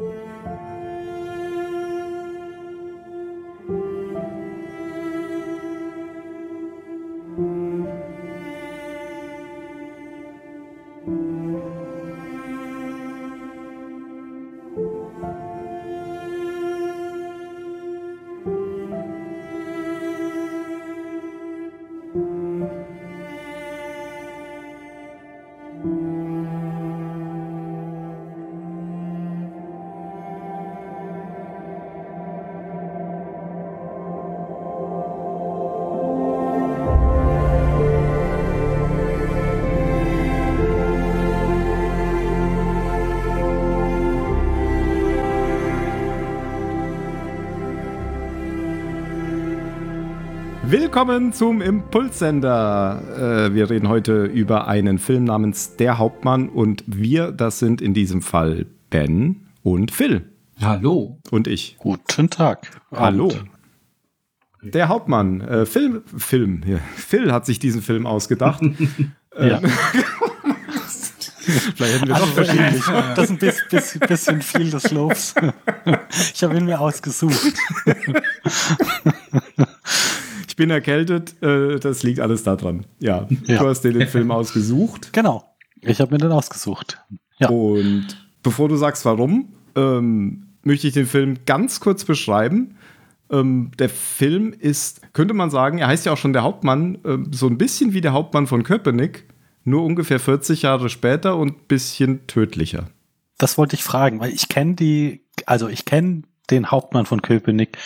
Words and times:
Yeah. 0.00 0.33
Willkommen 50.94 51.32
zum 51.32 51.60
Impulssender. 51.60 53.48
Äh, 53.48 53.52
wir 53.52 53.68
reden 53.68 53.88
heute 53.88 54.26
über 54.26 54.68
einen 54.68 55.00
Film 55.00 55.24
namens 55.24 55.74
Der 55.74 55.98
Hauptmann 55.98 56.48
und 56.48 56.84
wir, 56.86 57.32
das 57.32 57.58
sind 57.58 57.82
in 57.82 57.94
diesem 57.94 58.22
Fall 58.22 58.66
Ben 58.90 59.48
und 59.64 59.90
Phil. 59.90 60.30
Hallo. 60.60 61.18
Und 61.32 61.48
ich. 61.48 61.74
Guten 61.80 62.30
Tag. 62.30 62.70
Hallo. 62.92 63.32
Der 64.62 64.86
Hauptmann, 64.86 65.40
äh, 65.40 65.66
Film, 65.66 66.02
Film, 66.16 66.62
ja. 66.64 66.78
Phil 66.94 67.32
hat 67.32 67.44
sich 67.44 67.58
diesen 67.58 67.82
Film 67.82 68.06
ausgedacht. 68.06 68.62
Ja. 69.36 69.60
Ähm, 69.60 69.62
Vielleicht 71.76 71.94
hätten 71.94 72.08
wir 72.08 72.14
Also 72.14 72.26
verschiedene. 72.26 72.80
Das 73.16 73.24
ist 73.24 73.30
ein 73.30 73.38
bisschen, 73.38 73.68
bisschen, 73.70 74.00
bisschen 74.00 74.42
viel 74.42 74.70
des 74.70 74.90
Lobs. 74.90 75.34
Ich 76.34 76.42
habe 76.42 76.56
ihn 76.56 76.64
mir 76.66 76.80
ausgesucht. 76.80 77.52
Ich 80.48 80.56
bin 80.56 80.70
erkältet, 80.70 81.42
äh, 81.42 81.80
das 81.80 82.04
liegt 82.04 82.20
alles 82.20 82.44
daran. 82.44 82.86
Ja, 83.00 83.26
Ja. 83.46 83.58
du 83.58 83.68
hast 83.68 83.80
dir 83.82 83.92
den 83.92 84.06
Film 84.06 84.30
ausgesucht. 84.30 85.12
Genau. 85.12 85.52
Ich 85.80 86.00
habe 86.00 86.12
mir 86.12 86.18
den 86.18 86.30
ausgesucht. 86.30 86.98
Ja. 87.38 87.48
Und 87.48 88.06
bevor 88.44 88.68
du 88.68 88.76
sagst, 88.76 89.04
warum, 89.04 89.48
ähm, 89.74 90.46
möchte 90.62 90.86
ich 90.86 90.94
den 90.94 91.06
Film 91.06 91.38
ganz 91.44 91.80
kurz 91.80 92.04
beschreiben. 92.04 92.76
Ähm, 93.32 93.72
der 93.80 93.88
Film 93.88 94.52
ist, 94.56 95.00
könnte 95.12 95.34
man 95.34 95.50
sagen, 95.50 95.78
er 95.78 95.88
heißt 95.88 96.06
ja 96.06 96.12
auch 96.12 96.18
schon 96.18 96.32
der 96.32 96.44
Hauptmann, 96.44 96.98
ähm, 97.04 97.32
so 97.32 97.48
ein 97.48 97.58
bisschen 97.58 97.92
wie 97.92 98.00
der 98.00 98.12
Hauptmann 98.12 98.46
von 98.46 98.62
Köpenick, 98.62 99.24
nur 99.64 99.84
ungefähr 99.84 100.20
40 100.20 100.62
Jahre 100.62 100.88
später 100.88 101.36
und 101.36 101.48
ein 101.48 101.66
bisschen 101.66 102.26
tödlicher. 102.26 102.90
Das 103.38 103.58
wollte 103.58 103.74
ich 103.74 103.82
fragen, 103.82 104.20
weil 104.20 104.32
ich 104.32 104.48
kenne 104.48 104.74
die, 104.74 105.24
also 105.46 105.68
ich 105.68 105.84
kenne 105.84 106.22
den 106.50 106.70
Hauptmann 106.70 107.06
von 107.06 107.22
Köpenick 107.22 107.78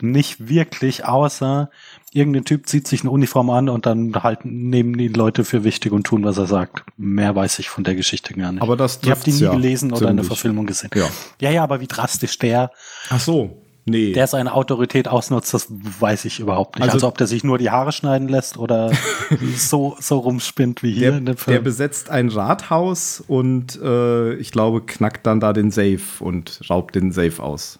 nicht 0.00 0.48
wirklich, 0.48 1.04
außer 1.06 1.70
irgendein 2.12 2.44
Typ 2.44 2.66
zieht 2.66 2.86
sich 2.86 3.00
eine 3.00 3.10
Uniform 3.10 3.50
an 3.50 3.68
und 3.68 3.86
dann 3.86 4.14
halt 4.22 4.44
nehmen 4.44 4.96
die 4.96 5.08
Leute 5.08 5.44
für 5.44 5.64
wichtig 5.64 5.92
und 5.92 6.04
tun, 6.04 6.24
was 6.24 6.38
er 6.38 6.46
sagt. 6.46 6.82
Mehr 6.96 7.34
weiß 7.34 7.58
ich 7.60 7.68
von 7.68 7.84
der 7.84 7.94
Geschichte 7.94 8.34
gar 8.34 8.52
nicht. 8.52 8.62
Aber 8.62 8.76
das 8.76 9.00
ich 9.02 9.10
habe 9.10 9.20
die 9.24 9.32
nie 9.32 9.40
ja 9.40 9.52
gelesen 9.52 9.92
oder 9.92 10.10
in 10.10 10.16
der 10.16 10.24
ziemlich. 10.24 10.26
Verfilmung 10.26 10.66
gesehen. 10.66 10.90
Ja. 10.94 11.08
ja, 11.40 11.50
ja, 11.50 11.62
aber 11.62 11.80
wie 11.80 11.86
drastisch 11.86 12.38
der, 12.38 12.72
Ach 13.08 13.20
so, 13.20 13.62
nee. 13.86 14.12
der 14.12 14.26
seine 14.26 14.52
Autorität 14.54 15.08
ausnutzt, 15.08 15.54
das 15.54 15.68
weiß 15.70 16.24
ich 16.26 16.40
überhaupt 16.40 16.76
nicht. 16.76 16.82
Also- 16.84 16.94
Also, 16.96 17.08
ob 17.08 17.18
der 17.18 17.26
sich 17.26 17.44
nur 17.44 17.58
die 17.58 17.70
Haare 17.70 17.92
schneiden 17.92 18.28
lässt 18.28 18.58
oder 18.58 18.92
so, 19.56 19.96
so 20.00 20.18
rumspinnt 20.18 20.82
wie 20.82 20.92
hier 20.92 21.10
der, 21.10 21.18
in 21.18 21.24
dem 21.24 21.26
der 21.26 21.36
Film. 21.36 21.64
besetzt 21.64 22.10
ein 22.10 22.28
Rathaus 22.28 23.22
und 23.26 23.80
äh, 23.82 24.34
ich 24.34 24.50
glaube, 24.52 24.82
knackt 24.82 25.26
dann 25.26 25.40
da 25.40 25.52
den 25.52 25.70
Safe 25.70 26.00
und 26.20 26.60
raubt 26.68 26.94
den 26.94 27.12
Safe 27.12 27.42
aus. 27.42 27.78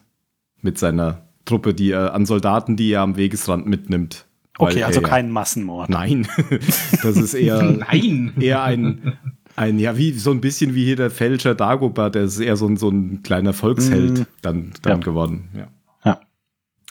Mit 0.62 0.78
seiner 0.78 1.22
Truppe, 1.44 1.74
die 1.74 1.90
er 1.92 2.14
an 2.14 2.26
Soldaten, 2.26 2.76
die 2.76 2.90
er 2.92 3.02
am 3.02 3.16
Wegesrand 3.16 3.66
mitnimmt. 3.66 4.24
Okay, 4.58 4.82
also 4.84 5.00
er- 5.00 5.08
kein 5.08 5.30
Massenmord. 5.30 5.90
Nein, 5.90 6.26
das 7.02 7.16
ist 7.16 7.34
eher, 7.34 7.62
Nein. 7.90 8.32
eher 8.40 8.62
ein, 8.62 9.12
ein, 9.54 9.78
ja, 9.78 9.96
wie 9.98 10.12
so 10.12 10.30
ein 10.30 10.40
bisschen 10.40 10.74
wie 10.74 10.84
hier 10.84 10.96
der 10.96 11.10
Fälscher 11.10 11.54
Dagobert, 11.54 12.14
der 12.14 12.22
ist 12.24 12.40
eher 12.40 12.56
so 12.56 12.66
ein, 12.66 12.76
so 12.78 12.88
ein 12.88 13.22
kleiner 13.22 13.52
Volksheld 13.52 14.20
Mm. 14.20 14.22
dann, 14.42 14.72
dann 14.82 14.92
Ja. 15.00 15.04
geworden. 15.04 15.48
Ja. 15.56 15.68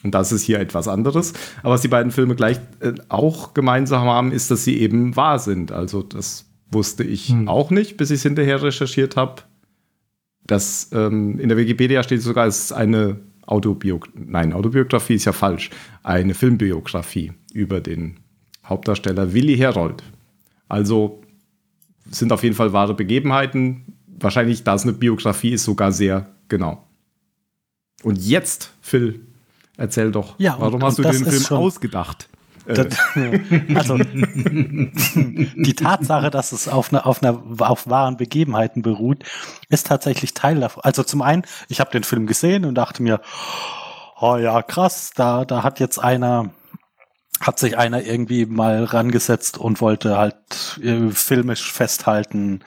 Und 0.06 0.12
das 0.12 0.32
ist 0.32 0.44
hier 0.44 0.60
etwas 0.60 0.88
anderes. 0.88 1.34
Aber 1.64 1.74
was 1.74 1.82
die 1.82 1.88
beiden 1.88 2.12
Filme 2.12 2.36
gleich 2.36 2.60
äh, 2.80 2.94
auch 3.10 3.56
gemeinsam 3.56 4.08
haben, 4.08 4.32
ist, 4.32 4.52
dass 4.52 4.64
sie 4.64 4.78
eben 4.78 5.16
wahr 5.16 5.40
sind. 5.40 5.72
Also 5.72 6.04
das 6.04 6.46
wusste 6.70 7.04
ich 7.04 7.34
auch 7.48 7.72
nicht, 7.72 7.98
bis 7.98 8.12
ich 8.12 8.18
es 8.18 8.24
hinterher 8.24 8.62
recherchiert 8.62 9.16
habe. 9.16 9.42
Das 10.46 10.92
ähm, 10.94 11.40
in 11.40 11.50
der 11.50 11.58
Wikipedia 11.58 12.04
steht 12.04 12.22
sogar, 12.22 12.46
es 12.46 12.66
ist 12.66 12.72
eine 12.72 13.20
Autobiografie. 13.48 14.20
Nein, 14.28 14.54
Autobiografie 14.54 15.16
ist 15.16 15.26
ja 15.26 15.32
falsch. 15.32 15.72
Eine 16.04 16.36
Filmbiografie 16.36 17.34
über 17.52 17.82
den 17.82 18.20
Hauptdarsteller 18.64 19.34
Willi 19.34 19.58
Herold. 19.58 20.04
Also 20.70 21.24
sind 22.12 22.32
auf 22.32 22.44
jeden 22.44 22.56
Fall 22.56 22.74
wahre 22.74 22.94
Begebenheiten. 22.94 23.96
Wahrscheinlich, 24.20 24.64
da 24.64 24.76
es 24.76 24.84
eine 24.84 24.94
Biografie 24.94 25.54
ist, 25.54 25.64
sogar 25.64 25.92
sehr 25.92 26.30
genau. 26.48 26.88
Und 28.04 28.20
jetzt, 28.20 28.72
Phil, 28.82 29.22
erzähl 29.78 30.12
doch, 30.12 30.36
Ja, 30.38 30.54
und- 30.56 30.62
warum 30.62 30.84
hast 30.84 31.00
und 31.00 31.06
du 31.06 31.12
den 31.12 31.26
Film 31.26 31.42
schon- 31.44 31.58
ausgedacht? 31.58 32.30
Äh, 32.68 32.74
Das, 32.74 32.88
also 33.76 33.98
die 33.98 35.74
Tatsache, 35.76 36.32
dass 36.32 36.52
es 36.52 36.68
auf 36.68 36.92
einer 36.92 37.06
auf 37.06 37.22
einer 37.22 37.40
auf 37.60 37.88
wahren 37.88 38.18
Begebenheiten 38.18 38.82
beruht, 38.82 39.24
ist 39.70 39.88
tatsächlich 39.88 40.34
Teil 40.34 40.60
davon. 40.60 40.84
Also 40.84 41.04
zum 41.04 41.22
einen, 41.22 41.44
ich 41.70 41.80
habe 41.80 41.92
den 41.92 42.04
Film 42.04 42.26
gesehen 42.28 42.66
und 42.66 42.76
dachte 42.76 43.04
mir, 43.04 43.22
oh 44.20 44.38
ja 44.38 44.62
krass, 44.64 45.12
da 45.16 45.46
da 45.46 45.62
hat 45.64 45.80
jetzt 45.80 46.00
einer 46.00 46.50
hat 47.40 47.60
sich 47.60 47.78
einer 47.78 48.02
irgendwie 48.02 48.46
mal 48.46 48.84
rangesetzt 48.86 49.58
und 49.58 49.82
wollte 49.82 50.18
halt 50.18 50.80
äh, 50.82 51.10
filmisch 51.12 51.72
festhalten, 51.72 52.62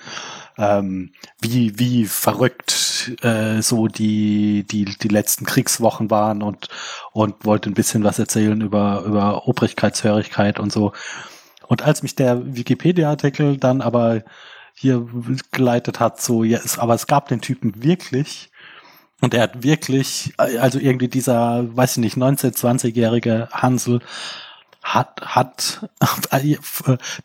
ähm, 0.59 1.13
wie, 1.41 1.79
wie 1.79 2.05
verrückt 2.07 3.17
äh, 3.23 3.63
so 3.63 3.87
die, 3.87 4.65
die, 4.65 4.85
die 4.85 5.09
letzten 5.09 5.47
Kriegswochen 5.47 6.11
waren 6.11 6.43
und, 6.43 6.69
und 7.13 7.45
wollte 7.45 7.71
ein 7.71 7.75
bisschen 7.75 8.05
was 8.05 8.19
erzählen 8.19 8.61
über, 8.61 9.05
über 9.07 9.47
Obrigkeitshörigkeit 9.47 10.59
und 10.59 10.73
so. 10.73 10.93
Und 11.69 11.83
als 11.83 12.03
mich 12.03 12.17
der 12.17 12.57
Wikipedia-Artikel 12.57 13.57
dann 13.57 13.81
aber 13.81 14.23
hier 14.75 15.07
geleitet 15.53 16.01
hat, 16.01 16.21
so, 16.21 16.45
ja, 16.45 16.59
es, 16.59 16.79
aber 16.79 16.95
es 16.95 17.07
gab 17.07 17.29
den 17.29 17.41
Typen 17.41 17.83
wirklich, 17.83 18.51
und 19.21 19.35
er 19.35 19.43
hat 19.43 19.65
wirklich, 19.65 20.33
also 20.37 20.79
irgendwie 20.79 21.09
dieser, 21.09 21.77
weiß 21.77 21.97
ich 21.97 21.99
nicht, 21.99 22.17
19-, 22.17 22.55
20-jährige 22.57 23.49
Hansel 23.51 24.01
hat, 24.83 25.21
hat, 25.23 25.89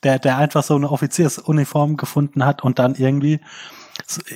der, 0.03 0.19
der 0.19 0.37
einfach 0.37 0.63
so 0.63 0.75
eine 0.75 0.91
Offiziersuniform 0.91 1.97
gefunden 1.97 2.45
hat 2.45 2.63
und 2.63 2.79
dann 2.79 2.95
irgendwie 2.95 3.33
äh, 3.33 4.33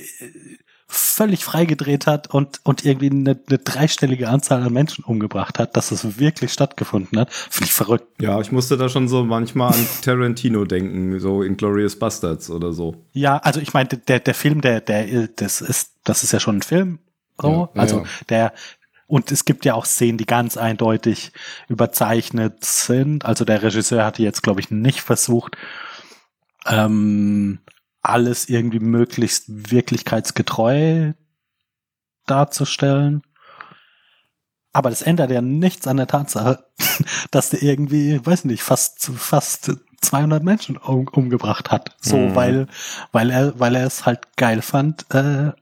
völlig 0.90 1.44
freigedreht 1.44 2.06
hat 2.06 2.32
und, 2.32 2.60
und 2.64 2.84
irgendwie 2.84 3.10
eine, 3.10 3.38
eine 3.46 3.58
dreistellige 3.58 4.30
Anzahl 4.30 4.62
an 4.62 4.72
Menschen 4.72 5.04
umgebracht 5.04 5.58
hat, 5.58 5.76
dass 5.76 5.90
das 5.90 6.18
wirklich 6.18 6.50
stattgefunden 6.50 7.18
hat. 7.18 7.30
Finde 7.32 7.66
ich 7.66 7.74
verrückt. 7.74 8.06
ja, 8.22 8.40
ich 8.40 8.52
musste 8.52 8.78
da 8.78 8.88
schon 8.88 9.06
so 9.06 9.22
manchmal 9.22 9.74
an 9.74 9.86
Tarantino 10.02 10.64
denken, 10.64 11.20
so 11.20 11.42
in 11.42 11.58
Glorious 11.58 11.98
Bastards 11.98 12.48
oder 12.48 12.72
so. 12.72 12.94
Ja, 13.12 13.36
also 13.36 13.60
ich 13.60 13.74
meine, 13.74 13.88
der, 13.90 14.20
der 14.20 14.34
Film, 14.34 14.62
der, 14.62 14.80
der, 14.80 15.28
das 15.28 15.60
ist, 15.60 15.92
das 16.04 16.24
ist 16.24 16.32
ja 16.32 16.40
schon 16.40 16.58
ein 16.58 16.62
Film. 16.62 17.00
So. 17.40 17.68
Ja, 17.74 17.80
also 17.80 17.98
ja. 17.98 18.04
der, 18.30 18.52
und 19.08 19.32
es 19.32 19.44
gibt 19.44 19.64
ja 19.64 19.74
auch 19.74 19.86
Szenen, 19.86 20.18
die 20.18 20.26
ganz 20.26 20.56
eindeutig 20.56 21.32
überzeichnet 21.68 22.64
sind. 22.64 23.24
Also 23.24 23.44
der 23.44 23.62
Regisseur 23.62 24.04
hatte 24.04 24.22
jetzt, 24.22 24.42
glaube 24.42 24.60
ich, 24.60 24.70
nicht 24.70 25.00
versucht, 25.00 25.56
ähm, 26.66 27.58
alles 28.02 28.48
irgendwie 28.48 28.78
möglichst 28.80 29.44
wirklichkeitsgetreu 29.48 31.14
darzustellen. 32.26 33.22
Aber 34.72 34.90
das 34.90 35.02
ändert 35.02 35.30
ja 35.30 35.40
nichts 35.40 35.86
an 35.86 35.96
der 35.96 36.06
Tatsache, 36.06 36.64
dass 37.30 37.50
der 37.50 37.62
irgendwie, 37.62 38.24
weiß 38.24 38.44
nicht, 38.44 38.62
fast, 38.62 39.10
fast 39.16 39.72
200 40.02 40.44
Menschen 40.44 40.76
um, 40.76 41.08
umgebracht 41.08 41.70
hat. 41.70 41.96
So, 42.00 42.18
Mhm. 42.18 42.34
weil, 42.34 42.66
weil 43.12 43.30
er, 43.30 43.58
weil 43.58 43.74
er 43.74 43.86
es 43.86 44.04
halt 44.04 44.36
geil 44.36 44.60
fand, 44.62 45.06
äh, 45.14 45.52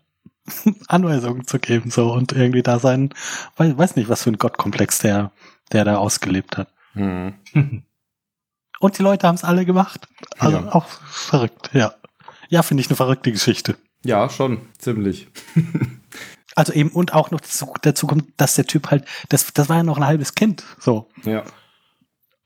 Anweisungen 0.88 1.46
zu 1.46 1.58
geben, 1.58 1.90
so, 1.90 2.12
und 2.12 2.32
irgendwie 2.32 2.62
da 2.62 2.78
sein, 2.78 3.12
weiß 3.56 3.96
nicht, 3.96 4.08
was 4.08 4.22
für 4.22 4.31
ein 4.31 4.38
Gottkomplex 4.38 4.98
der, 5.00 5.32
der 5.72 5.84
da 5.84 5.96
ausgelebt 5.96 6.56
hat. 6.56 6.69
Hm. 6.93 7.34
Und 8.78 8.98
die 8.98 9.02
Leute 9.02 9.26
haben 9.26 9.37
es 9.37 9.44
alle 9.44 9.64
gemacht. 9.64 10.06
Also 10.38 10.58
Ja. 10.58 10.72
auch 10.75 10.84
verrückt, 10.87 11.70
ja. 11.72 11.94
Ja, 12.50 12.62
finde 12.62 12.82
ich 12.82 12.88
eine 12.88 12.96
verrückte 12.96 13.32
Geschichte. 13.32 13.76
Ja, 14.04 14.28
schon, 14.28 14.60
ziemlich. 14.78 15.28
Also 16.58 16.72
eben, 16.72 16.88
und 16.88 17.12
auch 17.12 17.31
noch 17.31 17.42
dazu, 17.42 17.70
dazu 17.82 18.06
kommt, 18.06 18.28
dass 18.38 18.54
der 18.54 18.64
Typ 18.64 18.90
halt, 18.90 19.04
das, 19.28 19.52
das 19.52 19.69
war 19.69 19.76
ja 19.76 19.82
noch 19.82 19.99
ein 19.99 20.06
halbes 20.06 20.34
Kind, 20.34 20.64
so. 20.81 21.06
Ja. 21.25 21.42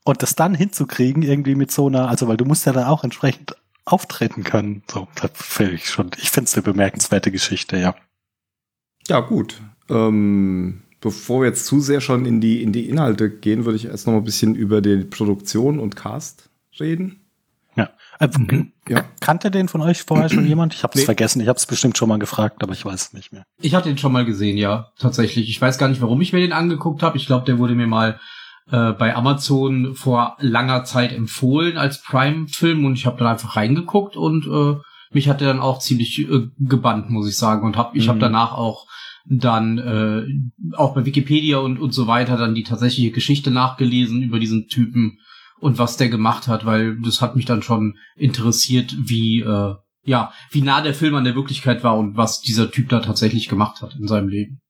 Und 0.02 0.24
das 0.24 0.34
dann 0.34 0.52
hinzukriegen, 0.56 1.22
irgendwie 1.22 1.54
mit 1.54 1.70
so 1.70 1.86
einer, 1.86 2.08
also 2.08 2.26
weil 2.26 2.36
du 2.36 2.44
musst 2.44 2.66
ja 2.66 2.72
dann 2.72 2.88
auch 2.88 3.04
entsprechend 3.04 3.54
auftreten 3.84 4.44
können. 4.44 4.82
So, 4.90 5.08
das 5.20 5.30
finde 5.34 5.74
ich 5.74 5.86
schon, 5.88 6.10
ich 6.20 6.30
finde 6.30 6.48
es 6.48 6.54
eine 6.54 6.62
bemerkenswerte 6.62 7.30
Geschichte, 7.30 7.76
ja. 7.78 7.94
Ja, 9.08 9.20
gut. 9.20 9.60
Ähm, 9.88 10.82
bevor 11.00 11.40
wir 11.42 11.48
jetzt 11.48 11.66
zu 11.66 11.80
sehr 11.80 12.00
schon 12.00 12.26
in 12.26 12.40
die, 12.40 12.62
in 12.62 12.72
die 12.72 12.88
Inhalte 12.88 13.30
gehen, 13.30 13.64
würde 13.64 13.76
ich 13.76 13.86
erst 13.86 14.06
noch 14.06 14.12
mal 14.14 14.20
ein 14.20 14.24
bisschen 14.24 14.54
über 14.54 14.80
die 14.80 14.98
Produktion 14.98 15.78
und 15.80 15.96
Cast 15.96 16.50
reden. 16.78 17.16
Ja. 17.76 17.90
Äh, 18.18 18.28
ja. 18.88 19.04
Kannte 19.20 19.50
den 19.50 19.68
von 19.68 19.80
euch 19.80 20.02
vorher 20.02 20.28
schon 20.28 20.46
jemand? 20.46 20.74
Ich 20.74 20.82
habe 20.82 20.92
es 20.94 21.00
Nee. 21.00 21.04
vergessen. 21.06 21.40
Ich 21.40 21.48
habe 21.48 21.56
es 21.56 21.66
bestimmt 21.66 21.96
schon 21.96 22.08
mal 22.08 22.18
gefragt, 22.18 22.62
aber 22.62 22.72
ich 22.72 22.84
weiß 22.84 23.00
es 23.02 23.12
nicht 23.12 23.32
mehr. 23.32 23.44
Ich 23.60 23.74
hatte 23.74 23.88
den 23.88 23.96
schon 23.98 24.12
mal 24.12 24.24
gesehen, 24.24 24.56
ja, 24.58 24.92
tatsächlich. 24.98 25.48
Ich 25.48 25.60
weiß 25.60 25.78
gar 25.78 25.88
nicht, 25.88 26.02
warum 26.02 26.20
ich 26.20 26.32
mir 26.32 26.40
den 26.40 26.52
angeguckt 26.52 27.02
habe. 27.02 27.16
Ich 27.16 27.26
glaube, 27.26 27.46
der 27.46 27.58
wurde 27.58 27.74
mir 27.74 27.86
mal 27.86 28.20
äh, 28.70 28.92
bei 28.92 29.14
Amazon 29.14 29.94
vor 29.94 30.36
langer 30.40 30.84
Zeit 30.84 31.12
empfohlen 31.12 31.76
als 31.76 32.02
Prime-Film 32.02 32.84
und 32.84 32.94
ich 32.94 33.06
habe 33.06 33.18
dann 33.18 33.28
einfach 33.28 33.56
reingeguckt 33.56 34.16
und 34.16 34.46
äh, 34.46 34.80
mich 35.12 35.28
hat 35.28 35.40
der 35.40 35.48
dann 35.48 35.60
auch 35.60 35.80
ziemlich 35.80 36.20
äh, 36.30 36.48
gebannt, 36.58 37.10
muss 37.10 37.28
ich 37.28 37.36
sagen. 37.36 37.66
Und 37.66 37.76
hab, 37.76 37.96
ich 37.96 38.08
habe 38.08 38.18
Mhm. 38.18 38.22
danach 38.22 38.52
auch 38.52 38.86
dann 39.26 39.78
äh, 39.78 40.76
auch 40.76 40.94
bei 40.94 41.04
Wikipedia 41.04 41.58
und, 41.58 41.78
und 41.78 41.92
so 41.92 42.06
weiter 42.06 42.36
dann 42.36 42.54
die 42.54 42.62
tatsächliche 42.62 43.10
Geschichte 43.10 43.50
nachgelesen 43.50 44.22
über 44.22 44.38
diesen 44.38 44.66
Typen 44.68 45.18
und 45.60 45.78
was 45.78 45.96
der 45.96 46.08
gemacht 46.08 46.48
hat, 46.48 46.64
weil 46.64 46.98
das 47.02 47.20
hat 47.20 47.36
mich 47.36 47.44
dann 47.44 47.62
schon 47.62 47.96
interessiert, 48.16 48.96
wie 48.98 49.40
äh, 49.40 49.74
ja, 50.04 50.32
wie 50.50 50.62
nah 50.62 50.80
der 50.80 50.94
Film 50.94 51.14
an 51.14 51.24
der 51.24 51.34
Wirklichkeit 51.34 51.84
war 51.84 51.98
und 51.98 52.16
was 52.16 52.40
dieser 52.40 52.70
Typ 52.70 52.88
da 52.88 53.00
tatsächlich 53.00 53.48
gemacht 53.48 53.82
hat 53.82 53.96
in 54.00 54.08
seinem 54.08 54.28
Leben. 54.28 54.60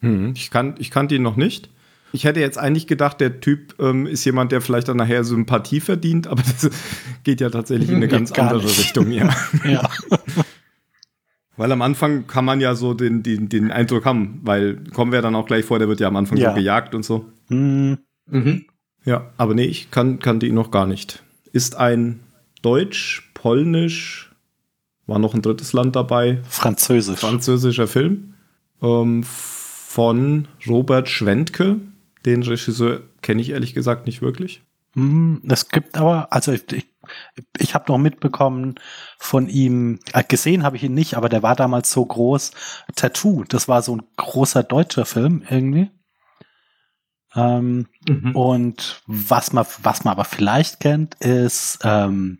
Hm, 0.00 0.34
ich, 0.36 0.50
kan 0.50 0.74
ich 0.78 0.90
kannte 0.90 1.14
ihn 1.14 1.22
noch 1.22 1.36
nicht. 1.36 1.70
Ich 2.12 2.24
hätte 2.24 2.40
jetzt 2.40 2.56
eigentlich 2.58 2.86
gedacht, 2.86 3.20
der 3.20 3.40
Typ 3.40 3.74
ähm, 3.80 4.06
ist 4.06 4.24
jemand, 4.24 4.52
der 4.52 4.60
vielleicht 4.60 4.88
dann 4.88 4.96
nachher 4.96 5.24
Sympathie 5.24 5.80
verdient, 5.80 6.26
aber 6.28 6.42
das 6.42 6.70
geht 7.24 7.40
ja 7.40 7.50
tatsächlich 7.50 7.88
in 7.90 7.96
eine 7.96 8.08
ganz 8.08 8.32
Gar 8.32 8.50
andere 8.52 8.66
nicht. 8.66 8.78
Richtung, 8.78 9.10
ja. 9.10 9.28
Ja. 9.64 9.88
Weil 11.58 11.72
am 11.72 11.80
Anfang 11.82 12.26
kann 12.26 12.44
man 12.44 12.60
ja 12.60 12.74
so 12.74 12.92
den, 12.92 13.22
den, 13.22 13.48
den 13.48 13.70
Eindruck 13.70 14.04
haben, 14.04 14.40
weil 14.42 14.76
kommen 14.92 15.10
wir 15.10 15.22
dann 15.22 15.34
auch 15.34 15.46
gleich 15.46 15.64
vor, 15.64 15.78
der 15.78 15.88
wird 15.88 16.00
ja 16.00 16.08
am 16.08 16.16
Anfang 16.16 16.36
Ja. 16.36 16.50
so 16.50 16.54
gejagt 16.54 16.94
und 16.94 17.04
so. 17.04 17.26
Hm, 17.48 17.98
Mhm. 18.28 18.64
Ja, 19.04 19.30
aber 19.36 19.54
nee, 19.54 19.64
ich 19.64 19.90
kann, 19.92 20.18
kannte 20.18 20.46
ihn 20.46 20.54
noch 20.54 20.70
gar 20.72 20.86
nicht. 20.86 21.22
Ist 21.52 21.76
ein 21.76 22.20
Deutsch, 22.60 23.30
Polnisch, 23.34 24.32
war 25.06 25.18
noch 25.20 25.32
ein 25.34 25.42
drittes 25.42 25.72
Land 25.72 25.94
dabei, 25.96 26.40
Französisch. 26.48 27.20
französischer 27.20 27.86
Film 27.86 28.34
ähm, 28.82 29.22
von 29.24 30.48
Robert 30.68 31.08
Schwentke. 31.08 31.76
Den 32.26 32.42
Regisseur 32.42 33.02
kenne 33.22 33.40
ich 33.40 33.50
ehrlich 33.50 33.72
gesagt 33.72 34.06
nicht 34.06 34.20
wirklich. 34.20 34.62
Hm, 34.94 35.42
Es 35.48 35.68
gibt 35.68 35.96
aber, 35.96 36.32
also 36.32 36.52
ich, 36.52 36.70
ich, 36.72 36.86
ich 37.58 37.74
habe 37.74 37.90
noch 37.90 37.98
mitbekommen 37.98 38.74
von 39.18 39.48
ihm, 39.48 40.00
äh, 40.12 40.24
gesehen 40.24 40.62
habe 40.64 40.76
ich 40.76 40.82
ihn 40.84 40.94
nicht, 40.94 41.14
aber 41.14 41.28
der 41.28 41.42
war 41.42 41.54
damals 41.56 41.90
so 41.92 42.04
groß. 42.04 42.50
Tattoo, 42.96 43.44
das 43.44 43.68
war 43.68 43.80
so 43.82 43.96
ein 43.96 44.02
großer 44.16 44.62
deutscher 44.64 45.04
Film 45.06 45.42
irgendwie. 45.48 45.90
Ähm, 47.34 47.86
Mhm. 48.08 48.34
und 48.34 49.02
was 49.06 49.52
man, 49.52 49.66
was 49.82 50.04
man 50.04 50.12
aber 50.12 50.24
vielleicht 50.24 50.80
kennt, 50.80 51.14
ist 51.16 51.78
ähm, 51.82 52.38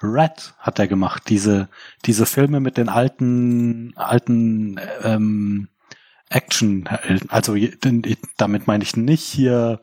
Red 0.00 0.54
hat 0.58 0.78
er 0.78 0.86
gemacht. 0.86 1.24
Diese, 1.28 1.68
diese 2.04 2.24
Filme 2.24 2.60
mit 2.60 2.76
den 2.76 2.88
alten, 2.88 3.92
alten 3.96 4.78
ähm, 5.02 5.68
Action, 6.30 6.88
also 7.28 7.56
damit 8.36 8.66
meine 8.66 8.84
ich 8.84 8.96
nicht 8.96 9.22
hier 9.22 9.80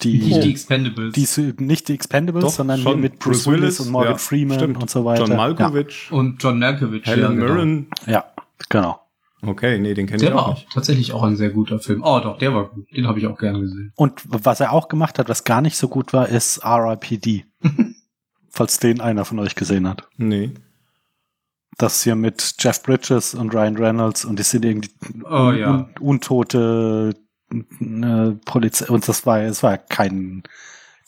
die, 0.00 0.18
Nicht 0.18 0.44
die 0.44 0.50
Expendables. 0.50 1.12
die 1.12 1.54
nicht 1.58 1.88
die 1.88 1.94
Expendables, 1.94 2.44
Doch, 2.44 2.50
sondern 2.50 2.80
schon. 2.80 2.92
hier 2.94 3.02
mit 3.02 3.18
Bruce, 3.18 3.46
Willis, 3.46 3.78
und 3.78 3.90
Morgan 3.90 4.12
ja, 4.12 4.18
Freeman 4.18 4.58
stimmt. 4.58 4.82
und 4.82 4.90
so 4.90 5.04
weiter. 5.04 5.26
John 5.26 5.36
Malkovich, 5.36 6.10
und 6.10 6.42
John 6.42 6.58
Malkovich. 6.58 7.04
Helen 7.06 7.20
ja, 7.20 7.28
genau. 7.28 7.54
Mirren. 7.54 7.86
Ja, 8.06 8.12
ja 8.12 8.24
genau. 8.68 9.00
Okay, 9.44 9.78
nee, 9.78 9.92
den 9.92 10.06
kenne 10.06 10.16
ich 10.18 10.22
Der 10.22 10.34
war 10.34 10.44
auch 10.44 10.48
auch 10.50 10.54
nicht. 10.54 10.70
tatsächlich 10.72 11.12
auch 11.12 11.24
ein 11.24 11.36
sehr 11.36 11.50
guter 11.50 11.80
Film. 11.80 12.02
Oh 12.04 12.20
doch, 12.20 12.38
der 12.38 12.54
war 12.54 12.68
gut. 12.68 12.86
Den 12.96 13.08
habe 13.08 13.18
ich 13.18 13.26
auch 13.26 13.36
gern 13.36 13.60
gesehen. 13.60 13.92
Und 13.96 14.22
was 14.24 14.60
er 14.60 14.72
auch 14.72 14.88
gemacht 14.88 15.18
hat, 15.18 15.28
was 15.28 15.44
gar 15.44 15.60
nicht 15.60 15.76
so 15.76 15.88
gut 15.88 16.12
war, 16.12 16.28
ist 16.28 16.58
R.I.P.D. 16.58 17.44
Falls 18.48 18.78
den 18.78 19.00
einer 19.00 19.24
von 19.24 19.38
euch 19.40 19.54
gesehen 19.56 19.88
hat. 19.88 20.08
Nee. 20.16 20.52
Das 21.78 22.02
hier 22.02 22.14
mit 22.16 22.54
Jeff 22.58 22.82
Bridges 22.82 23.34
und 23.34 23.54
Ryan 23.54 23.76
Reynolds 23.76 24.24
und 24.24 24.38
die 24.38 24.42
sind 24.42 24.64
irgendwie 24.64 24.90
Oh, 25.24 25.50
ja. 25.52 25.70
un 25.70 25.86
untote 26.00 27.14
äh, 27.50 28.30
Polizei. 28.44 28.86
Und 28.88 29.08
das 29.08 29.24
war, 29.26 29.40
es 29.40 29.62
war 29.62 29.78
kein, 29.78 30.42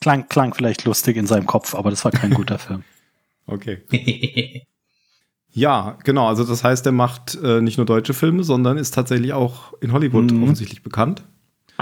klang, 0.00 0.28
klang 0.28 0.54
vielleicht 0.54 0.84
lustig 0.84 1.16
in 1.16 1.26
seinem 1.26 1.46
Kopf, 1.46 1.74
aber 1.74 1.90
das 1.90 2.04
war 2.04 2.12
kein 2.12 2.30
guter 2.34 2.58
Film. 2.58 2.82
Okay. 3.46 3.82
Ja, 5.56 5.98
genau. 6.02 6.26
Also 6.26 6.42
das 6.42 6.64
heißt, 6.64 6.84
er 6.86 6.90
macht 6.92 7.36
äh, 7.40 7.60
nicht 7.60 7.76
nur 7.76 7.86
deutsche 7.86 8.12
Filme, 8.12 8.42
sondern 8.42 8.76
ist 8.76 8.92
tatsächlich 8.94 9.32
auch 9.34 9.72
in 9.80 9.92
Hollywood 9.92 10.32
Mhm. 10.32 10.42
offensichtlich 10.42 10.82
bekannt. 10.82 11.22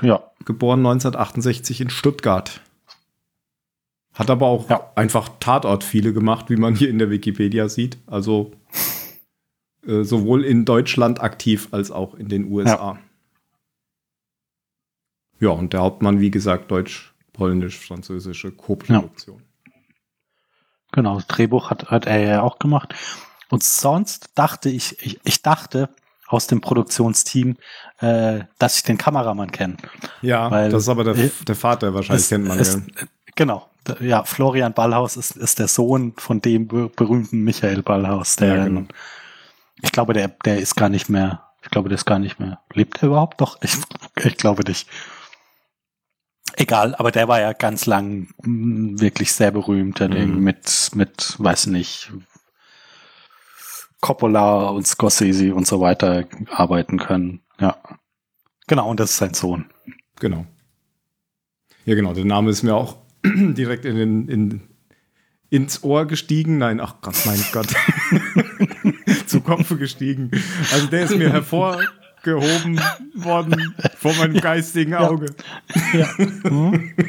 Ja, 0.02 0.24
Geboren 0.44 0.80
1968 0.80 1.80
in 1.80 1.88
Stuttgart. 1.88 2.60
Hat 4.14 4.28
aber 4.30 4.46
auch 4.46 4.68
Ja. 4.68 4.90
einfach 4.94 5.30
Tatort 5.40 5.84
viele 5.84 6.12
gemacht, 6.12 6.50
wie 6.50 6.56
man 6.56 6.74
hier 6.74 6.90
in 6.90 6.98
der 6.98 7.10
Wikipedia 7.10 7.68
sieht. 7.68 7.98
Also 8.06 8.52
äh, 9.86 10.02
sowohl 10.04 10.44
in 10.44 10.64
Deutschland 10.64 11.20
aktiv 11.20 11.68
als 11.72 11.90
auch 11.90 12.14
in 12.14 12.28
den 12.28 12.50
USA. 12.52 12.98
Ja, 15.40 15.50
und 15.50 15.72
der 15.72 15.80
Hauptmann, 15.80 16.20
wie 16.20 16.30
gesagt, 16.30 16.70
deutsch, 16.70 17.12
polnisch, 17.32 17.78
französische 17.78 18.52
Co-Produktion. 18.52 19.42
Genau, 20.92 21.16
das 21.16 21.26
Drehbuch 21.26 21.70
hat, 21.70 21.90
hat 21.90 22.06
er 22.06 22.20
ja 22.20 22.42
auch 22.42 22.58
gemacht. 22.58 22.94
Und 23.48 23.62
sonst 23.62 24.30
dachte 24.34 24.68
ich, 24.68 24.98
ich, 25.04 25.18
ich 25.24 25.42
dachte 25.42 25.88
aus 26.28 26.46
dem 26.46 26.60
Produktionsteam, 26.60 27.56
äh, 27.98 28.44
dass 28.58 28.76
ich 28.76 28.82
den 28.84 28.98
Kameramann 28.98 29.50
kenne. 29.50 29.76
Ja, 30.20 30.50
Weil- 30.50 30.70
das 30.70 30.82
ist 30.84 30.88
aber 30.88 31.04
der, 31.04 31.16
äh, 31.16 31.30
der 31.46 31.56
Vater, 31.56 31.92
wahrscheinlich 31.94 32.22
Es- 32.24 32.28
kennt 32.28 32.46
man 32.46 32.58
es, 32.58 32.74
ja. 32.74 32.80
Genau, 33.34 33.58
d- 33.60 33.71
ja, 34.00 34.24
Florian 34.24 34.72
Ballhaus 34.74 35.16
ist, 35.16 35.36
ist 35.36 35.58
der 35.58 35.68
Sohn 35.68 36.14
von 36.16 36.40
dem 36.40 36.68
be- 36.68 36.88
berühmten 36.88 37.42
Michael 37.42 37.82
Ballhaus. 37.82 38.36
Der, 38.36 38.56
Ja, 38.56 38.64
genau. 38.64 38.84
Ich 39.82 39.90
glaube, 39.92 40.12
der, 40.12 40.28
der 40.28 40.58
ist 40.58 40.76
gar 40.76 40.88
nicht 40.88 41.08
mehr, 41.08 41.42
ich 41.62 41.70
glaube, 41.70 41.88
der 41.88 41.96
ist 41.96 42.04
gar 42.04 42.18
nicht 42.20 42.38
mehr. 42.38 42.60
Lebt 42.72 43.02
er 43.02 43.08
überhaupt 43.08 43.40
noch? 43.40 43.60
Ich, 43.62 43.76
ich 44.24 44.36
glaube 44.36 44.62
nicht. 44.64 44.88
Egal, 46.54 46.94
aber 46.96 47.10
der 47.10 47.28
war 47.28 47.40
ja 47.40 47.52
ganz 47.54 47.86
lang 47.86 48.28
mh, 48.42 49.00
wirklich 49.00 49.32
sehr 49.32 49.50
berühmt, 49.50 49.98
der 50.00 50.10
Mhm. 50.10 50.38
mit, 50.40 50.90
mit, 50.94 51.34
weiß 51.38 51.66
nicht, 51.66 52.12
Coppola 54.00 54.68
und 54.68 54.86
Scorsese 54.86 55.54
und 55.54 55.66
so 55.66 55.80
weiter 55.80 56.24
arbeiten 56.50 56.98
können. 56.98 57.40
Ja. 57.60 57.76
Genau, 58.66 58.88
und 58.90 59.00
das 59.00 59.10
ist 59.12 59.16
sein 59.18 59.34
Sohn. 59.34 59.66
Genau. 60.18 60.44
Ja, 61.84 61.94
genau. 61.94 62.12
Der 62.12 62.24
Name 62.24 62.50
ist 62.50 62.62
mir 62.62 62.74
auch 62.74 62.96
direkt 63.54 63.84
in 63.84 63.96
den, 63.96 64.28
in, 64.28 64.60
ins 65.50 65.82
Ohr 65.82 66.06
gestiegen. 66.06 66.58
Nein, 66.58 66.80
ach 66.80 66.96
Gott, 67.00 67.16
mein 67.24 67.40
Gott. 67.52 67.68
Zu 69.26 69.40
Kopf 69.40 69.76
gestiegen. 69.78 70.30
Also 70.72 70.86
der 70.86 71.04
ist 71.04 71.16
mir 71.16 71.30
hervorgehoben 71.30 72.80
worden 73.14 73.74
vor 73.96 74.14
meinem 74.14 74.40
geistigen 74.40 74.94
Auge. 74.94 75.34
Ja. 75.92 76.08
Hm? 76.16 76.90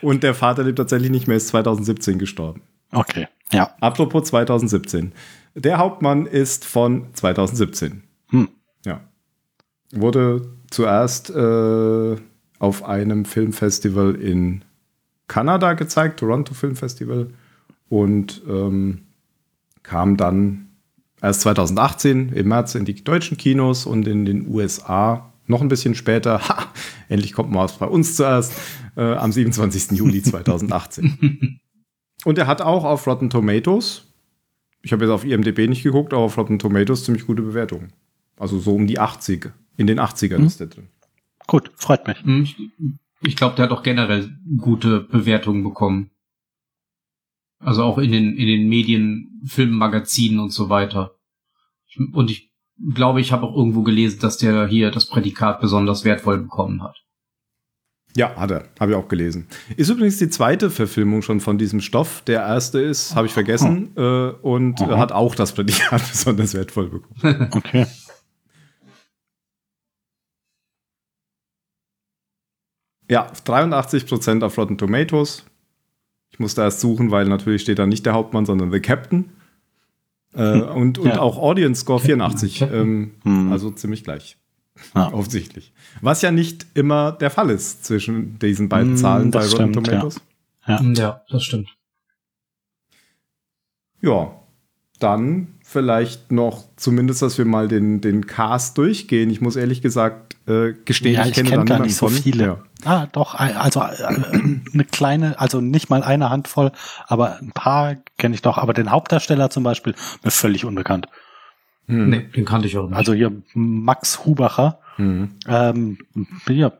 Und 0.00 0.22
der 0.22 0.34
Vater 0.34 0.64
lebt 0.64 0.78
tatsächlich 0.78 1.10
nicht 1.10 1.26
mehr, 1.26 1.36
ist 1.36 1.48
2017 1.48 2.18
gestorben. 2.18 2.62
Okay, 2.92 3.28
ja. 3.52 3.74
Apropos 3.80 4.24
2017. 4.28 5.12
Der 5.54 5.78
Hauptmann 5.78 6.26
ist 6.26 6.64
von 6.64 7.12
2017. 7.14 8.02
Hm. 8.30 8.48
Ja. 8.84 9.00
Wurde 9.92 10.54
zuerst 10.70 11.30
äh, 11.30 12.16
auf 12.58 12.84
einem 12.84 13.24
Filmfestival 13.24 14.14
in 14.14 14.62
Kanada 15.28 15.74
gezeigt, 15.74 16.20
Toronto 16.20 16.54
Film 16.54 16.76
Festival, 16.76 17.28
und 17.88 18.42
ähm, 18.48 19.02
kam 19.82 20.16
dann 20.16 20.68
erst 21.22 21.42
2018 21.42 22.30
im 22.30 22.48
März 22.48 22.74
in 22.74 22.84
die 22.84 23.02
deutschen 23.02 23.36
Kinos 23.36 23.86
und 23.86 24.06
in 24.06 24.24
den 24.24 24.46
USA 24.48 25.32
noch 25.46 25.62
ein 25.62 25.68
bisschen 25.68 25.94
später, 25.94 26.46
ha, 26.48 26.66
endlich 27.08 27.32
kommt 27.32 27.50
mal 27.50 27.64
was 27.64 27.78
bei 27.78 27.86
uns 27.86 28.16
zuerst, 28.16 28.52
äh, 28.96 29.14
am 29.14 29.32
27. 29.32 29.96
Juli 29.98 30.22
2018. 30.22 31.60
und 32.24 32.38
er 32.38 32.46
hat 32.46 32.60
auch 32.60 32.84
auf 32.84 33.06
Rotten 33.06 33.30
Tomatoes, 33.30 34.04
ich 34.82 34.92
habe 34.92 35.04
jetzt 35.04 35.12
auf 35.12 35.24
IMDb 35.24 35.68
nicht 35.68 35.82
geguckt, 35.82 36.12
aber 36.12 36.22
auf 36.22 36.36
Rotten 36.36 36.58
Tomatoes 36.58 37.04
ziemlich 37.04 37.26
gute 37.26 37.42
Bewertungen. 37.42 37.92
Also 38.36 38.58
so 38.58 38.74
um 38.74 38.86
die 38.86 38.98
80. 38.98 39.50
In 39.76 39.86
den 39.86 39.98
80ern 39.98 40.38
Mhm. 40.38 40.46
ist 40.46 40.60
der 40.60 40.68
drin. 40.68 40.88
Gut, 41.48 41.72
freut 41.74 42.06
mich. 42.06 42.22
Hm, 42.22 42.42
Ich, 42.42 42.56
ich 43.22 43.36
glaube, 43.36 43.56
der 43.56 43.64
hat 43.64 43.72
auch 43.72 43.82
generell 43.82 44.30
gute 44.58 45.00
Bewertungen 45.00 45.64
bekommen. 45.64 46.10
Also 47.58 47.82
auch 47.82 47.98
in 47.98 48.12
den, 48.12 48.36
in 48.36 48.46
den 48.46 48.68
Medien, 48.68 49.42
Filmmagazinen 49.44 50.38
und 50.38 50.50
so 50.52 50.68
weiter. 50.68 51.16
Und 52.12 52.30
ich 52.30 52.52
glaube 52.94 53.20
ich, 53.20 53.32
habe 53.32 53.46
auch 53.46 53.56
irgendwo 53.56 53.82
gelesen, 53.82 54.20
dass 54.20 54.38
der 54.38 54.68
hier 54.68 54.92
das 54.92 55.06
Prädikat 55.06 55.60
besonders 55.60 56.04
wertvoll 56.04 56.38
bekommen 56.38 56.82
hat. 56.82 56.96
Ja, 58.14 58.36
hat 58.36 58.50
er. 58.50 58.68
Habe 58.78 58.92
ich 58.92 58.96
auch 58.96 59.08
gelesen. 59.08 59.48
Ist 59.76 59.90
übrigens 59.90 60.18
die 60.18 60.28
zweite 60.28 60.70
Verfilmung 60.70 61.22
schon 61.22 61.40
von 61.40 61.58
diesem 61.58 61.80
Stoff. 61.80 62.22
Der 62.26 62.40
erste 62.40 62.80
ist, 62.80 63.14
habe 63.14 63.26
ich 63.26 63.32
vergessen, 63.32 63.92
äh, 63.96 64.30
und 64.42 64.80
Aha. 64.80 64.98
hat 64.98 65.12
auch 65.12 65.34
das 65.34 65.52
Prädikat 65.52 66.02
besonders 66.10 66.54
wertvoll 66.54 66.88
bekommen. 66.88 67.48
Okay. 67.52 67.86
Ja, 73.08 73.30
83% 73.46 74.42
auf 74.44 74.56
Rotten 74.58 74.76
Tomatoes. 74.78 75.44
Ich 76.30 76.38
musste 76.38 76.60
erst 76.62 76.80
suchen, 76.80 77.10
weil 77.10 77.26
natürlich 77.26 77.62
steht 77.62 77.78
da 77.78 77.86
nicht 77.86 78.04
der 78.06 78.12
Hauptmann, 78.14 78.44
sondern 78.46 78.70
The 78.70 78.80
Captain. 78.80 79.30
Äh, 80.34 80.60
und, 80.60 80.98
und 80.98 81.06
Ja. 81.06 81.20
auch 81.20 81.38
Audience 81.38 81.80
Score 81.82 82.00
84. 82.00 82.62
Ähm, 82.62 83.12
Hm. 83.24 83.50
Also 83.50 83.70
ziemlich 83.70 84.04
gleich. 84.04 84.36
Ja. 84.94 85.12
Offensichtlich. 85.12 85.72
Was 86.02 86.22
ja 86.22 86.30
nicht 86.30 86.66
immer 86.74 87.12
der 87.12 87.30
Fall 87.30 87.50
ist 87.50 87.84
zwischen 87.84 88.38
diesen 88.38 88.68
beiden 88.68 88.90
Hm, 88.92 88.96
Zahlen 88.98 89.30
bei 89.30 89.40
das 89.40 89.52
Rotten 89.54 89.72
stimmt, 89.72 89.86
Tomatoes. 89.86 90.20
Ja. 90.66 90.80
Ja, 90.82 91.22
das 91.30 91.42
stimmt. 91.44 91.68
Ja, 94.00 94.32
dann 95.00 95.48
vielleicht 95.64 96.30
noch 96.30 96.64
zumindest, 96.76 97.22
dass 97.22 97.38
wir 97.38 97.44
mal 97.44 97.68
den, 97.68 98.00
den 98.00 98.26
Cast 98.26 98.78
durchgehen. 98.78 99.30
Ich 99.30 99.40
muss 99.40 99.56
ehrlich 99.56 99.82
gesagt 99.82 100.36
äh, 100.46 100.74
gestehen, 100.84 101.14
Ja, 101.14 101.22
ich 101.22 101.28
ich 101.30 101.34
kenne 101.34 101.48
kenn 101.50 101.58
da 101.66 101.76
gar 101.78 101.82
nicht 101.84 101.96
so 101.96 102.08
von. 102.08 102.16
viele. 102.16 102.44
Ja. 102.44 102.62
Ah, 102.84 103.06
doch, 103.12 103.34
ein- 103.34 103.56
also 103.56 103.80
äh, 103.80 104.04
eine 104.04 104.84
kleine, 104.84 105.38
also 105.40 105.60
nicht 105.60 105.90
mal 105.90 106.02
eine 106.02 106.30
Handvoll, 106.30 106.72
aber 107.06 107.38
ein 107.38 107.50
paar 107.52 107.96
kenne 108.18 108.34
ich 108.34 108.42
doch. 108.42 108.56
Aber 108.58 108.72
den 108.72 108.90
Hauptdarsteller 108.90 109.50
zum 109.50 109.64
Beispiel, 109.64 109.94
mir 110.22 110.30
völlig 110.30 110.64
unbekannt. 110.64 111.08
Hm. 111.86 112.08
Nee, 112.10 112.20
den 112.36 112.44
kannte 112.44 112.68
ich 112.68 112.76
auch 112.78 112.88
nicht. 112.88 112.96
Also 112.96 113.14
hier 113.14 113.32
Max 113.54 114.24
Hubacher. 114.24 114.78
Hm. 114.96 115.30
Ähm, 115.46 115.98
ja, 116.48 116.72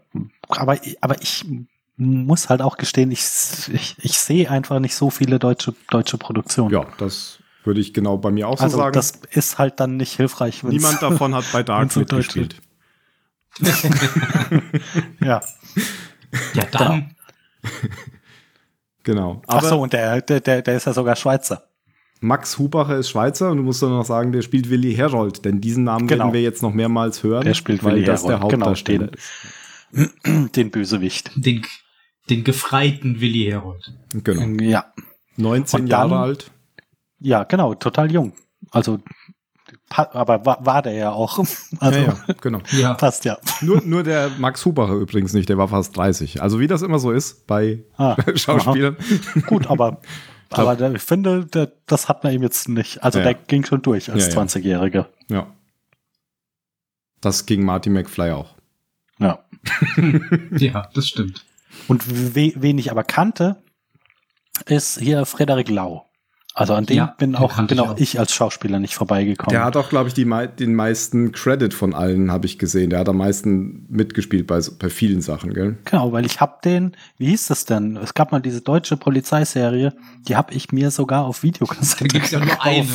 aber, 0.48 0.78
aber 1.00 1.20
ich 1.22 1.44
muss 1.96 2.48
halt 2.48 2.62
auch 2.62 2.76
gestehen, 2.76 3.10
ich, 3.10 3.20
ich, 3.72 3.96
ich 4.00 4.18
sehe 4.18 4.50
einfach 4.50 4.78
nicht 4.78 4.94
so 4.94 5.10
viele 5.10 5.38
deutsche, 5.40 5.74
deutsche 5.90 6.16
Produktionen. 6.18 6.70
Ja, 6.70 6.86
das 6.98 7.38
würde 7.64 7.80
ich 7.80 7.92
genau 7.92 8.18
bei 8.18 8.30
mir 8.30 8.48
auch 8.48 8.58
so 8.58 8.64
also 8.64 8.76
sagen. 8.78 8.92
das 8.92 9.20
ist 9.30 9.58
halt 9.58 9.80
dann 9.80 9.96
nicht 9.96 10.16
hilfreich. 10.16 10.62
Niemand 10.62 11.02
davon 11.02 11.34
hat 11.34 11.44
bei 11.52 11.62
Dark 11.64 11.90
so 11.90 12.00
mitgespielt. 12.00 12.60
Ja. 15.20 15.40
Ja, 16.54 16.64
dann. 16.72 17.14
Genau. 19.04 19.42
Ach 19.46 19.56
Aber 19.58 19.68
so, 19.68 19.80
und 19.80 19.92
der, 19.92 20.20
der, 20.20 20.40
der, 20.40 20.62
der 20.62 20.76
ist 20.76 20.86
ja 20.86 20.92
sogar 20.92 21.16
Schweizer. 21.16 21.64
Max 22.20 22.58
Hubacher 22.58 22.96
ist 22.96 23.10
Schweizer 23.10 23.50
und 23.50 23.58
du 23.58 23.62
musst 23.62 23.82
dann 23.82 23.90
noch 23.90 24.04
sagen, 24.04 24.32
der 24.32 24.42
spielt 24.42 24.68
Willi 24.70 24.94
Herold, 24.94 25.44
denn 25.44 25.60
diesen 25.60 25.84
Namen 25.84 26.08
Genau. 26.08 26.24
werden 26.24 26.34
wir 26.34 26.42
jetzt 26.42 26.62
noch 26.62 26.72
mehrmals 26.74 27.22
hören, 27.22 27.44
Der 27.44 27.54
spielt 27.54 27.84
weil 27.84 27.94
Willi 27.96 28.04
das 28.06 28.22
der 28.24 28.36
Herold, 28.38 28.50
genau, 28.52 28.66
Hauptdarsteller 28.66 29.06
den- 29.06 29.14
ist. 29.14 30.56
Den 30.56 30.70
Bösewicht. 30.70 31.30
Den, 31.36 31.64
den 32.28 32.44
gefreiten 32.44 33.20
Willi 33.20 33.44
Herold. 33.44 33.90
Genau. 34.12 34.62
Ja. 34.62 34.92
19 35.36 35.80
Und 35.82 35.88
dann- 35.88 36.10
Jahre 36.10 36.18
alt. 36.20 36.50
Ja, 37.20 37.44
genau, 37.44 37.74
total 37.74 38.12
jung. 38.12 38.32
Also, 38.70 38.98
aber 39.90 40.44
war, 40.46 40.64
war 40.64 40.82
der 40.82 40.92
ja 40.94 41.10
auch. 41.12 41.38
Also, 41.80 41.98
ja, 42.00 42.06
ja, 42.06 42.34
genau. 42.40 42.60
Ja. 42.72 42.94
passt 42.94 43.24
ja. 43.24 43.38
Nur, 43.60 43.82
nur 43.84 44.02
der 44.02 44.30
Max 44.38 44.64
Hubacher 44.64 44.94
übrigens 44.94 45.32
nicht, 45.32 45.48
der 45.48 45.58
war 45.58 45.68
fast 45.68 45.96
30. 45.96 46.42
Also 46.42 46.60
wie 46.60 46.66
das 46.66 46.82
immer 46.82 46.98
so 46.98 47.10
ist 47.10 47.46
bei 47.46 47.84
Ah, 47.96 48.16
Schauspielern. 48.34 48.96
aha. 48.98 49.40
Gut, 49.46 49.66
aber, 49.68 50.00
aber 50.50 50.76
der, 50.76 50.92
ich 50.94 51.02
finde, 51.02 51.46
der, 51.46 51.72
das 51.86 52.08
hat 52.08 52.24
man 52.24 52.32
ihm 52.32 52.42
jetzt 52.42 52.68
nicht. 52.68 53.02
Also 53.02 53.18
Ja. 53.18 53.24
der 53.26 53.34
ging 53.34 53.64
schon 53.64 53.82
durch 53.82 54.10
als 54.10 54.26
Ja, 54.28 54.34
ja. 54.34 54.40
20-Jähriger. 54.42 55.06
Ja. 55.28 55.46
Das 57.20 57.46
ging 57.46 57.64
Marty 57.64 57.90
McFly 57.90 58.30
auch. 58.32 58.54
Ja. 59.18 59.40
ja, 60.56 60.88
das 60.94 61.08
stimmt. 61.08 61.44
Und 61.88 62.34
we, 62.34 62.52
wen 62.56 62.78
ich 62.78 62.90
aber 62.90 63.02
kannte, 63.04 63.56
ist 64.66 64.98
hier 65.00 65.24
Frederik 65.26 65.68
Lau. 65.68 66.07
Also 66.60 66.74
an 66.74 66.86
dem 66.86 66.96
Ja, 66.96 67.14
bin 67.16 67.36
auch, 67.36 67.56
bin 67.56 67.68
ich 67.78 67.80
auch 67.80 67.96
ich 67.98 68.18
als 68.18 68.32
Schauspieler 68.34 68.80
nicht 68.80 68.96
vorbeigekommen. 68.96 69.52
Der 69.52 69.64
hat 69.64 69.76
auch, 69.76 69.88
glaube 69.90 70.08
ich, 70.08 70.14
die, 70.14 70.24
mei- 70.24 70.48
den 70.48 70.74
meisten 70.74 71.30
Credit 71.30 71.72
von 71.72 71.94
allen, 71.94 72.32
habe 72.32 72.46
ich 72.46 72.58
gesehen. 72.58 72.90
Der 72.90 72.98
hat 72.98 73.08
am 73.08 73.18
meisten 73.18 73.86
mitgespielt 73.88 74.48
bei, 74.48 74.60
bei 74.80 74.90
vielen 74.90 75.22
Sachen, 75.22 75.54
gell? 75.54 75.78
Genau, 75.84 76.10
weil 76.10 76.26
ich 76.26 76.40
hab 76.40 76.62
den, 76.62 76.96
wie 77.16 77.26
hieß 77.28 77.46
das 77.46 77.64
denn? 77.64 77.96
Es 77.96 78.12
gab 78.12 78.32
mal 78.32 78.40
diese 78.40 78.60
deutsche 78.60 78.96
Polizeiserie, 78.96 79.94
die 80.26 80.34
habe 80.34 80.52
ich 80.52 80.72
mir 80.72 80.90
sogar 80.90 81.26
auf 81.26 81.44
Videokassette 81.44 82.08
gibt's 82.08 82.32
ja 82.32 82.40
nur 82.40 82.60
eine. 82.60 82.88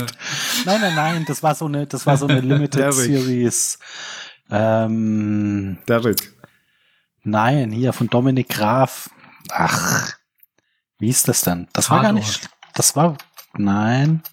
Nein, 0.66 0.82
nein, 0.82 0.96
nein, 0.96 1.26
das 1.26 1.42
war 1.42 1.56
so 1.56 1.66
eine, 1.68 1.88
das 1.88 2.06
war 2.06 2.18
so 2.18 2.28
eine 2.28 2.42
Limited 2.42 2.76
Derrick. 2.82 2.94
Series. 2.96 3.80
Ähm, 4.52 5.78
Derek. 5.88 6.18
nein, 7.24 7.72
hier 7.72 7.94
von 7.94 8.08
Dominik 8.10 8.50
Graf. 8.50 9.10
Ach, 9.50 10.14
wie 11.00 11.10
ist 11.10 11.28
das 11.28 11.42
denn? 11.42 11.68
Das 11.74 11.90
war 11.90 12.02
gar 12.02 12.12
Tatort. 12.12 12.26
nicht, 12.28 12.50
das 12.76 12.96
war, 12.96 13.18
nein. 13.58 14.24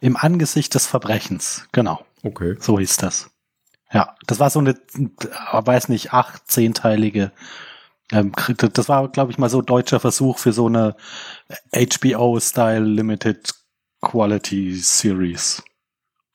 Im 0.00 0.16
Angesicht 0.16 0.74
des 0.74 0.86
Verbrechens, 0.86 1.66
genau. 1.72 2.04
Okay. 2.22 2.56
So 2.60 2.78
hieß 2.78 2.96
das. 2.98 3.30
Ja, 3.92 4.14
das 4.26 4.40
war 4.40 4.50
so 4.50 4.58
eine, 4.58 4.70
äh, 4.70 4.76
weiß 5.52 5.88
nicht, 5.88 6.12
acht, 6.12 6.50
zehnteilige. 6.50 7.32
Ähm, 8.12 8.32
das 8.58 8.88
war, 8.88 9.08
glaube 9.08 9.30
ich, 9.32 9.38
mal 9.38 9.48
so 9.48 9.62
deutscher 9.62 10.00
Versuch 10.00 10.38
für 10.38 10.52
so 10.52 10.66
eine 10.66 10.96
HBO-Style 11.72 12.84
Limited 12.84 13.52
Quality 14.02 14.74
Series. 14.76 15.62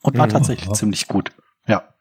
Und 0.02 0.18
war 0.18 0.26
Mhm. 0.28 0.32
tatsächlich 0.32 0.72
ziemlich 0.74 1.08
gut. 1.08 1.32
Ja. 1.68 1.94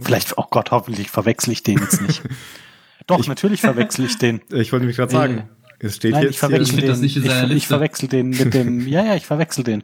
Vielleicht, 0.00 0.36
oh 0.38 0.46
Gott, 0.50 0.70
hoffentlich 0.70 1.10
verwechsel 1.10 1.52
ich 1.52 1.62
den 1.62 1.78
jetzt 1.78 2.00
nicht. 2.02 2.22
Doch, 3.06 3.20
Ich- 3.20 3.28
natürlich 3.28 3.60
verwechsel 3.60 4.04
ich 4.06 4.18
den. 4.18 4.40
Ich 4.50 4.72
wollte 4.72 4.86
mich 4.86 4.96
gerade 4.96 5.12
sagen, 5.12 5.48
es 5.80 5.96
steht 5.96 6.12
Nein, 6.12 6.22
jetzt 6.24 6.30
ich 6.32 6.38
verwechsel 6.38 6.76
den. 6.80 6.88
das 6.88 7.00
nicht 7.00 7.16
in 7.16 7.22
ich, 7.24 7.28
seiner 7.30 7.44
ich 7.44 7.52
Liste. 7.54 7.68
verwechsel 7.68 8.08
den 8.08 8.30
mit 8.30 8.54
dem, 8.54 8.86
ja, 8.88 9.04
ja, 9.04 9.14
ich 9.14 9.26
verwechsel 9.26 9.64
den. 9.64 9.82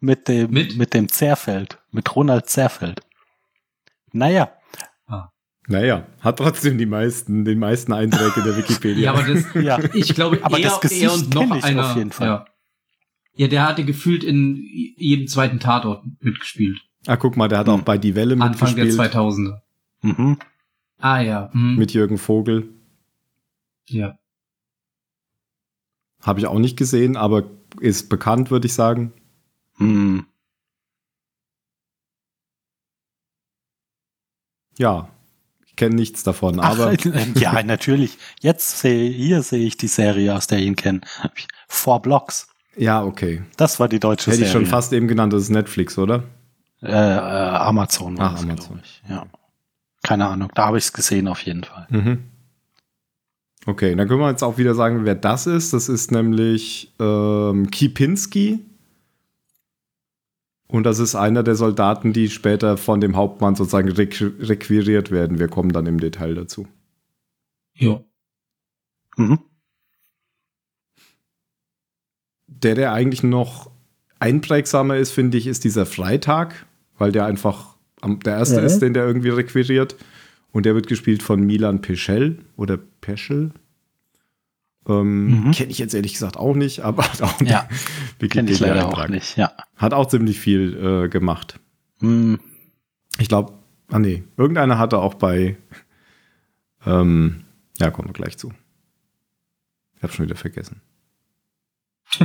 Mit 0.00 0.28
dem, 0.28 0.50
Mit? 0.50 0.76
mit 0.76 0.92
dem 0.94 1.08
Zerfeld. 1.08 1.78
Mit 1.90 2.14
Ronald 2.14 2.46
Zerfeld. 2.48 3.00
Naja, 4.12 4.52
hier, 5.08 5.30
naja, 5.66 6.06
hat 6.20 6.36
trotzdem 6.38 6.76
die 6.76 6.84
meisten, 6.86 7.44
den 7.46 7.58
meisten 7.58 7.92
Einträge 7.92 8.42
der 8.42 8.56
Wikipedia. 8.58 9.02
Ja, 9.04 9.12
aber 9.14 9.22
das, 9.34 9.44
ja. 9.54 9.78
ich 9.94 10.14
glaube, 10.14 10.38
Aber 10.42 10.58
eher, 10.58 10.68
das 10.68 10.80
Gesicht 10.80 11.02
eher 11.02 11.12
und 11.14 11.34
noch 11.34 11.56
ich 11.56 11.64
einer. 11.64 11.90
auf 11.90 11.96
jeden 11.96 12.10
Fall. 12.12 12.26
Ja. 12.28 12.44
ja, 13.34 13.48
der 13.48 13.66
hatte 13.66 13.84
gefühlt 13.84 14.24
in 14.24 14.56
jedem 14.96 15.26
zweiten 15.26 15.58
Tatort 15.60 16.04
mitgespielt. 16.20 16.80
ah, 17.06 17.16
guck 17.16 17.36
mal, 17.38 17.48
der 17.48 17.58
hat 17.60 17.68
auch 17.70 17.78
Hm. 17.78 17.84
bei 17.84 17.96
Die 17.96 18.14
Welle 18.14 18.34
Anfang 18.42 18.74
der 18.76 18.84
mitgespielt. 18.84 19.14
2000er. 19.14 19.58
Mhm. 20.02 20.38
Ah 20.98 21.20
ja. 21.20 21.48
Hm. 21.52 21.76
Mit 21.76 21.92
Jürgen 21.94 22.18
Vogel. 22.18 22.68
ja. 23.88 24.18
Habe 26.24 26.40
ich 26.40 26.46
auch 26.46 26.58
nicht 26.58 26.76
gesehen, 26.76 27.16
aber 27.16 27.44
ist 27.80 28.08
bekannt, 28.08 28.50
würde 28.50 28.66
ich 28.66 28.74
sagen. 28.74 29.12
Hm. 29.76 30.26
Ja, 34.78 35.08
ich 35.66 35.76
kenne 35.76 35.94
nichts 35.94 36.22
davon, 36.22 36.58
Ach, 36.60 36.78
aber 36.78 36.94
ja, 37.34 37.62
natürlich. 37.62 38.18
Jetzt 38.40 38.78
sehe 38.80 39.10
hier 39.10 39.42
sehe 39.42 39.66
ich 39.66 39.76
die 39.76 39.86
Serie, 39.88 40.34
aus 40.34 40.46
der 40.46 40.58
ich 40.58 40.66
ihn 40.66 40.76
kenne. 40.76 41.00
Four 41.68 42.02
Blocks. 42.02 42.48
ja, 42.76 43.04
okay. 43.04 43.42
Das 43.56 43.78
war 43.78 43.88
die 43.88 44.00
deutsche 44.00 44.30
Hätte 44.30 44.38
Serie. 44.38 44.46
ich 44.46 44.52
schon 44.52 44.66
fast 44.66 44.92
eben 44.92 45.06
genannt, 45.08 45.32
das 45.32 45.42
ist 45.42 45.50
Netflix, 45.50 45.98
oder? 45.98 46.24
Äh, 46.82 46.90
äh, 46.90 46.92
Amazon 46.92 48.18
war 48.18 48.30
Ach, 48.30 48.32
das, 48.34 48.42
Amazon. 48.42 48.82
Ja. 49.08 49.26
Keine 50.02 50.26
Ahnung. 50.26 50.50
Da 50.54 50.66
habe 50.66 50.78
ich 50.78 50.84
es 50.84 50.92
gesehen 50.92 51.28
auf 51.28 51.40
jeden 51.42 51.64
Fall. 51.64 51.86
Mhm. 51.88 52.24
Okay, 53.66 53.94
dann 53.94 54.08
können 54.08 54.20
wir 54.20 54.30
jetzt 54.30 54.42
auch 54.44 54.58
wieder 54.58 54.74
sagen, 54.74 55.04
wer 55.04 55.14
das 55.14 55.46
ist. 55.46 55.72
Das 55.72 55.88
ist 55.88 56.12
nämlich 56.12 56.92
ähm, 57.00 57.70
Kipinski. 57.70 58.60
Und 60.66 60.84
das 60.84 60.98
ist 60.98 61.14
einer 61.14 61.42
der 61.42 61.54
Soldaten, 61.54 62.12
die 62.12 62.28
später 62.28 62.76
von 62.76 63.00
dem 63.00 63.16
Hauptmann 63.16 63.54
sozusagen 63.54 63.90
requ 63.90 64.32
requiriert 64.40 65.10
werden. 65.10 65.38
Wir 65.38 65.48
kommen 65.48 65.72
dann 65.72 65.86
im 65.86 66.00
Detail 66.00 66.34
dazu. 66.34 66.66
Ja. 67.74 68.02
Mhm. 69.16 69.38
Der, 72.46 72.74
der 72.74 72.92
eigentlich 72.92 73.22
noch 73.22 73.70
einprägsamer 74.18 74.96
ist, 74.96 75.10
finde 75.12 75.38
ich, 75.38 75.46
ist 75.46 75.64
dieser 75.64 75.86
Freitag, 75.86 76.66
weil 76.98 77.12
der 77.12 77.26
einfach 77.26 77.76
am, 78.00 78.20
der 78.20 78.34
erste 78.36 78.60
Mhm. 78.60 78.66
ist, 78.66 78.78
den 78.80 78.94
der 78.94 79.06
irgendwie 79.06 79.30
requiriert. 79.30 79.96
Und 80.52 80.66
der 80.66 80.74
wird 80.74 80.86
gespielt 80.86 81.22
von 81.22 81.40
Milan 81.44 81.82
Peschel 81.82 82.38
oder 82.56 82.78
Peschel. 83.04 83.52
Ähm, 84.88 85.44
Mhm. 85.46 85.50
Kenne 85.52 85.70
ich 85.70 85.78
jetzt 85.78 85.94
ehrlich 85.94 86.14
gesagt 86.14 86.36
auch 86.38 86.54
nicht, 86.54 86.80
aber 86.80 87.04
hat 87.12 87.20
auch 87.22 87.38
Ja, 87.42 87.68
Kenne 88.18 88.50
ich 88.50 88.60
leider 88.60 88.86
auch 88.86 88.96
Wikipedia-Eintrag. 88.98 89.10
nicht. 89.10 89.36
Ja. 89.36 89.52
Hat 89.76 89.92
auch 89.92 90.06
ziemlich 90.08 90.40
viel 90.40 91.04
äh, 91.04 91.08
gemacht. 91.10 91.60
Hm. 92.00 92.40
Ich 93.18 93.28
glaube, 93.28 93.52
ah 93.90 93.98
nee, 93.98 94.24
irgendeiner 94.38 94.78
hatte 94.78 94.98
auch 94.98 95.14
bei, 95.14 95.56
ähm, 96.86 97.44
ja, 97.78 97.90
kommen 97.90 98.08
wir 98.08 98.12
gleich 98.14 98.38
zu. 98.38 98.52
Ich 99.96 100.02
habe 100.02 100.12
schon 100.12 100.24
wieder 100.26 100.36
vergessen. 100.36 100.80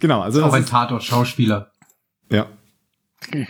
genau, 0.00 0.20
also 0.22 0.44
Auch 0.44 0.52
ein 0.52 0.66
Tatort-Schauspieler. 0.66 1.72
Ja. 2.30 2.46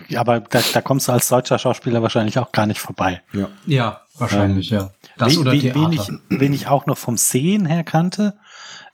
Ja, 0.08 0.20
aber 0.20 0.40
da, 0.40 0.60
da 0.72 0.80
kommst 0.80 1.08
du 1.08 1.12
als 1.12 1.28
deutscher 1.28 1.58
Schauspieler 1.58 2.02
wahrscheinlich 2.02 2.38
auch 2.38 2.52
gar 2.52 2.66
nicht 2.66 2.80
vorbei. 2.80 3.22
Ja. 3.32 3.48
Ja, 3.66 4.00
wahrscheinlich, 4.16 4.70
ja. 4.70 4.90
Das 5.18 5.32
Wen- 5.34 5.40
oder 5.40 5.52
wen, 5.52 5.60
Theater. 5.60 5.80
wen, 5.80 5.92
ich, 5.92 6.10
wen 6.28 6.52
ich 6.52 6.66
auch 6.68 6.86
noch 6.86 6.98
vom 6.98 7.16
Sehen 7.16 7.66
her 7.66 7.84
kannte, 7.84 8.38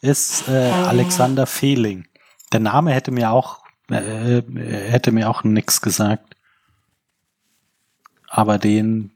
ist 0.00 0.48
äh, 0.48 0.70
Alexander 0.70 1.46
Fehling. 1.46 2.06
Der 2.52 2.60
Name 2.60 2.92
hätte 2.92 3.10
mir 3.10 3.30
auch 3.30 3.62
äh, 3.92 4.42
hätte 4.90 5.12
mir 5.12 5.28
auch 5.28 5.44
nix 5.44 5.80
gesagt. 5.80 6.36
Aber 8.28 8.58
den, 8.58 9.10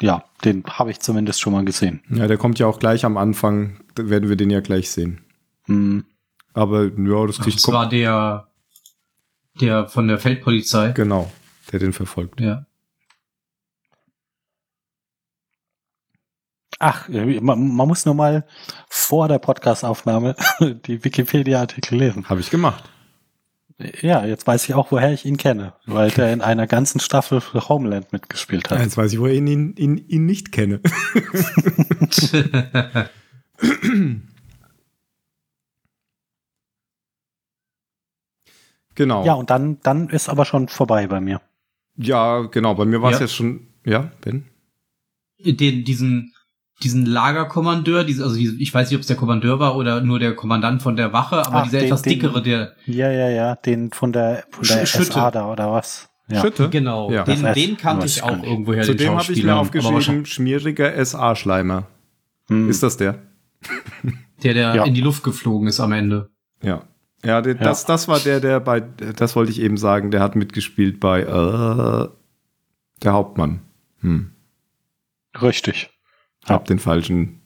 ja, 0.00 0.24
den 0.44 0.64
habe 0.64 0.90
ich 0.90 1.00
zumindest 1.00 1.40
schon 1.40 1.52
mal 1.52 1.64
gesehen. 1.64 2.02
Ja, 2.08 2.28
der 2.28 2.38
kommt 2.38 2.58
ja 2.58 2.66
auch 2.66 2.78
gleich 2.78 3.04
am 3.04 3.16
Anfang, 3.16 3.80
da 3.94 4.08
werden 4.08 4.28
wir 4.28 4.36
den 4.36 4.50
ja 4.50 4.60
gleich 4.60 4.90
sehen. 4.90 5.24
Hm. 5.64 6.04
Aber 6.54 6.84
ja, 6.84 7.26
das 7.26 7.38
kriegt 7.38 7.56
das 7.56 7.72
war 7.72 7.88
der, 7.88 8.46
der 9.60 9.88
von 9.88 10.08
der 10.08 10.18
Feldpolizei. 10.18 10.92
genau, 10.92 11.30
der 11.70 11.78
den 11.78 11.92
verfolgt. 11.92 12.40
Ja. 12.40 12.66
Ach, 16.78 17.08
man, 17.08 17.68
man 17.68 17.88
muss 17.88 18.06
nur 18.06 18.14
mal 18.14 18.44
vor 18.88 19.28
der 19.28 19.38
Podcastaufnahme 19.38 20.34
die 20.86 21.04
Wikipedia-Artikel 21.04 21.96
lesen. 21.96 22.28
Habe 22.28 22.40
ich 22.40 22.50
gemacht. 22.50 22.84
Ja, 24.00 24.24
jetzt 24.24 24.46
weiß 24.46 24.68
ich 24.68 24.74
auch, 24.74 24.90
woher 24.90 25.12
ich 25.12 25.24
ihn 25.24 25.36
kenne, 25.36 25.74
weil 25.86 26.10
der 26.10 26.32
in 26.32 26.40
einer 26.40 26.66
ganzen 26.66 27.00
Staffel 27.00 27.40
für 27.40 27.68
Homeland 27.68 28.12
mitgespielt 28.12 28.70
hat. 28.70 28.80
Jetzt 28.80 28.96
weiß 28.96 29.12
ich, 29.12 29.20
wo 29.20 29.26
ich 29.26 29.38
ihn, 29.38 29.74
ihn, 29.76 29.96
ihn 29.96 30.26
nicht 30.26 30.52
kenne. 30.52 30.80
genau. 38.94 39.24
Ja, 39.24 39.34
und 39.34 39.50
dann, 39.50 39.78
dann 39.82 40.08
ist 40.08 40.28
aber 40.28 40.44
schon 40.44 40.68
vorbei 40.68 41.06
bei 41.06 41.20
mir. 41.20 41.40
Ja, 41.96 42.40
genau. 42.42 42.74
Bei 42.74 42.84
mir 42.84 43.02
war 43.02 43.10
es 43.10 43.18
Ja. 43.18 43.24
jetzt 43.26 43.34
schon. 43.34 43.66
Ja, 43.84 44.10
Ben? 44.22 44.44
den, 45.44 45.84
diesen, 45.84 46.32
diesen 46.82 47.04
Lagerkommandeur, 47.04 48.04
diese, 48.04 48.22
also 48.22 48.36
diese, 48.36 48.56
ich 48.60 48.72
weiß 48.72 48.88
nicht, 48.90 48.96
ob 48.96 49.00
es 49.02 49.08
der 49.08 49.16
Kommandeur 49.16 49.58
war 49.58 49.76
oder 49.76 50.00
nur 50.00 50.18
der 50.20 50.34
Kommandant 50.36 50.82
von 50.82 50.94
der 50.96 51.12
Wache, 51.12 51.44
aber 51.44 51.56
Ach, 51.58 51.64
dieser 51.64 51.78
den- 51.78 51.86
etwas 51.86 52.02
den- 52.02 52.12
dickere, 52.12 52.42
der, 52.42 52.72
Ja, 52.86 53.10
ja, 53.10 53.28
ja, 53.28 53.56
den 53.56 53.90
von 53.92 54.12
der, 54.12 54.44
von 54.50 54.64
der 54.66 54.84
Sch- 54.84 54.98
Schütte. 54.98 55.12
SA 55.12 55.30
da 55.32 55.50
oder 55.50 55.72
was? 55.72 56.08
Ja. 56.28 56.40
Schütte? 56.40 56.70
genau, 56.70 57.10
Ja. 57.10 57.24
den, 57.24 57.34
Das 57.42 57.44
heißt, 57.44 57.56
den 57.56 57.76
kannte 57.76 58.06
ich 58.06 58.22
auch 58.22 58.42
irgendwoher, 58.42 58.82
Zu 58.84 58.94
dem 58.94 59.16
habe 59.18 59.32
ich 59.32 59.42
mir 59.42 59.56
aufgeschrieben, 59.56 60.24
schmieriger 60.26 60.94
SA-Schleimer. 61.04 61.88
Hm. 62.48 62.70
Ist 62.70 62.82
das 62.84 62.96
der? 62.96 63.18
Der, 64.42 64.54
der 64.54 64.74
Ja. 64.76 64.84
in 64.84 64.94
die 64.94 65.00
Luft 65.00 65.22
geflogen 65.24 65.68
ist 65.68 65.80
am 65.80 65.92
Ende. 65.92 66.30
Ja. 66.62 66.84
Ja, 67.24 67.40
der, 67.40 67.54
Das, 67.54 67.84
das 67.84 68.08
war 68.08 68.18
der, 68.18 68.40
der 68.40 68.60
bei, 68.60 68.80
das 68.80 69.36
wollte 69.36 69.52
ich 69.52 69.60
eben 69.60 69.76
sagen, 69.76 70.10
der 70.10 70.20
hat 70.20 70.34
mitgespielt 70.34 70.98
bei 70.98 71.20
äh, 71.20 72.08
der 73.02 73.12
Hauptmann. 73.12 73.62
Hm. 74.00 74.32
Richtig. 75.40 75.90
Hab 76.44 76.64
den 76.64 76.78
falschen 76.80 77.42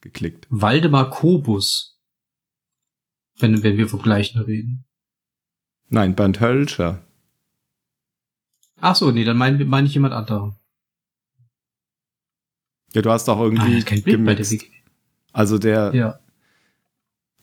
geklickt. 0.00 0.46
Waldemar 0.50 1.10
Kobus. 1.10 2.00
Wenn, 3.38 3.62
wenn 3.62 3.76
wir 3.76 3.88
vom 3.88 4.00
gleichen 4.00 4.40
reden. 4.40 4.84
Nein, 5.88 6.14
Bernd 6.14 6.40
Hölscher. 6.40 7.02
Ach 8.80 8.94
so, 8.94 9.10
nee, 9.10 9.24
dann 9.24 9.36
meine 9.36 9.64
mein 9.64 9.86
ich 9.86 9.94
jemand 9.94 10.14
anderen. 10.14 10.56
Ja, 12.92 13.02
du 13.02 13.10
hast 13.10 13.28
auch 13.28 13.38
Ah, 13.38 13.44
irgendwie 13.44 13.82
kein 13.82 14.02
Bild 14.02 14.24
bei 14.24 14.34
der. 14.34 14.46
Also 15.32 15.58
der, 15.58 15.94
Ja. 15.94 16.18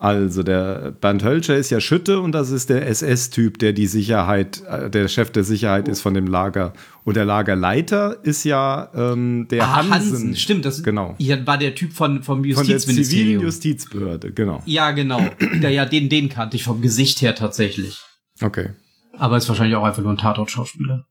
Also 0.03 0.43
der 0.43 0.91
Bernd 0.99 1.23
Hölscher 1.23 1.55
ist 1.55 1.69
ja 1.69 1.79
Schütte 1.79 2.19
und 2.19 2.33
das 2.33 2.51
ist 2.51 2.69
der 2.69 2.85
SS-Typ, 2.89 3.57
der 3.59 3.71
die 3.71 3.87
Sicherheit, 3.87 4.61
äh, 4.67 4.89
der 4.89 5.07
Chef 5.07 5.31
der 5.31 5.45
Sicherheit 5.45 5.87
ist 5.87 6.01
von 6.01 6.13
dem 6.13 6.27
Lager. 6.27 6.73
Und 7.05 7.15
der 7.15 7.23
Lagerleiter 7.23 8.17
ist 8.21 8.43
ja 8.43 8.91
ähm, 8.93 9.47
der 9.49 9.63
ah, 9.63 9.75
Hansen. 9.77 9.93
Hansen, 9.93 10.35
stimmt, 10.35 10.65
das 10.65 10.83
Genau. 10.83 11.15
War 11.45 11.57
der 11.57 11.73
Typ 11.73 11.93
von, 11.93 12.21
vom 12.21 12.39
Von 12.39 12.43
der 12.43 12.53
zivilen 12.53 12.67
Justizministerium. 12.67 13.43
Justizbehörde, 13.43 14.33
genau. 14.33 14.61
ja, 14.65 14.91
genau. 14.91 15.21
Der, 15.61 15.69
ja, 15.69 15.85
den, 15.85 16.09
den 16.09 16.27
kannte 16.27 16.57
ich 16.57 16.65
vom 16.65 16.81
Gesicht 16.81 17.21
her 17.21 17.33
tatsächlich. 17.33 18.01
Okay. 18.41 18.71
Aber 19.17 19.37
ist 19.37 19.47
wahrscheinlich 19.47 19.77
auch 19.77 19.85
einfach 19.85 20.03
nur 20.03 20.11
ein 20.11 20.17
Tatort-Schauspieler. 20.17 21.05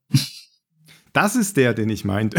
Das 1.14 1.34
ist 1.34 1.56
der, 1.56 1.72
den 1.72 1.88
ich 1.88 2.04
meinte. 2.04 2.36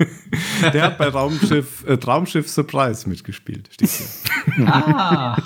der 0.72 0.82
hat 0.84 0.98
bei 0.98 1.08
Raumschiff, 1.08 1.84
äh, 1.86 1.96
Traumschiff 1.98 2.48
Surprise 2.48 3.08
mitgespielt, 3.08 3.68
steht 3.72 3.90
hier. 3.90 4.66
ah, 4.72 5.40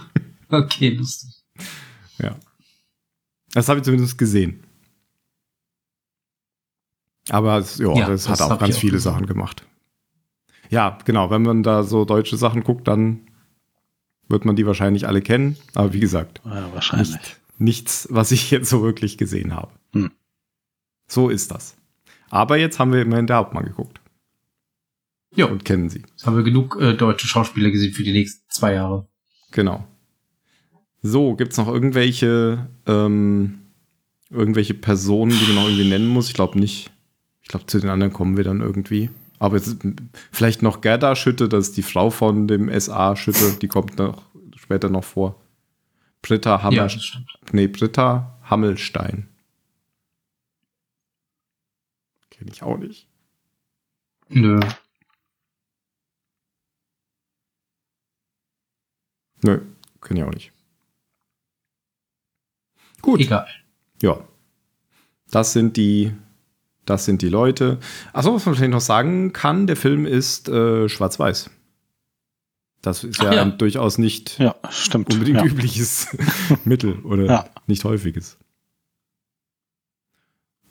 okay, 0.48 0.90
lustig. 0.90 1.30
Ja. 2.18 2.36
Das 3.52 3.68
habe 3.68 3.78
ich 3.80 3.84
zumindest 3.84 4.16
gesehen. 4.18 4.62
Aber 7.30 7.58
es- 7.58 7.78
ja, 7.78 7.92
Ja, 7.94 8.06
das, 8.08 8.24
das 8.24 8.40
hat 8.40 8.50
auch 8.52 8.58
ganz 8.58 8.76
auch 8.76 8.80
viele 8.80 8.94
gesehen. 8.94 9.12
Sachen 9.12 9.26
gemacht. 9.26 9.66
Ja, 10.70 10.98
genau. 11.04 11.30
Wenn 11.30 11.42
man 11.42 11.62
da 11.62 11.82
so 11.82 12.04
deutsche 12.04 12.36
Sachen 12.36 12.64
guckt, 12.64 12.86
dann 12.88 13.20
wird 14.28 14.44
man 14.44 14.56
die 14.56 14.66
wahrscheinlich 14.66 15.06
alle 15.06 15.22
kennen. 15.22 15.56
Aber 15.74 15.92
wie 15.92 16.00
gesagt, 16.00 16.40
Ja, 16.44 16.72
wahrscheinlich. 16.72 17.12
nicht, 17.12 17.40
nichts, 17.58 18.08
was 18.10 18.30
ich 18.32 18.50
jetzt 18.50 18.68
so 18.70 18.82
wirklich 18.82 19.18
gesehen 19.18 19.54
habe. 19.54 19.70
Hm. 19.92 20.10
So 21.06 21.28
ist 21.28 21.50
das. 21.50 21.76
Aber 22.30 22.56
jetzt 22.56 22.78
haben 22.78 22.92
wir 22.92 23.02
immerhin 23.02 23.26
der 23.26 23.36
Hauptmann 23.36 23.64
geguckt 23.64 24.00
Jo, 25.36 25.48
und 25.48 25.64
kennen 25.64 25.88
sie. 25.88 26.00
jetzt 26.08 26.26
haben 26.26 26.36
wir 26.36 26.44
genug 26.44 26.78
äh, 26.80 26.94
deutsche 26.94 27.26
Schauspieler 27.26 27.70
gesehen 27.70 27.92
für 27.92 28.04
die 28.04 28.12
nächsten 28.12 28.44
zwei 28.50 28.74
Jahre. 28.74 29.08
Genau. 29.50 29.86
So, 31.02 31.34
gibt's 31.34 31.56
noch 31.58 31.68
irgendwelche, 31.68 32.68
ähm, 32.86 33.60
irgendwelche 34.30 34.74
Personen, 34.74 35.32
die 35.32 35.46
man 35.46 35.56
noch 35.56 35.64
irgendwie 35.64 35.88
nennen 35.88 36.06
muss? 36.08 36.28
Ich 36.28 36.34
glaube 36.34 36.58
nicht. 36.58 36.90
Ich 37.42 37.48
glaube, 37.48 37.66
zu 37.66 37.78
den 37.78 37.90
anderen 37.90 38.12
kommen 38.12 38.36
wir 38.36 38.44
dann 38.44 38.60
irgendwie. 38.60 39.10
Aber 39.38 39.56
jetzt, 39.56 39.76
vielleicht 40.32 40.62
noch 40.62 40.80
Gerda 40.80 41.14
Schütte, 41.16 41.48
das 41.48 41.68
ist 41.68 41.76
die 41.76 41.82
Frau 41.82 42.08
von 42.10 42.48
dem 42.48 42.70
SA 42.80 43.16
Schütte, 43.16 43.56
die 43.60 43.68
kommt 43.68 43.98
noch 43.98 44.22
später 44.56 44.88
noch 44.88 45.04
vor. 45.04 45.40
Britta 46.22 46.62
Hammer, 46.62 46.86
Ja, 46.86 46.98
nee, 47.52 47.66
Britta 47.66 48.38
Hammelstein. 48.44 49.28
Kenne 52.30 52.50
ich 52.50 52.62
auch 52.62 52.78
nicht. 52.78 53.06
Nö. 54.30 54.58
Nö, 59.44 59.60
kenne 60.00 60.20
ich 60.20 60.26
auch 60.26 60.32
nicht. 60.32 60.52
Gut. 63.02 63.20
Egal. 63.20 63.46
Ja. 64.02 64.18
Das 65.30 65.52
sind 65.52 65.76
die, 65.76 66.12
das 66.86 67.04
sind 67.04 67.20
die 67.22 67.28
Leute. 67.28 67.78
Achso, 68.12 68.34
was 68.34 68.46
man 68.46 68.54
vielleicht 68.54 68.70
noch 68.72 68.80
sagen 68.80 69.32
kann, 69.32 69.66
der 69.66 69.76
Film 69.76 70.06
ist 70.06 70.48
äh, 70.48 70.88
schwarz-weiß. 70.88 71.50
Das 72.80 73.04
ist 73.04 73.22
ja, 73.22 73.32
ja. 73.34 73.42
ein 73.42 73.58
durchaus 73.58 73.98
nicht 73.98 74.38
Ja, 74.38 74.54
stimmt. 74.70 75.12
unbedingt 75.12 75.38
ja. 75.38 75.44
übliches 75.44 76.08
Mittel 76.64 76.98
oder 77.00 77.24
Ja. 77.26 77.44
nicht 77.66 77.84
häufiges. 77.84 78.38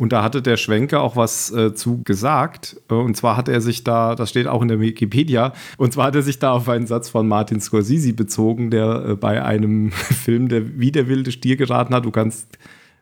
Und 0.04 0.12
da 0.12 0.22
hatte 0.22 0.42
der 0.42 0.58
Schwenker 0.58 1.00
auch 1.00 1.16
was 1.16 1.50
äh, 1.54 1.74
zu 1.74 2.04
gesagt. 2.04 2.76
Äh, 2.90 2.96
Und 2.96 3.16
zwar 3.16 3.38
hat 3.38 3.48
er 3.48 3.62
sich 3.62 3.86
da, 3.86 4.16
das 4.16 4.32
steht 4.32 4.48
auch 4.48 4.62
in 4.62 4.68
der 4.68 4.82
Wikipedia, 4.82 5.54
und 5.78 5.94
zwar 5.94 6.08
hat 6.08 6.16
er 6.16 6.22
sich 6.22 6.40
da 6.40 6.52
auf 6.52 6.68
einen 6.68 6.88
Satz 6.88 7.08
von 7.08 7.26
Martin 7.26 7.62
Scorsese 7.62 8.12
bezogen, 8.12 8.70
der 8.70 9.06
äh, 9.08 9.16
bei 9.16 9.42
einem 9.42 9.92
Film, 9.94 10.50
der 10.50 10.78
wie 10.78 10.92
der 10.92 11.08
wilde 11.08 11.32
Stier 11.32 11.56
geraten 11.56 11.96
hat, 11.96 12.04
du 12.04 12.12
kannst 12.12 12.58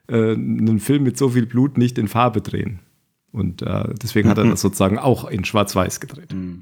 äh, 0.10 0.34
einen 0.34 0.78
Film 0.78 1.02
mit 1.02 1.18
so 1.18 1.30
viel 1.30 1.48
Blut 1.48 1.80
nicht 1.80 1.98
in 1.98 2.08
Farbe 2.08 2.42
drehen. 2.42 2.82
Und 3.32 3.64
äh, 3.64 3.96
deswegen 4.00 4.30
hat 4.30 4.38
er 4.38 4.44
das 4.44 4.62
sozusagen 4.62 5.00
auch 5.00 5.28
in 5.28 5.44
Schwarz-Weiß 5.44 6.02
gedreht. 6.02 6.34
Hm. 6.34 6.62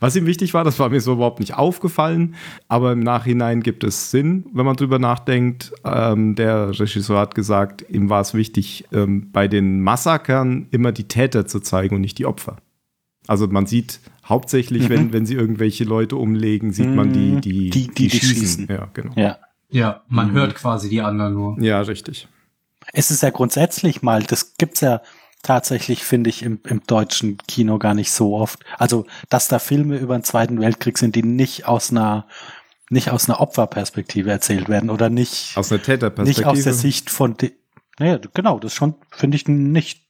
Was 0.00 0.16
ihm 0.16 0.26
wichtig 0.26 0.54
war, 0.54 0.64
das 0.64 0.78
war 0.78 0.88
mir 0.90 1.00
so 1.00 1.12
überhaupt 1.14 1.40
nicht 1.40 1.54
aufgefallen, 1.54 2.34
aber 2.68 2.92
im 2.92 3.00
Nachhinein 3.00 3.62
gibt 3.62 3.84
es 3.84 4.10
Sinn, 4.10 4.46
wenn 4.52 4.64
man 4.66 4.76
drüber 4.76 4.98
nachdenkt. 4.98 5.72
Ähm, 5.84 6.34
der 6.34 6.78
Regisseur 6.78 7.18
hat 7.18 7.34
gesagt, 7.34 7.84
ihm 7.88 8.08
war 8.10 8.20
es 8.20 8.34
wichtig, 8.34 8.84
ähm, 8.92 9.30
bei 9.32 9.48
den 9.48 9.80
Massakern 9.80 10.66
immer 10.70 10.92
die 10.92 11.08
Täter 11.08 11.46
zu 11.46 11.60
zeigen 11.60 11.94
und 11.96 12.00
nicht 12.02 12.18
die 12.18 12.26
Opfer. 12.26 12.56
Also 13.28 13.46
man 13.48 13.66
sieht 13.66 14.00
hauptsächlich, 14.24 14.84
Mhm. 14.84 14.88
wenn, 14.90 15.12
wenn 15.12 15.26
sie 15.26 15.34
irgendwelche 15.34 15.84
Leute 15.84 16.16
umlegen, 16.16 16.72
sieht 16.72 16.94
man 16.94 17.12
die, 17.12 17.18
Mhm. 17.32 17.40
die, 17.40 17.70
Die- 17.70 17.88
die- 17.88 18.08
die 18.08 18.10
schießen. 18.10 18.66
Ja, 18.70 18.88
genau. 18.92 19.12
Ja. 19.16 19.38
Ja, 19.68 20.02
man 20.08 20.28
Mhm. 20.30 20.34
hört 20.34 20.54
quasi 20.54 20.88
die 20.88 21.00
anderen 21.00 21.34
nur. 21.34 21.60
Ja, 21.60 21.80
richtig. 21.80 22.28
Es 22.92 23.10
ist 23.10 23.24
ja 23.24 23.30
grundsätzlich 23.30 24.00
mal, 24.02 24.22
das 24.22 24.54
gibt's 24.58 24.80
ja 24.80 25.00
tatsächlich, 25.46 26.04
finde 26.04 26.28
ich, 26.30 26.42
im, 26.42 26.60
im 26.64 26.82
deutschen 26.86 27.38
Kino 27.46 27.78
gar 27.78 27.94
nicht 27.94 28.10
so 28.10 28.36
oft. 28.36 28.58
Also, 28.78 29.06
dass 29.28 29.48
da 29.48 29.58
Filme 29.58 29.96
über 29.96 30.18
den 30.18 30.24
Zweiten 30.24 30.60
Weltkrieg 30.60 30.98
sind, 30.98 31.14
die 31.14 31.22
nicht 31.22 31.66
aus 31.66 31.90
einer, 31.90 32.26
nicht 32.90 33.10
aus 33.10 33.28
einer 33.28 33.40
Opferperspektive 33.40 34.30
erzählt 34.30 34.68
werden 34.68 34.90
oder 34.90 35.08
nicht, 35.08 35.56
Aus 35.56 35.70
einer 35.70 35.82
Täterperspektive. 35.82 36.48
nicht 36.48 36.58
aus 36.58 36.64
der 36.64 36.74
Sicht 36.74 37.10
von, 37.10 37.36
naja, 37.98 38.18
genau, 38.34 38.58
das 38.58 38.74
schon, 38.74 38.94
finde 39.10 39.36
ich 39.36 39.46
nicht, 39.46 40.02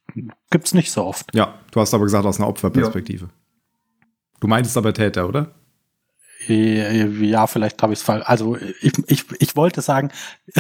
gibt's 0.51 0.72
nicht 0.72 0.90
so 0.90 1.05
oft. 1.05 1.35
Ja, 1.35 1.55
du 1.70 1.81
hast 1.81 1.92
aber 1.92 2.05
gesagt 2.05 2.25
aus 2.25 2.38
einer 2.38 2.49
Opferperspektive. 2.49 3.29
Du 4.40 4.49
meintest 4.49 4.77
aber 4.77 4.92
Täter, 4.94 5.29
oder? 5.29 5.55
Ja, 6.49 7.46
vielleicht 7.46 7.83
habe 7.83 7.92
ich 7.92 8.01
es 8.01 8.05
falsch. 8.05 8.25
Also 8.27 8.57
ich, 8.81 8.92
ich, 9.07 9.25
ich 9.38 9.57
wollte 9.57 9.81
sagen, 9.81 10.11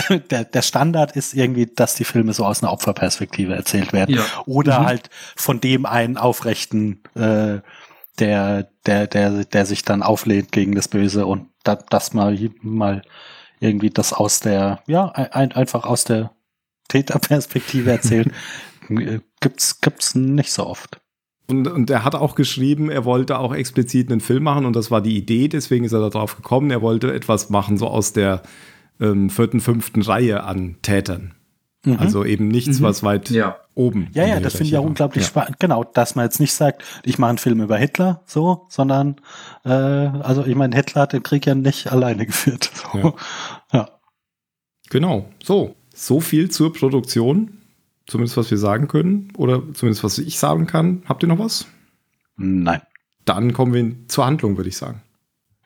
der, 0.30 0.44
der 0.44 0.62
Standard 0.62 1.14
ist 1.14 1.34
irgendwie, 1.34 1.66
dass 1.66 1.94
die 1.94 2.04
Filme 2.04 2.32
so 2.32 2.44
aus 2.44 2.62
einer 2.62 2.72
Opferperspektive 2.72 3.54
erzählt 3.54 3.92
werden. 3.92 4.16
Ja. 4.16 4.24
Oder 4.46 4.80
mhm. 4.80 4.86
halt 4.86 5.10
von 5.36 5.60
dem 5.60 5.86
einen 5.86 6.16
aufrechten, 6.16 7.02
äh, 7.14 7.60
der, 8.18 8.68
der, 8.86 9.06
der, 9.06 9.44
der 9.44 9.66
sich 9.66 9.82
dann 9.82 10.02
auflehnt 10.02 10.50
gegen 10.50 10.74
das 10.74 10.88
Böse 10.88 11.26
und 11.26 11.50
da, 11.62 11.76
das 11.76 12.14
mal, 12.14 12.38
mal 12.62 13.02
irgendwie 13.60 13.90
das 13.90 14.12
aus 14.12 14.40
der, 14.40 14.82
ja, 14.86 15.10
ein, 15.10 15.52
einfach 15.52 15.84
aus 15.84 16.04
der 16.04 16.32
Täterperspektive 16.88 17.90
erzählt. 17.90 18.30
gibt's, 19.40 19.80
gibt's 19.80 20.14
nicht 20.14 20.52
so 20.52 20.66
oft. 20.66 21.00
Und, 21.48 21.68
und 21.68 21.90
er 21.90 22.04
hat 22.04 22.14
auch 22.14 22.34
geschrieben, 22.34 22.90
er 22.90 23.04
wollte 23.04 23.38
auch 23.38 23.54
explizit 23.54 24.10
einen 24.10 24.20
Film 24.20 24.42
machen 24.42 24.66
und 24.66 24.74
das 24.74 24.90
war 24.90 25.00
die 25.00 25.16
Idee, 25.16 25.48
deswegen 25.48 25.84
ist 25.84 25.92
er 25.92 26.10
darauf 26.10 26.36
gekommen. 26.36 26.70
Er 26.70 26.82
wollte 26.82 27.12
etwas 27.14 27.50
machen, 27.50 27.78
so 27.78 27.86
aus 27.86 28.12
der 28.12 28.42
ähm, 29.00 29.30
vierten, 29.30 29.60
fünften 29.60 30.02
Reihe 30.02 30.42
an 30.42 30.76
Tätern. 30.82 31.34
Mhm. 31.84 31.98
Also 31.98 32.24
eben 32.24 32.48
nichts, 32.48 32.80
mhm. 32.80 32.84
was 32.84 33.02
weit 33.04 33.30
ja. 33.30 33.56
oben. 33.74 34.08
Ja, 34.12 34.26
ja, 34.26 34.40
das 34.40 34.54
finde 34.54 34.64
ich 34.64 34.70
ja 34.72 34.80
unglaublich 34.80 35.24
ja. 35.24 35.28
spannend. 35.28 35.60
Genau, 35.60 35.84
dass 35.84 36.16
man 36.16 36.24
jetzt 36.24 36.40
nicht 36.40 36.52
sagt, 36.52 36.82
ich 37.04 37.18
mache 37.18 37.30
einen 37.30 37.38
Film 37.38 37.60
über 37.62 37.76
Hitler, 37.76 38.22
so, 38.26 38.66
sondern, 38.68 39.16
äh, 39.64 39.70
also 39.70 40.44
ich 40.44 40.56
meine, 40.56 40.74
Hitler 40.74 41.02
hat 41.02 41.12
den 41.12 41.22
Krieg 41.22 41.46
ja 41.46 41.54
nicht 41.54 41.92
alleine 41.92 42.26
geführt. 42.26 42.72
So. 42.92 42.98
Ja. 42.98 43.14
ja. 43.72 43.88
Genau, 44.90 45.28
so. 45.42 45.76
So 45.94 46.20
viel 46.20 46.50
zur 46.50 46.72
Produktion. 46.72 47.55
Zumindest 48.06 48.36
was 48.36 48.50
wir 48.50 48.58
sagen 48.58 48.88
können. 48.88 49.32
Oder 49.36 49.62
zumindest 49.74 50.04
was 50.04 50.18
ich 50.18 50.38
sagen 50.38 50.66
kann. 50.66 51.02
Habt 51.06 51.22
ihr 51.22 51.28
noch 51.28 51.38
was? 51.38 51.66
Nein. 52.36 52.82
Dann 53.24 53.52
kommen 53.52 53.74
wir 53.74 54.08
zur 54.08 54.26
Handlung, 54.26 54.56
würde 54.56 54.68
ich 54.68 54.76
sagen. 54.76 55.02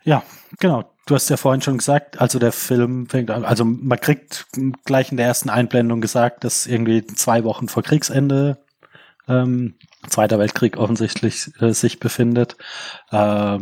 Ja, 0.03 0.22
genau. 0.59 0.90
Du 1.07 1.14
hast 1.14 1.29
ja 1.29 1.37
vorhin 1.37 1.61
schon 1.61 1.79
gesagt, 1.79 2.20
also 2.20 2.38
der 2.38 2.53
Film 2.53 3.07
fängt 3.07 3.31
an, 3.31 3.44
also 3.44 3.64
man 3.64 3.98
kriegt 3.98 4.46
gleich 4.85 5.11
in 5.11 5.16
der 5.16 5.26
ersten 5.26 5.50
Einblendung 5.50 6.00
gesagt, 6.00 6.44
dass 6.44 6.66
irgendwie 6.66 7.05
zwei 7.05 7.42
Wochen 7.44 7.68
vor 7.68 7.83
Kriegsende 7.83 8.59
ähm, 9.29 9.74
Zweiter 10.09 10.38
Weltkrieg 10.38 10.76
offensichtlich 10.79 11.50
äh, 11.61 11.72
sich 11.72 12.00
befindet. 12.00 12.57
Äh, 13.11 13.59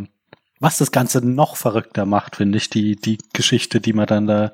was 0.59 0.77
das 0.77 0.91
Ganze 0.91 1.25
noch 1.25 1.55
verrückter 1.55 2.05
macht, 2.05 2.37
finde 2.37 2.57
ich, 2.57 2.69
die, 2.69 2.95
die 2.95 3.17
Geschichte, 3.33 3.81
die 3.81 3.93
man 3.93 4.07
dann 4.07 4.27
da, 4.27 4.53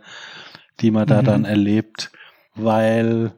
die 0.81 0.91
man 0.91 1.07
da 1.07 1.21
mhm. 1.21 1.25
dann 1.25 1.45
erlebt, 1.45 2.11
weil 2.55 3.33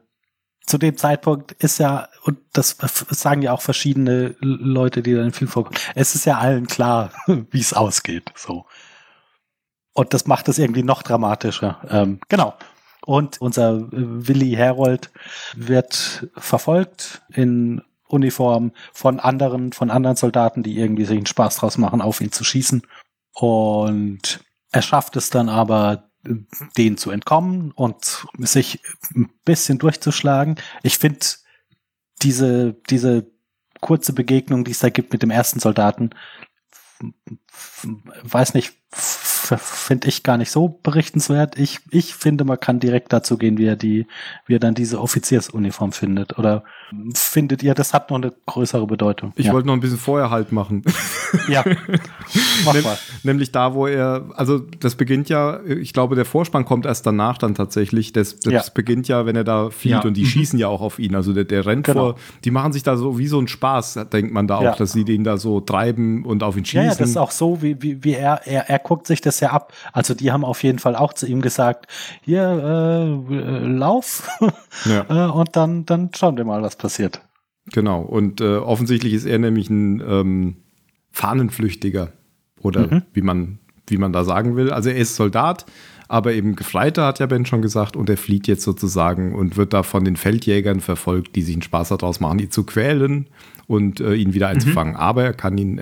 zu 0.68 0.78
dem 0.78 0.96
Zeitpunkt 0.96 1.52
ist 1.52 1.78
ja, 1.78 2.08
und 2.22 2.38
das 2.52 2.76
sagen 3.10 3.42
ja 3.42 3.52
auch 3.52 3.62
verschiedene 3.62 4.36
Leute, 4.40 5.02
die 5.02 5.14
da 5.14 5.22
im 5.22 5.32
Film 5.32 5.50
vorkommen, 5.50 5.78
es 5.94 6.14
ist 6.14 6.26
ja 6.26 6.38
allen 6.38 6.66
klar, 6.66 7.10
wie 7.26 7.60
es 7.60 7.72
ausgeht. 7.72 8.32
So. 8.36 8.66
Und 9.94 10.14
das 10.14 10.26
macht 10.26 10.48
es 10.48 10.58
irgendwie 10.58 10.82
noch 10.82 11.02
dramatischer. 11.02 11.80
Ähm, 11.88 12.20
genau. 12.28 12.54
Und 13.04 13.40
unser 13.40 13.76
äh, 13.76 13.88
Willi 13.90 14.52
Herold 14.52 15.10
wird 15.56 16.28
verfolgt 16.36 17.22
in 17.32 17.82
Uniform 18.06 18.72
von 18.92 19.20
anderen, 19.20 19.72
von 19.72 19.90
anderen 19.90 20.16
Soldaten, 20.16 20.62
die 20.62 20.78
irgendwie 20.78 21.04
sich 21.04 21.16
einen 21.16 21.26
Spaß 21.26 21.56
draus 21.56 21.78
machen, 21.78 22.00
auf 22.00 22.20
ihn 22.20 22.32
zu 22.32 22.44
schießen. 22.44 22.82
Und 23.32 24.40
er 24.70 24.82
schafft 24.82 25.16
es 25.16 25.30
dann 25.30 25.48
aber, 25.48 26.07
denen 26.76 26.96
zu 26.96 27.10
entkommen 27.10 27.72
und 27.72 28.26
sich 28.38 28.80
ein 29.14 29.30
bisschen 29.44 29.78
durchzuschlagen. 29.78 30.56
Ich 30.82 30.98
finde 30.98 31.26
diese, 32.22 32.74
diese 32.90 33.30
kurze 33.80 34.12
Begegnung, 34.12 34.64
die 34.64 34.72
es 34.72 34.80
da 34.80 34.88
gibt 34.88 35.12
mit 35.12 35.22
dem 35.22 35.30
ersten 35.30 35.60
Soldaten, 35.60 36.10
weiß 38.22 38.54
nicht, 38.54 38.74
finde 39.58 40.08
ich 40.08 40.22
gar 40.22 40.36
nicht 40.36 40.50
so 40.50 40.78
berichtenswert. 40.82 41.58
Ich, 41.58 41.80
ich 41.90 42.14
finde, 42.14 42.44
man 42.44 42.60
kann 42.60 42.80
direkt 42.80 43.12
dazu 43.12 43.38
gehen, 43.38 43.58
wie 43.58 43.66
er 43.66 43.76
die, 43.76 44.06
wie 44.46 44.56
er 44.56 44.58
dann 44.58 44.74
diese 44.74 45.00
Offiziersuniform 45.00 45.92
findet. 45.92 46.38
Oder 46.38 46.64
findet 47.14 47.62
ihr, 47.62 47.74
das 47.74 47.94
hat 47.94 48.10
noch 48.10 48.16
eine 48.16 48.32
größere 48.46 48.86
Bedeutung? 48.86 49.32
Ich 49.36 49.46
ja. 49.46 49.52
wollte 49.52 49.66
noch 49.66 49.74
ein 49.74 49.80
bisschen 49.80 49.98
vorher 49.98 50.30
halt 50.30 50.52
machen. 50.52 50.82
Ja. 51.46 51.62
Mach 52.64 52.82
mal. 52.82 52.98
Nämlich 53.22 53.52
da, 53.52 53.74
wo 53.74 53.86
er, 53.86 54.24
also 54.34 54.60
das 54.80 54.94
beginnt 54.94 55.28
ja, 55.28 55.60
ich 55.62 55.92
glaube, 55.92 56.14
der 56.14 56.24
Vorspann 56.24 56.64
kommt 56.64 56.86
erst 56.86 57.06
danach 57.06 57.36
dann 57.36 57.54
tatsächlich. 57.54 58.14
Das, 58.14 58.40
das 58.40 58.52
ja. 58.52 58.62
beginnt 58.72 59.08
ja, 59.08 59.26
wenn 59.26 59.36
er 59.36 59.44
da 59.44 59.68
fielt 59.68 60.04
ja. 60.04 60.08
und 60.08 60.16
die 60.16 60.22
mhm. 60.22 60.26
schießen 60.26 60.58
ja 60.58 60.68
auch 60.68 60.80
auf 60.80 60.98
ihn. 60.98 61.14
Also 61.14 61.34
der, 61.34 61.44
der 61.44 61.66
rennt 61.66 61.84
genau. 61.84 62.12
vor, 62.12 62.14
die 62.44 62.50
machen 62.50 62.72
sich 62.72 62.82
da 62.82 62.96
so 62.96 63.18
wie 63.18 63.26
so 63.26 63.38
ein 63.38 63.46
Spaß, 63.46 64.06
denkt 64.10 64.32
man 64.32 64.46
da 64.46 64.56
auch, 64.56 64.76
dass 64.76 64.92
sie 64.92 65.04
den 65.04 65.22
da 65.22 65.36
so 65.36 65.60
treiben 65.60 66.24
und 66.24 66.42
auf 66.42 66.56
ihn 66.56 66.64
schießen. 66.64 66.82
Ja, 66.82 66.92
ja 66.92 66.96
das 66.96 67.10
ist 67.10 67.18
auch 67.18 67.30
so, 67.30 67.60
wie, 67.60 67.80
wie, 67.82 68.02
wie 68.02 68.14
er, 68.14 68.46
er, 68.46 68.70
er 68.70 68.78
guckt 68.78 69.06
sich 69.06 69.20
das 69.20 69.37
ja 69.40 69.50
ab. 69.50 69.72
Also 69.92 70.14
die 70.14 70.32
haben 70.32 70.44
auf 70.44 70.62
jeden 70.62 70.78
Fall 70.78 70.96
auch 70.96 71.12
zu 71.12 71.26
ihm 71.26 71.40
gesagt, 71.40 71.86
hier, 72.22 72.42
äh, 72.42 73.34
äh 73.34 73.66
lauf 73.66 74.28
ja. 74.84 75.06
Äh, 75.08 75.30
und 75.30 75.56
dann, 75.56 75.86
dann 75.86 76.10
schauen 76.14 76.36
wir 76.36 76.44
mal, 76.44 76.62
was 76.62 76.76
passiert. 76.76 77.20
Genau, 77.72 78.00
und 78.00 78.40
äh, 78.40 78.56
offensichtlich 78.56 79.12
ist 79.12 79.26
er 79.26 79.38
nämlich 79.38 79.70
ein 79.70 80.00
ähm, 80.00 80.56
Fahnenflüchtiger 81.10 82.12
oder 82.60 82.92
mhm. 82.92 83.02
wie, 83.12 83.22
man, 83.22 83.58
wie 83.86 83.98
man 83.98 84.12
da 84.12 84.24
sagen 84.24 84.56
will. 84.56 84.70
Also 84.70 84.90
er 84.90 84.96
ist 84.96 85.16
Soldat, 85.16 85.66
aber 86.08 86.32
eben 86.32 86.56
Gefreiter, 86.56 87.06
hat 87.06 87.18
ja 87.18 87.26
Ben 87.26 87.46
schon 87.46 87.62
gesagt, 87.62 87.96
und 87.96 88.08
er 88.08 88.16
flieht 88.16 88.46
jetzt 88.46 88.62
sozusagen 88.62 89.34
und 89.34 89.56
wird 89.56 89.72
da 89.72 89.82
von 89.82 90.04
den 90.04 90.16
Feldjägern 90.16 90.80
verfolgt, 90.80 91.36
die 91.36 91.42
sich 91.42 91.54
einen 91.54 91.62
Spaß 91.62 91.88
daraus 91.88 92.20
machen, 92.20 92.38
ihn 92.38 92.50
zu 92.50 92.64
quälen 92.64 93.26
und 93.66 94.00
äh, 94.00 94.14
ihn 94.14 94.32
wieder 94.32 94.48
einzufangen. 94.48 94.94
Mhm. 94.94 95.00
Aber 95.00 95.24
er 95.24 95.34
kann 95.34 95.58
ihn 95.58 95.78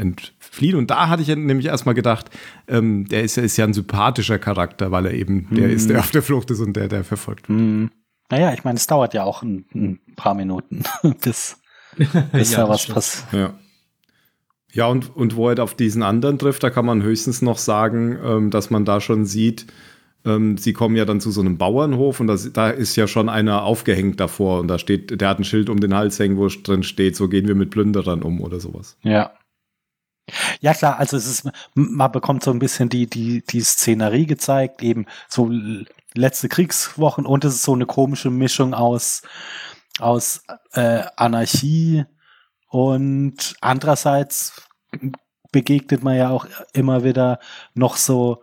entfliehen. 0.57 0.77
Und 0.77 0.91
da 0.91 1.09
hatte 1.09 1.23
ich 1.23 1.29
nämlich 1.29 1.67
erstmal 1.67 1.95
gedacht, 1.95 2.31
ähm, 2.69 3.07
der 3.07 3.23
ist, 3.23 3.37
ist, 3.39 3.57
ja 3.57 3.65
ein 3.65 3.75
sympathischer 3.75 4.39
Charakter, 4.39 4.91
weil 4.91 5.07
er 5.07 5.15
eben 5.15 5.47
mhm. 5.51 5.57
der 5.57 5.71
ist, 5.71 5.91
der 5.91 6.01
auf 6.01 6.11
der 6.11 6.23
Flucht 6.23 6.51
ist 6.51 6.61
und 6.61 6.75
der, 6.77 6.89
der 6.89 7.05
verfolgt 7.05 7.49
wird. 7.49 7.59
Mhm. 7.59 7.91
Naja, 8.31 8.53
ich 8.53 8.65
meine, 8.65 8.77
es 8.77 8.87
dauert 8.87 9.15
ja 9.15 9.23
auch 9.23 9.43
ein, 9.43 9.67
ein 9.75 10.01
paar 10.17 10.35
Minuten, 10.35 10.83
bis, 11.23 11.61
bis 12.33 12.53
ja, 12.53 12.59
da 12.59 12.69
was 12.69 12.87
passiert. 12.87 13.33
Ja. 13.33 13.55
Ja, 14.73 14.89
und, 14.89 15.17
und 15.17 15.37
wo 15.37 15.49
er 15.49 15.63
auf 15.63 15.75
diesen 15.75 16.03
anderen 16.03 16.39
trifft, 16.39 16.63
da 16.63 16.69
kann 16.69 16.85
man 16.85 17.03
höchstens 17.03 17.41
noch 17.41 17.57
sagen, 17.57 18.19
ähm, 18.23 18.51
dass 18.51 18.69
man 18.69 18.85
da 18.85 19.01
schon 19.01 19.25
sieht, 19.25 19.67
ähm, 20.27 20.59
sie 20.59 20.75
kommen 20.75 20.97
ja 20.97 21.07
dann 21.07 21.21
zu 21.21 21.31
so 21.31 21.41
einem 21.41 21.57
Bauernhof 21.57 22.21
und 22.21 22.27
das, 22.27 22.53
da 22.53 22.69
ist 22.69 22.95
ja 22.95 23.07
schon 23.07 23.31
einer 23.31 23.63
aufgehängt 23.63 24.21
davor 24.21 24.61
und 24.61 24.69
da 24.69 24.79
steht, 24.79 25.19
der 25.19 25.29
hat 25.31 25.39
ein 25.39 25.45
Schild 25.45 25.71
um 25.71 25.81
den 25.81 25.95
Hals 25.95 26.19
hängen, 26.19 26.37
wo 26.37 26.47
drin 26.49 26.83
steht, 26.83 27.17
so 27.17 27.29
gehen 27.29 27.49
wir 27.49 27.55
mit 27.55 27.71
Plünderern 27.71 28.23
um 28.23 28.43
oder 28.43 28.61
sowas. 28.61 28.99
Ja. 29.03 29.31
Ja 30.61 30.75
klar, 30.75 30.99
also 30.99 31.17
es 31.17 31.27
ist, 31.27 31.51
man 31.75 32.11
bekommt 32.11 32.43
so 32.43 32.51
ein 32.51 32.59
bisschen 32.59 32.89
die, 32.89 33.07
die, 33.07 33.43
die 33.43 33.61
Szenerie 33.61 34.27
gezeigt, 34.27 34.83
eben 34.83 35.07
so 35.29 35.51
letzte 36.15 36.49
Kriegswochen 36.49 37.27
und 37.27 37.45
es 37.45 37.55
ist 37.55 37.63
so 37.63 37.75
eine 37.75 37.87
komische 37.87 38.31
Mischung 38.31 38.75
aus, 38.75 39.23
aus 40.01 40.43
äh, 40.73 41.05
Anarchie 41.17 42.05
und 42.69 43.55
andererseits 43.61 44.69
begegnet 45.53 46.03
man 46.03 46.17
ja 46.17 46.31
auch 46.31 46.47
immer 46.73 47.05
wieder 47.05 47.39
noch 47.75 47.97
so 47.97 48.43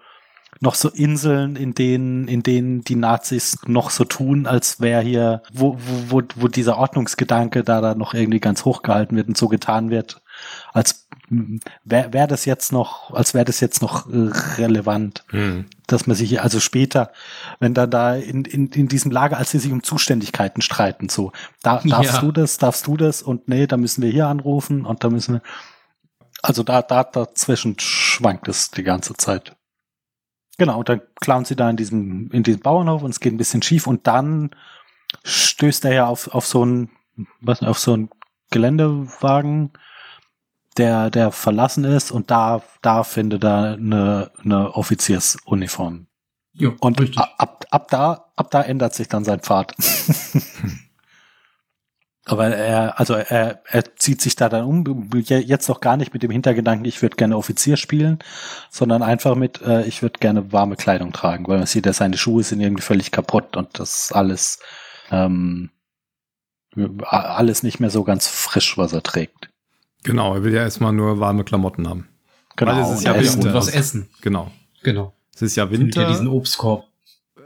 noch 0.62 0.76
so 0.76 0.90
Inseln, 0.90 1.58
in 1.58 1.74
denen, 1.74 2.28
in 2.30 2.42
denen 2.42 2.84
die 2.84 2.96
Nazis 2.96 3.58
noch 3.66 3.90
so 3.90 4.06
tun, 4.06 4.48
als 4.48 4.80
wäre 4.80 5.02
hier, 5.02 5.44
wo, 5.52 5.78
wo, 6.08 6.22
wo 6.36 6.48
dieser 6.48 6.78
Ordnungsgedanke 6.78 7.64
da, 7.64 7.82
da 7.82 7.96
noch 7.96 8.14
irgendwie 8.14 8.40
ganz 8.40 8.64
hochgehalten 8.64 9.18
wird 9.18 9.28
und 9.28 9.36
so 9.36 9.50
getan 9.50 9.90
wird, 9.90 10.22
als 10.74 11.08
wäre 11.30 12.14
wär 12.14 12.28
das 12.28 12.46
jetzt 12.46 12.72
noch, 12.72 13.12
als 13.12 13.34
wäre 13.34 13.46
das 13.46 13.60
jetzt 13.60 13.82
noch 13.82 14.08
äh, 14.08 14.30
relevant, 14.58 15.24
hm. 15.30 15.66
dass 15.88 16.08
man 16.08 16.16
sich 16.16 16.42
also 16.42 16.60
später, 16.60 17.12
wenn 17.60 17.74
dann 17.74 17.90
da 17.90 18.16
in, 18.16 18.46
in, 18.46 18.68
in 18.68 18.88
diesem 18.88 19.12
Lager, 19.12 19.38
als 19.38 19.52
sie 19.52 19.60
sich 19.60 19.72
um 19.72 19.84
Zuständigkeiten 19.84 20.62
streiten, 20.62 21.10
so, 21.10 21.32
da, 21.62 21.82
darfst 21.84 22.16
ja. 22.16 22.22
du 22.22 22.32
das, 22.32 22.58
darfst 22.58 22.88
du 22.88 22.98
das 22.98 23.22
und 23.22 23.48
nee, 23.48 23.68
da 23.68 23.78
müssen 23.78 24.02
wir 24.02 24.12
hier 24.12 24.28
anrufen 24.28 24.86
und 24.86 25.04
da 25.04 25.10
müssen 25.10 25.36
wir, 25.36 25.42
also 26.42 26.64
da, 26.64 26.82
da 26.82 27.04
dazwischen 27.04 27.78
schwankt 27.80 28.48
es 28.48 28.72
die 28.72 28.84
ganze 28.84 29.14
Zeit. 29.16 29.56
Genau, 30.58 30.80
und 30.80 30.90
dann 30.90 31.02
klauen 31.20 31.46
sie 31.46 31.56
da 31.56 31.70
in 31.70 31.78
diesem, 31.78 32.30
in 32.32 32.44
diesem 32.44 32.62
Bauernhof 32.62 33.02
und 33.02 33.12
es 33.12 33.20
geht 33.20 33.34
ein 33.34 33.38
bisschen 33.38 33.64
schief 33.64 33.88
und 33.88 34.06
dann 34.08 34.52
stößt 35.24 35.86
er 35.86 35.94
ja 35.94 36.08
auf, 36.08 36.28
auf 36.34 36.46
so 36.46 36.64
ein, 36.66 36.90
was, 37.42 37.64
auf 37.64 37.80
so 37.80 37.96
ein 37.96 38.10
Geländewagen, 38.52 39.72
der, 40.78 41.10
der 41.10 41.32
verlassen 41.32 41.84
ist 41.84 42.12
und 42.12 42.32
da, 42.32 42.62
da 42.82 43.04
findet 43.04 43.44
er 43.44 43.74
eine, 43.74 44.32
eine 44.44 44.76
Offiziersuniform. 44.76 46.08
Jo, 46.54 46.76
und 46.80 47.18
ab, 47.18 47.66
ab 47.70 47.88
da, 47.90 48.32
ab 48.36 48.52
da 48.52 48.62
ändert 48.62 48.94
sich 48.94 49.08
dann 49.08 49.24
sein 49.24 49.40
Pfad. 49.40 49.74
Aber 52.26 52.48
er, 52.48 53.00
also 53.00 53.16
er, 53.16 53.62
er 53.66 53.96
zieht 53.96 54.22
sich 54.22 54.38
da 54.38 54.48
dann 54.48 54.64
um, 54.64 55.10
jetzt 55.14 55.68
noch 55.68 55.82
gar 55.82 55.98
nicht 55.98 56.14
mit 56.14 56.24
dem 56.24 56.32
Hintergedanken, 56.32 56.86
ich 56.86 57.02
würde 57.02 57.18
gerne 57.18 57.36
Offizier 57.36 57.76
spielen, 57.76 58.20
sondern 58.70 59.04
einfach 59.04 59.36
mit, 59.36 59.62
äh, 59.62 59.86
ich 59.86 60.02
würde 60.02 60.20
gerne 60.20 60.54
warme 60.54 60.78
Kleidung 60.78 61.12
tragen, 61.12 61.46
weil 61.48 61.58
man 61.58 61.68
sieht, 61.68 61.86
dass 61.86 61.98
seine 61.98 62.18
Schuhe 62.18 62.44
sind 62.44 62.62
irgendwie 62.62 62.84
völlig 62.84 63.12
kaputt 63.12 63.58
und 63.58 63.78
das 63.78 64.14
alles, 64.14 64.60
ähm, 65.12 65.72
alles 67.04 67.62
nicht 67.62 67.82
mehr 67.82 67.90
so 67.90 68.06
ganz 68.06 68.28
frisch, 68.28 68.78
was 68.78 68.94
er 68.94 69.04
trägt. 69.04 69.50
Genau, 70.04 70.36
er 70.36 70.44
will 70.44 70.54
ja 70.54 70.62
erstmal 70.62 70.94
nur 70.94 71.20
warme 71.20 71.44
Klamotten 71.44 71.88
haben. 71.88 72.08
Genau. 72.56 72.72
Weil 72.74 72.82
es 72.82 72.90
ist 72.92 72.98
und 73.00 73.04
ja 73.06 73.14
essen. 73.16 73.36
Winter. 73.38 73.48
und 73.50 73.54
was 73.56 73.68
essen. 73.70 74.08
Genau. 74.22 74.52
Genau. 74.84 75.14
Es 75.34 75.42
ist 75.42 75.56
ja 75.56 75.66
Findet 75.68 75.96
ihr 75.96 76.02
Winter. 76.02 76.08
diesen 76.12 76.28
Obstkorb. 76.28 76.86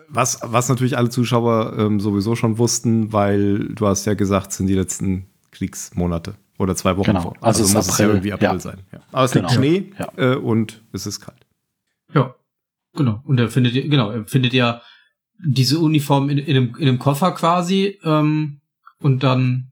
Was, 0.10 0.40
was 0.44 0.70
natürlich 0.70 0.98
alle 0.98 1.10
Zuschauer 1.10 1.76
ähm, 1.78 2.00
sowieso 2.00 2.36
schon 2.36 2.58
wussten, 2.58 3.12
weil 3.14 3.68
du 3.74 3.88
hast 3.88 4.06
ja 4.06 4.14
gesagt, 4.14 4.52
es 4.52 4.58
sind 4.58 4.68
die 4.68 4.74
letzten 4.74 5.28
Kriegsmonate 5.52 6.36
oder 6.58 6.76
zwei 6.76 6.96
Wochen 6.98 7.08
Genau. 7.08 7.22
vor. 7.22 7.34
Also 7.42 7.62
es 7.64 7.70
ist 7.70 7.76
muss 7.76 7.88
es 7.90 7.98
ja 7.98 8.06
April, 8.06 8.16
irgendwie 8.18 8.34
April 8.34 8.50
ja. 8.50 8.60
sein. 8.60 8.80
Ja. 8.92 9.00
Aber 9.12 9.26
es 9.26 9.32
Genau. 9.32 9.48
liegt 9.48 9.56
Schnee 9.58 9.94
Ja. 10.00 10.34
äh, 10.34 10.36
und 10.36 10.82
es 10.94 11.06
ist 11.08 11.20
kalt. 11.20 11.46
Ja, 12.14 12.36
genau. 12.96 13.22
Und 13.26 13.40
er 13.40 13.50
findet, 13.50 13.74
genau, 13.74 14.10
er 14.12 14.26
findet 14.26 14.54
ja 14.54 14.82
diese 15.46 15.78
Uniform 15.80 16.30
in, 16.30 16.38
in, 16.38 16.58
einem, 16.58 16.76
in 16.78 16.88
einem 16.88 17.00
Koffer 17.00 17.32
quasi 17.34 18.00
ähm, 18.04 18.62
und 19.00 19.24
dann 19.24 19.72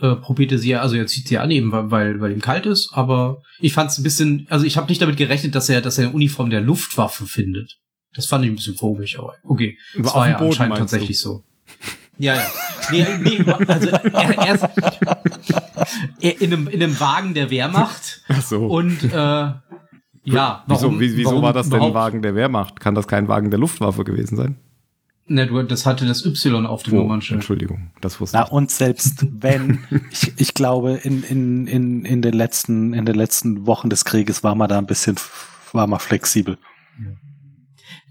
äh, 0.00 0.16
probiert 0.16 0.52
er 0.52 0.58
sie 0.58 0.70
ja, 0.70 0.80
also 0.80 0.96
er 0.96 1.06
zieht 1.06 1.28
sie 1.28 1.38
an, 1.38 1.50
eben 1.50 1.72
weil, 1.72 1.90
weil, 1.90 2.20
weil 2.20 2.32
ihm 2.32 2.40
kalt 2.40 2.66
ist, 2.66 2.90
aber 2.92 3.42
ich 3.60 3.72
fand 3.72 3.90
es 3.90 3.98
ein 3.98 4.02
bisschen, 4.02 4.46
also 4.50 4.64
ich 4.64 4.76
habe 4.76 4.88
nicht 4.88 5.02
damit 5.02 5.16
gerechnet, 5.16 5.54
dass 5.54 5.68
er, 5.68 5.80
dass 5.80 5.98
er 5.98 6.06
eine 6.06 6.14
Uniform 6.14 6.50
der 6.50 6.60
Luftwaffe 6.60 7.26
findet. 7.26 7.78
Das 8.14 8.26
fand 8.26 8.44
ich 8.44 8.50
ein 8.50 8.56
bisschen 8.56 8.76
komisch, 8.76 9.18
aber 9.18 9.34
okay. 9.44 9.78
Aber 9.94 10.02
Das 10.04 10.14
war 10.14 10.28
ja 10.28 10.38
Boden 10.38 10.50
anscheinend 10.50 10.78
tatsächlich 10.78 11.20
so. 11.20 11.44
Ja, 12.18 12.34
ja. 12.34 12.46
Nee, 12.90 13.06
nee, 13.22 13.52
also 13.66 13.88
er, 13.88 14.12
er 14.12 14.54
ist 14.54 14.68
er 16.20 16.40
in, 16.42 16.52
einem, 16.52 16.68
in 16.68 16.82
einem 16.82 17.00
Wagen 17.00 17.32
der 17.32 17.48
Wehrmacht 17.48 18.20
Ach 18.28 18.42
so. 18.42 18.66
und 18.66 19.02
äh, 19.04 19.16
ja, 20.24 20.64
wieso 20.66 20.82
warum, 20.82 21.00
wie, 21.00 21.16
wieso 21.16 21.30
warum 21.30 21.42
war 21.42 21.54
das 21.54 21.70
denn 21.70 21.80
ein? 21.80 21.94
Wagen 21.94 22.20
der 22.20 22.34
Wehrmacht? 22.34 22.78
Kann 22.78 22.94
das 22.94 23.08
kein 23.08 23.28
Wagen 23.28 23.50
der 23.50 23.58
Luftwaffe 23.58 24.04
gewesen 24.04 24.36
sein? 24.36 24.56
Ne, 25.32 25.46
du, 25.46 25.62
das 25.62 25.86
hatte 25.86 26.06
das 26.06 26.26
Y 26.26 26.66
auf 26.66 26.82
dem 26.82 26.94
Oh, 26.94 27.02
Nummernschild. 27.02 27.36
Entschuldigung, 27.38 27.90
das 28.00 28.20
wusste 28.20 28.36
Na, 28.36 28.46
ich. 28.46 28.50
und 28.50 28.70
selbst 28.70 29.26
wenn, 29.30 29.78
ich, 30.10 30.32
ich 30.36 30.54
glaube, 30.54 30.94
in, 31.04 31.22
in, 31.22 31.66
in, 31.68 32.04
in 32.04 32.20
den 32.20 32.34
letzten, 32.34 32.92
in 32.94 33.06
den 33.06 33.14
letzten 33.14 33.64
Wochen 33.66 33.90
des 33.90 34.04
Krieges 34.04 34.42
war 34.42 34.54
man 34.56 34.68
da 34.68 34.78
ein 34.78 34.86
bisschen, 34.86 35.14
war 35.72 35.86
man 35.86 36.00
flexibel. 36.00 36.58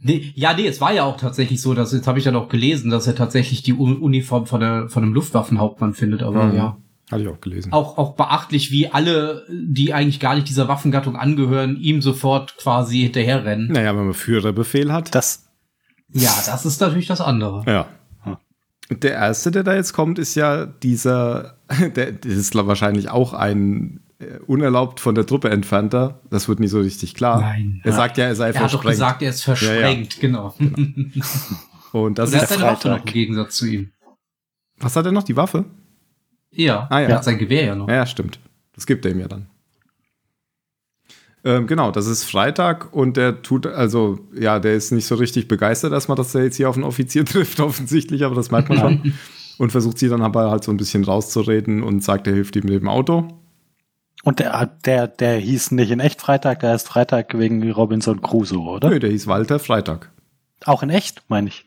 Nee, 0.01 0.31
ja, 0.35 0.53
nee, 0.53 0.65
es 0.65 0.79
war 0.79 0.93
ja 0.93 1.03
auch 1.03 1.17
tatsächlich 1.17 1.61
so, 1.61 1.73
dass 1.73 1.91
jetzt 1.91 2.07
habe 2.07 2.19
ich 2.19 2.25
ja 2.25 2.31
noch 2.31 2.47
gelesen, 2.47 2.89
dass 2.89 3.05
er 3.05 3.15
tatsächlich 3.15 3.63
die 3.63 3.73
Uniform 3.73 4.45
von, 4.45 4.61
der, 4.61 4.87
von 4.87 5.03
einem 5.03 5.13
Luftwaffenhauptmann 5.13 5.93
findet, 5.93 6.23
aber 6.23 6.45
Mhm. 6.45 6.55
ja. 6.55 6.77
Hatte 7.11 7.23
ich 7.23 7.27
auch 7.27 7.41
gelesen. 7.41 7.73
Auch, 7.73 7.97
auch 7.97 8.13
beachtlich, 8.15 8.69
wie 8.71 8.87
alle, 8.87 9.43
die 9.49 9.93
eigentlich 9.95 10.19
gar 10.19 10.35
nicht 10.35 10.47
dieser 10.47 10.67
Waffengattung 10.67 11.15
angehören, 11.15 11.75
ihm 11.75 12.03
sofort 12.03 12.55
quasi 12.57 12.99
hinterherrennen. 12.99 13.67
Naja, 13.71 13.97
wenn 13.97 14.05
man 14.05 14.13
Führerbefehl 14.13 14.93
hat. 14.93 15.15
Das, 15.15 15.48
Ja, 16.13 16.31
das 16.45 16.65
ist 16.65 16.81
natürlich 16.81 17.07
das 17.07 17.21
andere. 17.21 17.63
Ja. 17.71 17.87
Der 18.91 19.11
erste, 19.13 19.51
der 19.51 19.63
da 19.63 19.75
jetzt 19.75 19.93
kommt, 19.93 20.17
ist 20.17 20.33
ja 20.33 20.65
dieser, 20.65 21.57
der, 21.95 22.11
das 22.13 22.33
ist 22.33 22.55
wahrscheinlich 22.55 23.09
auch 23.11 23.33
ein 23.33 23.99
äh, 24.17 24.39
unerlaubt 24.47 24.99
von 24.99 25.13
der 25.13 25.27
Truppe 25.27 25.51
entfernter. 25.51 26.21
Das 26.31 26.47
wird 26.49 26.59
nicht 26.59 26.71
so 26.71 26.79
richtig 26.79 27.13
klar. 27.13 27.39
Nein. 27.41 27.81
Er 27.83 27.93
sagt 27.93 28.17
ja, 28.17 28.25
er 28.25 28.35
sei 28.35 28.47
Er 28.49 28.55
hat 28.55 28.55
doch 28.63 28.69
versprengt. 28.69 28.91
gesagt, 28.93 29.21
er 29.21 29.29
ist 29.29 29.43
versprengt, 29.43 30.19
genau. 30.19 30.55
Und 31.91 32.17
das 32.17 32.29
Und 32.29 32.33
er 32.35 32.41
hat 32.41 32.49
ist, 32.51 32.59
der 32.59 32.67
Waffe 32.67 32.89
noch 32.89 32.99
im. 32.99 33.05
Gegensatz 33.05 33.55
zu 33.57 33.67
ihm. 33.67 33.91
was 34.79 34.95
hat 34.95 35.05
er 35.05 35.11
noch? 35.11 35.23
Die 35.23 35.35
Waffe? 35.37 35.65
Ja, 36.51 36.87
Ah, 36.89 36.99
ja. 37.01 37.09
er 37.09 37.15
hat 37.17 37.23
sein 37.25 37.37
Gewehr 37.37 37.65
ja 37.65 37.75
noch. 37.75 37.87
Ja, 37.87 37.93
ja, 37.95 38.05
stimmt. 38.07 38.39
Das 38.73 38.87
gibt 38.87 39.05
er 39.05 39.11
ihm 39.11 39.19
ja 39.19 39.27
dann. 39.27 39.45
Ähm, 41.45 41.67
genau, 41.67 41.91
das 41.91 42.07
ist 42.07 42.25
Freitag 42.25 42.93
und 42.93 43.15
der 43.15 43.41
tut, 43.41 43.65
also, 43.65 44.19
ja, 44.37 44.59
der 44.59 44.73
ist 44.75 44.91
nicht 44.91 45.05
so 45.07 45.15
richtig 45.15 45.47
begeistert 45.47 45.93
erstmal, 45.93 46.17
dass 46.17 46.35
er 46.35 46.43
jetzt 46.43 46.57
hier 46.57 46.69
auf 46.69 46.75
einen 46.75 46.83
Offizier 46.83 47.23
trifft, 47.25 47.59
offensichtlich, 47.61 48.25
aber 48.25 48.35
das 48.35 48.51
merkt 48.51 48.69
man 48.69 48.77
schon. 48.79 49.13
Und 49.57 49.71
versucht 49.71 49.97
sie 49.99 50.09
dann 50.09 50.21
aber 50.21 50.49
halt 50.51 50.63
so 50.63 50.71
ein 50.71 50.77
bisschen 50.77 51.03
rauszureden 51.03 51.81
und 51.83 52.03
sagt, 52.03 52.27
er 52.27 52.33
hilft 52.33 52.55
ihm 52.55 52.63
mit 52.65 52.81
dem 52.81 52.87
Auto. 52.89 53.27
und 54.23 54.39
der, 54.39 54.65
der, 54.85 55.07
der 55.07 55.37
hieß 55.37 55.71
nicht 55.71 55.91
in 55.91 55.99
echt 56.01 56.19
Freitag, 56.21 56.59
der 56.59 56.71
heißt 56.71 56.87
Freitag 56.87 57.37
wegen 57.37 57.69
Robinson 57.71 58.21
Crusoe, 58.21 58.59
oder? 58.69 58.89
Nö, 58.89 58.99
der 58.99 59.09
hieß 59.09 59.27
Walter 59.27 59.59
Freitag. 59.59 60.11
Auch 60.65 60.83
in 60.83 60.89
echt, 60.89 61.23
meine 61.29 61.47
ich. 61.47 61.65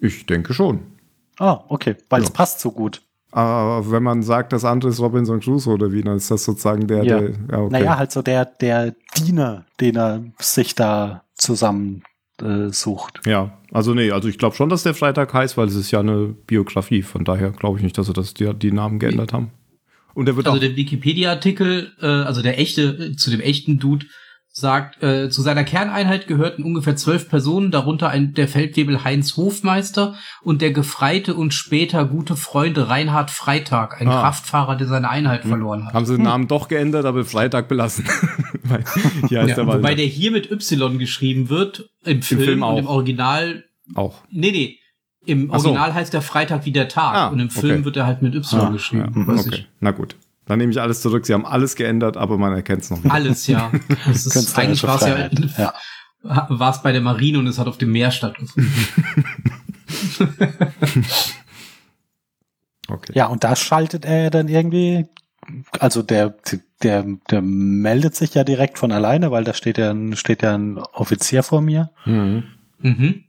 Ich 0.00 0.26
denke 0.26 0.54
schon. 0.54 0.80
Ah, 1.40 1.64
okay, 1.68 1.96
weil 2.08 2.22
es 2.22 2.28
Ja. 2.28 2.34
passt 2.34 2.60
so 2.60 2.70
gut. 2.70 3.02
Aber 3.30 3.90
wenn 3.90 4.02
man 4.02 4.22
sagt, 4.22 4.52
das 4.52 4.64
andere 4.64 4.90
ist 4.90 5.00
Robinson 5.00 5.40
Crusoe 5.40 5.74
oder 5.74 5.92
wie, 5.92 6.02
dann 6.02 6.16
ist 6.16 6.30
das 6.30 6.44
sozusagen 6.44 6.86
der, 6.86 7.04
Ja. 7.04 7.20
der, 7.20 7.30
ja, 7.30 7.58
okay. 7.58 7.72
Naja, 7.72 7.98
halt 7.98 8.10
so 8.12 8.22
der, 8.22 8.46
der 8.46 8.94
Diener, 9.16 9.66
den 9.80 9.96
er 9.96 10.24
sich 10.38 10.74
da 10.74 11.24
zusammen 11.34 12.02
äh, 12.42 12.68
sucht. 12.70 13.20
Ja, 13.26 13.58
also 13.72 13.94
nee, 13.94 14.10
also 14.10 14.28
ich 14.28 14.38
glaube 14.38 14.56
schon, 14.56 14.68
dass 14.68 14.82
der 14.82 14.94
Freitag 14.94 15.34
heißt, 15.34 15.56
weil 15.56 15.68
es 15.68 15.74
ist 15.74 15.90
ja 15.90 16.00
eine 16.00 16.34
Biografie, 16.46 17.02
von 17.02 17.24
daher 17.24 17.50
glaube 17.50 17.78
ich 17.78 17.84
nicht, 17.84 17.98
dass 17.98 18.06
sie 18.06 18.12
das, 18.12 18.32
die, 18.34 18.52
die 18.54 18.72
Namen 18.72 18.98
geändert 18.98 19.32
haben. 19.32 19.50
Und 20.14 20.26
der 20.26 20.36
wird 20.36 20.46
Also 20.46 20.56
auch, 20.56 20.60
der 20.60 20.74
Wikipedia-Artikel, 20.74 21.92
äh, 22.00 22.06
also 22.06 22.42
der 22.42 22.58
echte, 22.58 23.14
zu 23.16 23.30
dem 23.30 23.40
echten 23.40 23.78
Dude, 23.78 24.06
sagt, 24.60 25.02
äh, 25.02 25.30
zu 25.30 25.42
seiner 25.42 25.64
Kerneinheit 25.64 26.26
gehörten 26.26 26.62
ungefähr 26.62 26.96
zwölf 26.96 27.28
Personen, 27.28 27.70
darunter 27.70 28.08
ein, 28.10 28.34
der 28.34 28.48
Feldwebel 28.48 29.04
Heinz 29.04 29.36
Hofmeister 29.36 30.14
und 30.42 30.60
der 30.62 30.72
Gefreite 30.72 31.34
und 31.34 31.54
später 31.54 32.04
gute 32.04 32.36
Freund 32.36 32.76
Reinhard 32.78 33.30
Freitag, 33.30 34.00
ein 34.00 34.08
Ah. 34.08 34.20
Kraftfahrer, 34.22 34.76
der 34.76 34.86
seine 34.86 35.08
Einheit 35.10 35.44
verloren 35.44 35.86
hat. 35.86 35.94
haben 35.94 36.06
sie 36.06 36.16
den 36.16 36.24
Namen 36.24 36.48
doch 36.48 36.68
geändert, 36.68 37.04
aber 37.04 37.24
Freitag 37.24 37.68
belassen. 37.68 38.04
Weil 38.64 38.84
Ja, 39.30 39.44
der 39.46 39.66
wobei 39.66 39.94
der 39.94 40.06
hier 40.06 40.30
mit 40.30 40.50
Y 40.50 40.98
geschrieben 40.98 41.48
wird, 41.48 41.88
im 42.04 42.22
Film, 42.22 42.40
Film 42.42 42.62
auch. 42.62 42.72
und 42.72 42.78
im 42.80 42.86
Original, 42.86 43.64
auch. 43.94 44.22
nee, 44.30 44.50
nee, 44.50 44.78
im 45.26 45.50
Ach 45.52 45.58
so. 45.58 45.68
Original 45.68 45.94
heißt 45.94 46.12
der 46.14 46.22
Freitag 46.22 46.64
wie 46.64 46.72
der 46.72 46.88
Tag 46.88 47.14
Ah, 47.14 47.26
und 47.28 47.38
im 47.38 47.50
Film 47.50 47.76
okay. 47.76 47.84
wird 47.84 47.96
er 47.96 48.06
halt 48.06 48.22
mit 48.22 48.34
Y 48.34 48.60
Ah, 48.60 48.70
geschrieben. 48.70 49.12
Ja, 49.14 49.26
weiß 49.26 49.46
okay, 49.46 49.56
ich. 49.56 49.68
na 49.80 49.90
gut. 49.90 50.16
Dann 50.48 50.58
nehme 50.58 50.72
ich 50.72 50.80
alles 50.80 51.00
zurück. 51.02 51.26
Sie 51.26 51.34
haben 51.34 51.46
alles 51.46 51.76
geändert, 51.76 52.16
aber 52.16 52.38
man 52.38 52.52
erkennt 52.54 52.82
es 52.82 52.90
noch 52.90 53.02
nicht. 53.02 53.12
Alles, 53.12 53.46
ja. 53.46 53.70
Das 54.06 54.26
ist, 54.26 54.58
eigentlich 54.58 54.82
war 54.82 54.96
es 54.96 55.06
ja. 55.06 55.28
Ja. 55.58 55.74
war 56.48 56.70
es 56.70 56.82
bei 56.82 56.90
der 56.92 57.00
Marine 57.02 57.38
und 57.38 57.46
es 57.46 57.58
hat 57.58 57.66
auf 57.68 57.78
dem 57.78 57.92
Meer 57.92 58.10
stattgefunden. 58.10 58.72
Okay. 62.90 63.12
Ja, 63.14 63.26
und 63.26 63.44
da 63.44 63.54
schaltet 63.54 64.06
er 64.06 64.30
dann 64.30 64.48
irgendwie, 64.48 65.06
also 65.78 66.02
der, 66.02 66.34
der, 66.82 67.04
der 67.30 67.42
meldet 67.42 68.14
sich 68.16 68.32
ja 68.34 68.44
direkt 68.44 68.78
von 68.78 68.92
alleine, 68.92 69.30
weil 69.30 69.44
da 69.44 69.52
steht 69.52 69.76
ja, 69.76 69.90
ein- 69.90 70.16
steht 70.16 70.42
ja 70.42 70.54
ein 70.54 70.78
Offizier 70.78 71.42
vor 71.42 71.60
mir. 71.60 71.90
Mhm. 72.06 72.44
Mhm. 72.78 73.24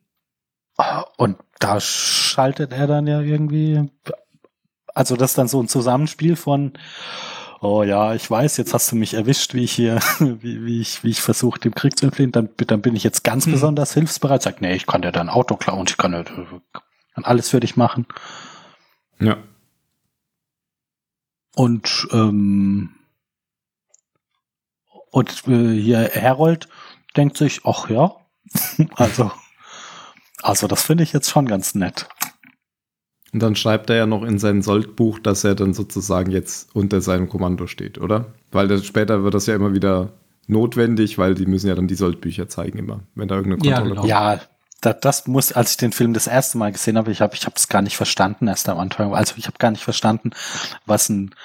Und 1.18 1.36
da 1.60 1.82
schaltet 1.82 2.72
er 2.72 2.88
dann 2.88 3.06
ja 3.06 3.20
irgendwie, 3.20 3.90
also 5.00 5.16
das 5.16 5.32
ist 5.32 5.38
dann 5.38 5.48
so 5.48 5.62
ein 5.64 5.70
Zusammenspiel 5.70 6.36
von, 6.36 6.74
oh 7.62 7.84
ja, 7.84 8.14
ich 8.16 8.30
weiß, 8.30 8.58
jetzt 8.58 8.74
hast 8.74 8.92
du 8.92 8.98
mich 8.98 9.14
erwischt, 9.14 9.54
wie 9.54 9.64
ich 9.64 9.72
hier, 9.72 10.00
wie, 10.20 10.66
wie 10.66 10.82
ich, 10.82 11.06
wie 11.06 11.10
ich 11.10 11.22
versuche, 11.22 11.58
dem 11.58 11.74
Krieg 11.74 11.98
zu 11.98 12.06
entfliehen, 12.06 12.34
dann, 12.34 12.50
dann 12.58 12.82
bin 12.82 12.98
ich 12.98 13.04
jetzt 13.06 13.24
ganz 13.24 13.46
Hm. 13.46 13.54
besonders 13.54 13.94
hilfsbereit, 13.94 14.42
sagt, 14.44 14.62
nee, 14.62 14.76
ich 14.76 14.86
kann 14.86 15.02
dir 15.02 15.14
dein 15.14 15.30
Auto 15.30 15.56
klauen, 15.56 15.86
ich 15.88 15.96
kann, 15.98 16.12
dir- 16.12 16.26
kann 16.26 17.24
alles 17.24 17.50
für 17.50 17.62
dich 17.62 17.78
machen. 17.78 18.08
Ja. 19.22 19.38
Und, 21.56 22.08
ähm, 22.12 22.96
und 25.12 25.48
äh, 25.48 25.80
hier 25.82 26.00
Herold 26.12 26.68
denkt 27.16 27.38
sich, 27.38 27.62
ach 27.64 27.90
ja, 27.90 28.16
also, 28.96 29.32
also 30.42 30.68
das 30.68 30.84
finde 30.84 31.04
ich 31.06 31.14
jetzt 31.14 31.30
schon 31.30 31.48
ganz 31.48 31.74
nett. 31.74 32.08
Und 33.32 33.42
dann 33.42 33.56
schreibt 33.56 33.90
er 33.90 33.96
ja 33.96 34.06
noch 34.08 34.24
in 34.24 34.40
sein 34.40 34.62
Soldbuch, 34.62 35.20
dass 35.20 35.44
er 35.44 35.56
dann 35.56 35.74
sozusagen 35.74 36.32
jetzt 36.32 36.76
unter 36.76 37.02
seinem 37.02 37.30
Kommando 37.30 37.68
steht, 37.68 38.00
oder? 38.00 38.34
Weil 38.52 38.68
das, 38.68 38.86
später 38.86 39.24
wird 39.24 39.34
das 39.36 39.46
ja 39.46 39.56
immer 39.56 39.74
wieder 39.74 40.14
notwendig, 40.48 41.18
weil 41.20 41.36
die 41.36 41.46
müssen 41.46 41.68
ja 41.68 41.76
dann 41.76 41.88
die 41.88 41.96
Soldbücher 41.96 42.48
zeigen 42.50 42.80
immer, 42.80 43.02
wenn 43.14 43.28
da 43.28 43.36
irgendeine 43.36 43.64
Ja, 43.64 43.76
Kontrolle 43.78 43.90
genau. 43.90 44.02
kommt. 44.02 44.10
Ja, 44.10 44.40
da, 44.82 44.94
das 44.94 45.28
muss, 45.28 45.52
als 45.52 45.72
ich 45.72 45.78
den 45.78 45.92
Film 45.92 46.14
das 46.14 46.26
erste 46.26 46.58
Mal 46.58 46.72
gesehen 46.72 46.98
habe, 46.98 47.12
ich 47.12 47.22
habe 47.22 47.36
ich 47.36 47.46
es 47.56 47.68
gar 47.68 47.82
nicht 47.84 47.98
verstanden 47.98 48.48
erst 48.48 48.68
am 48.70 48.80
Anfang. 48.80 49.14
Also 49.14 49.36
ich 49.38 49.46
habe 49.46 49.58
gar 49.60 49.72
nicht 49.72 49.84
verstanden, 49.84 50.32
was 50.86 51.10
ein 51.10 51.36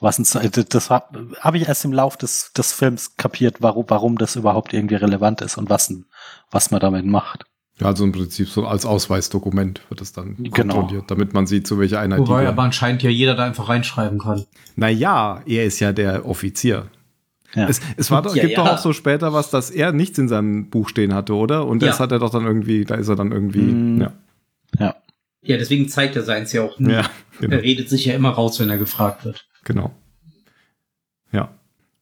was 0.00 0.18
ein, 0.18 0.50
das 0.70 0.88
habe 0.88 1.36
hab 1.40 1.54
ich 1.54 1.68
erst 1.68 1.84
im 1.84 1.92
Lauf 1.92 2.16
des, 2.16 2.52
des 2.54 2.72
Films 2.72 3.16
kapiert, 3.16 3.56
warum, 3.60 3.84
warum 3.88 4.16
das 4.18 4.36
überhaupt 4.36 4.72
irgendwie 4.72 4.94
relevant 4.94 5.42
ist 5.42 5.58
und 5.58 5.68
was, 5.68 5.90
ein- 5.90 6.06
was 6.50 6.70
man 6.70 6.80
damit 6.80 7.04
macht. 7.04 7.44
Ja, 7.80 7.86
also 7.86 8.04
im 8.04 8.12
Prinzip 8.12 8.48
so 8.48 8.66
als 8.66 8.84
Ausweisdokument 8.86 9.80
wird 9.88 10.00
es 10.00 10.12
dann 10.12 10.36
Genau. 10.38 10.74
kontrolliert, 10.74 11.10
damit 11.10 11.32
man 11.32 11.46
sieht, 11.46 11.66
zu 11.66 11.78
welcher 11.78 12.00
Einheit 12.00 12.20
Wobei 12.20 12.42
die 12.42 12.46
aber 12.48 12.62
anscheinend 12.62 13.02
ja 13.02 13.10
jeder 13.10 13.34
da 13.34 13.44
einfach 13.44 13.68
reinschreiben 13.68 14.18
kann. 14.18 14.44
Naja, 14.76 15.42
er 15.46 15.64
ist 15.64 15.80
ja 15.80 15.92
der 15.92 16.26
Offizier. 16.26 16.86
Ja. 17.54 17.66
Es, 17.68 17.80
es 17.96 18.10
war 18.10 18.22
doch, 18.22 18.36
Ja, 18.36 18.42
gibt 18.42 18.56
ja. 18.56 18.62
doch 18.64 18.72
auch 18.74 18.78
so 18.78 18.92
später 18.92 19.32
was, 19.32 19.50
dass 19.50 19.70
er 19.70 19.92
nichts 19.92 20.18
in 20.18 20.28
seinem 20.28 20.70
Buch 20.70 20.88
stehen 20.88 21.14
hatte, 21.14 21.34
oder? 21.34 21.66
Und 21.66 21.82
das 21.82 21.98
hat 21.98 22.12
er 22.12 22.18
doch 22.20 22.30
dann 22.30 22.44
irgendwie, 22.46 22.84
da 22.84 22.94
ist 22.94 23.08
er 23.08 23.16
dann 23.16 23.32
irgendwie, 23.32 23.60
Mm. 23.62 24.00
ja. 24.02 24.12
ja. 24.78 24.94
Ja, 25.42 25.56
deswegen 25.56 25.88
zeigt 25.88 26.14
er 26.16 26.22
seins 26.22 26.52
ja 26.52 26.62
auch 26.62 26.78
nie. 26.78 26.92
Ja, 26.92 27.08
genau. 27.40 27.56
Er 27.56 27.62
redet 27.62 27.88
sich 27.88 28.04
ja 28.04 28.14
immer 28.14 28.28
raus, 28.30 28.60
wenn 28.60 28.68
er 28.68 28.76
gefragt 28.78 29.24
wird. 29.24 29.46
genau. 29.64 29.90
Ja. 31.32 31.48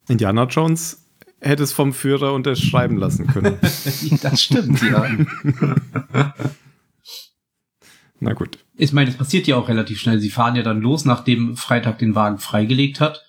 Indiana 0.08 0.44
Jones 0.44 1.04
hätte 1.40 1.62
es 1.62 1.72
vom 1.72 1.92
Führer 1.92 2.32
unterschreiben 2.32 2.96
lassen 2.96 3.26
können. 3.26 3.58
das 4.22 4.42
stimmt, 4.42 4.82
ja. 4.82 5.06
Na 8.20 8.32
gut. 8.32 8.58
Ich 8.76 8.92
meine, 8.92 9.10
es 9.10 9.16
passiert 9.16 9.46
ja 9.46 9.56
auch 9.56 9.68
relativ 9.68 10.00
schnell. 10.00 10.20
Sie 10.20 10.30
fahren 10.30 10.56
ja 10.56 10.62
dann 10.62 10.80
los, 10.80 11.04
nachdem 11.04 11.56
Freitag 11.56 11.98
den 11.98 12.14
Wagen 12.14 12.38
freigelegt 12.38 13.00
hat. 13.00 13.24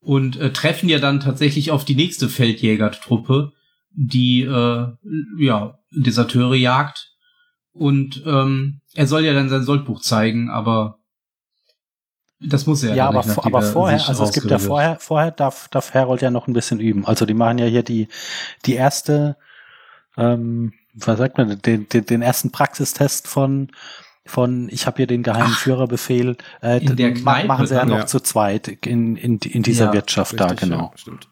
und 0.00 0.36
äh, 0.38 0.50
treffen 0.52 0.88
ja 0.88 0.98
dann 0.98 1.20
tatsächlich 1.20 1.70
auf 1.70 1.84
die 1.84 1.94
nächste 1.94 2.30
Feldjägertruppe, 2.30 3.52
die 3.92 4.42
äh, 4.42 4.86
ja 5.38 5.78
Deserteure 5.90 6.54
jagt. 6.54 7.10
Und 7.72 8.22
ähm, 8.26 8.80
er 8.94 9.06
soll 9.06 9.24
ja 9.24 9.34
dann 9.34 9.50
sein 9.50 9.62
Soldbuch 9.62 10.00
zeigen, 10.00 10.48
aber 10.48 10.99
das 12.40 12.66
muss 12.66 12.82
er 12.82 12.90
ja. 12.90 12.96
Ja, 12.96 13.08
aber, 13.08 13.24
nicht, 13.24 13.38
aber 13.38 13.62
vorher, 13.62 14.08
also 14.08 14.24
es 14.24 14.32
gibt 14.32 14.50
ja 14.50 14.58
vorher, 14.58 14.98
vorher 14.98 15.30
darf, 15.30 15.68
darf 15.68 15.92
Harold 15.92 16.22
ja 16.22 16.30
noch 16.30 16.46
ein 16.46 16.54
bisschen 16.54 16.80
üben. 16.80 17.04
Also 17.04 17.26
die 17.26 17.34
machen 17.34 17.58
ja 17.58 17.66
hier 17.66 17.82
die, 17.82 18.08
die 18.64 18.74
erste, 18.74 19.36
ähm, 20.16 20.72
was 20.94 21.18
sagt 21.18 21.36
man, 21.36 21.60
den, 21.60 21.88
den, 21.88 22.06
den 22.06 22.22
ersten 22.22 22.50
Praxistest 22.50 23.28
von 23.28 23.70
von 24.26 24.68
ich 24.70 24.86
habe 24.86 24.98
hier 24.98 25.06
den 25.06 25.22
geheimen 25.22 25.52
Ach, 25.52 25.58
Führerbefehl, 25.58 26.36
äh, 26.62 26.84
in 26.84 26.96
der 26.96 27.14
Kneipe, 27.14 27.48
machen 27.48 27.66
sie 27.66 27.74
ja 27.74 27.84
noch 27.84 27.98
ja. 27.98 28.06
zu 28.06 28.20
zweit 28.20 28.68
in, 28.68 29.16
in, 29.16 29.38
in 29.38 29.62
dieser 29.62 29.86
ja, 29.86 29.92
Wirtschaft 29.92 30.34
richtig, 30.34 30.48
da, 30.48 30.54
genau. 30.54 30.90
Ja, 30.92 30.98
stimmt. 30.98 31.28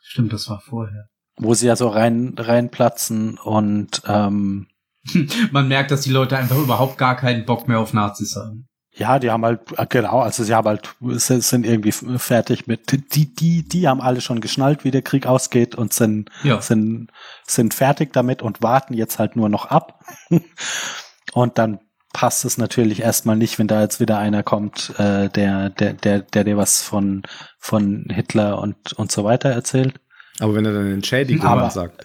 Stimmt, 0.00 0.32
das 0.32 0.48
war 0.48 0.60
vorher. 0.60 1.08
Wo 1.36 1.54
sie 1.54 1.66
ja 1.66 1.76
so 1.76 1.88
rein, 1.88 2.34
reinplatzen 2.36 3.38
und 3.38 4.02
ähm, 4.06 4.68
man 5.52 5.68
merkt, 5.68 5.90
dass 5.90 6.00
die 6.02 6.10
Leute 6.10 6.36
einfach 6.36 6.56
überhaupt 6.56 6.96
gar 6.96 7.16
keinen 7.16 7.44
Bock 7.44 7.68
mehr 7.68 7.78
auf 7.78 7.92
Nazis 7.92 8.34
haben. 8.34 8.69
Ja, 9.00 9.18
die 9.18 9.30
haben 9.30 9.46
halt, 9.46 9.60
genau, 9.88 10.20
also 10.20 10.44
sie 10.44 10.54
haben 10.54 10.68
halt, 10.68 10.94
sind 11.00 11.64
irgendwie 11.64 11.90
fertig 11.90 12.66
mit, 12.66 12.92
die, 13.14 13.34
die, 13.34 13.66
die 13.66 13.88
haben 13.88 14.02
alle 14.02 14.20
schon 14.20 14.42
geschnallt, 14.42 14.84
wie 14.84 14.90
der 14.90 15.00
Krieg 15.00 15.26
ausgeht 15.26 15.74
und 15.74 15.94
sind, 15.94 16.28
ja. 16.42 16.60
sind, 16.60 17.10
sind 17.46 17.72
fertig 17.72 18.12
damit 18.12 18.42
und 18.42 18.62
warten 18.62 18.92
jetzt 18.92 19.18
halt 19.18 19.36
nur 19.36 19.48
noch 19.48 19.64
ab. 19.70 20.04
und 21.32 21.56
dann 21.56 21.80
passt 22.12 22.44
es 22.44 22.58
natürlich 22.58 23.00
erstmal 23.00 23.36
nicht, 23.36 23.58
wenn 23.58 23.68
da 23.68 23.80
jetzt 23.80 24.00
wieder 24.00 24.18
einer 24.18 24.42
kommt, 24.42 24.92
äh, 24.98 25.30
der, 25.30 25.70
der, 25.70 25.94
der, 25.94 26.20
der 26.20 26.44
dir 26.44 26.58
was 26.58 26.82
von, 26.82 27.22
von 27.58 28.04
Hitler 28.10 28.58
und, 28.60 28.92
und 28.92 29.10
so 29.10 29.24
weiter 29.24 29.48
erzählt. 29.48 29.98
Aber 30.40 30.54
wenn 30.54 30.66
er 30.66 30.74
dann 30.74 30.92
Entschädigung 30.92 31.46
aber, 31.46 31.70
sagt. 31.70 32.04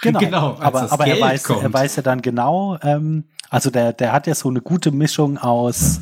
Genau, 0.00 0.20
genau 0.20 0.56
aber, 0.58 0.90
aber 0.90 1.06
er, 1.06 1.20
weiß, 1.20 1.44
kommt. 1.44 1.64
er 1.64 1.72
weiß 1.72 1.96
ja 1.96 2.02
dann 2.02 2.22
genau, 2.22 2.78
ähm, 2.80 3.28
also 3.54 3.70
der, 3.70 3.92
der 3.92 4.12
hat 4.12 4.26
ja 4.26 4.34
so 4.34 4.48
eine 4.48 4.60
gute 4.60 4.90
Mischung 4.90 5.38
aus 5.38 6.00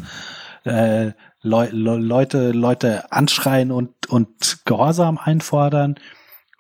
äh, 0.65 1.13
Le 1.43 1.69
Le 1.71 1.97
Leute, 1.97 2.51
Leute 2.51 3.13
anschreien 3.13 3.71
und, 3.71 4.09
und 4.09 4.65
Gehorsam 4.65 5.19
einfordern 5.19 5.97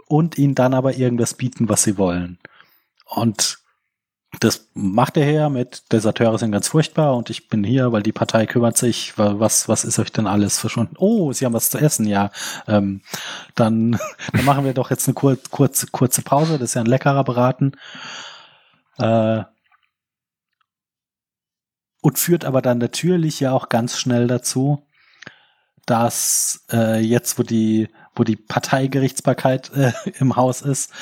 und 0.07 0.37
ihnen 0.37 0.55
dann 0.55 0.75
aber 0.75 0.95
irgendwas 0.95 1.33
bieten, 1.33 1.71
was 1.71 1.85
sie 1.85 1.97
wollen. 1.97 2.39
Und 3.07 3.61
das 4.41 4.69
macht 4.75 5.17
er 5.17 5.25
her 5.25 5.49
mit 5.49 5.91
Deserteure 5.93 6.39
sind 6.39 6.53
ganz 6.53 6.69
furchtbar 6.69 7.17
und 7.17 7.31
ich 7.31 7.49
bin 7.49 7.65
hier, 7.65 7.93
weil 7.93 8.03
die 8.03 8.13
Partei 8.13 8.45
kümmert 8.45 8.77
sich. 8.77 9.17
Was, 9.17 9.71
was 9.71 9.85
ist 9.85 9.99
euch 9.99 10.13
denn 10.13 10.27
alles 10.27 10.59
verschwunden? 10.59 10.97
Oh, 10.99 11.33
sie 11.33 11.47
haben 11.47 11.55
was 11.55 11.71
zu 11.71 11.79
essen, 11.79 12.07
ja. 12.07 12.31
Ähm, 12.69 13.01
dann, 13.55 13.99
dann 14.35 14.45
machen 14.45 14.67
wir 14.67 14.75
doch 14.75 14.91
jetzt 14.91 15.09
eine 15.09 15.15
kur 15.15 15.39
kurze, 15.51 15.87
kurze 15.87 16.21
Pause. 16.21 16.59
Das 16.59 16.69
ist 16.69 16.75
ja 16.75 16.83
ein 16.83 16.87
leckerer 16.87 17.25
Braten. 17.25 17.73
Äh, 18.99 19.45
und 22.03 22.19
führt 22.19 22.45
aber 22.45 22.61
dann 22.61 22.77
natürlich 22.77 23.41
ja 23.41 23.53
auch 23.53 23.71
ganz 23.71 23.99
schnell 23.99 24.27
dazu, 24.27 24.87
dass 25.87 26.67
äh, 26.71 27.01
jetzt, 27.01 27.39
wo 27.39 27.43
die, 27.43 27.89
wo 28.15 28.25
die 28.25 28.37
Parteigerichtsbarkeit 28.37 29.73
äh, 29.75 29.93
im 30.19 30.37
Haus 30.37 30.61
ist, 30.61 30.93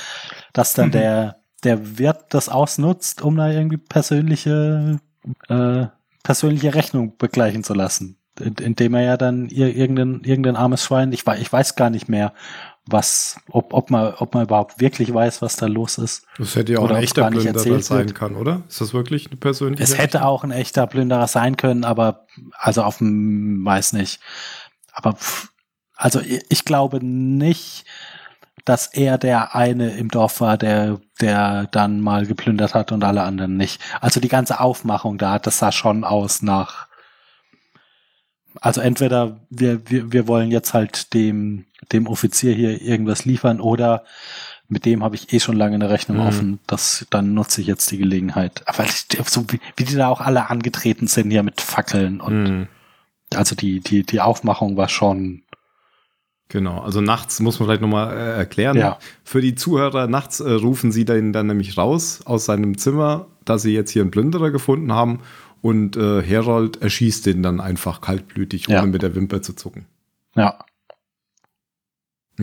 dass 0.53 0.75
dann 0.75 0.89
mhm. 0.89 0.93
der 0.93 1.41
der 1.65 1.99
Wirt 1.99 2.27
das 2.31 2.49
ausnutzt, 2.49 3.23
um 3.23 3.37
da 3.37 3.51
irgendwie 3.51 3.77
persönliche, 3.77 5.01
äh, 5.49 5.87
persönliche 6.23 6.75
Rechnung 6.75 7.17
begleichen 7.17 7.65
zu 7.65 7.75
lassen. 7.75 8.17
Indem 8.39 8.95
er 8.95 9.03
ja 9.03 9.17
dann 9.17 9.49
irgendein, 9.49 10.23
irgendein 10.25 10.57
armes 10.57 10.83
Schwein, 10.83 11.13
ich 11.13 11.27
weiß, 11.27 11.41
ich 11.41 11.53
weiß 11.53 11.77
gar 11.77 11.91
nicht 11.91 12.09
mehr, 12.09 12.33
was, 12.93 13.41
ob, 13.51 13.73
ob 13.73 13.91
man, 13.91 14.15
ob 14.15 14.35
man 14.35 14.45
überhaupt 14.45 14.81
wirklich 14.81 15.13
weiß, 15.13 15.43
was 15.43 15.57
da 15.57 15.67
los 15.67 15.99
ist. 15.99 16.27
Das 16.39 16.57
hätte 16.57 16.75
ja 16.75 16.79
auch 16.79 16.91
ein 16.91 16.97
echter 16.97 17.31
Plünderer 17.31 17.81
sein 17.81 18.15
können, 18.15 18.37
oder? 18.37 18.63
Ist 18.69 18.81
das 18.81 18.95
wirklich 18.95 19.29
eine 19.29 19.37
persönliche? 19.37 19.83
Es 19.83 19.99
hätte 19.99 20.25
auch 20.25 20.45
ein 20.45 20.51
echter 20.51 20.87
Plünderer 20.87 21.27
sein 21.27 21.57
können, 21.57 21.85
aber 21.85 22.27
also 22.59 22.83
auf 22.83 22.99
dem, 22.99 23.65
weiß 23.65 23.93
nicht. 23.95 24.21
Aber 24.93 25.17
also 25.97 26.21
ich 26.49 26.65
glaube 26.65 27.05
nicht, 27.05 27.85
dass 28.65 28.87
er 28.87 29.19
der 29.19 29.55
eine 29.55 29.91
im 29.97 30.09
Dorf 30.09 30.41
war, 30.41 30.57
der, 30.57 31.01
der 31.21 31.67
dann 31.67 32.01
mal 32.01 32.27
geplündert 32.27 32.75
hat 32.75 32.93
und 32.93 33.05
alle 33.05 33.23
anderen 33.23 33.57
nicht. 33.57 33.81
Also 34.01 34.21
die 34.21 34.29
ganze 34.29 34.61
Aufmachung 34.61 35.19
da, 35.19 35.39
das 35.39 35.59
sah 35.59 35.73
schon 35.73 36.05
aus 36.05 36.43
nach, 36.43 36.89
also 38.61 38.81
entweder 38.81 39.41
wir, 39.49 39.89
wir, 39.91 40.13
wir 40.13 40.29
wollen 40.29 40.51
jetzt 40.51 40.75
halt 40.75 41.15
dem, 41.15 41.67
dem 41.93 42.07
Offizier 42.07 42.55
hier 42.55 42.81
irgendwas 42.81 43.25
liefern 43.25 43.61
oder 43.61 44.05
mit 44.69 44.85
dem 44.85 45.03
habe 45.03 45.17
ich 45.17 45.33
eh 45.33 45.41
schon 45.41 45.57
lange 45.57 45.75
eine 45.75 45.91
Rechnung 45.91 46.19
mhm. 46.19 46.27
offen. 46.27 46.59
Das, 46.67 47.07
dann 47.11 47.35
nutze 47.35 47.61
ich 47.61 47.67
jetzt 47.67 47.91
die 47.91 47.99
Gelegenheit. 47.99 48.63
Aber 48.67 48.85
so 48.87 49.45
wie, 49.49 49.61
wie 49.77 49.85
die 49.85 49.97
da 49.97 50.09
auch 50.09 50.21
alle 50.21 50.49
angetreten 50.49 51.09
sind 51.09 51.31
hier 51.31 51.43
mit 51.43 51.61
Fackeln 51.61 52.21
und 52.21 52.45
mhm. 52.45 52.69
also 53.35 53.57
die, 53.57 53.81
die, 53.81 54.05
die 54.05 54.21
Aufmachung 54.21 54.77
war 54.77 54.89
schon, 54.89 55.43
Genau, 56.51 56.81
also 56.81 57.01
nachts 57.01 57.39
muss 57.39 57.61
man 57.61 57.69
vielleicht 57.69 57.81
nochmal 57.81 58.13
äh, 58.13 58.37
erklären. 58.37 58.77
Ja. 58.77 58.99
Für 59.23 59.41
die 59.41 59.55
Zuhörer, 59.55 60.09
nachts 60.09 60.41
äh, 60.41 60.51
rufen 60.51 60.91
sie 60.91 61.05
den 61.05 61.33
dann 61.33 61.47
nämlich 61.47 61.79
raus 61.79 62.23
aus 62.25 62.45
seinem 62.45 62.77
Zimmer, 62.77 63.29
dass 63.45 63.63
sie 63.63 63.73
jetzt 63.73 63.93
hier 63.93 64.03
einen 64.03 64.11
Plünderer 64.11 64.51
gefunden 64.51 64.93
haben 64.93 65.21
und 65.63 65.97
äh, 65.97 66.23
Herold 66.23 66.83
erschießt 66.83 67.25
den 67.25 67.45
dann 67.45 67.61
einfach 67.61 68.01
kaltblütig, 68.01 68.69
ohne 68.69 68.79
ja. 68.79 68.87
mit 68.87 69.03
der 69.03 69.15
Wimper 69.15 69.43
zu 69.43 69.55
zucken. 69.55 69.87
Ja. 70.35 70.59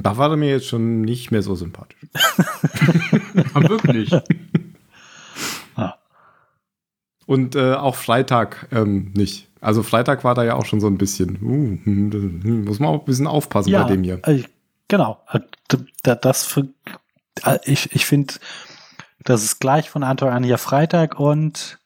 Da 0.03 0.17
war 0.17 0.31
er 0.31 0.37
mir 0.37 0.49
jetzt 0.49 0.67
schon 0.67 1.01
nicht 1.01 1.31
mehr 1.31 1.41
so 1.41 1.55
sympathisch. 1.55 1.99
wirklich. 3.53 4.11
Und 7.27 7.55
äh, 7.55 7.73
auch 7.73 7.95
Freitag 7.95 8.67
ähm, 8.71 9.11
nicht. 9.13 9.49
Also 9.59 9.83
Freitag 9.83 10.23
war 10.23 10.33
da 10.33 10.45
ja 10.45 10.55
auch 10.55 10.65
schon 10.65 10.79
so 10.79 10.87
ein 10.87 10.97
bisschen, 10.97 11.37
uh, 11.41 11.77
hm, 11.83 12.41
hm, 12.43 12.63
muss 12.63 12.79
man 12.79 12.89
auch 12.89 12.99
ein 13.01 13.05
bisschen 13.05 13.27
aufpassen 13.27 13.69
ja, 13.69 13.83
bei 13.83 13.89
dem 13.89 14.03
hier. 14.03 14.21
Äh, 14.23 14.43
genau. 14.87 15.21
Äh, 15.31 15.41
das 16.03 16.45
für, 16.45 16.69
äh, 17.43 17.59
ich, 17.65 17.93
ich 17.93 18.05
finde, 18.05 18.35
das 19.25 19.43
ist 19.43 19.59
gleich 19.59 19.89
von 19.89 20.03
Anfang 20.03 20.29
an 20.29 20.43
hier 20.43 20.57
Freitag 20.57 21.19
und 21.19 21.79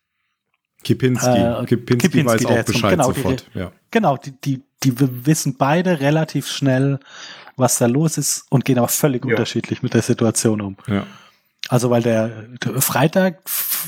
Kipinski. 0.84 1.30
Äh, 1.30 1.66
Kipinski, 1.66 2.10
Kipinski 2.10 2.26
weiß 2.26 2.46
auch 2.46 2.64
Bescheid 2.64 2.92
genau, 2.92 3.08
sofort. 3.08 3.48
Die, 3.54 3.60
ja. 3.60 3.72
Genau, 3.90 4.18
die, 4.18 4.40
die, 4.42 4.64
die 4.84 5.26
wissen 5.26 5.58
beide 5.58 6.02
relativ 6.02 6.48
schnell, 6.48 7.00
was 7.56 7.78
da 7.78 7.86
los 7.86 8.18
ist 8.18 8.46
und 8.50 8.66
gehen 8.66 8.78
aber 8.78 8.88
völlig 8.88 9.26
ja. 9.26 9.32
unterschiedlich 9.32 9.84
mit 9.84 9.94
der 9.94 10.02
Situation 10.02 10.62
um. 10.62 10.78
Ja. 10.88 11.06
Also 11.70 11.90
weil 11.90 12.02
der, 12.02 12.28
der 12.64 12.82
Freitag 12.82 13.42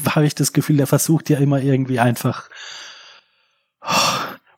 habe 0.10 0.26
ich 0.26 0.36
das 0.36 0.54
Gefühl, 0.54 0.78
der 0.78 0.88
versucht 0.88 1.30
ja 1.30 1.38
immer 1.39 1.62
irgendwie 1.62 1.99
einfach 1.99 2.49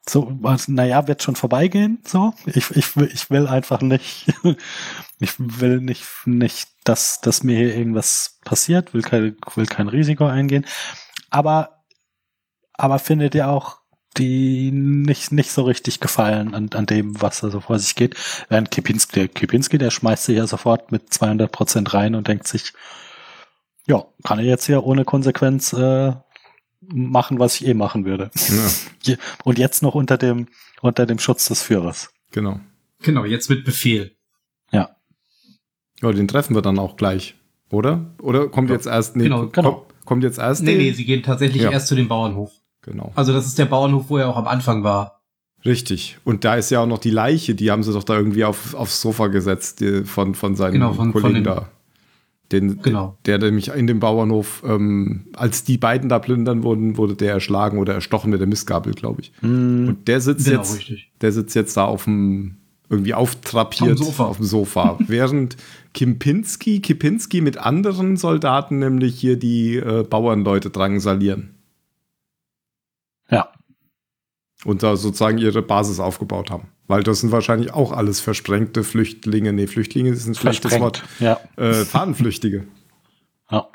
so, 0.07 0.31
naja, 0.67 1.07
wird 1.07 1.23
schon 1.23 1.35
vorbeigehen, 1.35 1.99
so. 2.05 2.33
Ich, 2.45 2.69
ich, 2.71 2.95
will, 2.95 3.09
ich 3.11 3.29
will 3.31 3.47
einfach 3.47 3.81
nicht, 3.81 4.31
ich 5.19 5.33
will 5.39 5.81
nicht, 5.81 6.05
nicht, 6.25 6.69
dass, 6.83 7.21
dass 7.21 7.43
mir 7.43 7.57
hier 7.57 7.75
irgendwas 7.75 8.39
passiert, 8.45 8.93
will 8.93 9.01
kein, 9.01 9.35
will 9.55 9.65
kein 9.65 9.87
Risiko 9.87 10.27
eingehen. 10.27 10.65
Aber, 11.31 11.83
aber 12.73 12.99
findet 12.99 13.33
ihr 13.33 13.49
auch 13.49 13.79
die 14.17 14.71
nicht, 14.71 15.31
nicht 15.31 15.51
so 15.51 15.63
richtig 15.63 15.99
gefallen 15.99 16.53
an, 16.53 16.69
an 16.73 16.85
dem, 16.85 17.21
was 17.21 17.41
da 17.41 17.49
so 17.49 17.59
vor 17.59 17.79
sich 17.79 17.95
geht. 17.95 18.15
Während 18.49 18.71
Kipinski, 18.71 19.19
der 19.19 19.27
Kipinski, 19.27 19.77
der 19.77 19.91
schmeißt 19.91 20.25
sich 20.25 20.37
ja 20.37 20.47
sofort 20.47 20.91
mit 20.91 21.13
200 21.13 21.51
Prozent 21.51 21.93
rein 21.93 22.15
und 22.15 22.27
denkt 22.27 22.47
sich, 22.47 22.73
ja, 23.87 24.05
kann 24.23 24.39
er 24.39 24.45
jetzt 24.45 24.65
hier 24.65 24.83
ohne 24.83 25.05
Konsequenz 25.05 25.73
äh, 25.73 26.13
machen, 26.81 27.39
was 27.39 27.59
ich 27.59 27.67
eh 27.67 27.73
machen 27.73 28.05
würde. 28.05 28.31
Ja. 29.03 29.15
Und 29.43 29.57
jetzt 29.57 29.83
noch 29.83 29.95
unter 29.95 30.17
dem, 30.17 30.47
unter 30.81 31.05
dem 31.05 31.19
Schutz 31.19 31.47
des 31.47 31.61
Führers. 31.61 32.11
Genau. 32.31 32.59
Genau, 33.01 33.25
jetzt 33.25 33.49
mit 33.49 33.63
Befehl. 33.63 34.15
Ja. 34.71 34.95
Ja, 36.01 36.11
den 36.11 36.27
treffen 36.27 36.55
wir 36.55 36.61
dann 36.61 36.79
auch 36.79 36.97
gleich, 36.97 37.35
oder? 37.69 38.15
Oder 38.19 38.49
kommt 38.49 38.69
ja. 38.69 38.75
jetzt 38.75 38.87
erst, 38.87 39.15
nee, 39.15 39.25
genau, 39.25 39.47
genau. 39.47 39.71
Kommt, 39.71 40.05
kommt 40.05 40.23
jetzt 40.23 40.39
erst? 40.39 40.63
Nee, 40.63 40.75
nee, 40.75 40.91
sie 40.91 41.05
gehen 41.05 41.23
tatsächlich 41.23 41.61
ja. 41.61 41.71
erst 41.71 41.87
zu 41.87 41.95
dem 41.95 42.07
Bauernhof. 42.07 42.51
Genau. 42.85 43.11
Also 43.15 43.33
das 43.33 43.47
ist 43.47 43.57
der 43.57 43.65
Bauernhof, 43.65 44.09
wo 44.09 44.17
er 44.17 44.29
auch 44.29 44.37
am 44.37 44.47
Anfang 44.47 44.83
war. 44.83 45.21
Richtig. 45.65 46.19
Und 46.23 46.45
da 46.45 46.55
ist 46.55 46.69
ja 46.69 46.81
auch 46.81 46.87
noch 46.87 46.99
die 46.99 47.09
Leiche, 47.09 47.55
die 47.55 47.71
haben 47.71 47.81
sie 47.81 47.91
doch 47.91 48.03
da 48.03 48.15
irgendwie 48.15 48.45
auf, 48.45 48.75
aufs 48.75 49.01
Sofa 49.01 49.27
gesetzt, 49.27 49.79
die, 49.79 50.03
von, 50.03 50.35
von 50.35 50.55
seinen 50.55 50.73
genau, 50.73 50.93
von, 50.93 51.11
Kollegen 51.11 51.43
von 51.43 51.43
da. 51.43 51.69
Den, 52.51 52.79
genau. 52.83 53.17
Der, 53.25 53.39
der 53.39 53.49
nämlich 53.49 53.69
in 53.69 53.87
dem 53.87 53.99
Bauernhof, 53.99 54.61
ähm, 54.67 55.25
als 55.33 55.63
die 55.63 55.79
beiden 55.79 56.09
da 56.09 56.19
plündern 56.19 56.61
wurden, 56.61 56.95
wurde 56.97 57.15
der 57.15 57.33
erschlagen 57.33 57.79
oder 57.79 57.95
erstochen 57.95 58.29
mit 58.29 58.39
der 58.39 58.47
Mistgabel, 58.47 58.93
glaube 58.93 59.21
ich. 59.21 59.31
Mm, 59.41 59.87
Und 59.87 60.07
der 60.07 60.21
sitzt 60.21 60.45
genau, 60.45 60.59
jetzt, 60.59 60.77
richtig. 60.77 61.11
der 61.21 61.31
sitzt 61.31 61.55
jetzt 61.55 61.75
da 61.75 61.85
auf 61.85 62.03
dem, 62.03 62.57
irgendwie 62.87 63.15
auftrapiert 63.15 63.97
Sofa. 63.97 64.25
auf 64.25 64.37
dem 64.37 64.45
Sofa. 64.45 64.99
Während 65.07 65.57
Kimpinski, 65.95 66.81
Kipinski 66.81 67.41
mit 67.41 67.57
anderen 67.57 68.15
Soldaten 68.15 68.77
nämlich 68.77 69.19
hier 69.19 69.37
die 69.37 69.77
äh, 69.77 70.03
Bauernleute 70.07 70.69
drangsalieren. 70.69 71.54
Ja. 73.29 73.49
Und 74.63 74.83
da 74.83 74.95
sozusagen 74.95 75.37
ihre 75.37 75.61
Basis 75.61 75.99
aufgebaut 75.99 76.49
haben. 76.49 76.69
Weil 76.87 77.03
das 77.03 77.21
sind 77.21 77.31
wahrscheinlich 77.31 77.73
auch 77.73 77.91
alles 77.91 78.19
versprengte 78.19 78.83
Flüchtlinge. 78.83 79.53
Nee, 79.53 79.67
Flüchtlinge 79.67 80.09
ist 80.11 80.27
ein 80.27 80.35
schlechtes 80.35 80.79
Wort. 80.79 81.03
Ja. 81.19 81.39
Äh, 81.57 81.73
Fahnenflüchtige. 81.73 82.65
ja. 83.51 83.67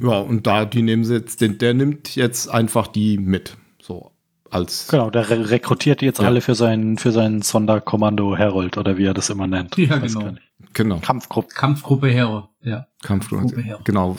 Ja, 0.00 0.18
und 0.20 0.46
da, 0.46 0.64
die 0.64 0.82
nehmen 0.82 1.04
sie 1.04 1.14
jetzt, 1.14 1.40
den, 1.40 1.58
der 1.58 1.74
nimmt 1.74 2.14
jetzt 2.14 2.48
einfach 2.48 2.86
die 2.86 3.18
mit. 3.18 3.56
So, 3.82 4.12
als. 4.50 4.86
Genau, 4.88 5.10
der 5.10 5.28
re 5.28 5.50
rekrutiert 5.50 6.02
jetzt 6.02 6.20
Ja. 6.20 6.26
alle 6.26 6.40
für 6.40 6.54
sein, 6.54 6.98
für 6.98 7.10
sein 7.10 7.42
Sonderkommando 7.42 8.36
Herold 8.36 8.76
oder 8.78 8.96
wie 8.96 9.06
er 9.06 9.14
das 9.14 9.30
immer 9.30 9.48
nennt. 9.48 9.76
Ja, 9.76 9.98
genau. 9.98 10.32
Genau. 10.72 10.98
Kampfgruppe. 11.00 11.54
Kampfgruppe 11.54 12.08
Hero, 12.08 12.48
ja. 12.62 12.86
Kampfgruppe. 13.02 13.46
Gruppe 13.46 13.62
Hero. 13.62 13.80
Genau. 13.84 14.16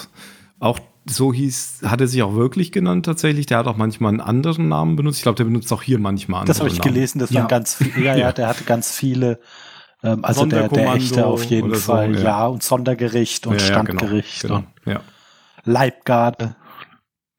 Auch 0.60 0.80
so 1.10 1.34
hieß, 1.34 1.82
hat 1.86 2.02
er 2.02 2.08
sich 2.08 2.22
auch 2.24 2.34
wirklich 2.36 2.72
genannt 2.72 3.06
tatsächlich. 3.06 3.46
Der 3.48 3.58
hat 3.60 3.68
auch 3.68 3.78
manchmal 3.78 4.10
einen 4.12 4.22
anderen 4.22 4.68
Namen 4.70 4.96
benutzt. 4.96 5.18
Ich 5.18 5.24
glaube, 5.24 5.36
der 5.38 5.46
benutzt 5.46 5.72
auch 5.74 5.82
hier 5.82 6.00
manchmal 6.00 6.42
andere 6.42 6.48
Das 6.48 6.60
habe 6.60 6.70
ich 6.70 6.78
Namen. 6.80 6.94
gelesen, 6.94 7.20
das 7.20 7.30
Ja. 7.32 7.42
waren 7.42 7.48
ganz 7.48 7.76
viele, 7.76 8.06
ja, 8.06 8.16
ja, 8.16 8.32
der 8.32 8.48
hatte 8.48 8.64
ganz 8.64 8.92
viele, 8.96 9.40
ähm, 10.04 10.24
also 10.24 10.46
der, 10.46 10.70
der 10.70 10.94
echte 10.94 11.26
auf 11.26 11.44
jeden 11.46 11.74
so, 11.76 11.80
Fall, 11.94 12.16
ja. 12.16 12.22
ja. 12.22 12.48
und 12.48 12.64
Sondergericht 12.64 13.48
und 13.48 13.60
Ja, 13.62 13.68
ja, 13.68 13.82
genau, 13.82 13.90
Standgericht 14.00 14.42
Genau, 14.42 14.56
und 14.58 14.68
ja, 14.86 15.02
Leibgarde, 15.66 16.56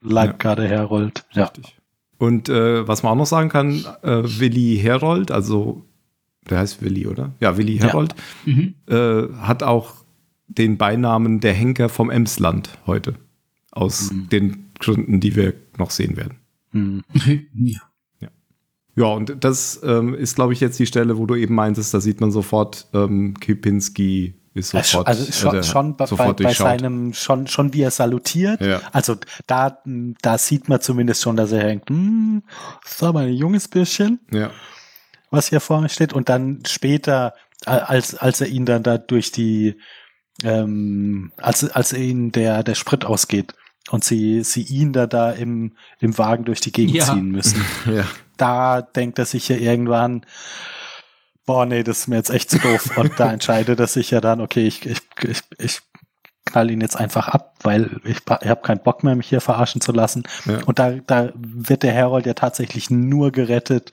Leibgarde 0.03 0.67
Herold, 0.69 1.25
ja. 1.33 1.45
richtig. 1.45 1.77
Und 2.19 2.49
äh, 2.49 2.87
was 2.87 3.03
man 3.03 3.13
auch 3.13 3.17
noch 3.17 3.27
sagen 3.27 3.49
kann, 3.49 3.85
äh, 4.03 4.23
Willi 4.25 4.79
Herold, 4.81 5.31
also 5.31 5.85
der 6.49 6.59
heißt 6.59 6.83
Willi, 6.83 7.07
oder? 7.07 7.33
Ja, 7.41 7.57
Willi 7.57 7.77
Ja. 7.77 7.85
Herold, 7.87 8.15
Mhm. 8.45 8.75
äh, 8.89 9.23
hat 9.41 9.63
auch 9.63 9.95
den 10.49 10.77
Beinamen 10.79 11.41
der 11.41 11.53
Henker 11.55 11.89
vom 11.89 12.11
Emsland 12.11 12.71
heute. 12.87 13.15
Aus 13.81 14.11
Mhm. 14.11 14.29
den 14.29 14.71
Gründen, 14.79 15.21
die 15.21 15.37
wir 15.37 15.55
noch 15.79 15.91
sehen 15.91 16.17
werden. 16.17 16.39
Hm. 16.73 17.03
ja. 17.55 17.81
Ja, 18.97 19.07
und 19.07 19.37
das 19.45 19.81
ähm, 19.83 20.15
ist, 20.15 20.35
glaube 20.35 20.53
ich, 20.53 20.61
jetzt 20.61 20.79
die 20.79 20.87
Stelle, 20.87 21.17
wo 21.17 21.25
du 21.25 21.35
eben 21.35 21.55
meintest, 21.55 21.95
da 21.95 22.01
sieht 22.01 22.21
man 22.21 22.33
sofort, 22.33 22.89
ähm, 22.93 23.35
Kipinski 23.39 24.35
ist 24.53 24.71
sofort, 24.71 25.07
also 25.07 25.31
schon, 25.33 25.57
äh, 25.57 25.63
schon 25.63 25.97
bei, 25.97 26.07
sofort 26.07 26.43
bei 26.43 26.53
seinem, 26.53 27.15
schon, 27.15 27.47
schon 27.47 27.73
wie 27.73 27.83
er 27.83 27.93
salutiert. 27.93 28.61
Ja. 28.61 28.81
Also 28.93 29.17
da, 29.47 29.79
da 30.21 30.39
sieht 30.39 30.69
man 30.69 30.81
zumindest 30.81 31.23
schon, 31.23 31.37
dass 31.37 31.53
er 31.53 31.63
denkt, 31.65 31.89
hm, 31.89 32.43
das 32.83 33.03
ein 33.03 33.33
junges 33.33 33.69
Bisschen, 33.69 34.21
Ja, 34.33 34.51
was 35.31 35.49
hier 35.49 35.61
vor 35.61 35.81
mir 35.81 35.89
steht. 35.89 36.13
Und 36.13 36.29
dann 36.29 36.63
später, 36.67 37.35
als, 37.65 38.17
als 38.17 38.41
er 38.41 38.49
ihn 38.49 38.67
dann 38.67 38.83
da 38.83 38.99
durch 38.99 39.31
die, 39.31 39.77
ähm, 40.43 41.33
als, 41.37 41.71
als 41.71 41.93
ihn 41.93 42.33
der, 42.33 42.65
der 42.65 42.75
Sprit 42.75 43.05
ausgeht 43.05 43.55
und 43.91 44.05
sie, 44.05 44.43
sie 44.45 44.63
ihn 44.63 44.93
da 44.93 45.07
da 45.07 45.31
im, 45.33 45.73
im 45.99 46.17
Wagen 46.19 46.45
durch 46.45 46.61
die 46.61 46.73
Gegend 46.73 46.95
Ja. 46.97 47.05
ziehen 47.07 47.31
müssen. 47.31 47.65
ja, 47.87 48.05
da 48.37 48.83
denkt 48.83 49.19
er 49.19 49.25
sich 49.27 49.49
ja 49.49 49.57
irgendwann, 49.57 50.25
boah, 51.47 51.67
nee, 51.67 51.83
das 51.83 52.01
ist 52.01 52.07
mir 52.09 52.17
jetzt 52.17 52.31
echt 52.31 52.51
zu 52.51 52.59
doof. 52.59 52.97
Und 52.97 53.19
da 53.19 53.33
entscheidet 53.33 53.81
er 53.81 53.87
sich 53.87 54.11
ja 54.11 54.21
dann, 54.21 54.41
okay, 54.41 54.67
ich, 54.67 54.87
ich, 54.87 54.99
ich, 55.23 55.41
ich 55.59 55.81
knall 56.47 56.71
ihn 56.71 56.81
jetzt 56.81 56.97
einfach 56.97 57.29
ab, 57.29 57.55
weil 57.63 58.01
ich, 58.05 58.19
ich 58.19 58.49
habe 58.49 58.63
keinen 58.63 58.83
Bock 58.83 59.05
mehr, 59.05 59.15
mich 59.15 59.29
hier 59.29 59.41
verarschen 59.41 59.81
zu 59.81 59.93
lassen. 59.93 60.23
Ja. 60.47 60.63
Und 60.65 60.79
da, 60.79 60.93
da 60.93 61.33
wird 61.37 61.83
der 61.83 61.93
Herold 61.93 62.27
ja 62.27 62.35
tatsächlich 62.35 62.91
nur 62.91 63.31
gerettet, 63.31 63.91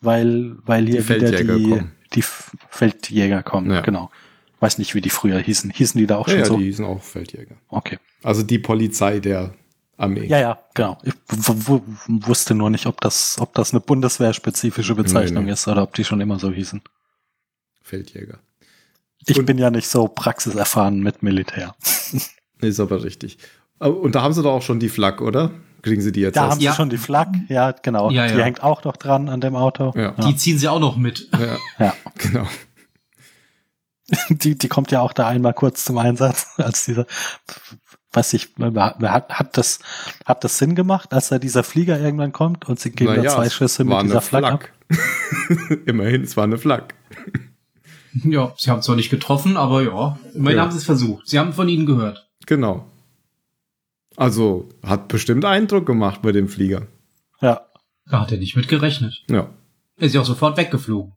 weil, 0.00 0.56
weil 0.64 0.86
hier 0.86 1.02
Die 1.02 1.08
wieder 1.08 1.30
die, 1.32 1.46
kommen. 1.46 1.92
die 2.14 2.22
Feldjäger 2.22 3.42
kommen. 3.42 3.70
Ja. 3.70 3.80
Genau. 3.80 4.10
Weiß 4.60 4.78
nicht, 4.78 4.94
wie 4.94 5.00
die 5.00 5.10
früher 5.10 5.38
hießen. 5.38 5.70
Hießen 5.70 5.98
die 5.98 6.06
da 6.06 6.16
auch 6.18 6.26
ja, 6.28 6.32
schon 6.32 6.38
ja 6.40 6.44
so? 6.46 6.56
die 6.58 6.72
sind 6.72 6.84
auch 6.84 7.02
Feldjäger. 7.02 7.56
Okay. 7.68 7.98
Also 8.22 8.42
die 8.42 8.58
Polizei 8.58 9.18
der 9.20 9.54
Armee. 9.96 10.26
Ja, 10.26 10.38
ja, 10.38 10.58
genau. 10.74 10.98
Ich 11.02 11.14
wusste 12.08 12.54
nur 12.54 12.70
nicht, 12.70 12.86
ob 12.86 13.00
das, 13.00 13.36
ob 13.40 13.54
das 13.54 13.72
eine 13.72 13.80
bundeswehrspezifische 13.80 14.94
Bezeichnung 14.94 15.46
nee. 15.46 15.52
ist 15.52 15.66
oder 15.66 15.82
ob 15.82 15.94
die 15.94 16.04
schon 16.04 16.20
immer 16.20 16.38
so 16.38 16.50
hießen. 16.50 16.82
Feldjäger. 17.82 18.38
Ich 19.26 19.38
Und- 19.38 19.46
bin 19.46 19.58
ja 19.58 19.70
nicht 19.70 19.88
so 19.88 20.08
praxiserfahren 20.08 21.00
mit 21.00 21.22
Militär. 21.22 21.74
Ist 22.60 22.80
aber 22.80 23.02
richtig. 23.04 23.38
Und 23.78 24.14
da 24.14 24.20
haben 24.22 24.34
sie 24.34 24.42
doch 24.42 24.52
auch 24.52 24.62
schon 24.62 24.80
die 24.80 24.90
Flak, 24.90 25.22
oder? 25.22 25.50
Kriegen 25.80 26.02
sie 26.02 26.12
die 26.12 26.20
jetzt 26.20 26.36
Da 26.36 26.42
erst? 26.42 26.52
haben 26.52 26.58
sie 26.60 26.66
Ja. 26.66 26.74
schon 26.74 26.90
die 26.90 26.98
Flak, 26.98 27.28
ja, 27.48 27.72
genau. 27.72 28.10
Ja, 28.10 28.26
Die 28.28 28.34
ja. 28.36 28.44
hängt 28.44 28.62
auch 28.62 28.84
noch 28.84 28.98
dran 28.98 29.30
an 29.30 29.40
dem 29.40 29.56
Auto. 29.56 29.94
Ja. 29.96 30.10
Die 30.12 30.36
ziehen 30.36 30.58
sie 30.58 30.68
auch 30.68 30.80
noch 30.80 30.96
mit. 30.98 31.28
Ja, 31.32 31.56
Ja. 31.78 31.94
genau. 32.18 32.46
Die, 34.30 34.56
die 34.56 34.68
kommt 34.68 34.90
ja 34.90 35.00
auch 35.00 35.12
da 35.12 35.28
einmal 35.28 35.54
kurz 35.54 35.84
zum 35.84 35.98
Einsatz, 35.98 36.48
als 36.56 36.84
dieser, 36.84 37.06
weiß 38.12 38.32
ich, 38.34 38.48
hat, 38.58 39.28
hat 39.30 39.56
das, 39.56 39.78
hat 40.24 40.42
das 40.44 40.58
Sinn 40.58 40.74
gemacht, 40.74 41.12
als 41.12 41.28
da 41.28 41.38
dieser 41.38 41.62
Flieger 41.62 41.98
irgendwann 41.98 42.32
kommt 42.32 42.68
und 42.68 42.80
sie 42.80 42.90
geben 42.90 43.14
da 43.14 43.16
Naja, 43.18 43.30
zwei 43.34 43.50
Schüsse 43.50 43.84
mit 43.84 44.02
dieser 44.02 44.44
ab? 44.44 44.68
Immerhin, 45.86 46.22
es 46.22 46.36
war 46.36 46.44
eine 46.44 46.58
Flak. 46.58 46.94
Ja, 48.24 48.52
sie 48.56 48.70
haben 48.70 48.82
zwar 48.82 48.96
nicht 48.96 49.10
getroffen, 49.10 49.56
aber 49.56 49.82
ja, 49.82 50.18
immerhin 50.34 50.56
Ja. 50.58 50.64
haben 50.64 50.72
sie 50.72 50.78
es 50.78 50.84
versucht. 50.84 51.28
Sie 51.28 51.38
haben 51.38 51.52
von 51.52 51.68
ihnen 51.68 51.86
gehört. 51.86 52.28
Genau. 52.46 52.86
Also 54.16 54.68
hat 54.82 55.06
bestimmt 55.08 55.44
Eindruck 55.44 55.86
gemacht 55.86 56.20
bei 56.22 56.32
dem 56.32 56.48
Flieger. 56.48 56.88
Ja. 57.40 57.66
Da 58.06 58.20
hat 58.22 58.32
er 58.32 58.38
nicht 58.38 58.56
mit 58.56 58.66
gerechnet. 58.66 59.22
Ja. 59.30 59.48
Er 59.96 60.06
ist 60.06 60.14
ja 60.14 60.20
auch 60.20 60.26
sofort 60.26 60.56
weggeflogen. 60.56 61.12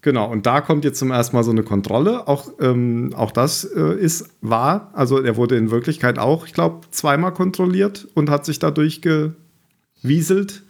Genau, 0.00 0.30
und 0.30 0.46
da 0.46 0.60
kommt 0.60 0.84
jetzt 0.84 0.98
zum 0.98 1.10
ersten 1.10 1.34
Mal 1.34 1.42
so 1.42 1.50
eine 1.50 1.64
Kontrolle. 1.64 2.28
Auch, 2.28 2.52
ähm, 2.60 3.12
auch 3.16 3.32
das 3.32 3.64
äh, 3.64 3.98
ist 3.98 4.28
wahr. 4.40 4.92
Also 4.94 5.20
er 5.20 5.36
wurde 5.36 5.56
in 5.56 5.70
Wirklichkeit 5.70 6.18
auch, 6.18 6.46
ich 6.46 6.52
glaube, 6.52 6.86
zweimal 6.92 7.32
kontrolliert 7.32 8.06
und 8.14 8.30
hat 8.30 8.44
sich 8.44 8.60
dadurch 8.60 9.00
gewieselt. 9.02 10.62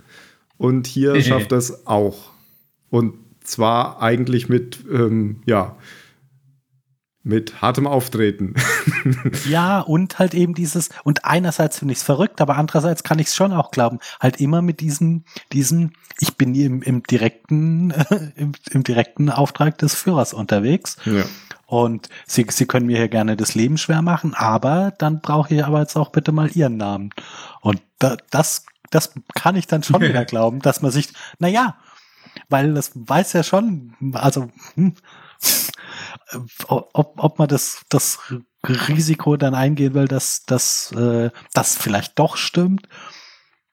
Und 0.57 0.87
hier 0.87 1.13
Hehe. 1.13 1.23
schafft 1.23 1.53
er 1.53 1.59
es 1.59 1.87
auch. 1.87 2.31
Und 2.91 3.15
zwar 3.45 4.01
eigentlich 4.03 4.49
mit, 4.49 4.85
ähm, 4.91 5.43
ja, 5.45 5.77
mit 7.29 7.61
hartem 7.61 7.87
Auftreten. 7.87 8.55
Ja, 9.49 9.81
und 9.81 10.19
halt 10.19 10.35
eben 10.35 10.55
dieses, 10.55 10.89
und 11.05 11.25
einerseits 11.25 11.79
finde 11.79 11.93
ich 11.93 11.99
es 11.99 12.05
verrückt, 12.05 12.41
aber 12.41 12.57
andererseits 12.57 13.03
kann 13.03 13.19
ich 13.19 13.29
es 13.29 13.37
schon 13.37 13.53
auch 13.53 13.71
glauben, 13.71 13.99
halt 14.21 14.41
immer 14.41 14.63
mit 14.63 14.81
diesem, 14.81 15.25
diesem, 15.53 15.93
ich 16.19 16.37
bin 16.37 16.55
im, 16.55 16.83
im 16.83 17.03
direkten, 17.03 17.91
im, 18.37 18.53
im 18.71 18.83
direkten 18.85 19.31
Auftrag 19.31 19.79
des 19.79 19.95
Führers 19.95 20.33
unterwegs. 20.35 20.97
ja. 21.05 21.25
Und 21.67 22.09
Sie, 22.27 22.47
Sie 22.49 22.65
können 22.65 22.87
mir 22.87 22.97
hier 22.97 23.09
gerne 23.09 23.37
das 23.37 23.55
Leben 23.55 23.77
schwer 23.77 24.01
machen, 24.01 24.33
aber 24.35 24.95
dann 24.97 25.21
brauche 25.21 25.55
ich 25.55 25.63
aber 25.63 25.81
jetzt 25.81 25.97
auch 25.97 26.11
bitte 26.11 26.33
mal 26.33 26.49
Ihren 26.49 26.79
Namen. 26.79 27.11
Und 27.61 27.83
da, 27.99 28.17
das, 28.31 28.65
das 28.91 29.13
kann 29.35 29.55
ich 29.55 29.67
dann 29.67 29.83
schon 29.83 30.01
wieder 30.09 30.25
glauben, 30.25 30.61
dass 30.61 30.81
man 30.81 30.91
sich, 30.91 31.13
na 31.39 31.49
ja, 31.49 31.77
weil 32.49 32.73
das 32.73 32.93
weiß 32.95 33.35
ja 33.35 33.43
schon, 33.43 33.93
also 34.15 34.49
hm, 34.75 34.95
ob, 36.69 37.13
ob 37.17 37.39
man 37.39 37.49
das, 37.49 37.83
das 37.89 38.19
Risiko 38.67 39.37
dann 39.37 39.55
eingehen 39.55 39.95
will, 39.95 40.07
dass, 40.09 40.45
dass 40.45 40.93
äh, 40.93 41.31
das 41.55 41.77
vielleicht 41.77 42.19
doch 42.19 42.37
stimmt. 42.37 42.89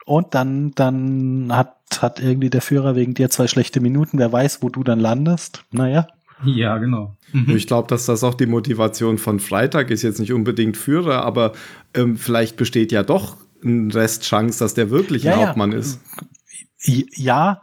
Und 0.06 0.36
dann, 0.36 0.72
dann 0.76 1.50
hat, 1.52 1.76
hat 2.00 2.20
irgendwie 2.20 2.52
der 2.52 2.62
Führer 2.62 2.96
wegen 2.96 3.16
dir 3.16 3.30
zwei 3.30 3.48
schlechte 3.48 3.82
Minuten, 3.82 4.20
wer 4.20 4.32
weiß, 4.32 4.62
wo 4.62 4.70
du 4.70 4.84
dann 4.84 5.00
landest. 5.00 5.64
Naja. 5.72 6.08
Ja, 6.44 6.78
genau. 6.78 7.16
Mhm. 7.32 7.56
Ich 7.56 7.66
glaube, 7.66 7.88
dass 7.88 8.06
das 8.06 8.24
auch 8.24 8.36
die 8.36 8.46
Motivation 8.46 9.18
von 9.18 9.40
Freitag 9.40 9.90
ist, 9.90 10.04
jetzt 10.04 10.20
nicht 10.20 10.34
unbedingt 10.34 10.78
Führer, 10.78 11.24
aber 11.24 11.54
ähm, 11.94 12.18
vielleicht 12.18 12.58
besteht 12.58 12.92
ja 12.92 13.04
doch 13.04 13.38
ein 13.64 13.90
Restchance, 13.90 14.60
dass 14.60 14.74
der 14.74 14.90
wirklich 14.92 15.26
ein 15.28 15.32
Ja, 15.32 15.40
ja. 15.40 15.48
Hauptmann 15.48 15.72
ist. 15.72 16.00
Ja. 16.12 16.94
Sch- 16.94 17.08
ja, 17.16 17.62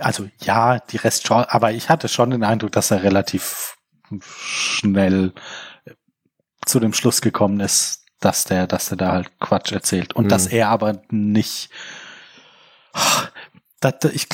Also 0.00 0.28
ja, 0.40 0.78
die 0.78 0.96
Rest 0.96 1.26
schon, 1.26 1.44
aber 1.44 1.72
ich 1.72 1.88
hatte 1.90 2.08
schon 2.08 2.30
den 2.30 2.42
Eindruck, 2.44 2.72
dass 2.72 2.90
er 2.90 3.02
relativ 3.02 3.76
schnell 4.22 5.32
zu 6.66 6.80
dem 6.80 6.92
Schluss 6.94 7.20
gekommen 7.20 7.60
ist, 7.60 8.04
dass 8.20 8.44
der, 8.44 8.66
dass 8.66 8.90
er 8.90 8.96
da 8.96 9.12
halt 9.12 9.38
Quatsch 9.40 9.72
erzählt 9.72 10.14
und 10.14 10.24
Mhm. 10.24 10.28
dass 10.30 10.46
er 10.46 10.68
aber 10.70 11.02
nicht. 11.10 11.70
Da, 13.80 13.92
da, 13.92 14.08
ich, 14.08 14.26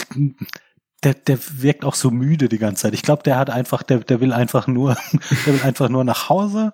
der, 1.03 1.15
der 1.15 1.39
wirkt 1.61 1.85
auch 1.85 1.95
so 1.95 2.11
müde 2.11 2.49
die 2.49 2.59
ganze 2.59 2.83
Zeit. 2.83 2.95
Ich 2.95 3.03
glaube, 3.03 3.23
der 3.25 3.37
hat 3.37 3.51
einfach, 3.51 3.83
der, 3.83 3.99
der 3.99 4.21
will 4.21 4.33
einfach 4.33 4.67
nur, 4.67 4.97
der 5.47 5.55
will 5.55 5.63
einfach 5.63 5.89
nur 5.89 6.05
nach 6.05 6.29
Hause 6.29 6.73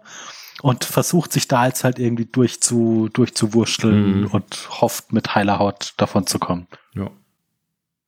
und 0.62 0.84
versucht 0.84 1.32
sich 1.32 1.48
da 1.48 1.66
jetzt 1.66 1.82
halt 1.84 1.98
irgendwie 1.98 2.26
durchzu, 2.26 3.08
durchzuwurschteln 3.12 4.20
Mhm. 4.20 4.26
und 4.28 4.68
hofft 4.80 5.12
mit 5.12 5.34
heiler 5.34 5.58
Haut 5.58 5.94
davon 5.96 6.26
zu 6.26 6.38
kommen. 6.38 6.68
Ja. 6.94 7.10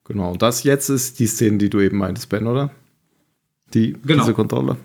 Genau. 0.04 0.32
Und 0.32 0.42
das 0.42 0.64
jetzt 0.64 0.88
ist 0.88 1.18
die 1.20 1.26
Szene, 1.26 1.58
die 1.58 1.70
du 1.70 1.80
eben 1.80 1.98
meintest, 1.98 2.28
Ben, 2.28 2.46
oder? 2.46 2.70
Die, 3.74 3.92
Genau. 4.04 4.22
diese 4.22 4.34
Kontrolle. 4.34 4.76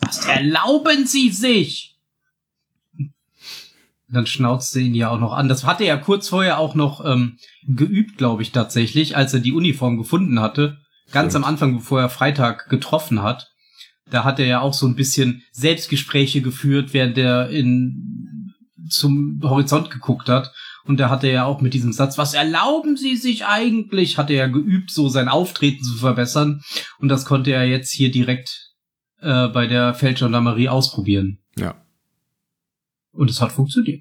Was 0.00 0.26
erlauben 0.26 1.06
Sie 1.06 1.30
sich? 1.30 1.96
Dann 4.10 4.26
schnauzt 4.26 4.74
er 4.74 4.82
ihn 4.82 4.94
ja 4.94 5.10
auch 5.10 5.20
noch 5.20 5.32
an. 5.34 5.48
Das 5.48 5.64
hatte 5.64 5.84
er 5.84 5.96
ja 5.96 6.02
kurz 6.02 6.28
vorher 6.28 6.58
auch 6.58 6.74
noch 6.74 7.04
ähm, 7.04 7.36
geübt, 7.66 8.16
glaube 8.16 8.42
ich, 8.42 8.52
tatsächlich, 8.52 9.16
als 9.16 9.34
er 9.34 9.40
die 9.40 9.52
Uniform 9.52 9.98
gefunden 9.98 10.40
hatte. 10.40 10.78
Ganz 11.12 11.32
Stimmt. 11.32 11.44
am 11.44 11.50
Anfang, 11.50 11.76
bevor 11.76 12.00
er 12.00 12.08
Freitag 12.08 12.68
getroffen 12.70 13.22
hat. 13.22 13.50
Da 14.10 14.24
hat 14.24 14.38
er 14.38 14.46
ja 14.46 14.60
auch 14.60 14.72
so 14.72 14.86
ein 14.86 14.94
bisschen 14.96 15.42
Selbstgespräche 15.52 16.40
geführt, 16.40 16.94
während 16.94 17.18
er 17.18 17.50
in, 17.50 18.54
zum 18.88 19.40
Horizont 19.42 19.90
geguckt 19.90 20.30
hat. 20.30 20.54
Und 20.88 20.98
da 20.98 21.10
hat 21.10 21.22
er 21.22 21.30
ja 21.30 21.44
auch 21.44 21.60
mit 21.60 21.74
diesem 21.74 21.92
Satz, 21.92 22.16
was 22.16 22.32
erlauben 22.32 22.96
Sie 22.96 23.14
sich 23.14 23.44
eigentlich, 23.44 24.16
hat 24.16 24.30
er 24.30 24.36
ja 24.36 24.46
geübt, 24.46 24.90
so 24.90 25.10
sein 25.10 25.28
Auftreten 25.28 25.84
zu 25.84 25.96
verbessern. 25.96 26.62
Und 26.98 27.10
das 27.10 27.26
konnte 27.26 27.52
er 27.52 27.66
jetzt 27.66 27.92
hier 27.92 28.10
direkt 28.10 28.72
äh, 29.20 29.48
bei 29.48 29.66
der 29.66 29.92
Feldgendarmerie 29.92 30.70
ausprobieren. 30.70 31.40
Ja. 31.58 31.74
Und 33.12 33.28
es 33.28 33.42
hat 33.42 33.52
funktioniert. 33.52 34.00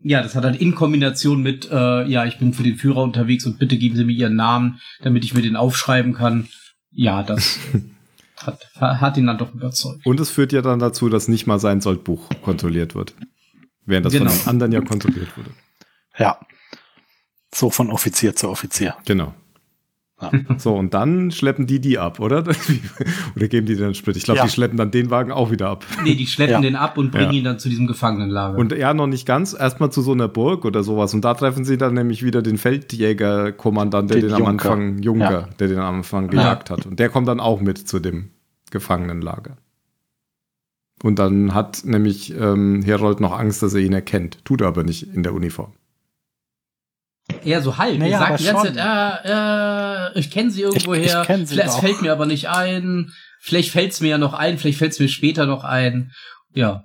Ja, 0.00 0.24
das 0.24 0.34
hat 0.34 0.42
dann 0.42 0.54
in 0.54 0.74
Kombination 0.74 1.40
mit, 1.40 1.70
äh, 1.70 2.04
ja, 2.08 2.24
ich 2.24 2.38
bin 2.40 2.52
für 2.52 2.64
den 2.64 2.74
Führer 2.74 3.04
unterwegs 3.04 3.46
und 3.46 3.60
bitte 3.60 3.78
geben 3.78 3.94
Sie 3.94 4.04
mir 4.04 4.16
Ihren 4.16 4.34
Namen, 4.34 4.80
damit 5.02 5.24
ich 5.24 5.34
mir 5.34 5.42
den 5.42 5.54
aufschreiben 5.54 6.14
kann. 6.14 6.48
Ja, 6.90 7.22
das 7.22 7.60
hat, 8.38 8.58
hat 8.74 9.16
ihn 9.16 9.28
dann 9.28 9.38
doch 9.38 9.54
überzeugt. 9.54 10.04
Und 10.04 10.18
es 10.18 10.30
führt 10.30 10.50
ja 10.52 10.62
dann 10.62 10.80
dazu, 10.80 11.08
dass 11.08 11.28
nicht 11.28 11.46
mal 11.46 11.60
sein 11.60 11.80
Soldbuch 11.80 12.28
kontrolliert 12.42 12.96
wird. 12.96 13.14
Während 13.86 14.06
das 14.06 14.12
Genau. 14.12 14.30
von 14.30 14.38
den 14.40 14.48
anderen 14.48 14.72
ja 14.72 14.80
kontrolliert 14.80 15.36
wurde. 15.36 15.50
Ja. 16.18 16.38
So 17.54 17.70
von 17.70 17.90
Offizier 17.90 18.36
zu 18.36 18.48
Offizier. 18.48 18.94
Genau. 19.06 19.34
Ja. 20.22 20.30
So, 20.58 20.74
und 20.76 20.92
dann 20.92 21.30
schleppen 21.30 21.66
die 21.66 21.80
die 21.80 21.98
ab, 21.98 22.20
oder? 22.20 22.40
oder 23.36 23.48
geben 23.48 23.66
die 23.66 23.74
den 23.74 23.94
Sprit? 23.94 24.16
Ich 24.18 24.24
glaube, 24.24 24.36
Ja. 24.38 24.44
die 24.44 24.50
schleppen 24.50 24.76
dann 24.76 24.90
den 24.90 25.08
Wagen 25.08 25.32
auch 25.32 25.50
wieder 25.50 25.68
ab. 25.70 25.86
Nee, 26.04 26.14
die 26.14 26.26
schleppen 26.26 26.52
Ja. 26.56 26.60
den 26.60 26.76
ab 26.76 26.98
und 26.98 27.10
bringen 27.10 27.32
Ja. 27.32 27.38
ihn 27.38 27.44
dann 27.44 27.58
zu 27.58 27.70
diesem 27.70 27.86
Gefangenenlager. 27.86 28.58
Und 28.58 28.72
er 28.74 28.92
noch 28.92 29.06
nicht 29.06 29.24
ganz, 29.24 29.54
erstmal 29.58 29.90
zu 29.90 30.02
so 30.02 30.12
einer 30.12 30.28
Burg 30.28 30.66
oder 30.66 30.82
sowas. 30.82 31.14
Und 31.14 31.24
da 31.24 31.32
treffen 31.32 31.64
sie 31.64 31.78
dann 31.78 31.94
nämlich 31.94 32.22
wieder 32.22 32.42
den 32.42 32.58
Feldjägerkommandant, 32.58 34.10
der 34.10 34.20
den, 34.20 34.28
Den 34.28 34.34
am. 34.36 34.46
Anfang, 34.46 34.98
Junker, 34.98 35.30
Ja. 35.32 35.48
der 35.58 35.68
den 35.68 35.78
am 35.78 35.94
Anfang 35.96 36.28
gejagt 36.28 36.68
hat. 36.68 36.84
Und 36.84 37.00
der 37.00 37.08
kommt 37.08 37.26
dann 37.26 37.40
auch 37.40 37.62
mit 37.62 37.78
zu 37.88 37.98
dem 37.98 38.28
Gefangenenlager. 38.70 39.56
Und 41.02 41.18
dann 41.18 41.54
hat 41.54 41.84
nämlich 41.84 42.32
ähm, 42.34 42.82
Herold 42.82 43.20
noch 43.20 43.32
Angst, 43.32 43.62
dass 43.62 43.74
er 43.74 43.80
ihn 43.80 43.92
erkennt. 43.94 44.44
Tut 44.44 44.60
er 44.60 44.68
aber 44.68 44.82
nicht 44.84 45.14
in 45.14 45.22
der 45.22 45.32
Uniform. 45.32 45.72
Eher 47.44 47.62
so 47.62 47.78
halb. 47.78 47.98
Naja, 47.98 48.18
er 48.18 48.18
sagt 48.18 48.40
die 48.40 48.44
ganze. 48.44 48.74
Zeit, 48.74 49.24
äh, 49.24 50.08
äh, 50.16 50.18
ich 50.18 50.30
kenne 50.30 50.50
sie 50.50 50.62
irgendwo 50.62 50.94
Ich- 50.94 51.06
ich 51.06 51.12
sie 51.12 51.46
vielleicht, 51.46 51.68
es 51.68 51.76
fällt 51.78 52.02
mir 52.02 52.12
aber 52.12 52.26
nicht 52.26 52.48
ein. 52.48 53.12
Vielleicht 53.40 53.70
fällt's 53.70 54.00
mir 54.00 54.08
ja 54.08 54.18
noch 54.18 54.34
ein, 54.34 54.58
vielleicht 54.58 54.78
fällt's 54.78 54.98
mir 55.00 55.08
später 55.08 55.46
noch 55.46 55.64
ein. 55.64 56.12
Ja. 56.52 56.84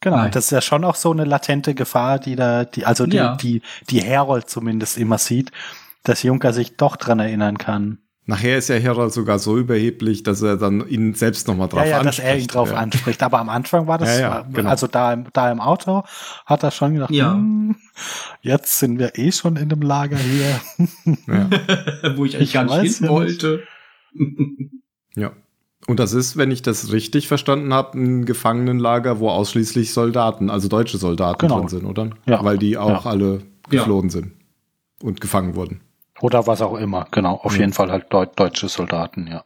Genau, 0.00 0.16
Nein. 0.16 0.30
das 0.30 0.46
ist 0.46 0.50
ja 0.50 0.60
schon 0.62 0.84
auch 0.84 0.94
so 0.94 1.10
eine 1.12 1.24
latente 1.24 1.74
Gefahr, 1.74 2.18
die 2.18 2.34
da, 2.36 2.64
die, 2.64 2.86
also 2.86 3.06
die, 3.06 3.16
Ja. 3.16 3.36
die, 3.36 3.62
die 3.90 4.02
Herold 4.02 4.48
zumindest 4.48 4.96
immer 4.98 5.18
sieht, 5.18 5.52
dass 6.04 6.22
Junker 6.22 6.52
sich 6.52 6.76
doch 6.76 6.96
dran 6.96 7.18
erinnern 7.20 7.58
kann. 7.58 7.98
Nachher 8.24 8.56
ist 8.58 8.68
ja 8.68 8.76
Herold 8.76 9.12
sogar 9.12 9.40
so 9.40 9.58
überheblich, 9.58 10.22
dass 10.22 10.42
er 10.42 10.56
dann 10.56 10.86
ihn 10.88 11.14
selbst 11.14 11.48
nochmal 11.48 11.68
drauf 11.68 11.80
ja, 11.80 11.86
ja, 11.86 11.96
dass 11.98 12.06
anspricht. 12.20 12.28
er 12.28 12.38
ihn 12.38 12.46
drauf 12.46 12.70
ja. 12.70 12.76
anspricht. 12.76 13.22
Aber 13.22 13.40
am 13.40 13.48
Anfang 13.48 13.88
war 13.88 13.98
das, 13.98 14.10
Ja, 14.10 14.20
ja, 14.20 14.46
genau. 14.52 14.70
also 14.70 14.86
da 14.86 15.12
im, 15.12 15.24
da 15.32 15.50
im 15.50 15.58
Auto 15.60 16.04
hat 16.46 16.62
er 16.62 16.70
schon 16.70 16.94
gedacht, 16.94 17.10
Ja. 17.10 17.32
hm, 17.32 17.74
jetzt 18.40 18.78
sind 18.78 19.00
wir 19.00 19.18
eh 19.18 19.32
schon 19.32 19.56
in 19.56 19.68
dem 19.68 19.82
Lager 19.82 20.18
hier. 20.18 20.60
Ja. 21.26 21.50
Wo 22.16 22.24
ich 22.24 22.36
eigentlich 22.36 22.48
Ich 22.48 22.52
gar 22.52 22.80
nicht 22.80 22.98
hin 22.98 23.08
wollte. 23.08 23.64
Ja. 25.16 25.32
Und 25.88 25.98
das 25.98 26.12
ist, 26.12 26.36
wenn 26.36 26.52
ich 26.52 26.62
das 26.62 26.92
richtig 26.92 27.26
verstanden 27.26 27.74
habe, 27.74 27.98
ein 27.98 28.24
Gefangenenlager, 28.24 29.18
wo 29.18 29.30
ausschließlich 29.30 29.92
Soldaten, 29.92 30.48
also 30.48 30.68
deutsche 30.68 30.96
Soldaten 30.96 31.40
Genau. 31.40 31.58
drin 31.58 31.68
sind, 31.68 31.84
oder? 31.86 32.10
Ja. 32.24 32.44
Weil 32.44 32.56
die 32.56 32.78
auch 32.78 33.04
Ja. 33.04 33.10
alle 33.10 33.32
Ja. 33.70 33.80
geflohen 33.80 34.08
sind 34.10 34.32
und 35.02 35.20
gefangen 35.20 35.56
wurden. 35.56 35.80
Oder 36.22 36.46
was 36.46 36.62
auch 36.62 36.76
immer, 36.78 37.08
genau. 37.10 37.34
Auf 37.34 37.54
Ja. 37.54 37.62
jeden 37.62 37.72
Fall 37.72 37.90
halt 37.90 38.06
deut 38.10 38.38
deutsche 38.38 38.68
Soldaten, 38.68 39.26
ja. 39.26 39.44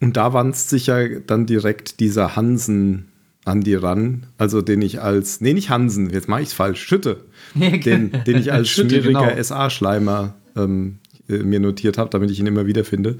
Und 0.00 0.16
da 0.16 0.32
wanzt 0.32 0.70
sich 0.70 0.86
ja 0.86 1.18
dann 1.20 1.44
direkt 1.44 2.00
dieser 2.00 2.36
Hansen 2.36 3.12
an 3.44 3.60
die 3.60 3.74
ran, 3.74 4.26
also 4.38 4.62
den 4.62 4.80
ich 4.80 5.02
als, 5.02 5.42
nee, 5.42 5.52
nicht 5.52 5.68
Hansen, 5.68 6.08
jetzt 6.10 6.28
mache 6.28 6.40
ich 6.40 6.48
es 6.48 6.54
falsch, 6.54 6.82
Schütte, 6.82 7.26
den, 7.54 8.12
den 8.26 8.38
ich 8.38 8.50
als 8.50 8.68
Schütte, 8.70 8.96
schmieriger 9.00 9.28
genau. 9.28 9.42
SA-Schleimer 9.42 10.34
ähm, 10.56 11.00
äh, 11.28 11.38
mir 11.38 11.60
notiert 11.60 11.98
habe, 11.98 12.08
damit 12.10 12.30
ich 12.30 12.40
ihn 12.40 12.46
immer 12.46 12.66
wieder 12.66 12.84
finde. 12.84 13.18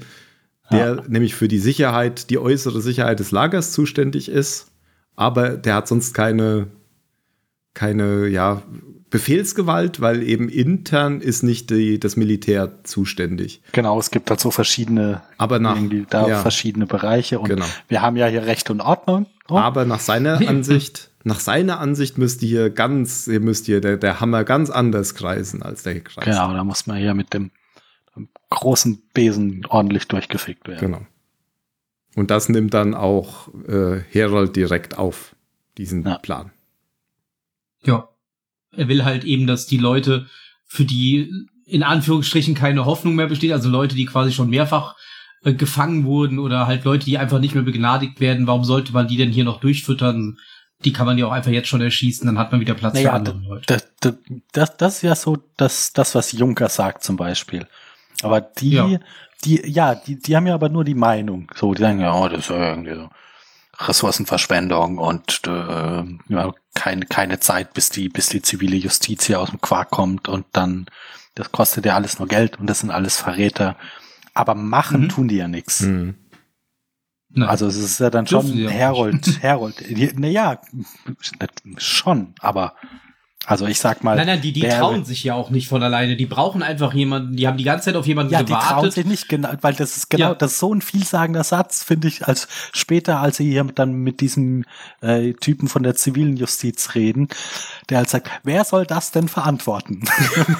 Der 0.71 1.03
nämlich 1.07 1.33
für 1.33 1.47
die 1.47 1.57
Sicherheit, 1.59 2.29
die 2.29 2.37
äußere 2.37 2.81
Sicherheit 2.81 3.19
des 3.19 3.31
Lagers 3.31 3.71
zuständig 3.71 4.29
ist, 4.29 4.71
aber 5.15 5.49
der 5.57 5.75
hat 5.75 5.87
sonst 5.87 6.13
keine, 6.13 6.67
keine, 7.73 8.27
ja, 8.27 8.61
Befehlsgewalt, 9.09 10.01
weil 10.01 10.21
eben 10.23 10.49
intern 10.49 11.19
ist 11.21 11.41
nicht 11.43 11.69
die, 11.69 11.99
das 11.99 12.15
Militär 12.15 12.83
zuständig. 12.83 13.61
Genau, 13.71 13.99
es 13.99 14.11
gibt 14.11 14.29
halt 14.29 14.39
so 14.39 14.51
verschiedene, 14.51 15.21
Aber 15.37 15.59
nach, 15.59 15.77
da 16.09 16.27
ja, 16.27 16.41
verschiedene 16.41 16.85
Bereiche 16.85 17.39
und 17.39 17.49
Genau. 17.49 17.65
wir 17.87 18.01
haben 18.01 18.15
ja 18.17 18.27
hier 18.27 18.45
Recht 18.45 18.69
und 18.69 18.81
Ordnung. 18.81 19.25
Oh, 19.49 19.57
Aber 19.57 19.85
nach 19.85 19.99
seiner 19.99 20.47
Ansicht, 20.47 21.09
nach 21.23 21.39
seiner 21.39 21.79
Ansicht 21.79 22.17
müsste 22.19 22.45
hier 22.45 22.69
ganz, 22.69 23.25
hier 23.25 23.39
müsste 23.39 23.65
hier 23.67 23.81
der, 23.81 23.97
der 23.97 24.19
Hammer 24.19 24.43
ganz 24.43 24.69
anders 24.69 25.15
kreisen 25.15 25.63
als 25.63 25.83
der 25.83 25.95
gekreist. 25.95 26.25
genau, 26.27 26.53
da 26.53 26.63
muss 26.63 26.85
man 26.85 26.97
hier 26.97 27.15
mit 27.15 27.33
dem, 27.33 27.49
dem 28.15 28.29
großen 28.51 29.01
Besen 29.13 29.65
ordentlich 29.69 30.07
durchgefickt 30.07 30.67
werden. 30.67 30.79
Genau. 30.91 31.01
Und 32.15 32.31
das 32.31 32.49
nimmt 32.49 32.73
dann 32.73 32.93
auch 32.93 33.47
äh, 33.67 34.01
Herold 34.11 34.55
direkt 34.55 34.97
auf, 34.97 35.35
diesen 35.77 36.05
Ja. 36.05 36.17
Plan. 36.19 36.51
Ja. 37.83 38.07
Er 38.75 38.87
will 38.87 39.03
halt 39.05 39.23
eben, 39.23 39.47
dass 39.47 39.65
die 39.67 39.77
Leute, 39.77 40.27
für 40.65 40.85
die 40.85 41.31
in 41.65 41.83
Anführungsstrichen 41.83 42.55
keine 42.55 42.85
Hoffnung 42.85 43.15
mehr 43.15 43.27
besteht, 43.27 43.51
also 43.51 43.69
Leute, 43.69 43.95
die 43.95 44.05
quasi 44.05 44.31
schon 44.31 44.49
mehrfach 44.49 44.95
äh, 45.43 45.53
gefangen 45.53 46.03
wurden 46.05 46.39
oder 46.39 46.67
halt 46.67 46.83
Leute, 46.83 47.05
die 47.05 47.17
einfach 47.17 47.39
nicht 47.39 47.53
mehr 47.55 47.63
begnadigt 47.63 48.19
werden, 48.19 48.47
warum 48.47 48.63
sollte 48.63 48.91
man 48.91 49.07
die 49.07 49.17
denn 49.17 49.31
hier 49.31 49.43
noch 49.45 49.59
durchfüttern? 49.59 50.37
Die 50.85 50.93
kann 50.93 51.05
man 51.05 51.17
ja 51.17 51.27
auch 51.27 51.31
einfach 51.31 51.51
jetzt 51.51 51.67
schon 51.67 51.81
erschießen, 51.81 52.25
dann 52.25 52.37
hat 52.39 52.51
man 52.51 52.61
wieder 52.61 52.73
Platz 52.73 52.97
für 52.97 53.03
Naja, 53.03 53.13
andere 53.15 53.37
Leute. 53.39 53.65
das, 53.67 53.87
das, 53.99 54.13
das, 54.51 54.77
das 54.77 54.95
ist 54.95 55.01
ja 55.01 55.15
so 55.15 55.37
das, 55.57 55.91
das, 55.93 56.15
was 56.15 56.31
Juncker 56.31 56.69
sagt 56.69 57.03
zum 57.03 57.17
Beispiel. 57.17 57.67
Aber 58.21 58.41
die, 58.41 58.71
Ja. 58.71 58.99
die, 59.43 59.61
ja, 59.69 59.95
die, 59.95 60.17
die 60.19 60.35
haben 60.35 60.47
ja 60.47 60.53
aber 60.53 60.69
nur 60.69 60.83
die 60.83 60.95
Meinung. 60.95 61.51
So, 61.55 61.73
die 61.73 61.81
sagen 61.81 61.99
ja, 61.99 62.13
oh, 62.13 62.27
das 62.29 62.41
ist 62.41 62.49
ja 62.49 62.69
irgendwie 62.69 62.95
so 62.95 63.09
Ressourcenverschwendung 63.79 64.97
und 64.97 65.41
äh, 65.47 66.03
ja, 66.27 66.53
keine, 66.75 67.05
keine 67.05 67.39
Zeit, 67.39 67.73
bis 67.73 67.89
die, 67.89 68.09
bis 68.09 68.27
die 68.29 68.41
zivile 68.41 68.75
Justiz 68.75 69.25
hier 69.25 69.39
aus 69.39 69.49
dem 69.49 69.61
Quark 69.61 69.89
kommt 69.91 70.27
und 70.27 70.45
dann, 70.51 70.85
das 71.35 71.51
kostet 71.51 71.85
ja 71.85 71.95
alles 71.95 72.19
nur 72.19 72.27
Geld 72.27 72.59
und 72.59 72.67
das 72.67 72.79
sind 72.79 72.91
alles 72.91 73.17
Verräter. 73.17 73.75
Aber 74.33 74.53
machen 74.55 75.03
Mhm. 75.03 75.09
tun 75.09 75.27
die 75.27 75.37
ja 75.37 75.47
nichts. 75.47 75.81
Mhm. 75.81 76.15
Also 77.37 77.67
es 77.67 77.77
ist 77.77 77.99
ja 77.99 78.09
dann 78.09 78.25
schon 78.27 78.67
Herold, 78.67 79.41
Herold. 79.41 80.19
Naja, 80.19 80.59
schon, 81.77 82.33
aber 82.39 82.73
also 83.45 83.65
ich 83.65 83.79
sag 83.79 84.03
mal. 84.03 84.15
nein, 84.17 84.27
nein, 84.27 84.41
die, 84.41 84.51
die 84.51 84.59
der- 84.61 84.77
trauen 84.79 85.05
sich 85.05 85.23
ja 85.23 85.33
auch 85.33 85.49
nicht 85.49 85.69
von 85.69 85.81
alleine. 85.81 86.15
Die 86.17 86.25
brauchen 86.27 86.61
einfach 86.61 86.93
jemanden, 86.93 87.35
die 87.35 87.47
haben 87.47 87.57
die 87.57 87.63
ganze 87.63 87.85
Zeit 87.85 87.95
auf 87.95 88.05
jemanden 88.05 88.31
Ja, 88.33 88.43
die 88.43 88.51
trauen 88.51 88.61
gewartet. 88.67 88.93
sich 88.93 89.05
nicht, 89.05 89.29
genau, 89.29 89.49
weil 89.61 89.73
das 89.73 89.97
ist 89.97 90.09
genau, 90.09 90.29
Ja. 90.29 90.35
das 90.35 90.51
ist 90.53 90.59
so 90.59 90.73
ein 90.75 90.81
vielsagender 90.81 91.43
Satz, 91.43 91.81
finde 91.83 92.09
ich, 92.09 92.27
als 92.27 92.47
später, 92.73 93.19
als 93.21 93.37
sie 93.37 93.49
hier 93.49 93.63
dann 93.63 93.93
mit 93.93 94.19
diesem 94.19 94.65
äh, 95.01 95.33
Typen 95.33 95.67
von 95.67 95.83
der 95.83 95.95
zivilen 95.95 96.35
Justiz 96.37 96.93
reden, 96.95 97.29
der 97.89 97.99
halt 97.99 98.09
sagt, 98.09 98.29
wer 98.43 98.65
soll 98.65 98.85
das 98.85 99.11
denn 99.11 99.29
verantworten? 99.29 100.03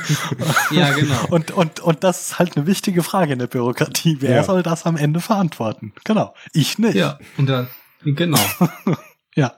ja, 0.71 0.91
genau. 0.93 1.25
und, 1.29 1.51
und, 1.51 1.79
und 1.81 2.03
das 2.03 2.21
ist 2.21 2.39
halt 2.39 2.55
eine 2.57 2.65
wichtige 2.65 3.03
Frage 3.03 3.33
in 3.33 3.39
der 3.39 3.47
Bürokratie. 3.47 4.17
Wer 4.21 4.37
Ja. 4.37 4.43
soll 4.43 4.63
das 4.63 4.85
am 4.85 4.97
Ende 4.97 5.19
verantworten? 5.19 5.93
Genau. 6.05 6.33
Ich 6.53 6.79
nicht. 6.79 6.95
Ja, 6.95 7.19
und 7.37 7.47
da, 7.47 7.67
genau. 8.03 8.39
ja. 9.35 9.53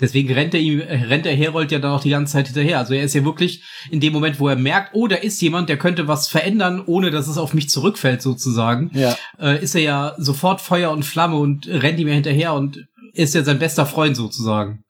Deswegen 0.00 0.32
rennt 0.34 0.54
er 0.54 0.60
ihm, 0.60 0.80
äh, 0.80 1.04
rennt 1.04 1.24
der 1.24 1.36
Herold 1.36 1.70
ja 1.70 1.78
dann 1.78 1.92
auch 1.92 2.00
die 2.02 2.10
ganze 2.10 2.32
Zeit 2.32 2.46
hinterher. 2.48 2.78
Also 2.78 2.94
er 2.94 3.04
ist 3.04 3.14
ja 3.14 3.24
wirklich 3.24 3.62
in 3.90 4.00
dem 4.00 4.12
Moment, 4.12 4.40
wo 4.40 4.48
er 4.48 4.56
merkt, 4.56 4.90
oh, 4.92 5.06
da 5.06 5.16
ist 5.16 5.40
jemand, 5.40 5.68
der 5.68 5.76
könnte 5.78 6.08
was 6.08 6.26
verändern, 6.28 6.82
ohne 6.84 7.10
dass 7.12 7.28
es 7.28 7.38
auf 7.38 7.54
mich 7.54 7.68
zurückfällt, 7.70 8.20
sozusagen, 8.20 8.90
Ja. 8.92 9.16
äh, 9.38 9.62
ist 9.62 9.74
er 9.76 9.82
ja 9.82 10.14
sofort 10.18 10.60
Feuer 10.60 10.90
und 10.90 11.04
Flamme 11.04 11.36
und 11.36 11.68
rennt 11.68 12.00
ihm 12.00 12.08
ja 12.08 12.14
hinterher 12.14 12.54
und 12.54 12.86
ist 13.12 13.34
ja 13.36 13.44
sein 13.44 13.60
bester 13.60 13.86
Freund 13.86 14.16
sozusagen. 14.16 14.80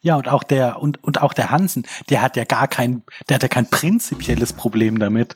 Ja, 0.00 0.16
und 0.16 0.28
auch 0.28 0.44
der, 0.44 0.80
und, 0.80 1.02
und 1.02 1.22
auch 1.22 1.32
der 1.32 1.50
Hansen, 1.50 1.84
der 2.08 2.22
hat 2.22 2.36
ja 2.36 2.44
gar 2.44 2.68
kein, 2.68 3.02
der 3.28 3.36
hat 3.36 3.42
ja 3.42 3.48
kein 3.48 3.68
prinzipielles 3.68 4.52
Problem 4.52 4.98
damit, 4.98 5.34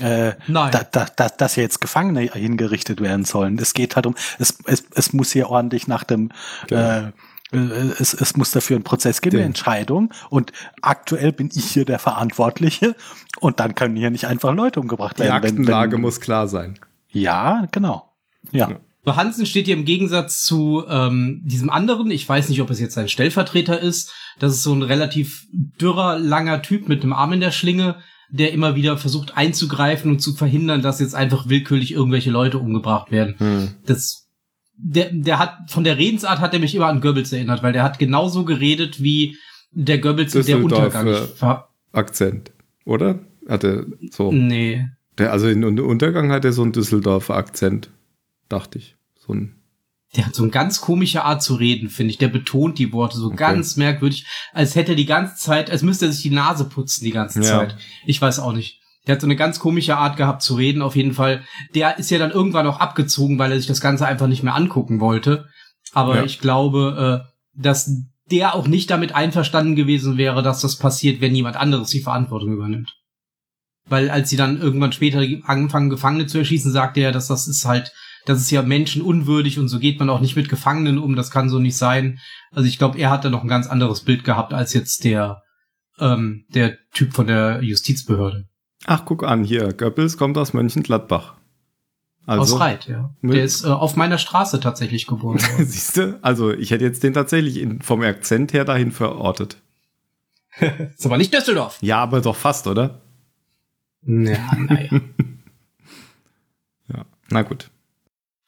äh, 0.00 0.32
Nein. 0.46 0.70
da, 0.72 0.82
da, 0.90 1.06
da, 1.16 1.28
dass 1.28 1.56
jetzt 1.56 1.80
Gefangene 1.80 2.20
hingerichtet 2.32 3.00
werden 3.00 3.24
sollen. 3.24 3.58
Es 3.58 3.74
geht 3.74 3.96
halt 3.96 4.06
um, 4.06 4.14
es, 4.38 4.58
es, 4.66 4.84
es 4.94 5.12
muss 5.12 5.32
hier 5.32 5.48
ordentlich 5.50 5.88
nach 5.88 6.04
dem, 6.04 6.30
äh, 6.70 6.98
äh, 6.98 7.12
es, 7.54 8.14
es 8.14 8.36
muss 8.36 8.50
dafür 8.50 8.76
einen 8.76 8.84
Prozess 8.84 9.20
geben, 9.20 9.36
eine 9.36 9.46
Entscheidung. 9.46 10.12
Und 10.30 10.52
aktuell 10.82 11.32
bin 11.32 11.50
ich 11.54 11.64
hier 11.64 11.84
der 11.84 11.98
Verantwortliche. 11.98 12.94
Und 13.40 13.60
dann 13.60 13.74
können 13.74 13.96
hier 13.96 14.10
nicht 14.10 14.26
einfach 14.26 14.54
Leute 14.54 14.80
umgebracht 14.80 15.16
Die 15.18 15.22
werden. 15.22 15.42
wenn- 15.42 15.50
Aktenlage 15.50 15.92
wenn, 15.94 16.00
muss 16.02 16.20
klar 16.20 16.48
sein. 16.48 16.78
Ja, 17.10 17.66
genau. 17.72 18.10
Ja. 18.52 18.70
Ja. 18.70 18.80
So, 19.06 19.16
Hansen 19.16 19.44
steht 19.44 19.66
hier 19.66 19.76
im 19.76 19.84
Gegensatz 19.84 20.42
zu 20.44 20.82
ähm, 20.88 21.42
diesem 21.44 21.68
anderen, 21.68 22.10
ich 22.10 22.26
weiß 22.26 22.48
nicht, 22.48 22.62
ob 22.62 22.70
es 22.70 22.80
jetzt 22.80 22.94
sein 22.94 23.08
Stellvertreter 23.08 23.78
ist, 23.78 24.12
das 24.38 24.52
ist 24.54 24.62
so 24.62 24.72
ein 24.74 24.82
relativ 24.82 25.46
dürrer, 25.52 26.18
langer 26.18 26.62
Typ 26.62 26.88
mit 26.88 27.02
einem 27.02 27.12
Arm 27.12 27.34
in 27.34 27.40
der 27.40 27.50
Schlinge, 27.50 27.96
der 28.30 28.52
immer 28.52 28.74
wieder 28.76 28.96
versucht 28.96 29.36
einzugreifen 29.36 30.10
und 30.10 30.20
zu 30.20 30.32
verhindern, 30.34 30.80
dass 30.80 31.00
jetzt 31.00 31.14
einfach 31.14 31.50
willkürlich 31.50 31.92
irgendwelche 31.92 32.30
Leute 32.30 32.58
umgebracht 32.58 33.10
werden. 33.10 33.34
Hm. 33.38 33.68
Das, 33.84 34.23
der, 34.76 35.10
der 35.12 35.38
hat, 35.38 35.70
von 35.70 35.84
der 35.84 35.98
Redensart 35.98 36.40
hat 36.40 36.52
er 36.54 36.60
mich 36.60 36.74
immer 36.74 36.86
an 36.86 37.00
Goebbels 37.00 37.32
erinnert, 37.32 37.62
weil 37.62 37.72
der 37.72 37.82
hat 37.82 37.98
genauso 37.98 38.44
geredet 38.44 39.02
wie 39.02 39.36
der 39.70 39.98
Goebbels 39.98 40.34
in 40.34 40.46
der 40.46 40.62
Untergang. 40.62 41.06
äh, 41.06 41.56
Akzent, 41.92 42.52
oder? 42.84 43.20
Hat 43.48 43.64
er 43.64 43.86
so. 44.10 44.32
Nee. 44.32 44.86
Der, 45.18 45.32
also 45.32 45.48
in 45.48 45.64
Untergang 45.80 46.32
hat 46.32 46.44
er 46.44 46.52
so 46.52 46.62
einen 46.62 46.72
Düsseldorfer 46.72 47.36
Akzent, 47.36 47.90
dachte 48.48 48.78
ich. 48.78 48.96
So 49.14 49.32
ein 49.32 49.54
der 50.16 50.26
hat 50.26 50.34
so 50.34 50.42
eine 50.42 50.52
ganz 50.52 50.80
komische 50.80 51.24
Art 51.24 51.42
zu 51.42 51.54
reden, 51.54 51.90
finde 51.90 52.12
ich. 52.12 52.18
Der 52.18 52.28
betont 52.28 52.78
die 52.78 52.92
Worte 52.92 53.16
so 53.16 53.26
okay. 53.26 53.36
ganz 53.36 53.76
merkwürdig, 53.76 54.26
als 54.52 54.76
hätte 54.76 54.92
er 54.92 54.96
die 54.96 55.06
ganze 55.06 55.36
Zeit, 55.36 55.70
als 55.70 55.82
müsste 55.82 56.06
er 56.06 56.12
sich 56.12 56.22
die 56.22 56.30
Nase 56.30 56.64
putzen 56.64 57.04
die 57.04 57.10
ganze 57.10 57.40
ja. 57.40 57.46
Zeit. 57.46 57.76
Ich 58.06 58.20
weiß 58.20 58.38
auch 58.38 58.52
nicht. 58.52 58.80
Der 59.06 59.14
hat 59.14 59.20
so 59.20 59.26
eine 59.26 59.36
ganz 59.36 59.58
komische 59.58 59.96
Art 59.96 60.16
gehabt 60.16 60.42
zu 60.42 60.54
reden, 60.54 60.82
auf 60.82 60.96
jeden 60.96 61.12
Fall. 61.12 61.42
Der 61.74 61.98
ist 61.98 62.10
ja 62.10 62.18
dann 62.18 62.30
irgendwann 62.30 62.66
auch 62.66 62.80
abgezogen, 62.80 63.38
weil 63.38 63.52
er 63.52 63.58
sich 63.58 63.66
das 63.66 63.80
Ganze 63.80 64.06
einfach 64.06 64.26
nicht 64.26 64.42
mehr 64.42 64.54
angucken 64.54 65.00
wollte. 65.00 65.46
Aber 65.92 66.16
ja. 66.16 66.24
ich 66.24 66.40
glaube, 66.40 67.24
äh, 67.26 67.60
dass 67.60 67.90
der 68.30 68.54
auch 68.54 68.66
nicht 68.66 68.90
damit 68.90 69.14
einverstanden 69.14 69.76
gewesen 69.76 70.16
wäre, 70.16 70.42
dass 70.42 70.60
das 70.60 70.76
passiert, 70.76 71.20
wenn 71.20 71.34
jemand 71.34 71.56
anderes 71.56 71.90
die 71.90 72.00
Verantwortung 72.00 72.52
übernimmt. 72.52 72.96
Weil 73.86 74.08
als 74.08 74.30
sie 74.30 74.36
dann 74.36 74.60
irgendwann 74.60 74.92
später 74.92 75.22
angefangen, 75.44 75.90
Gefangene 75.90 76.26
zu 76.26 76.38
erschießen, 76.38 76.72
sagte 76.72 77.00
er, 77.00 77.12
dass 77.12 77.28
das 77.28 77.46
ist 77.46 77.66
halt, 77.66 77.92
das 78.24 78.40
ist 78.40 78.50
ja 78.50 78.62
menschenunwürdig 78.62 79.58
und 79.58 79.68
so 79.68 79.78
geht 79.78 79.98
man 79.98 80.08
auch 80.08 80.20
nicht 80.20 80.36
mit 80.36 80.48
Gefangenen 80.48 80.98
um, 80.98 81.16
das 81.16 81.30
kann 81.30 81.50
so 81.50 81.58
nicht 81.58 81.76
sein. 81.76 82.18
Also 82.50 82.66
ich 82.66 82.78
glaube, 82.78 82.98
er 82.98 83.10
hat 83.10 83.26
da 83.26 83.30
noch 83.30 83.42
ein 83.42 83.48
ganz 83.48 83.66
anderes 83.66 84.00
Bild 84.00 84.24
gehabt 84.24 84.54
als 84.54 84.72
jetzt 84.72 85.04
der, 85.04 85.42
ähm, 85.98 86.46
der 86.48 86.78
Typ 86.92 87.12
von 87.12 87.26
der 87.26 87.62
Justizbehörde. 87.62 88.46
Ach, 88.86 89.04
guck 89.04 89.24
an, 89.24 89.44
hier, 89.44 89.72
Goebbels 89.72 90.16
kommt 90.16 90.36
aus 90.38 90.52
Mönchengladbach. 90.52 91.34
Also, 92.26 92.54
aus 92.54 92.60
Reit, 92.60 92.86
ja. 92.86 93.10
Der 93.22 93.44
ist 93.44 93.64
äh, 93.64 93.68
auf 93.68 93.96
meiner 93.96 94.18
Straße 94.18 94.60
tatsächlich 94.60 95.06
geboren. 95.06 95.38
Siehst 95.58 95.96
du? 95.96 96.18
Also 96.22 96.52
ich 96.52 96.70
hätte 96.70 96.84
jetzt 96.84 97.02
den 97.02 97.12
tatsächlich 97.12 97.58
in, 97.58 97.82
vom 97.82 98.00
Akzent 98.02 98.52
her 98.52 98.64
dahin 98.64 98.92
verortet. 98.92 99.58
ist 100.60 101.04
aber 101.04 101.18
nicht 101.18 101.34
Düsseldorf. 101.34 101.78
Ja, 101.82 101.98
aber 101.98 102.20
doch 102.20 102.36
fast, 102.36 102.66
oder? 102.66 103.02
Ja, 104.06 104.56
naja. 104.56 104.88
ja, 106.88 107.04
na 107.30 107.42
gut. 107.42 107.70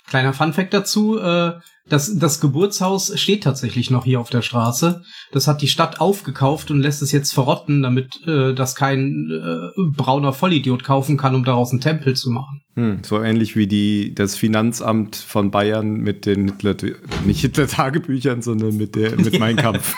Kleiner 0.07 0.33
Funfact 0.33 0.73
dazu, 0.73 1.19
äh, 1.19 1.55
das, 1.89 2.19
das 2.19 2.41
Geburtshaus 2.41 3.19
steht 3.19 3.45
tatsächlich 3.45 3.91
noch 3.91 4.05
hier 4.05 4.21
auf 4.21 4.31
der 4.31 4.43
Straße. 4.43 5.03
Das 5.31 5.47
hat 5.47 5.63
die 5.63 5.69
Stadt 5.69 6.01
aufgekauft 6.01 6.71
und 6.71 6.81
lässt 6.81 7.01
es 7.01 7.13
jetzt 7.13 7.33
verrotten, 7.33 7.83
damit 7.83 8.27
äh, 8.27 8.55
das 8.55 8.75
kein 8.75 9.31
äh, 9.31 9.81
brauner 9.97 10.33
Vollidiot 10.33 10.83
kaufen 10.83 11.17
kann, 11.17 11.35
um 11.35 11.45
daraus 11.45 11.71
einen 11.71 11.81
Tempel 11.81 12.15
zu 12.15 12.31
machen. 12.31 12.63
Hm, 12.75 12.99
so 13.05 13.23
ähnlich 13.23 13.55
wie 13.55 13.69
die, 13.69 14.15
das 14.15 14.37
Finanzamt 14.37 15.15
von 15.15 15.51
Bayern 15.53 15.99
mit 15.99 16.27
den 16.27 16.49
Hitler, 16.49 16.77
nicht 17.25 17.41
Hitler-Tagebüchern, 17.41 18.43
sondern 18.43 18.77
mit, 18.77 18.97
der, 18.97 19.17
mit 19.17 19.39
Mein 19.39 19.57
Kampf. 19.57 19.95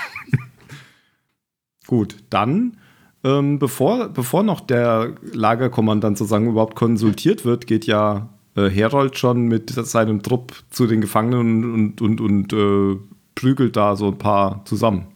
Gut, 1.87 2.17
dann, 2.29 2.77
ähm, 3.25 3.59
bevor, 3.59 4.11
bevor 4.11 4.43
noch 4.43 4.61
der 4.61 5.15
Lagerkommandant 5.33 6.19
sozusagen 6.19 6.49
überhaupt 6.49 6.77
konsultiert 6.77 7.47
wird, 7.47 7.67
geht 7.67 7.87
ja 7.87 8.38
äh, 8.59 8.71
Herold 8.71 9.19
schon 9.19 9.47
mit 9.47 9.71
seinem 9.71 10.23
Trupp 10.23 10.55
zu 10.71 10.87
den 10.87 11.01
Gefangenen 11.01 11.73
und, 11.73 12.01
und, 12.01 12.21
und, 12.21 12.53
äh, 12.53 12.97
prügelt 13.35 13.77
da 13.77 13.95
so 13.95 14.09
ein 14.09 14.19
paar 14.19 14.65
zusammen. 14.65 15.07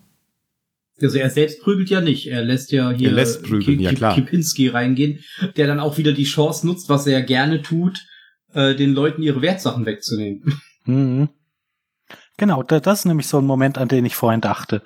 Also 1.00 1.18
er 1.18 1.30
selbst 1.30 1.60
prügelt 1.60 1.90
ja 1.90 2.00
nicht. 2.00 2.28
Er 2.28 2.44
lässt 2.44 2.70
ja 2.70 2.90
hier 2.90 3.08
er 3.08 3.14
lässt 3.14 3.42
prügeln, 3.42 3.78
K 3.78 3.82
ja, 3.82 3.92
klar. 3.92 4.14
Kipinski 4.14 4.68
reingehen, 4.68 5.18
der 5.56 5.66
dann 5.66 5.80
auch 5.80 5.98
wieder 5.98 6.12
die 6.12 6.24
Chance 6.24 6.66
nutzt, 6.66 6.88
was 6.88 7.06
er 7.06 7.22
gerne 7.22 7.62
tut, 7.62 7.98
äh, 8.54 8.76
den 8.76 8.92
Leuten 8.92 9.22
ihre 9.22 9.42
Wertsachen 9.42 9.86
wegzunehmen. 9.86 10.60
Mhm. 10.84 11.28
Genau, 12.36 12.62
das 12.62 13.00
ist 13.00 13.04
nämlich 13.04 13.26
so 13.26 13.38
ein 13.38 13.44
Moment, 13.44 13.78
an 13.78 13.88
den 13.88 14.04
ich 14.04 14.16
vorhin 14.16 14.40
dachte. 14.40 14.82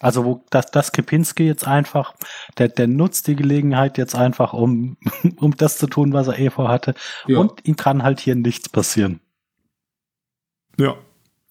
Also 0.00 0.24
wo 0.24 0.44
das, 0.50 0.66
das 0.70 0.92
Kipinski 0.92 1.44
jetzt 1.44 1.66
einfach, 1.66 2.14
der, 2.56 2.68
der 2.68 2.86
nutzt 2.86 3.26
die 3.26 3.34
Gelegenheit 3.34 3.98
jetzt 3.98 4.14
einfach, 4.14 4.52
um, 4.52 4.96
um 5.36 5.56
das 5.56 5.78
zu 5.78 5.86
tun, 5.86 6.12
was 6.12 6.28
er 6.28 6.38
eh 6.38 6.50
vorhatte. 6.50 6.94
Ja. 7.26 7.38
Und 7.38 7.66
ihm 7.66 7.76
kann 7.76 8.02
halt 8.02 8.20
hier 8.20 8.36
nichts 8.36 8.68
passieren. 8.68 9.20
Ja. 10.78 10.96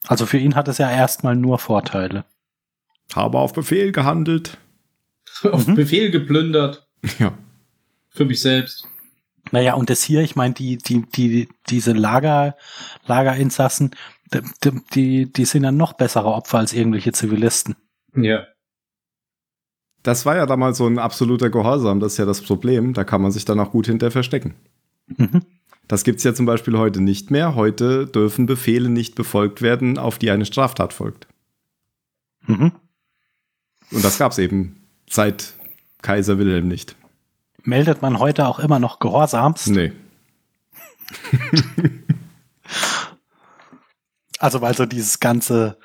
Also 0.07 0.25
für 0.25 0.37
ihn 0.37 0.55
hat 0.55 0.69
es 0.69 0.77
ja 0.77 0.89
erstmal 0.89 1.35
nur 1.35 1.59
Vorteile. 1.59 2.23
Habe 3.13 3.39
auf 3.39 3.53
Befehl 3.53 3.91
gehandelt. 3.91 4.57
auf 5.43 5.67
mhm. 5.67 5.75
Befehl 5.75 6.11
geplündert. 6.11 6.83
Ja. 7.19 7.37
Für 8.09 8.25
mich 8.25 8.41
selbst. 8.41 8.87
Naja, 9.51 9.75
und 9.75 9.91
das 9.91 10.01
hier, 10.01 10.21
ich 10.21 10.35
meine, 10.35 10.55
die, 10.55 10.77
die, 10.77 11.03
die, 11.03 11.47
diese 11.69 11.93
Lager, 11.93 12.57
Lagerinsassen, 13.05 13.95
die, 14.33 14.71
die, 14.93 15.31
die 15.31 15.45
sind 15.45 15.63
ja 15.63 15.71
noch 15.71 15.93
bessere 15.93 16.33
Opfer 16.33 16.57
als 16.57 16.73
irgendwelche 16.73 17.11
Zivilisten. 17.11 17.75
Ja. 18.23 18.47
Das 20.03 20.25
war 20.25 20.35
ja 20.35 20.45
damals 20.45 20.77
so 20.77 20.87
ein 20.87 20.99
absoluter 20.99 21.49
Gehorsam, 21.49 21.99
das 21.99 22.13
ist 22.13 22.17
ja 22.17 22.25
das 22.25 22.41
Problem. 22.41 22.93
Da 22.93 23.03
kann 23.03 23.21
man 23.21 23.31
sich 23.31 23.45
dann 23.45 23.59
auch 23.59 23.71
gut 23.71 23.87
hinter 23.87 24.11
verstecken. 24.11 24.55
Mhm. 25.07 25.41
Das 25.87 26.03
gibt 26.03 26.17
es 26.17 26.23
ja 26.23 26.33
zum 26.33 26.45
Beispiel 26.45 26.77
heute 26.77 27.01
nicht 27.01 27.31
mehr. 27.31 27.55
Heute 27.55 28.07
dürfen 28.07 28.45
Befehle 28.45 28.89
nicht 28.89 29.15
befolgt 29.15 29.61
werden, 29.61 29.97
auf 29.97 30.17
die 30.17 30.31
eine 30.31 30.45
Straftat 30.45 30.93
folgt. 30.93 31.27
Mhm. 32.45 32.71
Und 33.91 34.03
das 34.03 34.17
gab 34.17 34.33
es 34.33 34.37
eben 34.37 34.81
seit 35.09 35.53
Kaiser 36.01 36.37
Wilhelm 36.37 36.67
nicht. 36.67 36.95
Meldet 37.63 38.01
man 38.01 38.19
heute 38.19 38.47
auch 38.47 38.59
immer 38.59 38.79
noch 38.79 38.99
Gehorsams? 38.99 39.67
Nee. 39.67 39.93
also 44.39 44.61
weil 44.61 44.75
so 44.75 44.85
dieses 44.85 45.19
ganze 45.19 45.77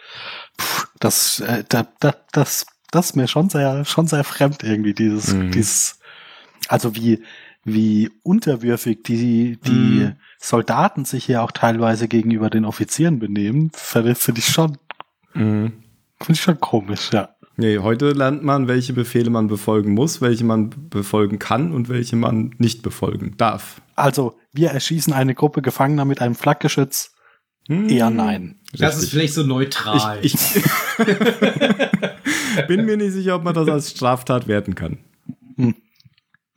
das, 1.02 1.40
äh, 1.40 1.64
da, 1.68 1.86
da, 2.00 2.14
das, 2.32 2.66
das 2.90 3.06
ist 3.06 3.16
mir 3.16 3.26
schon 3.26 3.48
sehr, 3.50 3.84
schon 3.84 4.06
sehr 4.06 4.24
fremd 4.24 4.62
irgendwie, 4.62 4.94
dieses, 4.94 5.34
mhm. 5.34 5.50
dieses, 5.50 5.98
also 6.68 6.94
wie, 6.94 7.22
wie 7.64 8.10
unterwürfig 8.22 9.02
die, 9.02 9.58
die 9.64 9.70
mhm. 9.70 10.12
Soldaten 10.38 11.04
sich 11.04 11.24
hier 11.24 11.42
auch 11.42 11.52
teilweise 11.52 12.08
gegenüber 12.08 12.50
den 12.50 12.64
Offizieren 12.64 13.18
benehmen, 13.18 13.70
finde 13.74 14.14
find 14.14 14.38
ich 14.38 14.46
schon, 14.46 14.78
mhm. 15.34 15.72
finde 16.18 16.32
ich 16.32 16.40
schon 16.40 16.60
komisch, 16.60 17.10
ja. 17.12 17.30
Nee, 17.56 17.78
heute 17.78 18.12
lernt 18.12 18.42
man, 18.42 18.66
welche 18.66 18.94
Befehle 18.94 19.28
man 19.28 19.46
befolgen 19.46 19.92
muss, 19.92 20.22
welche 20.22 20.44
man 20.44 20.70
befolgen 20.88 21.38
kann 21.38 21.72
und 21.72 21.88
welche 21.90 22.16
man 22.16 22.54
nicht 22.56 22.82
befolgen 22.82 23.34
darf. 23.36 23.82
Also, 23.94 24.38
wir 24.52 24.70
erschießen 24.70 25.12
eine 25.12 25.34
Gruppe 25.34 25.60
Gefangener 25.60 26.06
mit 26.06 26.22
einem 26.22 26.34
Flakgeschütz. 26.34 27.14
Hm. 27.68 27.88
Eher 27.88 28.10
nein. 28.10 28.56
Das 28.72 28.80
Richtig. 28.80 29.02
ist 29.02 29.10
vielleicht 29.10 29.34
so 29.34 29.42
neutral. 29.42 30.18
Ich, 30.22 30.34
ich 30.34 30.62
bin 32.68 32.84
mir 32.84 32.96
nicht 32.96 33.12
sicher, 33.12 33.36
ob 33.36 33.44
man 33.44 33.54
das 33.54 33.68
als 33.68 33.90
Straftat 33.90 34.48
werten 34.48 34.74
kann. 34.74 34.98
Hm. 35.56 35.74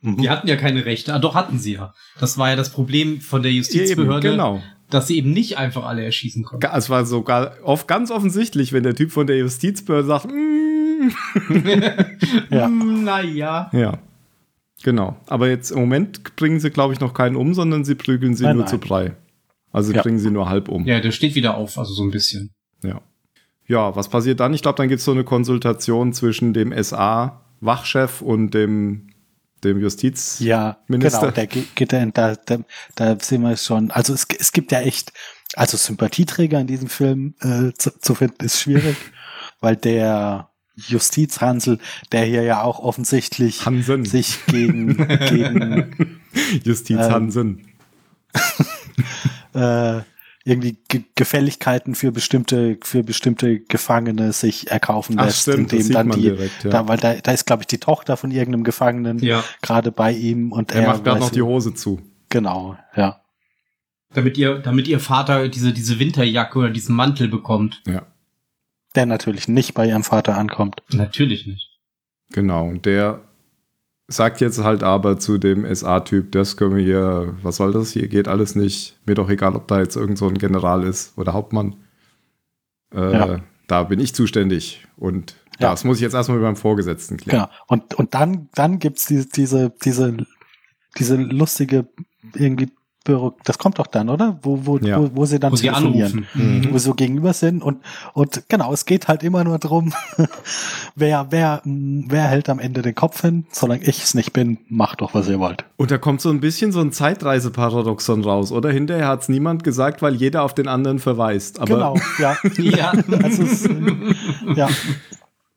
Mhm. 0.06 0.16
Die 0.18 0.30
hatten 0.30 0.48
ja 0.48 0.56
keine 0.56 0.84
Rechte. 0.84 1.12
Ah, 1.12 1.18
doch 1.18 1.34
hatten 1.34 1.58
sie 1.58 1.74
ja. 1.74 1.92
Das 2.20 2.38
war 2.38 2.50
ja 2.50 2.56
das 2.56 2.70
Problem 2.70 3.20
von 3.20 3.42
der 3.42 3.52
Justizbehörde. 3.52 4.28
Eben, 4.28 4.36
genau. 4.36 4.62
Dass 4.88 5.08
sie 5.08 5.18
eben 5.18 5.32
nicht 5.32 5.58
einfach 5.58 5.84
alle 5.84 6.04
erschießen 6.04 6.44
konnten. 6.44 6.66
Es 6.72 6.88
war 6.88 7.04
sogar 7.04 7.56
oft 7.64 7.88
ganz 7.88 8.10
offensichtlich, 8.10 8.72
wenn 8.72 8.84
der 8.84 8.94
Typ 8.94 9.10
von 9.10 9.26
der 9.26 9.36
Justizbehörde 9.38 10.06
sagt, 10.06 10.26
mm, 10.26 11.08
ja. 12.54 12.68
naja. 12.68 13.68
Ja. 13.72 13.98
Genau. 14.84 15.16
Aber 15.26 15.48
jetzt 15.48 15.72
im 15.72 15.80
Moment 15.80 16.36
bringen 16.36 16.60
sie, 16.60 16.70
glaube 16.70 16.94
ich, 16.94 17.00
noch 17.00 17.14
keinen 17.14 17.34
um, 17.34 17.54
sondern 17.54 17.84
sie 17.84 17.96
prügeln 17.96 18.36
sie 18.36 18.44
nein, 18.44 18.56
nur 18.56 18.64
nein. 18.64 18.70
zu 18.70 18.78
Brei. 18.78 19.16
Also 19.72 19.92
ja. 19.92 20.02
bringen 20.02 20.18
sie 20.18 20.30
nur 20.30 20.48
halb 20.48 20.68
um. 20.68 20.86
Ja, 20.86 21.00
der 21.00 21.12
steht 21.12 21.34
wieder 21.34 21.56
auf, 21.56 21.78
also 21.78 21.92
so 21.92 22.02
ein 22.02 22.10
bisschen. 22.10 22.54
Ja. 22.82 23.00
Ja, 23.68 23.96
was 23.96 24.08
passiert 24.08 24.40
dann? 24.40 24.54
Ich 24.54 24.62
glaube, 24.62 24.76
dann 24.76 24.88
gibt 24.88 25.00
es 25.00 25.04
so 25.04 25.12
eine 25.12 25.24
Konsultation 25.24 26.12
zwischen 26.12 26.52
dem 26.52 26.72
SA-Wachchef 26.72 28.22
und 28.22 28.52
dem, 28.54 29.08
dem 29.64 29.80
Justizminister. 29.80 30.44
Ja, 30.44 30.78
genau, 30.88 31.30
der 31.30 31.46
geht 31.74 31.92
da, 31.92 32.06
da, 32.06 32.58
da, 32.94 33.18
sind 33.20 33.42
wir 33.42 33.56
schon. 33.56 33.90
Also 33.90 34.14
es, 34.14 34.26
es 34.38 34.52
gibt 34.52 34.70
ja 34.70 34.80
echt, 34.80 35.12
also 35.54 35.76
Sympathieträger 35.76 36.60
in 36.60 36.68
diesem 36.68 36.88
Film 36.88 37.34
äh, 37.40 37.72
zu, 37.76 37.98
zu 37.98 38.14
finden, 38.14 38.44
ist 38.44 38.60
schwierig, 38.60 38.96
weil 39.60 39.76
der 39.76 40.50
Justizhansel, 40.76 41.78
der 42.12 42.24
hier 42.24 42.42
ja 42.42 42.62
auch 42.62 42.78
offensichtlich 42.78 43.64
Hansen. 43.64 44.04
sich 44.04 44.44
gegen, 44.46 44.96
gegen 44.96 46.20
Justizhansen. 46.64 47.66
Ähm, 48.34 48.42
äh, 49.56 50.02
irgendwie 50.46 50.78
Ge 50.88 51.02
Gefälligkeiten 51.16 51.96
für 51.96 52.12
bestimmte 52.12 52.78
für 52.82 53.02
bestimmte 53.02 53.58
Gefangene 53.58 54.32
sich 54.32 54.70
erkaufen 54.70 55.16
lässt, 55.16 55.48
Ach, 55.48 55.52
stimmt, 55.52 55.72
indem 55.72 55.92
dann 55.92 56.10
die, 56.10 56.20
direkt, 56.22 56.64
ja. 56.64 56.70
da, 56.70 56.88
weil 56.88 56.98
da, 56.98 57.14
da 57.14 57.32
ist 57.32 57.46
glaube 57.46 57.64
ich 57.64 57.66
die 57.66 57.78
Tochter 57.78 58.16
von 58.16 58.30
irgendeinem 58.30 58.62
Gefangenen 58.62 59.18
ja. 59.18 59.42
gerade 59.60 59.90
bei 59.90 60.12
ihm 60.12 60.52
und 60.52 60.70
er, 60.70 60.82
er 60.82 60.88
macht 60.88 61.04
gerade 61.04 61.20
noch 61.20 61.30
die 61.30 61.42
Hose 61.42 61.74
zu. 61.74 62.00
Genau, 62.28 62.78
ja. 62.94 63.20
Damit 64.14 64.38
ihr 64.38 64.60
damit 64.60 64.86
ihr 64.86 65.00
Vater 65.00 65.48
diese 65.48 65.72
diese 65.72 65.98
Winterjacke 65.98 66.60
oder 66.60 66.70
diesen 66.70 66.94
Mantel 66.94 67.26
bekommt. 67.26 67.82
Ja. 67.86 68.06
Der 68.94 69.06
natürlich 69.06 69.48
nicht 69.48 69.74
bei 69.74 69.88
ihrem 69.88 70.04
Vater 70.04 70.38
ankommt. 70.38 70.82
Natürlich 70.90 71.46
nicht. 71.46 71.76
Genau, 72.30 72.68
und 72.68 72.86
der 72.86 73.25
sagt 74.08 74.40
jetzt 74.40 74.62
halt 74.62 74.82
aber 74.82 75.18
zu 75.18 75.38
dem 75.38 75.66
SA-Typ, 75.74 76.32
das 76.32 76.56
können 76.56 76.76
wir 76.76 76.84
hier, 76.84 77.34
was 77.42 77.56
soll 77.56 77.72
das 77.72 77.90
hier, 77.90 78.08
geht 78.08 78.28
alles 78.28 78.54
nicht. 78.54 78.98
Mir 79.04 79.14
doch 79.14 79.28
egal, 79.28 79.56
ob 79.56 79.66
da 79.68 79.80
jetzt 79.80 79.96
irgend 79.96 80.18
so 80.18 80.28
ein 80.28 80.38
General 80.38 80.84
ist 80.84 81.16
oder 81.18 81.32
Hauptmann. 81.32 81.76
Äh, 82.94 83.12
ja. 83.12 83.40
Da 83.66 83.82
bin 83.82 83.98
ich 83.98 84.14
zuständig. 84.14 84.86
Und 84.96 85.34
Ja. 85.58 85.70
Das 85.70 85.84
muss 85.84 85.96
ich 85.96 86.02
jetzt 86.02 86.14
erstmal 86.14 86.38
mit 86.38 86.44
meinem 86.44 86.56
Vorgesetzten 86.56 87.16
klären. 87.16 87.46
Genau. 87.46 87.52
Und, 87.66 87.94
und 87.94 88.14
dann, 88.14 88.48
dann 88.54 88.78
gibt's 88.78 89.06
diese, 89.06 89.28
diese, 89.28 89.72
diese, 89.84 90.16
diese 90.98 91.16
lustige 91.16 91.88
irgendwie 92.34 92.70
Büro, 93.06 93.34
das 93.44 93.56
kommt 93.58 93.78
doch 93.78 93.86
dann, 93.86 94.10
oder? 94.10 94.38
Wo, 94.42 94.66
wo, 94.66 94.76
Ja. 94.78 95.00
wo, 95.00 95.10
wo 95.14 95.24
sie 95.24 95.38
dann 95.40 95.52
Wo 95.52 95.56
sie 95.56 95.68
telefonieren. 95.68 96.26
anrufen. 96.34 96.62
Mhm. 96.66 96.72
Wo 96.72 96.78
sie 96.78 96.84
so 96.84 96.94
gegenüber 96.94 97.32
sind 97.32 97.62
und, 97.62 97.78
und 98.12 98.42
genau, 98.48 98.72
es 98.74 98.84
geht 98.84 99.08
halt 99.08 99.22
immer 99.22 99.42
nur 99.44 99.58
drum, 99.58 99.94
wer, 100.94 101.26
wer, 101.30 101.62
mh, 101.64 102.04
wer 102.08 102.24
hält 102.24 102.48
am 102.50 102.58
Ende 102.58 102.82
den 102.82 102.94
Kopf 102.94 103.22
hin? 103.22 103.46
Solange 103.50 103.82
ich 103.84 104.02
es 104.02 104.14
nicht 104.14 104.32
bin, 104.32 104.58
macht 104.68 105.00
doch, 105.00 105.14
was 105.14 105.28
ihr 105.28 105.38
wollt. 105.40 105.64
Und 105.76 105.90
da 105.90 105.98
kommt 105.98 106.20
so 106.20 106.28
ein 106.30 106.40
bisschen 106.40 106.72
so 106.72 106.80
ein 106.80 106.92
Zeitreiseparadoxon 106.92 108.24
raus, 108.24 108.52
oder? 108.52 108.70
Hinterher 108.70 109.08
hat's 109.08 109.28
niemand 109.28 109.64
gesagt, 109.64 110.02
weil 110.02 110.14
jeder 110.14 110.42
auf 110.42 110.54
den 110.54 110.68
anderen 110.68 110.98
verweist. 110.98 111.60
Aber, 111.60 111.74
genau, 111.74 111.96
ja. 112.18 112.36
Ja. 112.58 112.92
Also 113.22 113.42
es, 113.44 113.64
äh, 113.66 113.72
ja. 114.54 114.68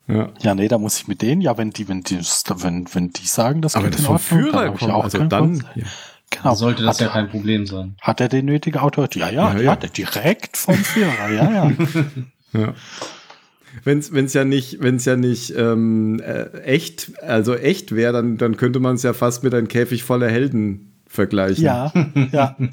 Ja. 0.07 0.29
Ja, 0.41 0.55
nee, 0.55 0.67
da 0.67 0.77
muss 0.79 0.97
ich 0.97 1.07
mit 1.07 1.21
denen, 1.21 1.39
ja, 1.41 1.57
wenn 1.57 1.69
die, 1.69 1.87
wenn 1.87 2.01
die, 2.01 2.17
wenn, 2.17 2.87
wenn 2.93 3.09
die 3.11 3.27
sagen, 3.27 3.61
das 3.61 3.75
Aber 3.75 3.85
geht 3.85 3.93
das 3.93 4.01
in 4.01 4.07
Ordnung, 4.07 4.51
dann 4.51 4.67
hab 4.67 4.73
ich 4.73 4.79
kommt, 4.79 4.91
auch 4.93 5.03
also 5.03 5.23
dann, 5.25 5.63
ja. 5.75 5.83
Genau. 6.31 6.53
Sollte 6.55 6.83
das 6.83 6.99
hat, 6.99 7.07
ja 7.07 7.11
kein 7.13 7.29
Problem 7.29 7.65
sein. 7.65 7.95
hat 8.01 8.21
er 8.21 8.29
die 8.29 8.43
nötige 8.43 8.81
Autorität? 8.81 9.21
Ja, 9.21 9.29
ja, 9.29 9.49
Ja, 9.51 9.57
die 9.57 9.63
ja. 9.65 9.71
hat 9.71 9.83
er 9.83 9.89
direkt 9.89 10.57
vom 10.57 10.75
Führer, 10.75 11.31
ja, 11.31 11.51
ja. 11.51 11.71
Ja. 12.53 12.73
Wenn's, 13.83 14.11
wenn's 14.11 14.33
ja 14.33 14.43
nicht, 14.45 14.81
wenn's 14.81 15.05
ja 15.05 15.15
nicht 15.15 15.53
ähm, 15.55 16.19
äh, 16.25 16.61
echt, 16.61 17.11
also 17.21 17.53
echt 17.55 17.95
wäre, 17.95 18.13
dann, 18.13 18.37
dann 18.37 18.57
könnte 18.57 18.79
man 18.79 18.95
es 18.95 19.03
ja 19.03 19.13
fast 19.13 19.43
mit 19.43 19.53
einem 19.53 19.67
Käfig 19.67 20.03
voller 20.03 20.27
Helden 20.29 20.99
vergleichen. 21.07 21.63
Ja, 21.63 21.91
ja. 22.31 22.57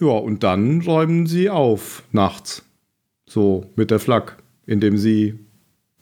Ja, 0.00 0.06
und 0.12 0.42
dann 0.42 0.80
räumen 0.80 1.26
sie 1.26 1.50
auf 1.50 2.04
nachts. 2.10 2.64
So 3.26 3.70
mit 3.76 3.90
der 3.90 3.98
Flak, 3.98 4.42
indem 4.66 4.96
sie 4.96 5.38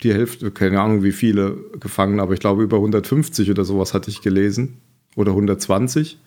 die 0.02 0.12
Hälfte, 0.14 0.50
keine 0.50 0.80
Ahnung 0.80 1.02
wie 1.02 1.12
viele 1.12 1.56
Gefangene, 1.80 2.22
aber 2.22 2.34
ich 2.34 2.40
glaube 2.40 2.62
über 2.62 2.76
150 2.76 3.50
oder 3.50 3.64
sowas 3.64 3.94
hatte 3.94 4.10
ich 4.10 4.20
gelesen. 4.22 4.80
Oder 5.16 5.32
120. 5.32 6.18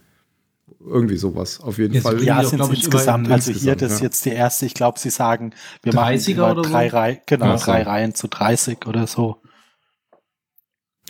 Irgendwie 0.83 1.17
sowas, 1.17 1.59
auf 1.61 1.77
jeden 1.77 1.93
Jetzt 1.93 2.03
Fall. 2.03 2.23
Ja, 2.23 2.43
sind 2.43 2.59
ich, 2.71 2.83
insgesamt, 2.85 3.27
über- 3.27 3.35
also 3.35 3.51
hier 3.51 3.75
das 3.75 3.93
ist 3.93 3.99
ja. 3.99 4.05
jetzt 4.05 4.25
die 4.25 4.29
erste, 4.31 4.65
ich 4.65 4.73
glaube, 4.73 4.97
sie 4.99 5.11
sagen, 5.11 5.53
wir 5.83 5.93
machen 5.93 6.15
30er 6.15 6.31
immer 6.31 6.51
oder 6.51 6.63
so? 6.63 6.71
drei 6.71 6.87
Reihen, 6.87 7.17
genau, 7.27 7.55
so. 7.57 7.65
drei 7.65 7.83
Reihen 7.83 8.15
zu 8.15 8.27
30 8.27 8.87
oder 8.87 9.05
so. 9.05 9.37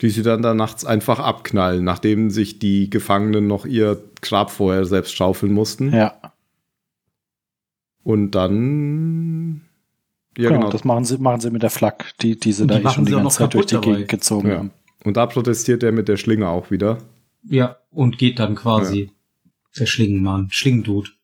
die 0.02 0.10
sie 0.10 0.22
dann 0.22 0.42
da 0.42 0.52
nachts 0.52 0.84
einfach 0.84 1.20
abknallen, 1.20 1.84
nachdem 1.84 2.28
sich 2.30 2.58
die 2.58 2.90
Gefangenen 2.90 3.46
noch 3.46 3.64
ihr 3.64 4.02
Grab 4.20 4.50
vorher 4.50 4.84
selbst 4.84 5.14
schaufeln 5.14 5.52
mussten. 5.52 5.92
Ja, 5.92 6.20
Und 8.02 8.32
dann. 8.32 9.62
Ja, 10.36 10.48
genau, 10.48 10.60
genau. 10.60 10.70
das 10.72 10.84
machen 10.84 11.04
sie, 11.04 11.18
machen 11.18 11.40
sie 11.40 11.50
mit 11.50 11.62
der 11.62 11.70
Flak, 11.70 12.16
die, 12.20 12.38
die 12.38 12.52
sie 12.52 12.62
Und 12.62 12.68
da 12.68 12.78
die 12.78 12.84
eh 12.86 12.90
schon 12.90 13.04
die 13.04 13.12
ganze 13.12 13.24
noch 13.24 13.32
Zeit 13.32 13.54
durch 13.54 13.66
die 13.66 13.74
dabei. 13.74 13.86
Gegend 13.92 14.08
gezogen 14.08 14.48
Ja. 14.48 14.58
haben. 14.58 14.70
Und 15.04 15.16
da 15.16 15.26
protestiert 15.26 15.82
er 15.82 15.92
mit 15.92 16.08
der 16.08 16.16
Schlinge 16.16 16.48
auch 16.48 16.70
wieder. 16.70 16.98
Ja, 17.44 17.76
und 17.90 18.18
geht 18.18 18.38
dann 18.38 18.54
quasi 18.54 19.10
verschlingen, 19.70 20.22
Mann. 20.22 20.48
Schlingendut. 20.50 21.16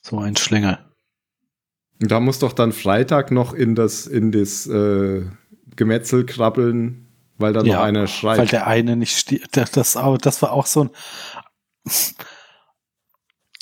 So 0.00 0.18
ein 0.18 0.36
Schlinge. 0.36 0.78
Und 2.02 2.10
da 2.10 2.20
muss 2.20 2.40
doch 2.40 2.52
dann 2.52 2.72
Freitag 2.72 3.30
noch 3.30 3.54
in 3.54 3.74
das, 3.74 4.06
in 4.06 4.32
das 4.32 4.66
äh, 4.66 5.22
Gemetzel 5.76 6.26
krabbeln, 6.26 7.06
weil 7.38 7.52
da 7.52 7.60
noch 7.60 7.66
Ja, 7.68 7.82
einer 7.84 8.06
schreit. 8.08 8.38
Weil 8.38 8.48
der 8.48 8.66
eine 8.66 8.96
nicht 8.96 9.16
steht. 9.16 9.56
Das, 9.56 9.70
das, 9.70 9.96
das 10.20 10.42
war 10.42 10.52
auch 10.52 10.66
so 10.66 10.84
ein. 10.84 10.90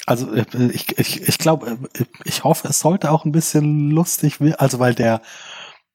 Also 0.07 0.33
äh, 0.33 0.45
ich, 0.73 0.99
ich, 0.99 1.29
ich 1.29 1.39
glaube, 1.39 1.79
äh, 1.95 2.05
ich 2.25 2.45
hoffe, 2.45 2.69
es 2.69 2.81
sollte 2.81 3.11
auch 3.11 3.25
ein 3.25 3.33
bisschen 3.33 3.91
lustig 3.91 4.41
werden. 4.41 4.57
Also 4.57 4.79
weil 4.79 4.95
der, 4.95 5.23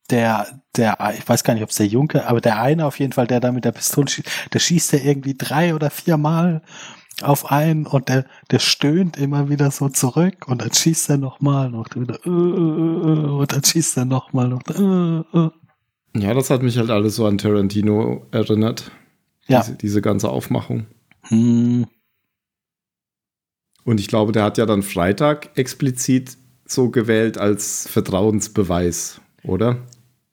der, 0.09 0.47
der, 0.75 0.97
ich 1.17 1.27
weiß 1.27 1.43
gar 1.43 1.53
nicht, 1.53 1.63
ob 1.63 1.69
es 1.69 1.77
der 1.77 1.87
Junke, 1.87 2.27
aber 2.27 2.41
der 2.41 2.61
eine 2.61 2.85
auf 2.85 2.99
jeden 2.99 3.13
Fall, 3.13 3.27
der 3.27 3.39
da 3.39 3.51
mit 3.51 3.65
der 3.65 3.71
Pistole 3.73 4.07
schießt, 4.07 4.29
der 4.53 4.59
schießt 4.59 4.93
ja 4.93 4.99
irgendwie 4.99 5.35
drei 5.35 5.75
oder 5.75 5.89
vier 5.89 6.17
Mal 6.17 6.61
auf 7.21 7.51
einen 7.51 7.87
und 7.87 8.09
der, 8.09 8.25
der 8.51 8.59
stöhnt 8.59 9.17
immer 9.17 9.49
wieder 9.49 9.71
so 9.71 9.89
zurück 9.89 10.47
und 10.47 10.61
dann 10.61 10.71
schießt 10.71 11.09
er 11.09 11.17
nochmal 11.17 11.69
noch 11.69 11.87
wieder 11.95 12.19
äh, 12.25 12.29
äh, 12.29 12.31
äh, 12.31 13.29
und 13.31 13.51
dann 13.51 13.63
schießt 13.63 13.97
er 13.97 14.05
nochmal 14.05 14.47
noch 14.47 14.61
äh, 14.67 15.37
äh. 15.37 15.49
ja, 16.21 16.33
das 16.33 16.49
hat 16.51 16.61
mich 16.61 16.77
halt 16.77 16.91
alles 16.91 17.15
so 17.15 17.25
an 17.25 17.39
Tarantino 17.39 18.27
erinnert. 18.31 18.91
Ja. 19.47 19.61
Diese, 19.61 19.75
diese 19.77 20.01
ganze 20.01 20.29
Aufmachung. 20.29 20.85
Hm, 21.23 21.87
Und 23.87 24.01
ich 24.01 24.09
glaube, 24.09 24.33
der 24.33 24.43
hat 24.43 24.57
ja 24.57 24.65
dann 24.65 24.83
Freitag 24.83 25.57
explizit 25.57 26.37
so 26.65 26.89
gewählt 26.89 27.37
als 27.37 27.87
Vertrauensbeweis, 27.87 29.21
oder? 29.43 29.77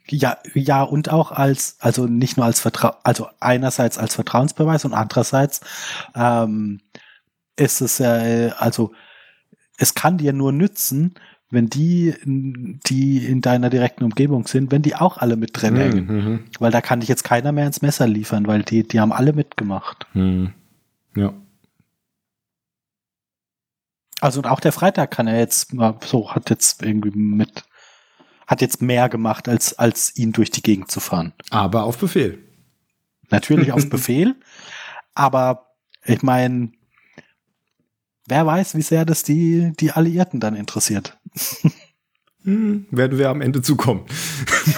Ja, 0.09 0.38
ja, 0.55 0.82
und 0.82 1.12
auch 1.12 1.30
als, 1.30 1.76
also 1.78 2.07
nicht 2.07 2.36
nur 2.36 2.46
als 2.46 2.59
Vertrau, 2.59 2.96
also 3.05 3.28
einerseits 3.38 3.96
als 3.96 4.16
Vertrauensbeweis 4.16 4.84
und 4.84 4.92
andererseits 4.92 5.61
ähm, 6.16 6.80
ist 7.55 7.80
es 7.80 7.98
ja, 7.98 8.16
äh, 8.16 8.50
also 8.59 8.90
es 9.78 9.94
kann 9.94 10.18
dir 10.18 10.32
nur 10.32 10.50
nützen, 10.50 11.14
wenn 11.48 11.68
die, 11.68 12.12
die 12.24 13.24
in 13.24 13.40
deiner 13.40 13.70
direkten 13.70 14.02
Umgebung 14.02 14.48
sind, 14.48 14.72
wenn 14.72 14.82
die 14.82 14.96
auch 14.96 15.18
alle 15.18 15.36
mit 15.36 15.50
drin 15.52 15.76
hängen. 15.76 16.07
Mhm. 16.07 16.40
Weil 16.59 16.72
da 16.72 16.80
kann 16.80 16.98
dich 16.98 17.09
jetzt 17.09 17.22
keiner 17.22 17.52
mehr 17.52 17.68
ins 17.68 17.82
Messer 17.82 18.09
liefern, 18.09 18.48
weil 18.48 18.64
die, 18.64 18.82
die 18.82 18.98
haben 18.98 19.12
alle 19.12 19.32
mitgemacht. 19.32 20.09
Mhm. 20.12 20.55
Ja. 21.14 21.34
Also 24.21 24.41
und 24.41 24.47
auch 24.47 24.61
der 24.61 24.73
Freitag 24.73 25.11
kann 25.11 25.27
er 25.27 25.39
jetzt 25.39 25.73
mal 25.75 25.99
so, 26.05 26.33
hat 26.33 26.51
jetzt 26.51 26.83
irgendwie 26.83 27.11
mit, 27.11 27.65
hat 28.47 28.61
jetzt 28.61 28.81
mehr 28.81 29.09
gemacht, 29.09 29.49
als, 29.49 29.79
als 29.79 30.17
ihn 30.17 30.33
durch 30.33 30.51
die 30.51 30.62
Gegend 30.62 30.91
zu 30.91 31.01
fahren. 31.01 31.33
Aber 31.51 31.85
auf 31.85 31.99
Befehl. 31.99 32.39
Natürlich 33.31 33.73
auf 33.73 33.89
Befehl, 33.91 34.37
aber 35.15 35.67
ich 36.05 36.23
meine, 36.23 36.73
wer 38.27 38.47
weiß, 38.47 38.77
wie 38.77 38.83
sehr 38.83 39.05
das 39.05 39.23
die, 39.23 39.73
die 39.79 39.93
Alliierten 39.93 40.41
dann 40.41 40.57
interessiert. 40.57 41.17
Hm, 42.45 42.87
werden 42.91 43.19
wir 43.19 43.31
am 43.31 43.41
Ende 43.41 43.62
zukommen. 43.62 44.05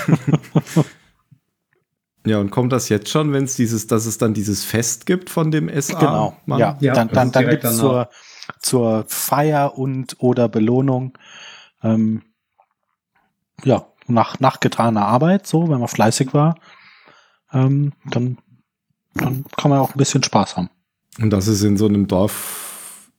ja, 2.26 2.38
und 2.38 2.50
kommt 2.50 2.72
das 2.72 2.88
jetzt 2.88 3.08
schon, 3.08 3.32
wenn 3.32 3.44
es 3.44 3.56
dieses, 3.56 3.88
dass 3.88 4.06
es 4.06 4.18
dann 4.18 4.34
dieses 4.34 4.64
Fest 4.64 5.04
gibt 5.06 5.30
von 5.30 5.50
dem 5.50 5.68
SA? 5.80 5.98
genau. 5.98 6.36
Mann? 6.46 6.60
Ja, 6.60 6.78
Ja, 6.80 6.94
dann, 6.94 7.08
dann, 7.08 7.32
dann 7.32 7.48
gibt's 7.48 7.62
danach. 7.64 7.78
zur, 7.78 8.10
zur 8.66 9.04
Feier 9.08 9.78
und 9.78 10.16
oder 10.18 10.48
Belohnung, 10.48 11.16
ähm, 11.82 12.22
ja, 13.64 13.86
nach, 14.06 14.38
nach 14.40 14.60
getaner 14.60 15.06
Arbeit, 15.06 15.46
so, 15.46 15.68
wenn 15.68 15.78
man 15.78 15.88
fleißig 15.88 16.34
war, 16.34 16.56
ähm, 17.52 17.92
dann, 18.10 18.38
dann 19.14 19.44
kann 19.56 19.70
man 19.70 19.80
auch 19.80 19.94
ein 19.94 19.98
bisschen 19.98 20.22
Spaß 20.22 20.56
haben. 20.56 20.70
Und 21.18 21.30
das 21.30 21.48
ist 21.48 21.62
in 21.62 21.76
so 21.76 21.86
einem 21.86 22.06
Dorf, 22.06 23.10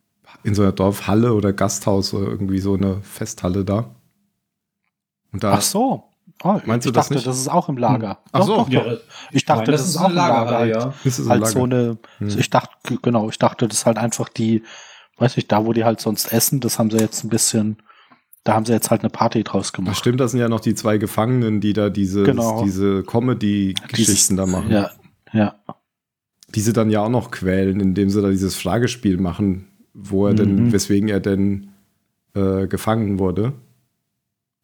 in 0.44 0.54
so 0.54 0.62
einer 0.62 0.72
Dorfhalle 0.72 1.34
oder 1.34 1.52
Gasthaus 1.54 2.14
oder 2.14 2.28
irgendwie 2.28 2.60
so 2.60 2.76
eine 2.76 3.02
Festhalle 3.02 3.66
da. 3.66 3.96
Und 5.32 5.44
da, 5.44 5.54
Ach 5.54 5.62
so. 5.62 6.04
Oh, 6.44 6.60
Meinst 6.66 6.86
ich 6.86 6.92
du 6.92 6.96
das 6.96 7.06
dachte, 7.06 7.16
nicht? 7.16 7.26
das 7.26 7.40
ist 7.40 7.48
auch 7.48 7.68
im 7.68 7.78
Lager. 7.78 8.20
Ach 8.32 8.44
so. 8.44 8.58
Doch, 8.58 8.70
doch, 8.70 8.84
doch. 8.84 9.00
Ich 9.32 9.44
dachte, 9.46 9.72
das, 9.72 9.88
ist 9.88 9.98
auch 9.98 10.10
im 10.10 10.16
Lager. 10.16 10.58
halt. 10.58 10.76
ja. 10.76 10.94
ist 11.04 11.18
es 11.18 11.26
so 11.26 11.32
als 11.32 11.42
lange. 11.42 11.52
so 11.54 11.64
eine, 11.64 11.98
Hm. 12.20 12.40
ich 12.40 12.50
dachte, 12.52 12.98
genau, 13.02 13.30
ich 13.30 13.40
dachte, 13.40 13.68
das 13.68 13.80
ist 13.80 13.86
halt 13.88 13.98
einfach 13.98 14.30
die, 14.30 14.64
weiß 15.20 15.36
nicht, 15.38 15.52
da 15.52 15.66
wo 15.66 15.74
die 15.74 15.84
halt 15.84 16.00
sonst 16.02 16.32
essen, 16.32 16.60
das 16.60 16.80
haben 16.80 16.92
sie 16.92 16.98
jetzt 16.98 17.24
ein 17.24 17.30
bisschen, 17.30 17.78
da 18.44 18.54
haben 18.54 18.66
sie 18.66 18.74
jetzt 18.74 18.92
halt 18.92 19.02
eine 19.02 19.10
Party 19.10 19.44
draus 19.44 19.70
Ach, 19.70 19.78
gemacht. 19.78 19.98
stimmt, 19.98 20.20
das 20.20 20.32
sind 20.32 20.40
ja 20.40 20.50
noch 20.50 20.60
die 20.60 20.76
zwei 20.76 20.98
Gefangenen, 20.98 21.60
die 21.62 21.74
da 21.74 21.90
diese, 21.90 22.24
Genau. 22.24 22.64
diese 22.64 23.04
Comedy-Geschichten 23.04 24.38
da 24.38 24.46
machen. 24.46 24.72
Ja, 24.72 24.92
ja. 25.34 25.56
Die 26.56 26.62
sie 26.62 26.72
dann 26.74 26.90
ja 26.90 27.02
auch 27.02 27.10
noch 27.10 27.32
quälen, 27.32 27.80
indem 27.82 28.10
sie 28.10 28.22
da 28.22 28.30
dieses 28.30 28.56
Fragespiel 28.56 29.18
machen, 29.18 29.68
wo 29.94 30.28
er 30.28 30.34
Mhm. 30.34 30.38
denn, 30.38 30.72
weswegen 30.72 31.10
er 31.10 31.20
denn 31.20 31.70
äh, 32.36 32.68
gefangen 32.68 33.20
wurde. 33.20 33.54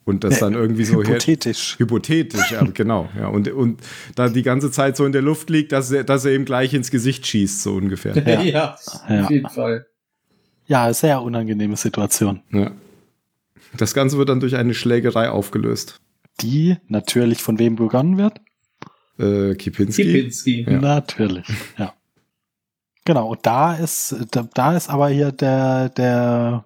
Und 0.06 0.24
das 0.26 0.36
Ja, 0.36 0.40
dann 0.42 0.54
irgendwie 0.54 0.84
so 0.86 1.02
her 1.02 1.06
Hypothetisch. 1.16 1.80
Hypothetisch, 1.80 2.52
ja, 2.52 2.64
genau. 2.74 3.10
Ja, 3.18 3.28
und, 3.30 3.48
und 3.52 3.82
da 4.16 4.28
die 4.30 4.44
ganze 4.44 4.70
Zeit 4.70 4.96
so 4.98 5.06
in 5.06 5.12
der 5.14 5.22
Luft 5.22 5.50
liegt, 5.50 5.72
dass 5.72 5.92
er, 5.92 6.04
dass 6.04 6.24
er 6.26 6.36
ihm 6.36 6.46
gleich 6.46 6.74
ins 6.74 6.92
Gesicht 6.92 7.26
schießt, 7.26 7.64
so 7.64 7.74
ungefähr. 7.76 8.16
Ja. 8.18 8.42
ja, 8.44 8.76
Ja. 9.10 9.24
auf 9.24 9.30
jeden 9.32 9.50
Fall. 9.50 9.88
Ja, 10.68 10.94
sehr 10.94 11.22
unangenehme 11.22 11.76
Situation. 11.76 12.42
Ja. 12.52 12.72
Das 13.78 13.94
Ganze 13.94 14.18
wird 14.18 14.30
dann 14.30 14.40
durch 14.40 14.56
eine 14.56 14.74
Schlägerei 14.74 15.30
aufgelöst. 15.30 16.00
Die 16.42 16.78
natürlich 16.88 17.42
von 17.42 17.60
wem 17.60 17.76
begonnen 17.76 18.18
wird? 18.18 18.40
Äh, 19.20 19.56
Kipinski. 19.56 20.04
Kipinski. 20.04 20.66
Ja. 20.70 20.80
Natürlich, 20.80 21.48
ja. 21.78 21.94
Genau, 23.06 23.30
und 23.32 23.46
da 23.46 23.76
ist, 23.76 24.16
da, 24.32 24.48
da 24.54 24.76
ist 24.78 24.90
aber 24.90 25.10
hier 25.10 25.32
der, 25.32 25.90
der, 25.90 26.64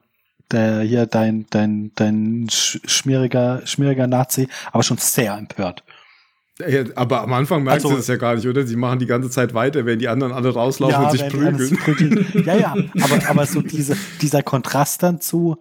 der 0.52 0.82
hier 0.82 1.06
dein, 1.08 1.48
dein, 1.50 1.92
dein 1.96 2.48
sch- 2.48 2.80
schmieriger, 2.88 3.66
schmieriger 3.66 4.06
Nazi, 4.08 4.48
aber 4.72 4.84
schon 4.84 4.98
sehr 4.98 5.36
empört. 5.36 5.84
Ja, 6.60 6.84
aber 6.96 7.22
am 7.22 7.34
Anfang 7.34 7.64
merkst 7.64 7.86
Also- 7.86 7.96
du 7.96 8.00
das 8.00 8.08
ja 8.08 8.16
gar 8.16 8.36
nicht, 8.36 8.48
oder? 8.48 8.66
Sie 8.66 8.76
machen 8.76 9.00
die 9.00 9.06
ganze 9.06 9.30
Zeit 9.30 9.54
weiter, 9.54 9.86
während 9.86 10.02
die 10.02 10.08
anderen 10.08 10.34
alle 10.34 10.50
rauslaufen 10.54 11.06
und 11.06 11.12
sich 11.12 11.28
prügeln. 11.30 12.44
Ja, 12.46 12.56
ja, 12.58 12.76
aber, 13.02 13.30
aber 13.30 13.46
so 13.46 13.62
diese, 13.62 13.96
dieser 14.22 14.42
Kontrast 14.44 15.04
dann 15.04 15.22
zu, 15.22 15.58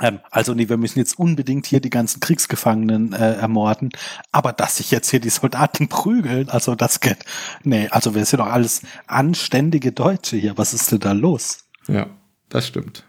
Ähm, 0.00 0.20
also 0.30 0.54
nee, 0.54 0.66
wir 0.70 0.78
müssen 0.78 0.98
jetzt 0.98 1.18
unbedingt 1.18 1.66
hier 1.66 1.80
die 1.80 1.90
ganzen 1.90 2.20
Kriegsgefangenen 2.20 3.12
äh, 3.12 3.34
ermorden, 3.34 3.90
aber 4.32 4.54
dass 4.54 4.78
sich 4.78 4.90
jetzt 4.90 5.10
hier 5.10 5.20
die 5.20 5.28
Soldaten 5.28 5.88
prügeln, 5.88 6.48
also 6.48 6.74
das 6.74 7.00
geht. 7.00 7.18
Nee, 7.64 7.88
also 7.90 8.14
wir 8.14 8.24
sind 8.24 8.38
doch 8.40 8.46
alles 8.46 8.80
anständige 9.06 9.92
Deutsche 9.92 10.38
hier. 10.38 10.56
Was 10.56 10.72
ist 10.72 10.90
denn 10.90 11.00
da 11.00 11.12
los? 11.12 11.66
Ja, 11.86 12.06
das 12.48 12.66
stimmt. 12.66 13.04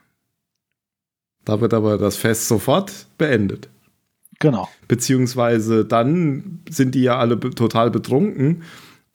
Da 1.46 1.62
wird 1.62 1.74
aber 1.74 1.98
das 1.98 2.18
Fest 2.18 2.50
sofort 2.50 3.08
beendet. 3.18 3.70
Genau. 4.42 4.68
Beziehungsweise 4.88 5.86
dann 5.86 6.60
sind 6.70 6.94
die 6.96 7.04
ja 7.04 7.18
alle 7.18 7.38
be 7.38 7.52
total 7.52 7.90
betrunken 7.92 8.64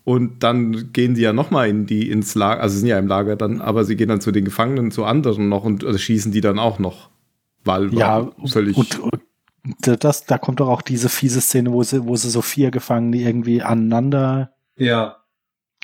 und 0.05 0.43
dann 0.43 0.93
gehen 0.93 1.15
die 1.15 1.23
ja 1.23 1.33
nochmal 1.33 1.69
in 1.69 1.87
die 1.87 2.11
ins 2.11 2.35
Lager, 2.35 2.63
also 2.63 2.75
sie 2.75 2.81
sind 2.81 2.89
ja 2.89 2.99
im 2.99 3.09
Lager 3.09 3.37
dann, 3.37 3.61
aber 3.61 3.85
sie 3.85 3.97
gehen 3.97 4.09
dann 4.09 4.21
zu 4.21 4.31
den 4.33 4.45
Gefangenen, 4.45 4.91
zu 4.91 5.05
anderen 5.05 5.49
noch 5.49 5.65
und 5.65 5.85
also 5.85 5.99
schießen 5.99 6.33
die 6.33 6.41
dann 6.41 6.59
auch 6.59 6.79
noch. 6.79 7.11
Weil 7.65 7.93
Ja, 7.93 8.31
völlig. 8.47 8.77
und, 8.77 9.01
und 9.01 9.21
das, 10.05 10.25
da 10.27 10.39
kommt 10.39 10.61
doch 10.61 10.69
auch 10.69 10.83
diese 10.83 11.09
fiese 11.09 11.41
Szene, 11.41 11.73
wo 11.73 11.83
sie, 11.83 12.07
wo 12.07 12.15
sie 12.15 12.31
so 12.31 12.41
vier 12.41 12.71
Gefangene 12.71 13.17
irgendwie 13.17 13.63
aneinander, 13.63 14.53
Ja. 14.77 15.17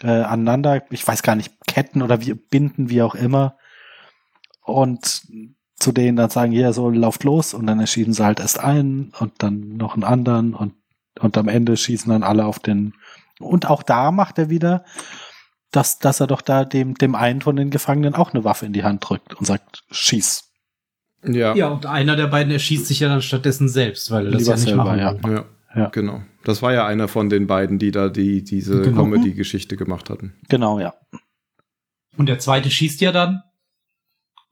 äh, 0.03 0.07
aneinander, 0.07 0.85
ich 0.91 1.07
weiß 1.07 1.25
gar 1.25 1.35
nicht, 1.35 1.53
ketten 1.67 2.01
oder 2.03 2.21
wie, 2.21 2.35
binden, 2.35 2.91
wie 2.91 3.03
auch 3.03 3.17
immer. 3.17 3.57
Und 4.65 5.27
zu 5.83 5.93
denen 5.93 6.17
dann 6.17 6.31
sagen, 6.31 6.53
hier, 6.53 6.73
so, 6.73 6.89
lauft 6.91 7.25
los. 7.25 7.53
Und 7.55 7.67
dann 7.67 7.81
erschießen 7.81 8.13
sie 8.13 8.25
halt 8.25 8.41
erst 8.41 8.59
einen 8.61 9.13
und 9.19 9.33
dann 9.39 9.77
noch 9.77 9.95
einen 9.95 10.05
anderen 10.05 10.55
und, 10.55 10.75
und 11.21 11.37
am 11.37 11.49
Ende 11.49 11.77
schießen 11.77 12.11
dann 12.11 12.23
alle 12.23 12.45
auf 12.47 12.59
den, 12.59 12.95
und 13.41 13.69
auch 13.69 13.83
da 13.83 14.11
macht 14.13 14.39
er 14.39 14.49
wieder, 14.51 14.85
dass, 15.73 15.99
dass 15.99 16.21
er 16.21 16.27
doch 16.27 16.43
da 16.43 16.65
dem, 16.65 16.95
dem 16.95 17.15
einen 17.15 17.41
von 17.41 17.57
den 17.57 17.71
Gefangenen 17.71 18.15
auch 18.15 18.33
eine 18.33 18.45
Waffe 18.45 18.67
in 18.67 18.73
die 18.73 18.85
Hand 18.85 19.09
drückt 19.09 19.35
und 19.35 19.47
sagt, 19.47 19.85
schieß. 19.91 20.45
ja, 21.27 21.55
Ja, 21.55 21.69
und 21.69 21.87
einer 21.87 22.15
der 22.17 22.27
beiden 22.29 22.53
erschießt 22.53 22.87
sich 22.87 23.01
ja 23.01 23.09
dann 23.09 23.23
stattdessen 23.23 23.69
selbst, 23.69 24.11
weil 24.11 24.27
er 24.27 24.33
das 24.33 24.41
Lieber 24.41 24.51
ja 24.53 24.57
nicht 24.57 24.65
selber, 24.67 24.85
machen 24.85 24.99
ja. 24.99 25.31
ja, 25.31 25.45
Ja. 25.75 25.89
genau. 25.89 26.23
Das 26.45 26.61
war 26.61 26.73
ja 26.73 26.87
einer 26.87 27.09
von 27.09 27.29
den 27.31 27.47
beiden, 27.47 27.79
die 27.79 27.91
da 27.91 28.09
die, 28.09 28.43
diese 28.45 28.83
Genau. 28.83 29.03
Comedy-Geschichte 29.03 29.77
gemacht 29.77 30.11
hatten. 30.11 30.35
Genau, 30.49 30.79
ja. 30.81 30.93
Und 32.17 32.27
der 32.29 32.39
zweite 32.39 32.71
schießt 32.71 33.01
ja 33.01 33.13
dann. 33.13 33.43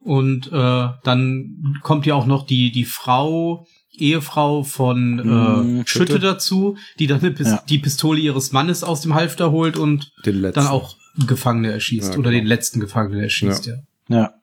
Und 0.03 0.51
äh, 0.51 0.87
dann 1.03 1.77
kommt 1.83 2.05
ja 2.05 2.15
auch 2.15 2.25
noch 2.25 2.45
die, 2.45 2.71
die 2.71 2.85
Frau, 2.85 3.67
Ehefrau 3.93 4.63
von 4.63 5.19
äh, 5.19 5.23
Mhm, 5.23 5.83
Schütte 5.85 6.13
Schütte. 6.13 6.19
dazu, 6.19 6.77
die 6.97 7.07
dann 7.07 7.19
eine 7.19 7.31
Pis 7.31 7.47
Ja. 7.47 7.63
die 7.69 7.77
Pistole 7.77 8.19
ihres 8.19 8.51
Mannes 8.51 8.83
aus 8.83 9.01
dem 9.01 9.13
Halfter 9.13 9.51
holt 9.51 9.77
und 9.77 10.11
dann 10.23 10.67
auch 10.67 10.95
Gefangene 11.27 11.71
erschießt. 11.71 12.13
Ja, 12.13 12.19
oder 12.19 12.29
genau. 12.31 12.41
den 12.41 12.47
letzten 12.47 12.79
Gefangenen 12.79 13.21
erschießt, 13.21 13.65
ja. 13.67 13.75
Ja. 14.07 14.33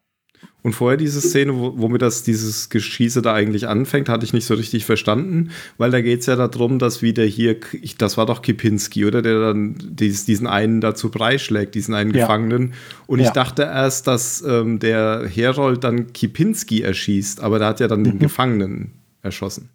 Und 0.63 0.73
vorher 0.73 0.97
diese 0.97 1.21
Szene, 1.21 1.55
wo, 1.55 1.79
womit 1.79 2.03
das 2.03 2.25
dieses 2.25 2.69
Geschieße 2.69 3.23
da 3.23 3.33
eigentlich 3.33 3.69
anfängt, 3.69 4.09
hatte 4.09 4.25
ich 4.25 4.33
nicht 4.33 4.45
so 4.45 4.55
richtig 4.55 4.85
verstanden, 4.85 5.51
weil 5.79 5.91
da 5.93 6.01
geht 6.01 6.21
es 6.21 6.27
ja 6.27 6.35
darum, 6.37 6.79
dass 6.81 7.01
wieder 7.01 7.25
hier, 7.25 7.57
ich, 7.81 7.97
das 7.97 8.17
war 8.17 8.27
doch 8.27 8.43
Kipinski, 8.43 9.05
oder? 9.07 9.23
Der 9.23 9.39
dann 9.41 9.77
dies, 9.79 10.25
diesen 10.25 10.47
einen 10.49 10.81
dazu 10.81 11.11
beischlägt, 11.11 11.75
diesen 11.77 11.95
einen 11.95 12.13
Ja. 12.13 12.23
Gefangenen. 12.27 12.75
Und 13.07 13.21
ich 13.21 13.27
Ja. 13.27 13.33
dachte 13.33 13.63
erst, 13.63 14.09
dass 14.09 14.43
ähm, 14.43 14.79
der 14.81 15.27
Herold 15.29 15.85
dann 15.85 16.13
Kipinski 16.13 16.83
erschießt, 16.83 17.41
aber 17.41 17.59
der 17.61 17.69
hat 17.69 17.81
ja 17.81 17.87
dann 17.89 18.03
den 18.05 18.15
Mhm. 18.17 18.19
Gefangenen 18.21 18.93
erschossen. 19.23 19.71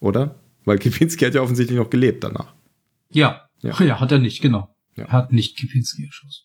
Oder? 0.00 0.34
Weil 0.64 0.78
Kipinski 0.78 1.24
hat 1.24 1.34
ja 1.34 1.42
offensichtlich 1.42 1.78
noch 1.78 1.90
gelebt 1.90 2.24
danach. 2.24 2.52
Ja. 3.10 3.48
Ja. 3.62 3.74
ja. 3.82 4.00
hat 4.00 4.12
er 4.12 4.18
nicht, 4.18 4.42
genau. 4.42 4.74
Ja. 4.96 5.04
Er 5.04 5.12
hat 5.12 5.32
nicht 5.32 5.56
Kipinski 5.56 6.04
erschossen. 6.06 6.44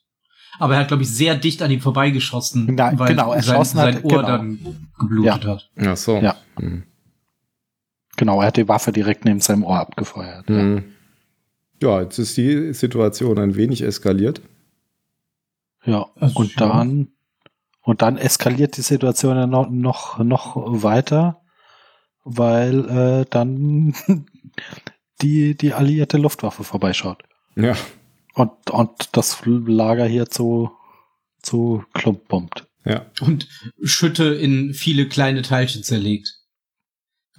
Aber 0.63 0.75
er 0.75 0.79
hat, 0.81 0.87
glaube 0.87 1.03
ich, 1.03 1.09
sehr 1.09 1.35
dicht 1.35 1.61
an 1.61 1.69
ihm 1.71 1.81
vorbeigeschossen, 1.81 2.67
Na, 2.75 2.97
weil 2.97 3.09
genau, 3.09 3.29
sein, 3.31 3.37
erschossen 3.37 3.77
sein 3.77 3.95
hat- 3.95 4.03
Ohr 4.05 4.09
genau. 4.11 4.21
dann 4.23 4.59
geblutet 4.99 5.43
Ja. 5.43 5.49
hat. 5.51 5.69
Ach 5.77 5.97
so. 5.97 6.17
Ja. 6.17 6.35
Hm. 6.57 6.83
Genau, 8.15 8.39
er 8.41 8.47
hat 8.47 8.57
die 8.57 8.67
Waffe 8.67 8.91
direkt 8.91 9.25
neben 9.25 9.41
seinem 9.41 9.63
Ohr 9.63 9.79
abgefeuert. 9.79 10.49
Ja. 10.49 10.55
Hm. 10.55 10.83
Ja, 11.81 12.01
jetzt 12.01 12.17
ist 12.17 12.37
die 12.37 12.73
Situation 12.73 13.37
ein 13.39 13.55
wenig 13.55 13.81
eskaliert. 13.81 14.41
ja. 15.85 16.05
Also, 16.19 16.39
Und 16.39 16.55
ja. 16.57 16.67
dann, 16.67 17.09
und 17.81 18.01
dann 18.01 18.17
eskaliert 18.17 18.77
die 18.77 18.81
Situation 18.81 19.35
dann 19.35 19.49
noch, 19.49 19.69
noch, 19.69 20.19
noch 20.19 20.55
weiter, 20.83 21.41
weil 22.23 22.85
äh, 22.89 23.25
dann 23.29 23.93
die, 25.21 25.55
die 25.57 25.73
alliierte 25.73 26.17
Luftwaffe 26.17 26.63
vorbeischaut. 26.63 27.23
Ja. 27.57 27.75
Und, 28.33 28.51
und 28.71 28.89
das 29.11 29.41
Lager 29.45 30.05
hier 30.05 30.27
zu, 30.27 30.71
zu 31.41 31.83
Klump 31.93 32.27
bombt. 32.27 32.67
Ja. 32.85 33.05
und 33.21 33.47
Schütte 33.81 34.25
in 34.25 34.73
viele 34.73 35.07
kleine 35.07 35.41
Teilchen 35.41 35.83
zerlegt. 35.83 36.35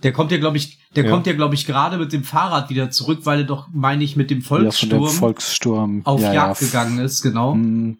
Der 0.02 0.10
kommt 0.12 0.32
ja, 0.32 0.38
glaube 0.38 0.56
ich, 0.56 0.78
der 0.96 1.04
Ja. 1.04 1.10
kommt 1.10 1.26
ja, 1.26 1.34
glaube 1.34 1.54
ich, 1.54 1.66
gerade 1.66 1.98
mit 1.98 2.12
dem 2.14 2.24
Fahrrad 2.24 2.70
wieder 2.70 2.90
zurück, 2.90 3.20
weil 3.24 3.40
er 3.40 3.44
doch, 3.44 3.68
meine 3.72 4.04
ich, 4.04 4.16
mit 4.16 4.30
dem 4.30 4.40
Ja, 4.40 4.44
von 4.46 4.58
dem 4.62 4.70
Volkssturm 4.70 5.08
Volkssturm 5.08 6.00
auf 6.06 6.20
ja, 6.22 6.32
Jagd 6.32 6.60
ja, 6.62 6.66
gegangen 6.66 6.98
ist, 6.98 7.20
genau. 7.20 7.52
Hm, 7.52 7.98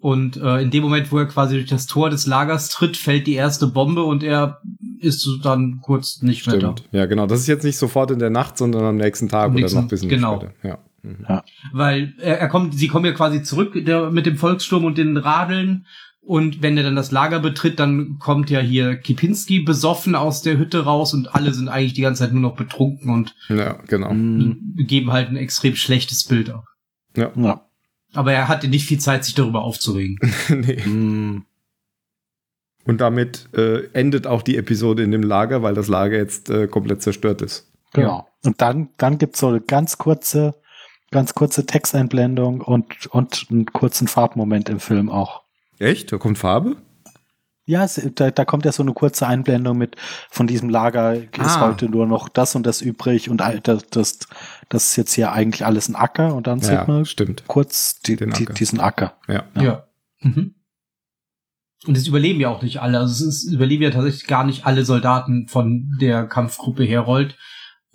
Und 0.00 0.36
äh, 0.38 0.60
in 0.60 0.72
dem 0.72 0.82
Moment, 0.82 1.12
wo 1.12 1.18
er 1.18 1.26
quasi 1.26 1.54
durch 1.54 1.68
das 1.68 1.86
Tor 1.86 2.10
des 2.10 2.26
Lagers 2.26 2.68
tritt, 2.68 2.96
fällt 2.96 3.28
die 3.28 3.34
erste 3.34 3.68
Bombe 3.68 4.02
und 4.02 4.24
er 4.24 4.60
ist 4.98 5.28
dann 5.44 5.80
kurz 5.82 6.20
nicht 6.22 6.46
mehr 6.48 6.56
da. 6.58 6.72
Stimmt. 6.72 6.88
Ja, 6.92 7.06
genau. 7.06 7.26
Das 7.26 7.38
ist 7.38 7.46
jetzt 7.46 7.62
nicht 7.64 7.76
sofort 7.78 8.10
in 8.10 8.18
der 8.18 8.30
Nacht, 8.30 8.58
sondern 8.58 8.84
am 8.84 8.96
nächsten 8.96 9.28
Tag 9.28 9.44
Am 9.46 9.52
oder 9.52 9.60
nächsten- 9.60 9.76
noch 9.76 9.84
ein 9.84 9.88
bisschen 9.88 10.08
genau. 10.08 10.38
später. 10.40 10.52
Ja. 10.66 10.78
Mhm. 11.02 11.26
Weil 11.72 12.14
er, 12.18 12.38
er 12.38 12.48
kommt, 12.48 12.74
sie 12.74 12.88
kommen 12.88 13.04
ja 13.04 13.12
quasi 13.12 13.42
zurück 13.42 13.74
der, 13.84 14.10
mit 14.10 14.26
dem 14.26 14.36
Volkssturm 14.36 14.84
und 14.84 14.98
den 14.98 15.16
Radeln. 15.16 15.86
Und 16.20 16.62
wenn 16.62 16.76
er 16.76 16.84
dann 16.84 16.94
das 16.94 17.10
Lager 17.10 17.40
betritt, 17.40 17.80
dann 17.80 18.18
kommt 18.20 18.48
ja 18.48 18.60
hier 18.60 18.94
Kipinski 18.96 19.60
besoffen 19.60 20.14
aus 20.14 20.42
der 20.42 20.56
Hütte 20.56 20.84
raus 20.84 21.14
und 21.14 21.34
alle 21.34 21.52
sind 21.52 21.68
eigentlich 21.68 21.94
die 21.94 22.02
ganze 22.02 22.22
Zeit 22.22 22.32
nur 22.32 22.42
noch 22.42 22.54
betrunken 22.54 23.10
und 23.10 23.34
ja, 23.48 23.72
genau. 23.88 24.10
hm, 24.10 24.74
geben 24.86 25.10
halt 25.12 25.30
ein 25.30 25.36
extrem 25.36 25.74
schlechtes 25.74 26.24
Bild 26.24 26.50
ab. 26.50 26.64
ja. 27.16 27.66
Aber 28.14 28.32
er 28.32 28.46
hatte 28.46 28.68
nicht 28.68 28.84
viel 28.84 29.00
Zeit, 29.00 29.24
sich 29.24 29.34
darüber 29.34 29.62
aufzuregen. 29.62 30.18
nee. 30.48 30.82
Hm, 30.82 31.44
Und 32.84 33.00
damit 33.00 33.48
äh, 33.54 33.86
endet 33.92 34.26
auch 34.26 34.42
die 34.42 34.56
Episode 34.56 35.02
in 35.02 35.10
dem 35.10 35.22
Lager, 35.22 35.62
weil 35.62 35.74
das 35.74 35.88
Lager 35.88 36.18
jetzt 36.18 36.50
äh, 36.50 36.68
komplett 36.68 37.02
zerstört 37.02 37.42
ist. 37.42 37.72
Genau. 37.94 38.28
Und 38.44 38.60
dann, 38.60 38.90
dann 38.96 39.18
gibt's 39.18 39.40
so 39.40 39.48
eine 39.48 39.60
ganz 39.60 39.98
kurze, 39.98 40.54
ganz 41.12 41.34
kurze 41.34 41.64
Texteinblendung 41.66 42.60
und, 42.60 43.06
und 43.06 43.46
einen 43.50 43.66
kurzen 43.66 44.08
Farbmoment 44.08 44.68
im 44.68 44.80
Film 44.80 45.08
auch. 45.10 45.42
Echt? 45.78 46.10
Da 46.12 46.18
kommt 46.18 46.38
Farbe? 46.38 46.76
Ja, 47.64 47.84
es, 47.84 48.00
da, 48.16 48.32
da 48.32 48.44
kommt 48.44 48.64
ja 48.64 48.72
so 48.72 48.82
eine 48.82 48.92
kurze 48.92 49.24
Einblendung 49.28 49.78
mit, 49.78 49.94
von 50.30 50.48
diesem 50.48 50.68
Lager 50.68 51.14
ist 51.14 51.28
Ah. 51.38 51.60
heute 51.68 51.88
nur 51.88 52.06
noch 52.08 52.28
das 52.28 52.56
und 52.56 52.66
das 52.66 52.80
übrig 52.82 53.30
und 53.30 53.40
das, 53.40 53.86
das, 53.88 54.18
das 54.68 54.86
ist 54.86 54.96
jetzt 54.96 55.12
hier 55.14 55.30
eigentlich 55.30 55.64
alles 55.64 55.88
ein 55.88 55.94
Acker 55.94 56.34
und 56.34 56.48
dann 56.48 56.58
Ja, 56.58 56.64
sieht 56.80 56.88
man 56.88 57.04
stimmt. 57.04 57.44
kurz 57.46 58.00
die, 58.00 58.16
Den 58.16 58.30
die, 58.32 58.42
Acker. 58.44 58.54
diesen 58.54 58.80
Acker. 58.80 59.14
Ja. 59.28 59.44
Ja. 59.60 59.86
Mhm. 60.20 60.56
Und 61.86 61.96
es 61.96 62.06
überleben 62.06 62.40
ja 62.40 62.48
auch 62.48 62.62
nicht 62.62 62.80
alle. 62.80 62.98
Also 62.98 63.12
es 63.28 63.44
ist, 63.44 63.52
überleben 63.52 63.82
ja 63.82 63.90
tatsächlich 63.90 64.26
gar 64.26 64.44
nicht 64.44 64.66
alle 64.66 64.84
Soldaten 64.84 65.48
von 65.48 65.96
der 66.00 66.26
Kampfgruppe 66.26 66.84
Herold. 66.84 67.36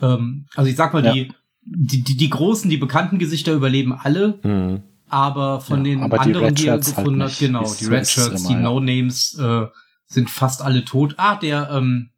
Ähm, 0.02 0.46
also 0.56 0.70
ich 0.70 0.76
sag 0.76 0.94
mal, 0.94 1.06
Ja. 1.06 1.14
die, 1.14 1.32
die, 1.70 2.02
die, 2.04 2.16
die 2.18 2.30
großen, 2.30 2.70
die 2.70 2.78
bekannten 2.78 3.20
Gesichter 3.20 3.54
überleben 3.54 3.94
alle, 3.94 4.40
Mhm. 4.44 4.84
aber 5.10 5.60
von 5.62 5.80
Ja, 5.80 5.84
den 5.92 6.04
aber 6.04 6.18
die 6.20 6.24
anderen, 6.24 6.56
die 6.56 6.68
er 6.68 6.76
Redshirts 6.76 6.88
halt 6.88 7.06
gefunden 7.06 7.24
hat, 7.24 7.38
genau, 7.40 7.64
Ist- 7.64 7.80
die 7.82 7.86
so 7.86 7.92
Red 7.92 8.08
Shirts, 8.08 8.44
die. 8.48 8.56
No-Names 8.56 9.38
äh, 9.40 9.66
sind 10.08 10.30
fast 10.30 10.62
alle 10.62 10.86
tot. 10.86 11.16
Ah, 11.18 11.36
der, 11.36 11.70
ähm, 11.72 12.12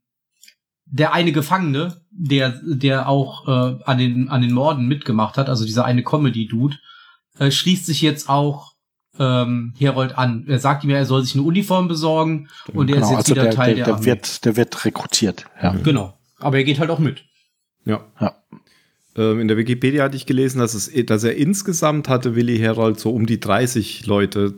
der 0.85 1.13
eine 1.13 1.31
Gefangene, 1.31 2.01
der, 2.11 2.59
der 2.63 3.07
auch 3.09 3.47
äh, 3.47 3.79
an, 3.85 3.97
den, 3.97 4.29
an 4.29 4.41
den 4.41 4.53
Morden 4.53 4.87
mitgemacht 4.87 5.37
hat, 5.37 5.49
also 5.49 5.65
dieser 5.65 5.85
eine 5.85 6.03
Comedy-Dude, 6.03 6.77
äh, 7.39 7.51
schließt 7.51 7.85
sich 7.85 8.01
jetzt 8.01 8.27
auch 8.29 8.73
ähm, 9.17 9.73
Herold 9.77 10.17
an. 10.17 10.45
Er 10.47 10.59
sagt 10.59 10.83
ihm 10.83 10.89
ja, 10.91 10.97
er 10.97 11.05
soll 11.05 11.23
sich 11.23 11.35
eine 11.35 11.43
Uniform 11.43 11.87
besorgen 11.87 12.47
und 12.73 12.89
er 12.89 12.97
ist 12.97 13.01
Genau, 13.03 13.09
jetzt 13.11 13.17
also 13.17 13.31
wieder 13.31 13.43
der, 13.43 13.51
Teil 13.55 13.67
der, 13.67 13.75
der, 13.75 13.85
der, 13.85 13.93
Armee. 13.95 14.05
wird, 14.05 14.45
der 14.45 14.55
wird 14.55 14.85
rekrutiert. 14.85 15.45
Ja. 15.61 15.73
Genau. 15.73 16.17
Aber 16.39 16.57
er 16.57 16.63
geht 16.63 16.79
halt 16.79 16.89
auch 16.89 16.99
mit. 16.99 17.23
Ja. 17.85 18.01
Ja. 18.21 18.35
Ähm, 19.19 19.41
in 19.41 19.47
der 19.49 19.57
Wikipedia 19.57 20.03
hatte 20.05 20.15
ich 20.15 20.25
gelesen, 20.25 20.59
dass, 20.59 20.73
es, 20.73 20.89
dass 21.05 21.23
er 21.25 21.35
insgesamt 21.35 22.07
hatte 22.07 22.35
Willi 22.35 22.57
Herold 22.57 22.99
so 22.99 23.11
um 23.11 23.25
die 23.25 23.39
30 23.39 24.05
Leute 24.05 24.53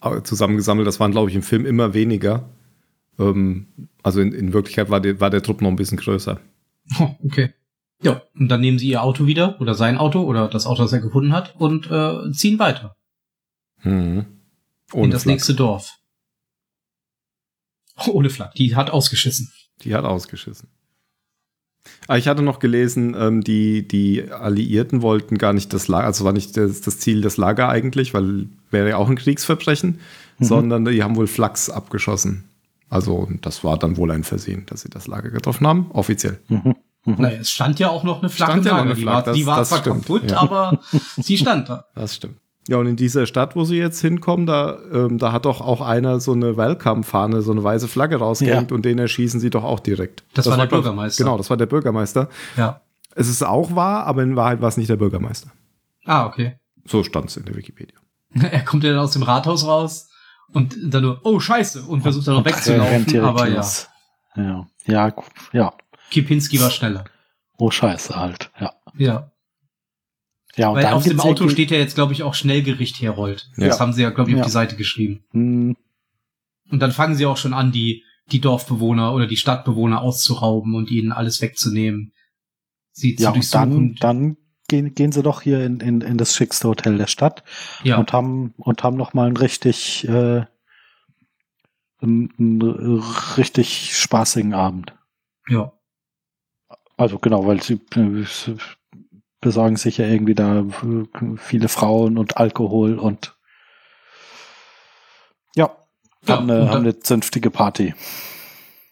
äh, 0.00 0.22
zusammengesammelt. 0.22 0.86
Das 0.88 0.98
waren, 1.00 1.10
glaube 1.12 1.28
ich, 1.28 1.36
im 1.36 1.42
Film 1.42 1.66
immer 1.66 1.92
weniger. 1.92 2.48
Ähm, 3.18 3.66
also 4.02 4.20
in, 4.22 4.32
in 4.32 4.54
Wirklichkeit 4.54 4.88
war 4.88 5.00
der, 5.00 5.20
war 5.20 5.28
der 5.28 5.42
Trupp 5.42 5.60
noch 5.60 5.68
ein 5.68 5.76
bisschen 5.76 5.98
größer. 5.98 6.40
Oh, 6.98 7.10
okay. 7.24 7.52
Ja, 8.02 8.22
und 8.38 8.48
dann 8.48 8.60
nehmen 8.60 8.78
sie 8.78 8.88
ihr 8.88 9.02
Auto 9.02 9.26
wieder 9.26 9.60
oder 9.60 9.74
sein 9.74 9.98
Auto 9.98 10.22
oder 10.22 10.48
das 10.48 10.66
Auto, 10.66 10.82
das 10.82 10.92
er 10.92 11.00
gefunden 11.00 11.32
hat 11.32 11.54
und 11.58 11.90
äh, 11.90 12.30
ziehen 12.32 12.58
weiter 12.58 12.94
Mhm. 13.82 14.24
in 14.94 15.10
das 15.10 15.24
Flak. 15.24 15.32
nächste 15.34 15.54
Dorf. 15.54 15.92
Ohne 18.08 18.30
Flak. 18.30 18.54
Die 18.54 18.74
hat 18.76 18.90
ausgeschissen. 18.90 19.50
Die 19.82 19.94
hat 19.94 20.04
ausgeschissen. 20.04 20.68
Ah, 22.08 22.16
ich 22.16 22.28
hatte 22.28 22.42
noch 22.42 22.58
gelesen, 22.58 23.14
ähm, 23.18 23.42
die, 23.42 23.86
die 23.86 24.30
Alliierten 24.30 25.02
wollten 25.02 25.38
gar 25.38 25.52
nicht 25.52 25.72
das 25.72 25.88
Lager, 25.88 26.06
also 26.06 26.24
war 26.24 26.32
nicht 26.32 26.56
das, 26.56 26.80
das 26.80 26.98
Ziel 26.98 27.20
das 27.20 27.36
Lager 27.36 27.68
eigentlich, 27.68 28.14
weil 28.14 28.46
wäre 28.70 28.88
ja 28.90 28.96
auch 28.96 29.08
ein 29.08 29.16
Kriegsverbrechen, 29.16 29.98
Mhm. 30.38 30.44
sondern 30.44 30.84
die 30.84 31.02
haben 31.02 31.16
wohl 31.16 31.26
Flachs 31.26 31.70
abgeschossen. 31.70 32.44
Also 32.90 33.28
das 33.40 33.64
war 33.64 33.78
dann 33.78 33.96
wohl 33.96 34.10
ein 34.10 34.22
Versehen, 34.22 34.64
dass 34.66 34.82
sie 34.82 34.90
das 34.90 35.06
Lager 35.06 35.30
getroffen 35.30 35.66
haben, 35.66 35.86
offiziell. 35.92 36.38
Mhm. 36.48 36.74
Mhm. 37.04 37.14
Naja, 37.18 37.38
es 37.40 37.50
stand 37.50 37.78
ja 37.78 37.88
auch 37.88 38.04
noch 38.04 38.20
eine 38.20 38.28
Flagge 38.28 38.52
Stand 38.52 38.66
ja 38.66 38.72
noch 38.74 38.80
eine 38.82 38.94
Die 38.94 39.02
Flagge, 39.02 39.16
war, 39.16 39.22
das- 39.24 39.36
die 39.36 39.46
war 39.46 39.58
das 39.58 39.68
zwar 39.70 39.78
stimmt, 39.78 40.02
kaputt, 40.06 40.30
ja. 40.30 40.36
aber 40.38 40.80
sie 41.16 41.38
stand 41.38 41.68
da. 41.68 41.86
Das 41.94 42.16
stimmt. 42.16 42.36
Ja, 42.68 42.78
und 42.78 42.86
in 42.86 42.96
dieser 42.96 43.26
Stadt, 43.26 43.54
wo 43.54 43.64
sie 43.64 43.76
jetzt 43.76 44.00
hinkommen, 44.00 44.46
da, 44.46 44.78
ähm, 44.92 45.18
da 45.18 45.30
hat 45.32 45.44
doch 45.44 45.60
auch 45.60 45.80
einer 45.80 46.18
so 46.18 46.32
eine 46.32 46.56
Welcome-Fahne, 46.56 47.40
so 47.42 47.52
eine 47.52 47.62
weiße 47.62 47.86
Flagge 47.86 48.16
rausgehängt 48.16 48.70
Ja. 48.70 48.74
und 48.74 48.84
den 48.84 48.98
erschießen 48.98 49.38
sie 49.38 49.50
doch 49.50 49.62
auch 49.62 49.78
direkt. 49.80 50.24
Das 50.34 50.46
war 50.46 50.56
der 50.56 50.66
glaub- 50.66 50.82
Bürgermeister. 50.82 51.22
Genau, 51.22 51.36
das 51.36 51.48
war 51.48 51.56
der 51.56 51.66
Bürgermeister. 51.66 52.28
Ja. 52.56 52.80
Es 53.14 53.28
ist 53.28 53.44
auch 53.44 53.74
wahr, 53.76 54.04
aber 54.06 54.22
in 54.24 54.34
Wahrheit 54.36 54.60
war 54.60 54.68
es 54.68 54.76
nicht 54.76 54.90
der 54.90 54.96
Bürgermeister. 54.96 55.50
Ah, 56.04 56.26
okay. 56.26 56.58
So 56.84 57.02
stand 57.04 57.30
es 57.30 57.36
in 57.36 57.44
der 57.44 57.54
Wikipedia. 57.56 57.98
Er 58.50 58.64
kommt 58.64 58.82
ja 58.84 58.90
dann 58.90 58.98
aus 59.00 59.12
dem 59.12 59.22
Rathaus 59.22 59.64
raus 59.66 60.10
und 60.52 60.76
dann 60.82 61.02
nur, 61.02 61.20
oh 61.22 61.38
Scheiße, 61.40 61.82
und 61.82 62.02
versucht 62.02 62.26
dann 62.28 62.34
noch 62.34 62.44
wegzulaufen, 62.44 63.20
aber 63.20 63.48
ja. 63.48 63.64
Ja, 64.36 64.66
ja, 64.86 65.10
gut, 65.10 65.24
ja. 65.52 65.72
Kipinski 66.10 66.60
war 66.60 66.70
schneller. 66.70 67.04
Oh 67.58 67.70
Scheiße 67.70 68.14
halt, 68.14 68.50
ja. 68.60 68.72
Ja. 68.98 69.30
Ja, 70.56 70.68
und 70.70 70.76
Weil 70.76 70.84
dann 70.84 70.94
auf 70.94 71.04
dem 71.04 71.20
Auto 71.20 71.48
steht 71.48 71.70
ja 71.70 71.76
jetzt, 71.78 71.94
glaube 71.94 72.12
ich, 72.14 72.22
auch 72.22 72.34
Schnellgericht 72.34 73.00
Herold. 73.02 73.50
Das 73.56 73.76
Ja. 73.76 73.80
haben 73.80 73.92
sie 73.92 74.02
ja, 74.02 74.10
glaube 74.10 74.30
ich, 74.30 74.36
auf 74.36 74.40
Ja. 74.40 74.44
die 74.46 74.50
Seite 74.50 74.76
geschrieben. 74.76 75.24
Hm, 75.32 75.76
Und 76.70 76.80
dann 76.80 76.92
fangen 76.92 77.14
sie 77.14 77.26
auch 77.26 77.36
schon 77.36 77.52
an, 77.54 77.72
die, 77.72 78.02
die 78.32 78.40
Dorfbewohner 78.40 79.14
oder 79.14 79.26
die 79.26 79.36
Stadtbewohner 79.36 80.00
auszurauben 80.00 80.74
und 80.74 80.90
ihnen 80.90 81.12
alles 81.12 81.40
wegzunehmen. 81.42 82.12
Sie 82.92 83.14
zu 83.16 83.22
Ja, 83.24 83.30
und 83.30 83.54
dann, 83.54 83.70
durchsuchen. 83.70 83.96
dann 84.00 84.36
gehen, 84.68 84.94
gehen 84.94 85.12
sie 85.12 85.22
doch 85.22 85.42
hier 85.42 85.62
in, 85.64 85.78
in, 85.80 86.00
in 86.00 86.16
das 86.18 86.34
schickste 86.34 86.68
Hotel 86.68 86.96
der 86.98 87.06
Stadt 87.06 87.44
ja. 87.84 87.98
und 87.98 88.12
haben 88.12 88.54
und 88.56 88.82
haben 88.82 88.96
noch 88.96 89.12
mal 89.14 89.26
einen 89.26 89.36
richtig 89.36 90.08
äh, 90.08 90.44
einen, 92.00 92.32
einen 92.38 92.62
richtig 93.36 93.96
spaßigen 93.96 94.54
Abend. 94.54 94.94
ja. 95.48 95.72
Also 96.98 97.18
genau, 97.18 97.46
weil 97.46 97.62
sie 97.62 97.74
äh, 97.94 98.24
sie 98.24 98.56
besorgen 99.46 99.76
sich 99.76 99.96
ja 99.98 100.06
irgendwie 100.06 100.34
da 100.34 100.60
äh, 100.60 101.36
viele 101.36 101.68
Frauen 101.68 102.18
und 102.18 102.36
Alkohol 102.36 102.98
und 102.98 103.36
ja, 105.54 105.70
Ja, 106.26 106.36
haben, 106.36 106.50
eine, 106.50 106.60
dann- 106.60 106.68
haben 106.70 106.80
eine 106.80 106.98
zünftige 106.98 107.50
Party. 107.50 107.94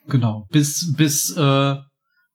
Genau. 0.07 0.47
Bis, 0.51 0.95
bis 0.97 1.37
äh, 1.37 1.77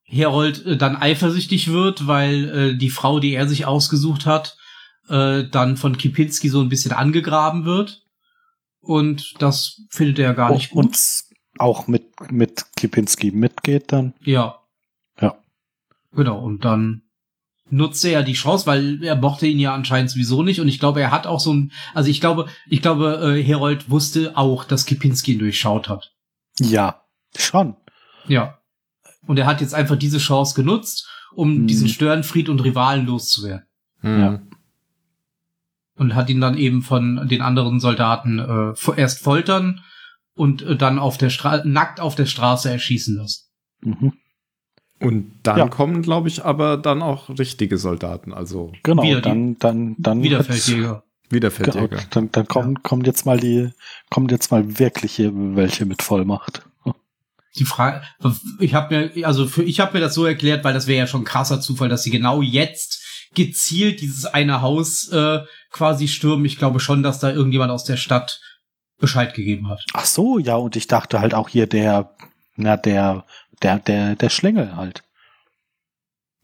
Herold 0.04 0.66
äh, 0.66 0.76
dann 0.76 0.96
eifersüchtig 0.96 1.72
wird, 1.72 2.06
weil 2.06 2.48
äh, 2.50 2.76
die 2.76 2.90
Frau, 2.90 3.20
die 3.20 3.32
er 3.32 3.48
sich 3.48 3.64
ausgesucht 3.64 4.26
hat, 4.26 4.56
äh, 5.08 5.44
dann 5.48 5.76
von 5.76 5.96
Kipinski 5.96 6.48
so 6.50 6.60
ein 6.60 6.68
bisschen 6.68 6.92
angegraben 6.92 7.64
wird. 7.64 8.02
Und 8.80 9.34
das 9.38 9.80
findet 9.88 10.18
er 10.18 10.34
gar 10.34 10.52
nicht 10.52 10.70
gut. 10.70 10.84
Und 10.84 10.98
auch 11.58 11.86
mit, 11.86 12.04
mit 12.30 12.66
Kipinski 12.76 13.30
mitgeht 13.30 13.92
dann. 13.92 14.14
Ja. 14.20 14.58
Ja. 15.20 15.36
Genau, 16.12 16.40
und 16.44 16.64
dann 16.64 17.02
nutzt 17.70 18.04
er 18.04 18.10
ja 18.12 18.22
die 18.22 18.32
Chance, 18.34 18.66
weil 18.66 19.02
er 19.02 19.16
mochte 19.16 19.46
ihn 19.46 19.58
ja 19.58 19.74
anscheinend 19.74 20.10
sowieso 20.10 20.42
nicht. 20.42 20.60
Und 20.60 20.68
ich 20.68 20.78
glaube, 20.80 21.00
er 21.00 21.10
hat 21.10 21.26
auch 21.26 21.40
so 21.40 21.52
ein, 21.52 21.72
also 21.94 22.10
ich 22.10 22.20
glaube, 22.20 22.46
ich 22.68 22.82
glaube, 22.82 23.36
äh, 23.38 23.42
Herold 23.42 23.90
wusste 23.90 24.36
auch, 24.36 24.64
dass 24.64 24.86
Kipinski 24.86 25.32
ihn 25.34 25.38
durchschaut 25.38 25.88
hat. 25.88 26.12
Ja, 26.60 27.02
schon. 27.36 27.76
Ja. 28.28 28.58
Und 29.26 29.38
er 29.38 29.46
hat 29.46 29.60
jetzt 29.60 29.74
einfach 29.74 29.96
diese 29.96 30.18
Chance 30.18 30.54
genutzt, 30.54 31.08
um 31.34 31.58
Mhm. 31.62 31.66
diesen 31.66 31.88
Störenfried 31.88 32.48
und 32.48 32.60
Rivalen 32.64 33.06
loszuwerden. 33.06 33.66
Ja. 34.02 34.40
Und 35.96 36.14
hat 36.14 36.30
ihn 36.30 36.40
dann 36.40 36.56
eben 36.56 36.82
von 36.82 37.28
den 37.28 37.42
anderen 37.42 37.78
Soldaten 37.78 38.38
äh, 38.38 38.42
vo- 38.74 38.96
erst 38.96 39.22
foltern 39.22 39.80
und 40.34 40.62
äh, 40.62 40.76
dann 40.76 40.98
auf 40.98 41.18
der 41.18 41.28
Stra 41.28 41.62
nackt 41.64 42.00
auf 42.00 42.14
der 42.14 42.24
Straße 42.26 42.70
erschießen 42.70 43.16
lassen. 43.16 43.44
Mhm. 43.82 44.12
Und 45.00 45.32
dann 45.42 45.56
Ja. 45.58 45.68
kommen, 45.68 46.02
glaube 46.02 46.28
ich, 46.28 46.44
aber 46.44 46.76
dann 46.76 47.00
auch 47.02 47.28
richtige 47.30 47.78
Soldaten, 47.78 48.32
also 48.34 48.72
Genau, 48.82 49.02
Wieder 49.02 49.16
die- 49.22 49.28
dann, 49.28 49.58
dann, 49.58 49.96
dann 49.98 50.22
Wiederfeldjäger. 50.22 50.80
Genau, 50.82 51.02
Wiederfeldjäger. 51.30 51.98
dann, 52.10 52.30
dann 52.32 52.46
kommen, 52.46 52.82
kommen 52.82 53.04
jetzt 53.04 53.24
mal 53.24 53.38
die, 53.40 53.70
kommen 54.10 54.28
jetzt 54.28 54.50
mal 54.50 54.78
wirkliche 54.78 55.30
welche 55.56 55.86
mit 55.86 56.02
Vollmacht. 56.02 56.62
Die 57.58 57.64
Frage, 57.64 58.02
ich 58.60 58.74
habe 58.74 59.10
mir, 59.14 59.26
also 59.26 59.46
für 59.46 59.64
ich 59.64 59.80
habe 59.80 59.94
mir 59.94 60.00
das 60.00 60.14
so 60.14 60.24
erklärt, 60.24 60.62
weil 60.64 60.72
das 60.74 60.86
wäre 60.86 60.98
ja 61.00 61.06
schon 61.08 61.22
ein 61.22 61.24
krasser 61.24 61.60
Zufall, 61.60 61.88
dass 61.88 62.04
sie 62.04 62.10
genau 62.10 62.42
jetzt 62.42 63.02
gezielt 63.34 64.00
dieses 64.02 64.24
eine 64.26 64.60
Haus 64.60 65.08
äh, 65.08 65.40
quasi 65.72 66.06
stürmen. 66.08 66.44
Ich 66.44 66.58
glaube 66.58 66.78
schon, 66.78 67.02
dass 67.02 67.18
da 67.20 67.30
irgendjemand 67.32 67.72
aus 67.72 67.84
der 67.84 67.96
Stadt 67.96 68.40
Bescheid 68.98 69.34
gegeben 69.34 69.68
hat. 69.68 69.84
Ach 69.94 70.04
so, 70.04 70.38
ja, 70.38 70.56
und 70.56 70.76
ich 70.76 70.86
dachte 70.86 71.20
halt 71.20 71.34
auch 71.34 71.48
hier 71.48 71.66
der, 71.66 72.14
na, 72.56 72.76
der, 72.76 73.24
der, 73.62 73.78
der, 73.78 74.16
der 74.16 74.28
Schlingel 74.30 74.76
halt. 74.76 75.02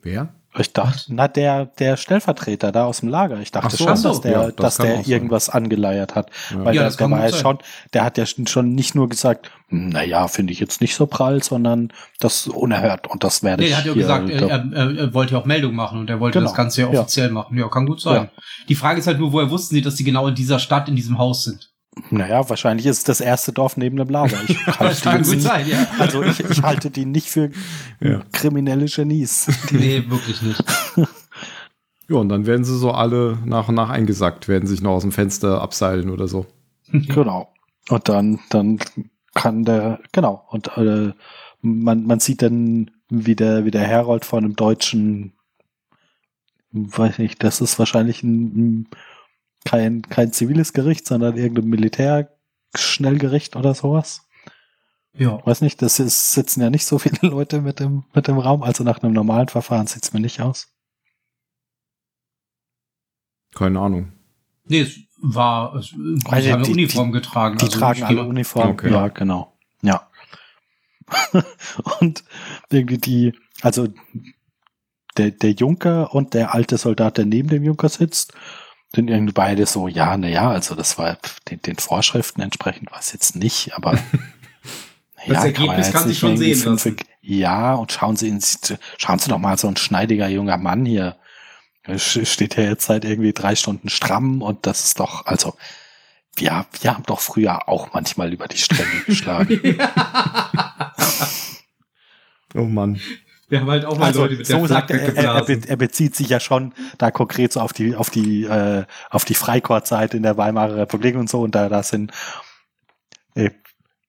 Wer? 0.00 0.34
Ich 0.58 0.72
dachte, 0.72 1.02
na, 1.08 1.28
der, 1.28 1.66
der 1.66 1.98
Stellvertreter 1.98 2.72
da 2.72 2.86
aus 2.86 3.00
dem 3.00 3.10
Lager. 3.10 3.38
Ich 3.40 3.52
dachte 3.52 3.66
Ach 3.66 3.70
so, 3.70 3.84
schon, 3.84 3.96
so, 3.96 4.08
dass 4.08 4.20
der, 4.22 4.32
ja, 4.32 4.46
das 4.46 4.54
dass 4.56 4.76
der 4.78 4.94
auch 4.94 5.02
sein. 5.02 5.12
irgendwas 5.12 5.50
angeleiert 5.50 6.14
hat. 6.14 6.30
Ja. 6.50 6.64
Weil 6.64 6.74
Ja, 6.74 6.80
der, 6.80 6.84
das 6.84 6.96
der 6.96 7.04
kann 7.04 7.10
war 7.18 7.28
ja 7.28 7.36
schon, 7.36 7.58
der 7.92 8.04
hat 8.04 8.16
ja 8.16 8.24
schon 8.24 8.74
nicht 8.74 8.94
nur 8.94 9.06
gesagt, 9.10 9.50
naja, 9.68 10.28
finde 10.28 10.54
ich 10.54 10.60
jetzt 10.60 10.80
nicht 10.80 10.94
so 10.94 11.04
prall, 11.06 11.42
sondern 11.42 11.92
das 12.20 12.46
ist 12.46 12.54
unerhört 12.54 13.06
und 13.06 13.22
das 13.22 13.42
werde 13.42 13.64
Nee, 13.64 13.68
ich. 13.68 13.72
er 13.74 13.78
hat 13.80 13.84
ja 13.86 13.92
gesagt, 13.92 14.30
er, 14.30 14.48
er, 14.48 14.96
er, 14.96 15.12
wollte 15.14 15.34
ja 15.34 15.40
auch 15.40 15.44
Meldung 15.44 15.74
machen 15.74 16.00
und 16.00 16.08
er 16.08 16.20
wollte 16.20 16.38
Genau, 16.38 16.48
das 16.48 16.56
Ganze 16.56 16.82
ja 16.82 16.90
ja. 16.90 17.00
offiziell 17.00 17.30
machen. 17.30 17.58
Ja, 17.58 17.68
kann 17.68 17.84
gut 17.84 18.00
sein. 18.00 18.30
Die 18.70 18.76
Frage 18.76 19.00
ist 19.00 19.06
halt 19.06 19.18
nur, 19.18 19.32
woher 19.32 19.50
wussten 19.50 19.74
sie, 19.74 19.82
dass 19.82 19.98
sie 19.98 20.04
genau 20.04 20.26
in 20.28 20.34
dieser 20.34 20.58
Stadt, 20.58 20.88
in 20.88 20.96
diesem 20.96 21.18
Haus 21.18 21.44
sind? 21.44 21.70
Naja, 22.10 22.48
wahrscheinlich 22.48 22.86
ist 22.86 22.98
es 22.98 23.04
das 23.04 23.20
erste 23.20 23.52
Dorf 23.52 23.76
neben 23.76 23.96
dem 23.96 24.08
Lager. 24.08 24.36
Ich 24.46 24.58
Das 24.66 24.78
halte 24.78 24.96
die 24.96 25.02
kann 25.02 25.22
gut 25.22 25.30
nicht, 25.32 25.42
sein, 25.42 25.66
ja. 25.68 25.86
also 25.98 26.22
ich, 26.22 26.40
ich 26.40 26.62
halte 26.62 26.90
die 26.90 27.06
nicht 27.06 27.28
für 27.30 27.50
Ja. 28.00 28.22
kriminelle 28.32 28.86
Genies. 28.86 29.48
Nee, 29.70 30.04
wirklich 30.08 30.42
nicht. 30.42 30.62
Ja, 32.08 32.18
und 32.18 32.28
dann 32.28 32.46
werden 32.46 32.64
sie 32.64 32.78
so 32.78 32.92
alle 32.92 33.36
nach 33.44 33.68
und 33.68 33.74
nach 33.74 33.88
eingesackt, 33.90 34.46
werden 34.46 34.68
sich 34.68 34.80
noch 34.80 34.92
aus 34.92 35.02
dem 35.02 35.10
Fenster 35.10 35.60
abseilen 35.60 36.08
oder 36.10 36.28
so. 36.28 36.46
Genau. 36.92 37.52
Und 37.88 38.08
dann, 38.08 38.38
dann 38.48 38.78
kann 39.34 39.64
der, 39.64 39.98
genau, 40.12 40.44
und 40.50 40.68
äh, 40.76 41.12
man, 41.62 42.04
man 42.06 42.20
sieht 42.20 42.42
dann, 42.42 42.92
wie 43.08 43.34
der, 43.34 43.64
wie 43.64 43.72
der 43.72 43.82
Herold 43.82 44.24
von 44.24 44.44
einem 44.44 44.54
deutschen, 44.54 45.32
weiß 46.72 47.18
nicht, 47.18 47.42
das 47.42 47.60
ist 47.60 47.78
wahrscheinlich 47.78 48.22
ein, 48.22 48.44
ein, 48.44 48.88
kein, 49.66 50.02
kein 50.02 50.32
ziviles 50.32 50.72
Gericht, 50.72 51.06
sondern 51.06 51.36
irgendein 51.36 51.66
Militärschnellgericht 51.68 53.56
oder 53.56 53.74
sowas. 53.74 54.26
Ja. 55.12 55.44
Weiß 55.44 55.60
nicht, 55.60 55.82
das 55.82 55.98
ist, 55.98 56.32
sitzen 56.32 56.60
ja 56.62 56.70
nicht 56.70 56.86
so 56.86 56.98
viele 56.98 57.18
Leute 57.28 57.60
mit 57.60 57.80
dem, 57.80 58.04
mit 58.14 58.28
dem 58.28 58.38
Raum, 58.38 58.62
also 58.62 58.84
nach 58.84 59.02
einem 59.02 59.12
normalen 59.12 59.48
Verfahren 59.48 59.86
sieht's 59.86 60.12
mir 60.12 60.20
nicht 60.20 60.40
aus. 60.40 60.68
Keine 63.54 63.80
Ahnung. 63.80 64.12
Nee, 64.64 64.80
es 64.80 64.98
war, 65.20 65.74
es, 65.76 65.90
die 65.90 66.20
Also 66.26 66.50
haben 66.50 66.54
eine 66.56 66.64
die- 66.64 66.72
Uniform 66.72 67.12
getragen. 67.12 67.58
Die 67.58 67.64
also 67.64 67.78
tragen 67.78 68.02
alle 68.04 68.24
Uniform. 68.24 68.70
Okay. 68.70 68.90
Ja, 68.92 69.08
genau. 69.08 69.56
Ja. 69.82 70.10
und 72.00 72.24
irgendwie 72.70 72.98
die, 72.98 73.32
also 73.62 73.88
der, 75.16 75.30
der 75.30 75.52
Junker 75.52 76.14
und 76.14 76.34
der 76.34 76.54
alte 76.54 76.76
Soldat, 76.78 77.16
der 77.16 77.24
neben 77.26 77.48
dem 77.48 77.64
Junker 77.64 77.88
sitzt, 77.88 78.34
sind 78.94 79.10
irgendwie 79.10 79.32
beide 79.32 79.66
so, 79.66 79.88
ja, 79.88 80.16
na 80.16 80.28
ja, 80.28 80.50
also 80.50 80.74
das 80.74 80.96
war 80.98 81.18
den, 81.50 81.60
den 81.62 81.76
Vorschriften 81.76 82.40
entsprechend 82.40 82.90
war 82.92 83.00
es 83.00 83.12
jetzt 83.12 83.36
nicht, 83.36 83.74
aber 83.74 83.98
Das 85.26 85.26
kann 85.26 85.34
man 85.34 85.44
Ergebnis 85.46 85.86
jetzt 85.86 85.92
kann 85.92 86.08
sich 86.08 86.18
schon 86.18 86.36
sehen 86.36 86.56
fünf- 86.56 86.84
lassen. 86.84 86.96
Ja, 87.20 87.74
und 87.74 87.90
schauen 87.90 88.14
Sie, 88.16 88.28
ins, 88.28 88.60
schauen 88.96 89.18
Sie 89.18 89.28
doch 89.28 89.38
mal, 89.38 89.58
so 89.58 89.66
ein 89.66 89.76
schneidiger 89.76 90.28
junger 90.28 90.56
Mann 90.56 90.86
hier 90.86 91.16
sch- 91.88 92.24
steht 92.26 92.56
ja 92.56 92.62
jetzt 92.62 92.86
seit 92.86 93.04
irgendwie 93.04 93.32
drei 93.32 93.56
Stunden 93.56 93.88
stramm 93.88 94.40
und 94.40 94.66
das 94.66 94.84
ist 94.84 95.00
doch, 95.00 95.26
also, 95.26 95.54
ja, 96.38 96.66
wir 96.80 96.94
haben 96.94 97.02
doch 97.04 97.18
früher 97.20 97.68
auch 97.68 97.92
manchmal 97.92 98.32
über 98.32 98.46
die 98.46 98.58
Stränge 98.58 99.00
geschlagen. 99.06 99.60
Oh 102.54 102.64
Mann. 102.64 103.00
Wir 103.48 103.60
haben 103.60 103.70
halt 103.70 103.84
auch 103.84 103.96
mal 103.96 104.06
Also 104.06 104.22
Leute 104.22 104.36
mit 104.36 104.48
der 104.48 104.58
so 104.58 104.66
sagt 104.66 104.90
Flagge 104.90 105.16
er, 105.16 105.24
er, 105.24 105.68
er, 105.68 105.76
bezieht 105.76 106.16
sich 106.16 106.28
ja 106.28 106.40
schon 106.40 106.72
da 106.98 107.10
konkret 107.10 107.52
so 107.52 107.60
auf 107.60 107.72
die 107.72 107.94
auf 107.94 108.10
die 108.10 108.44
äh, 108.44 108.84
auf 109.10 109.24
die 109.24 109.34
Freikorpszeit 109.34 110.14
in 110.14 110.24
der 110.24 110.36
Weimarer 110.36 110.76
Republik 110.76 111.14
und 111.16 111.30
so 111.30 111.42
und 111.42 111.54
da 111.54 111.68
da 111.68 111.82
sind 111.82 112.12
äh, 113.34 113.50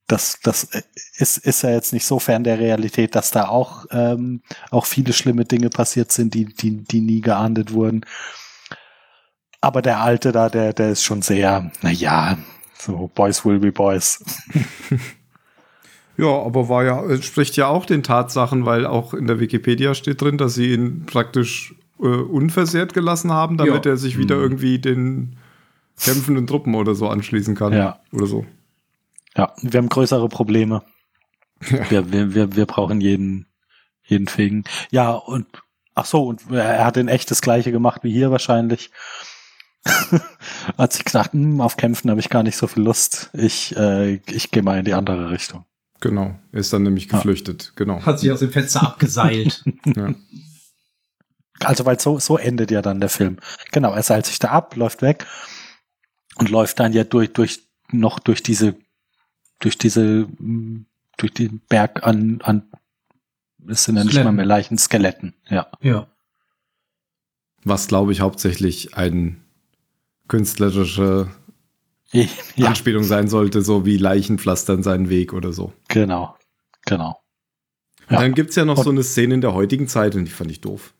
das 0.08 0.40
das 0.42 0.64
äh, 0.74 0.82
ist 1.18 1.38
ist 1.38 1.62
ja 1.62 1.70
jetzt 1.70 1.94
nicht 1.94 2.06
so 2.06 2.18
fern 2.18 2.44
der 2.44 2.58
Realität, 2.60 3.14
dass 3.14 3.30
da 3.32 3.48
auch 3.48 3.86
ähm, 3.92 4.42
auch 4.72 4.86
viele 4.86 5.14
schlimme 5.14 5.46
Dinge 5.46 5.70
passiert 5.70 6.12
sind, 6.12 6.34
die 6.34 6.46
die 6.46 6.84
die 6.84 7.02
nie 7.02 7.22
geahndet 7.22 7.74
wurden. 7.74 8.06
Aber 9.62 9.82
der 9.82 10.00
alte 10.02 10.32
da, 10.32 10.50
der 10.50 10.74
der 10.74 10.92
ist 10.92 11.04
schon 11.04 11.22
sehr, 11.22 11.72
na 11.82 11.92
ja, 11.92 12.38
so 12.78 13.12
Boys 13.14 13.46
will 13.46 13.60
be 13.60 13.72
Boys. 13.72 14.24
Ja, 16.18 16.28
aber 16.28 16.68
war 16.68 16.84
ja, 16.84 17.04
entspricht 17.06 17.56
ja 17.58 17.68
auch 17.68 17.86
den 17.86 18.02
Tatsachen, 18.04 18.66
weil 18.66 18.86
auch 18.86 19.14
in 19.14 19.28
der 19.28 19.40
Wikipedia 19.40 19.94
steht 19.94 20.22
drin, 20.22 20.38
dass 20.38 20.56
sie 20.56 20.74
ihn 20.74 21.06
praktisch 21.06 21.76
äh, 22.00 22.08
unversehrt 22.08 22.94
gelassen 22.94 23.32
haben, 23.32 23.58
damit 23.58 23.86
Ja. 23.86 23.92
er 23.92 23.98
sich 23.98 24.18
wieder 24.18 24.36
irgendwie 24.36 24.80
den 24.80 25.38
kämpfenden 26.00 26.48
Truppen 26.48 26.76
oder 26.76 26.96
so 26.96 27.08
anschließen 27.08 27.56
kann. 27.56 27.74
Ja. 27.74 28.00
Oder 28.12 28.26
so. 28.28 28.46
Ja, 29.36 29.54
wir 29.62 29.78
haben 29.78 29.90
größere 29.90 30.28
Probleme. 30.30 30.82
Wir, 31.90 32.12
wir, 32.12 32.34
wir, 32.36 32.56
wir 32.56 32.66
brauchen 32.66 33.02
jeden, 33.02 33.48
jeden 34.04 34.28
Fähigen. 34.28 34.64
Ja, 34.92 35.12
und 35.12 35.48
ach 35.96 36.06
so, 36.06 36.24
und 36.28 36.52
er 36.52 36.86
hat 36.86 36.98
in 36.98 37.08
echt 37.08 37.30
das 37.32 37.42
gleiche 37.42 37.72
gemacht 37.72 38.04
wie 38.04 38.12
hier 38.12 38.32
wahrscheinlich. 38.32 38.92
hat 40.78 40.94
sich 40.94 41.06
gedacht, 41.06 41.34
hm, 41.34 41.62
auf 41.62 41.78
Kämpfen 41.78 42.10
habe 42.10 42.20
ich 42.20 42.30
gar 42.30 42.44
nicht 42.44 42.58
so 42.58 42.68
viel 42.68 42.84
Lust. 42.84 43.30
Ich, 43.34 43.76
äh, 43.78 44.16
ich 44.28 44.52
gehe 44.52 44.64
mal 44.64 44.80
in 44.80 44.86
die 44.86 44.94
andere 44.94 45.30
Richtung. 45.32 45.66
Genau, 46.00 46.38
ist 46.52 46.74
dann 46.74 46.84
nämlich 46.84 47.10
geflüchtet, 47.10 47.66
ja. 47.66 47.72
genau. 47.76 48.06
Hat 48.06 48.20
sich 48.20 48.32
aus 48.32 48.40
dem 48.40 48.52
Fenster 48.52 48.84
abgeseilt. 48.84 49.64
ja. 49.96 50.14
Also, 51.60 51.86
weil 51.86 52.00
so, 52.00 52.20
so 52.20 52.38
endet 52.38 52.70
ja 52.70 52.84
dann 52.84 53.00
der 53.00 53.10
Film. 53.10 53.38
Genau, 53.72 53.94
er 53.94 54.04
seilt 54.04 54.28
sich 54.28 54.38
da 54.38 54.50
ab, 54.50 54.76
läuft 54.76 55.02
weg 55.02 55.26
und 56.36 56.50
läuft 56.50 56.80
dann 56.80 56.94
ja 56.94 57.04
durch, 57.04 57.34
durch, 57.34 57.62
noch 57.92 58.20
durch 58.20 58.44
diese, 58.44 58.76
durch 59.60 59.78
diese, 59.78 60.28
durch 61.18 61.34
den 61.34 61.62
Berg 61.68 62.06
an, 62.06 62.42
an, 62.44 62.70
es 63.68 63.86
sind 63.86 63.98
ja 63.98 64.04
nicht 64.04 64.24
mal 64.24 64.32
mehr 64.32 64.46
Leichen, 64.46 64.78
Skeletten, 64.78 65.34
ja. 65.50 65.68
Ja. 65.82 66.08
Was, 67.64 67.88
glaube 67.88 68.12
ich, 68.12 68.22
hauptsächlich 68.22 68.96
ein 68.96 69.44
künstlerische 70.28 71.32
ja. 72.12 72.26
Anspielung 72.68 73.04
sein 73.04 73.28
sollte, 73.28 73.62
so 73.62 73.86
wie 73.86 73.98
Leichen 73.98 74.40
pflastern 74.40 74.84
seinen 74.84 75.10
Weg 75.10 75.34
oder 75.34 75.54
so. 75.54 75.74
Genau, 75.88 76.36
genau. 76.86 77.20
Ja. 78.10 78.22
Dann 78.22 78.34
gibt's 78.34 78.56
ja 78.56 78.66
noch 78.66 78.78
und 78.78 78.84
so 78.84 78.90
eine 78.90 79.04
Szene 79.04 79.34
in 79.34 79.42
der 79.42 79.54
heutigen 79.54 79.88
Zeit 79.88 80.16
und 80.16 80.26
die 80.26 80.32
fand 80.32 80.52
ich 80.52 80.62
doof. 80.62 80.94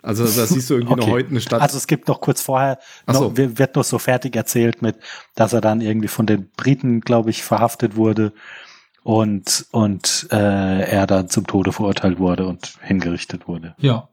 Also 0.00 0.24
da 0.24 0.46
siehst 0.46 0.70
du 0.70 0.74
irgendwie 0.74 0.92
okay. 0.92 1.00
noch 1.02 1.10
heute 1.10 1.30
eine 1.30 1.40
Stadt. 1.40 1.60
Also 1.60 1.76
es 1.76 1.86
gibt 1.86 2.08
noch 2.08 2.20
kurz 2.20 2.40
vorher, 2.40 2.78
so. 3.06 3.30
noch, 3.30 3.36
wird 3.36 3.74
noch 3.74 3.84
so 3.84 3.98
fertig 3.98 4.36
erzählt 4.36 4.80
mit, 4.80 4.96
dass 5.34 5.52
er 5.52 5.60
dann 5.60 5.80
irgendwie 5.80 6.08
von 6.08 6.24
den 6.24 6.50
Briten, 6.56 7.00
glaube 7.00 7.30
ich, 7.30 7.42
verhaftet 7.42 7.96
wurde 7.96 8.32
und, 9.02 9.66
und 9.72 10.28
äh, 10.30 10.82
er 10.88 11.06
dann 11.06 11.28
zum 11.28 11.46
Tode 11.46 11.72
verurteilt 11.72 12.18
wurde 12.18 12.46
und 12.46 12.78
hingerichtet 12.80 13.48
wurde. 13.48 13.74
Ja. 13.78 14.08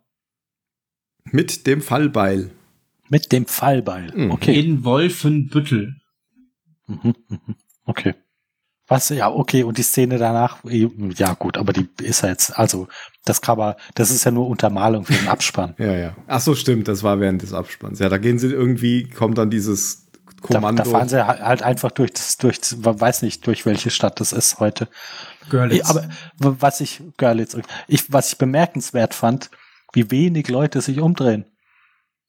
Mit 1.23 1.67
dem 1.67 1.81
Fallbeil. 1.81 2.51
Mit 3.09 3.31
dem 3.31 3.45
Fallbeil. 3.45 4.11
Mhm. 4.15 4.31
Okay. 4.31 4.59
In 4.59 4.83
Wolfenbüttel. 4.83 5.95
Mhm, 6.87 7.15
mhm. 7.27 7.55
Okay. 7.85 8.15
Was, 8.87 9.09
ja, 9.09 9.31
okay, 9.31 9.63
und 9.63 9.79
die 9.79 9.83
Szene 9.83 10.19
danach, 10.19 10.59
ja 10.63 11.33
gut, 11.33 11.57
aber 11.57 11.73
die 11.73 11.89
ist 12.03 12.21
ja 12.21 12.29
jetzt, 12.29 12.55
also 12.55 12.87
das 13.23 13.41
Cover, 13.41 13.77
das 13.95 14.11
ist 14.11 14.25
ja 14.25 14.31
nur 14.31 14.47
Untermalung 14.47 15.05
für 15.05 15.13
den 15.13 15.27
Abspann. 15.27 15.73
ja, 15.79 15.93
ja. 15.93 16.15
Ach 16.27 16.39
so, 16.39 16.53
stimmt, 16.53 16.87
das 16.87 17.01
war 17.01 17.19
während 17.19 17.41
des 17.41 17.51
Abspanns. 17.51 17.97
Ja, 17.97 18.09
da 18.09 18.19
gehen 18.19 18.37
sie 18.37 18.51
irgendwie, 18.51 19.09
kommt 19.09 19.39
dann 19.39 19.49
dieses 19.49 20.05
Kommando. 20.41 20.83
Da, 20.83 20.89
da 20.89 20.97
fahren 20.97 21.09
sie 21.09 21.25
halt 21.25 21.63
einfach 21.63 21.89
durch 21.89 22.13
das, 22.13 22.37
durch, 22.37 22.59
weiß 22.77 23.23
nicht, 23.23 23.47
durch 23.47 23.65
welche 23.65 23.89
Stadt 23.89 24.19
das 24.19 24.33
ist 24.33 24.59
heute. 24.59 24.87
Görlitz. 25.49 25.89
Aber 25.89 26.07
was 26.37 26.79
ich, 26.79 27.01
Görlitz, 27.17 27.57
ich, 27.87 28.13
was 28.13 28.33
ich 28.33 28.37
bemerkenswert 28.37 29.15
fand, 29.15 29.49
wie 29.93 30.11
wenig 30.11 30.47
Leute 30.47 30.81
sich 30.81 30.99
umdrehen. 30.99 31.45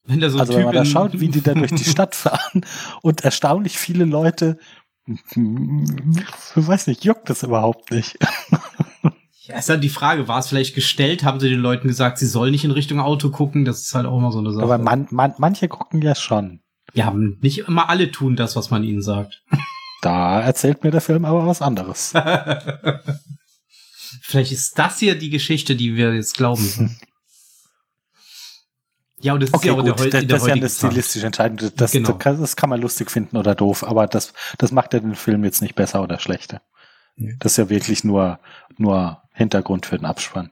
Wenn 0.06 0.20
da 0.20 0.30
so 0.30 0.38
also 0.38 0.54
wenn 0.54 0.64
man 0.64 0.74
da 0.74 0.84
schaut, 0.84 1.20
wie 1.20 1.28
die 1.28 1.42
da 1.42 1.54
durch 1.54 1.72
die 1.72 1.84
Stadt 1.84 2.14
fahren 2.14 2.64
und 3.02 3.22
erstaunlich 3.22 3.78
viele 3.78 4.04
Leute, 4.04 4.58
ich 5.06 5.36
weiß 5.36 6.88
nicht, 6.88 7.04
juckt 7.04 7.30
das 7.30 7.42
überhaupt 7.42 7.90
nicht. 7.90 8.18
Ja, 9.46 9.58
ist 9.58 9.68
dann 9.68 9.80
die 9.80 9.88
Frage, 9.88 10.26
war 10.26 10.40
es 10.40 10.48
vielleicht 10.48 10.74
gestellt? 10.74 11.22
Haben 11.22 11.38
sie 11.38 11.48
den 11.48 11.60
Leuten 11.60 11.86
gesagt, 11.86 12.18
sie 12.18 12.26
sollen 12.26 12.50
nicht 12.50 12.64
in 12.64 12.72
Richtung 12.72 12.98
Auto 12.98 13.30
gucken? 13.30 13.64
Das 13.64 13.82
ist 13.82 13.94
halt 13.94 14.06
auch 14.06 14.18
immer 14.18 14.32
so 14.32 14.40
eine 14.40 14.52
Sache. 14.52 14.64
Aber 14.64 14.78
man, 14.78 15.06
man, 15.10 15.34
manche 15.38 15.68
gucken 15.68 16.02
ja 16.02 16.16
schon. 16.16 16.60
Ja, 16.94 17.14
nicht 17.14 17.68
immer 17.68 17.88
alle 17.88 18.10
tun 18.10 18.34
das, 18.34 18.56
was 18.56 18.70
man 18.70 18.82
ihnen 18.82 19.02
sagt. 19.02 19.44
Da 20.02 20.40
erzählt 20.40 20.82
mir 20.82 20.90
der 20.90 21.00
Film 21.00 21.24
aber 21.24 21.46
was 21.46 21.62
anderes. 21.62 22.12
vielleicht 24.22 24.52
ist 24.52 24.78
das 24.78 24.98
hier 24.98 25.16
die 25.16 25.30
Geschichte, 25.30 25.76
die 25.76 25.94
wir 25.94 26.14
jetzt 26.14 26.36
glauben. 26.36 26.98
Ja, 29.20 29.32
und 29.32 29.42
das 29.42 29.54
okay, 29.54 29.68
ist 29.68 29.74
ja 29.74 29.80
auch 29.80 29.96
gut. 29.96 30.12
der, 30.12 30.22
das 30.24 30.42
ist 30.42 30.48
ja 30.48 30.54
eine 30.54 30.68
stilistische 30.68 31.26
Entscheidung. 31.26 31.70
Das, 31.76 31.92
genau. 31.92 32.12
das, 32.12 32.38
das, 32.38 32.56
kann 32.56 32.68
man 32.68 32.80
lustig 32.80 33.10
finden 33.10 33.36
oder 33.36 33.54
doof, 33.54 33.82
aber 33.82 34.06
das, 34.06 34.34
das 34.58 34.72
macht 34.72 34.92
ja 34.92 35.00
den 35.00 35.14
Film 35.14 35.44
jetzt 35.44 35.62
nicht 35.62 35.74
besser 35.74 36.02
oder 36.02 36.18
schlechter. 36.18 36.60
Ja. 37.16 37.32
Das 37.38 37.52
ist 37.52 37.58
ja 37.58 37.70
wirklich 37.70 38.04
nur, 38.04 38.38
nur 38.76 39.22
Hintergrund 39.32 39.86
für 39.86 39.96
den 39.96 40.04
Abspann. 40.04 40.50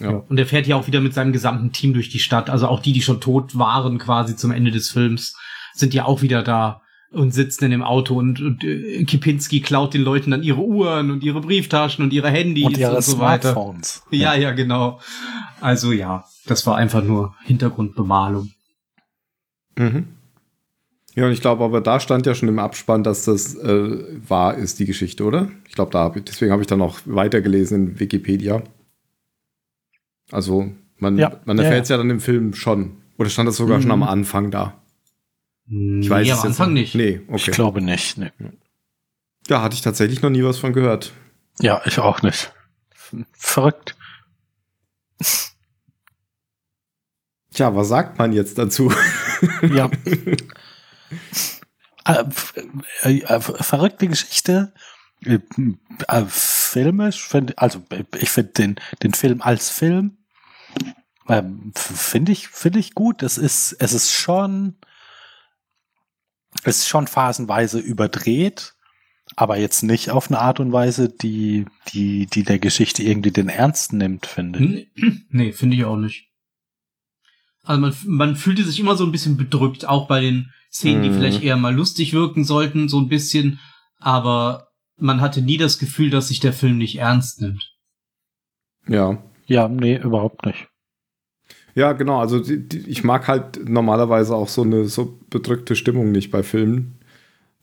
Ja. 0.00 0.10
Und 0.10 0.38
er 0.38 0.46
fährt 0.46 0.66
ja 0.66 0.76
auch 0.76 0.86
wieder 0.86 1.00
mit 1.00 1.14
seinem 1.14 1.32
gesamten 1.32 1.72
Team 1.72 1.94
durch 1.94 2.08
die 2.08 2.18
Stadt. 2.18 2.50
Also 2.50 2.66
auch 2.66 2.80
die, 2.80 2.92
die 2.92 3.02
schon 3.02 3.20
tot 3.20 3.56
waren 3.56 3.98
quasi 3.98 4.34
zum 4.34 4.50
Ende 4.50 4.70
des 4.70 4.90
Films, 4.90 5.36
sind 5.74 5.94
ja 5.94 6.04
auch 6.06 6.22
wieder 6.22 6.42
da 6.42 6.82
und 7.12 7.34
sitzen 7.34 7.64
in 7.64 7.70
dem 7.72 7.82
Auto 7.82 8.16
und, 8.16 8.40
und 8.40 8.62
äh, 8.62 9.04
Kipinski 9.04 9.60
klaut 9.60 9.94
den 9.94 10.02
Leuten 10.02 10.30
dann 10.30 10.44
ihre 10.44 10.60
Uhren 10.60 11.10
und 11.10 11.24
ihre 11.24 11.40
Brieftaschen 11.40 12.04
und 12.04 12.12
ihre 12.12 12.30
Handys 12.30 12.66
und, 12.66 12.78
ihre 12.78 12.96
und 12.96 13.02
so 13.02 13.16
Smartphones. 13.16 14.02
weiter. 14.06 14.16
Ja, 14.16 14.34
ja, 14.34 14.52
genau. 14.52 15.00
Also 15.60 15.92
ja, 15.92 16.24
das 16.46 16.66
war 16.66 16.76
einfach 16.76 17.02
nur 17.02 17.34
Hintergrundbemalung. 17.44 18.50
Mhm. 19.76 20.08
Ja, 21.14 21.26
und 21.26 21.32
ich 21.32 21.40
glaube, 21.40 21.64
aber 21.64 21.80
da 21.80 21.98
stand 21.98 22.26
ja 22.26 22.34
schon 22.34 22.48
im 22.48 22.58
Abspann, 22.58 23.02
dass 23.02 23.24
das 23.24 23.54
äh, 23.56 24.28
wahr 24.28 24.54
ist, 24.54 24.78
die 24.78 24.86
Geschichte, 24.86 25.24
oder? 25.24 25.50
Ich 25.66 25.74
glaube, 25.74 25.90
da 25.90 26.08
deswegen 26.08 26.52
habe 26.52 26.62
ich 26.62 26.68
dann 26.68 26.82
auch 26.82 27.00
weitergelesen 27.04 27.88
in 27.88 28.00
Wikipedia. 28.00 28.62
Also, 30.30 30.70
man, 30.98 31.18
ja, 31.18 31.40
man 31.44 31.58
erfährt 31.58 31.84
es 31.84 31.88
ja, 31.88 31.96
ja. 31.96 31.98
dann 31.98 32.10
im 32.10 32.20
Film 32.20 32.54
schon. 32.54 32.92
Oder 33.18 33.28
stand 33.28 33.48
das 33.48 33.56
sogar 33.56 33.78
mhm. 33.78 33.82
schon 33.82 33.90
am 33.90 34.02
Anfang 34.04 34.50
da? 34.50 34.80
Ich 35.66 36.08
weiß 36.08 36.26
nee, 36.26 36.32
am 36.32 36.40
Anfang 36.40 36.72
nicht. 36.72 36.94
Nee, 36.94 37.20
okay. 37.28 37.36
Ich 37.36 37.50
glaube 37.50 37.80
nicht. 37.80 38.18
Nee. 38.18 38.30
Da 39.46 39.62
hatte 39.62 39.74
ich 39.74 39.82
tatsächlich 39.82 40.22
noch 40.22 40.30
nie 40.30 40.42
was 40.42 40.58
von 40.58 40.72
gehört. 40.72 41.12
Ja, 41.60 41.82
ich 41.84 41.98
auch 41.98 42.22
nicht. 42.22 42.52
Verrückt. 43.32 43.96
Tja, 47.60 47.76
was 47.76 47.88
sagt 47.88 48.18
man 48.18 48.32
jetzt 48.32 48.56
dazu? 48.56 48.90
Ja. 49.74 49.90
äh, 52.06 52.24
äh, 53.02 53.18
äh, 53.18 53.40
verrückte 53.40 54.08
Geschichte. 54.08 54.72
Äh, 55.26 55.40
filmisch, 56.26 57.28
find, 57.28 57.58
also 57.58 57.84
ich 58.18 58.30
finde 58.30 58.52
den, 58.52 58.76
den 59.02 59.12
Film 59.12 59.42
als 59.42 59.68
Film 59.68 60.16
ähm, 61.28 61.72
finde 61.74 62.32
ich, 62.32 62.48
finde 62.48 62.78
ich 62.78 62.94
gut. 62.94 63.22
Es 63.22 63.36
ist, 63.36 63.76
es 63.78 63.92
ist 63.92 64.10
schon 64.10 64.76
ist 66.64 66.88
schon 66.88 67.08
phasenweise 67.08 67.78
überdreht, 67.78 68.74
aber 69.36 69.58
jetzt 69.58 69.82
nicht 69.82 70.08
auf 70.08 70.30
eine 70.30 70.38
Art 70.38 70.60
und 70.60 70.72
Weise, 70.72 71.10
die, 71.10 71.66
die, 71.88 72.24
die 72.24 72.42
der 72.42 72.58
Geschichte 72.58 73.02
irgendwie 73.02 73.32
den 73.32 73.50
Ernst 73.50 73.92
nimmt, 73.92 74.24
finde 74.24 74.64
ich. 74.64 74.88
Nee, 75.28 75.52
finde 75.52 75.76
ich 75.76 75.84
auch 75.84 75.96
nicht. 75.96 76.29
Also 77.62 77.80
man, 77.80 77.94
man 78.06 78.36
fühlte 78.36 78.64
sich 78.64 78.80
immer 78.80 78.96
so 78.96 79.04
ein 79.04 79.12
bisschen 79.12 79.36
bedrückt, 79.36 79.86
auch 79.86 80.08
bei 80.08 80.20
den 80.20 80.50
Szenen, 80.72 81.02
die 81.02 81.10
mhm. 81.10 81.14
vielleicht 81.14 81.42
eher 81.42 81.56
mal 81.56 81.74
lustig 81.74 82.12
wirken 82.12 82.44
sollten, 82.44 82.88
so 82.88 82.98
ein 82.98 83.08
bisschen, 83.08 83.58
aber 83.98 84.68
man 84.96 85.20
hatte 85.20 85.42
nie 85.42 85.56
das 85.56 85.78
Gefühl, 85.78 86.10
dass 86.10 86.28
sich 86.28 86.40
der 86.40 86.52
Film 86.52 86.78
nicht 86.78 86.98
ernst 86.98 87.40
nimmt. 87.40 87.76
Ja. 88.86 89.22
Ja, 89.46 89.68
nee, 89.68 89.96
überhaupt 89.96 90.46
nicht. 90.46 90.68
Ja, 91.74 91.92
genau. 91.92 92.20
Also 92.20 92.40
die, 92.40 92.66
die, 92.68 92.78
ich 92.88 93.04
mag 93.04 93.28
halt 93.28 93.68
normalerweise 93.68 94.34
auch 94.34 94.48
so 94.48 94.62
eine 94.62 94.86
so 94.86 95.18
bedrückte 95.28 95.76
Stimmung 95.76 96.12
nicht 96.12 96.30
bei 96.30 96.42
Filmen. 96.42 96.99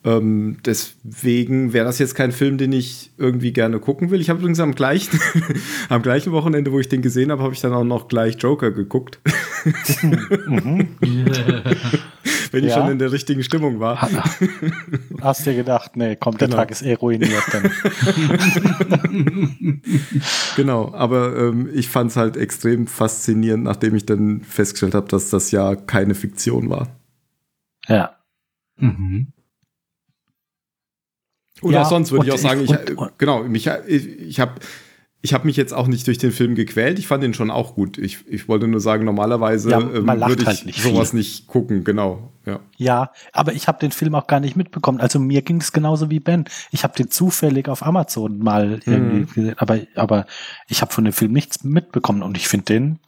Ähm, 0.06 0.58
deswegen 0.64 1.74
wäre 1.74 1.86
das 1.86 2.00
jetzt 2.00 2.16
kein 2.16 2.32
Film, 2.32 2.58
den 2.58 2.72
ich 2.72 3.12
irgendwie 3.18 3.52
gerne 3.52 3.80
gucken 3.80 4.12
will. 4.12 4.22
Ich 4.22 4.30
habe 4.30 4.40
übrigens 4.40 4.60
am 4.60 4.76
gleichen, 4.76 5.20
am 5.90 6.02
gleichen 6.02 6.32
Wochenende, 6.32 6.72
wo 6.72 6.80
ich 6.80 6.88
den 6.88 7.02
gesehen 7.02 7.32
habe, 7.32 7.44
habe 7.44 7.54
ich 7.54 7.62
dann 7.62 7.74
auch 7.74 7.84
noch 7.84 8.08
gleich 8.08 8.38
Joker 8.40 8.72
geguckt. 8.72 9.20
mhm. 10.02 10.88
Wenn 12.52 12.64
ich 12.64 12.72
ja. 12.72 12.78
schon 12.78 12.92
in 12.92 13.00
der 13.00 13.12
richtigen 13.12 13.44
Stimmung 13.44 13.80
war. 13.80 14.10
Hast 15.22 15.46
dir 15.46 15.56
gedacht, 15.56 15.98
nee, 15.98 16.16
kommt, 16.16 16.40
der 16.40 16.48
genau. 16.48 16.60
Tag 16.60 16.72
ist 16.72 16.82
eh 16.82 16.94
ruiniert 16.94 17.44
dann. 17.52 17.66
genau, 20.56 20.94
aber 20.94 21.38
ähm, 21.38 21.70
ich 21.74 21.90
fand 21.90 22.12
es 22.12 22.18
halt 22.18 22.38
extrem 22.38 22.88
faszinierend, 22.88 23.66
nachdem 23.66 23.96
ich 23.96 24.06
dann 24.06 24.42
festgestellt 24.42 24.96
habe, 24.96 25.10
dass 25.10 25.30
das 25.30 25.52
ja 25.52 25.76
keine 25.76 26.16
Fiktion 26.16 26.70
war. 26.70 26.88
Ja. 27.88 28.16
Mhm. 28.78 29.34
Oder 31.62 31.78
ja, 31.78 31.86
sonst 31.86 32.12
würde 32.12 32.28
ich 32.28 32.32
auch 32.32 32.38
sagen, 32.38 32.62
ich, 32.62 32.98
und, 32.98 33.18
genau, 33.18 33.44
mich, 33.44 33.68
ich, 33.88 34.08
ich 34.20 34.40
habe 34.40 34.56
ich 35.22 35.34
habe 35.34 35.46
mich 35.46 35.58
jetzt 35.58 35.74
auch 35.74 35.88
nicht 35.88 36.06
durch 36.08 36.20
den 36.20 36.32
Film 36.32 36.56
gequält. 36.56 37.00
Ich 37.00 37.08
fand 37.08 37.24
ihn 37.24 37.34
schon 37.34 37.50
auch 37.50 37.76
gut. 37.76 37.98
Ich, 37.98 38.20
ich 38.28 38.48
wollte 38.48 38.68
nur 38.68 38.80
sagen, 38.80 39.04
normalerweise 39.04 39.72
ja, 39.72 39.80
ähm, 39.80 40.08
würde 40.08 40.42
ich 40.44 40.48
halt 40.48 40.66
nicht 40.66 40.82
sowas 40.82 41.10
viel. 41.10 41.20
nicht 41.20 41.48
gucken. 41.48 41.84
Genau. 41.84 42.32
Ja, 42.46 42.60
ja 42.78 43.12
aber 43.34 43.54
ich 43.54 43.68
habe 43.68 43.80
den 43.80 43.92
Film 43.92 44.14
auch 44.16 44.28
gar 44.28 44.40
nicht 44.40 44.56
mitbekommen. 44.56 45.02
Also 45.02 45.20
mir 45.20 45.42
ging 45.42 45.60
es 45.60 45.74
genauso 45.74 46.10
wie 46.12 46.20
Ben. 46.20 46.46
Ich 46.72 46.84
habe 46.84 46.96
den 46.96 47.10
zufällig 47.10 47.68
auf 47.68 47.84
Amazon 47.84 48.40
mal 48.40 48.80
irgendwie 48.86 49.20
mhm. 49.20 49.28
gesehen, 49.28 49.56
aber, 49.58 49.80
aber 49.96 50.28
ich 50.68 50.82
habe 50.82 50.94
von 50.94 51.04
dem 51.04 51.14
Film 51.14 51.34
nichts 51.34 51.64
mitbekommen 51.64 52.22
und 52.22 52.38
ich 52.38 52.48
finde 52.48 52.66
den, 52.66 53.00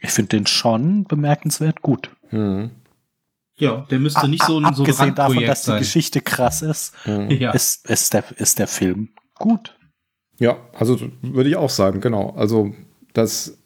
ich 0.00 0.10
finde 0.10 0.36
den 0.36 0.46
schon 0.46 1.04
bemerkenswert 1.04 1.80
gut. 1.80 2.10
Mhm. 2.30 2.70
Ja, 3.56 3.86
der 3.90 4.00
müsste 4.00 4.28
nicht 4.28 4.44
so 4.44 4.58
ein, 4.58 4.74
so 4.74 4.84
ein 4.84 5.14
davon, 5.14 5.44
dass 5.44 5.64
die 5.64 5.78
Geschichte 5.78 6.20
krass 6.20 6.62
ist, 6.62 6.92
mhm. 7.06 7.30
ist, 7.30 7.88
ist, 7.88 8.12
der, 8.12 8.24
ist 8.36 8.58
der 8.58 8.66
Film 8.66 9.10
gut. 9.38 9.76
Ja, 10.40 10.56
also 10.72 10.98
würde 11.22 11.48
ich 11.48 11.56
auch 11.56 11.70
sagen, 11.70 12.00
genau. 12.00 12.30
Also 12.36 12.74
das, 13.12 13.56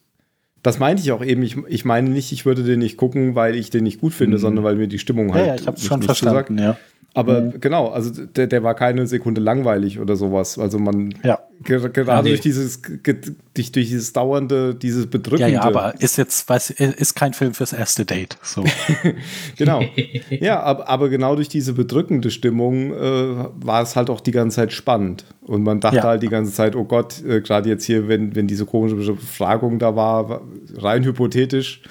das 0.62 0.78
meinte 0.78 1.02
ich 1.02 1.12
auch 1.12 1.24
eben. 1.24 1.43
Ich, 1.43 1.56
ich 1.69 1.85
meine 1.86 2.10
nicht, 2.10 2.32
ich 2.32 2.44
würde 2.44 2.62
den 2.65 2.81
nicht 2.81 2.98
gucken, 2.98 3.35
weil 3.35 3.55
ich 3.55 3.70
den 3.70 3.85
nicht 3.85 4.01
gut 4.01 4.12
finde, 4.12 4.36
Mhm. 4.36 4.40
sondern 4.43 4.65
weil 4.65 4.77
mir 4.77 4.89
die 4.89 4.98
Stimmung 4.98 5.32
halt 5.32 5.47
Ja, 5.47 5.55
ja, 5.55 5.60
ich 5.60 5.66
habe 5.66 5.81
schon 5.81 6.01
nicht 6.01 6.06
verstanden, 6.06 6.59
ja. 6.59 6.77
Aber 7.14 7.40
Mhm. 7.40 7.60
genau, 7.60 7.89
also 7.89 8.10
der, 8.26 8.47
der 8.47 8.62
war 8.62 8.74
keine 8.74 9.06
Sekunde 9.06 9.40
langweilig 9.40 9.98
oder 9.98 10.14
sowas. 10.14 10.59
Also 10.59 10.78
man 10.78 11.14
Ja. 11.24 11.40
ge- 11.64 11.80
gerade 11.90 12.06
Ja, 12.10 12.22
nee. 12.22 12.28
durch 12.28 12.43
dieses 12.43 12.80
durch, 12.82 13.72
durch 13.72 13.72
dieses 13.72 14.12
dauernde, 14.12 14.74
dieses 14.74 15.05
Ja, 15.05 15.10
bedrückende. 15.10 15.52
ja, 15.55 15.62
aber 15.62 15.94
ist 16.01 16.16
jetzt, 16.18 16.48
weiß, 16.48 16.70
ist 16.70 17.14
kein 17.16 17.32
Film 17.32 17.55
fürs 17.55 17.72
erste 17.72 18.05
Date. 18.05 18.36
So. 18.43 18.62
Genau. 19.56 19.82
ja, 20.30 20.60
aber, 20.60 20.89
aber 20.89 21.09
genau 21.09 21.35
durch 21.35 21.48
diese 21.48 21.72
bedrückende 21.72 22.30
Stimmung 22.30 22.93
äh, 22.93 23.47
war 23.56 23.82
es 23.82 23.97
halt 23.97 24.10
auch 24.10 24.20
die 24.20 24.30
ganze 24.30 24.56
Zeit 24.56 24.72
spannend. 24.72 25.24
Und 25.43 25.62
man 25.64 25.80
dachte 25.80 25.97
Ja. 25.97 26.02
halt 26.05 26.22
die 26.22 26.28
ganze 26.28 26.52
Zeit, 26.52 26.76
oh 26.76 26.85
Gott, 26.85 27.24
äh, 27.24 27.40
gerade 27.40 27.68
jetzt 27.68 27.85
hier, 27.85 28.06
wenn, 28.06 28.36
wenn 28.36 28.47
diese 28.47 28.66
komische 28.66 28.97
Befragung 28.97 29.78
da 29.78 29.97
war 29.97 30.43
rein 30.76 31.05
hypothetisch, 31.05 31.82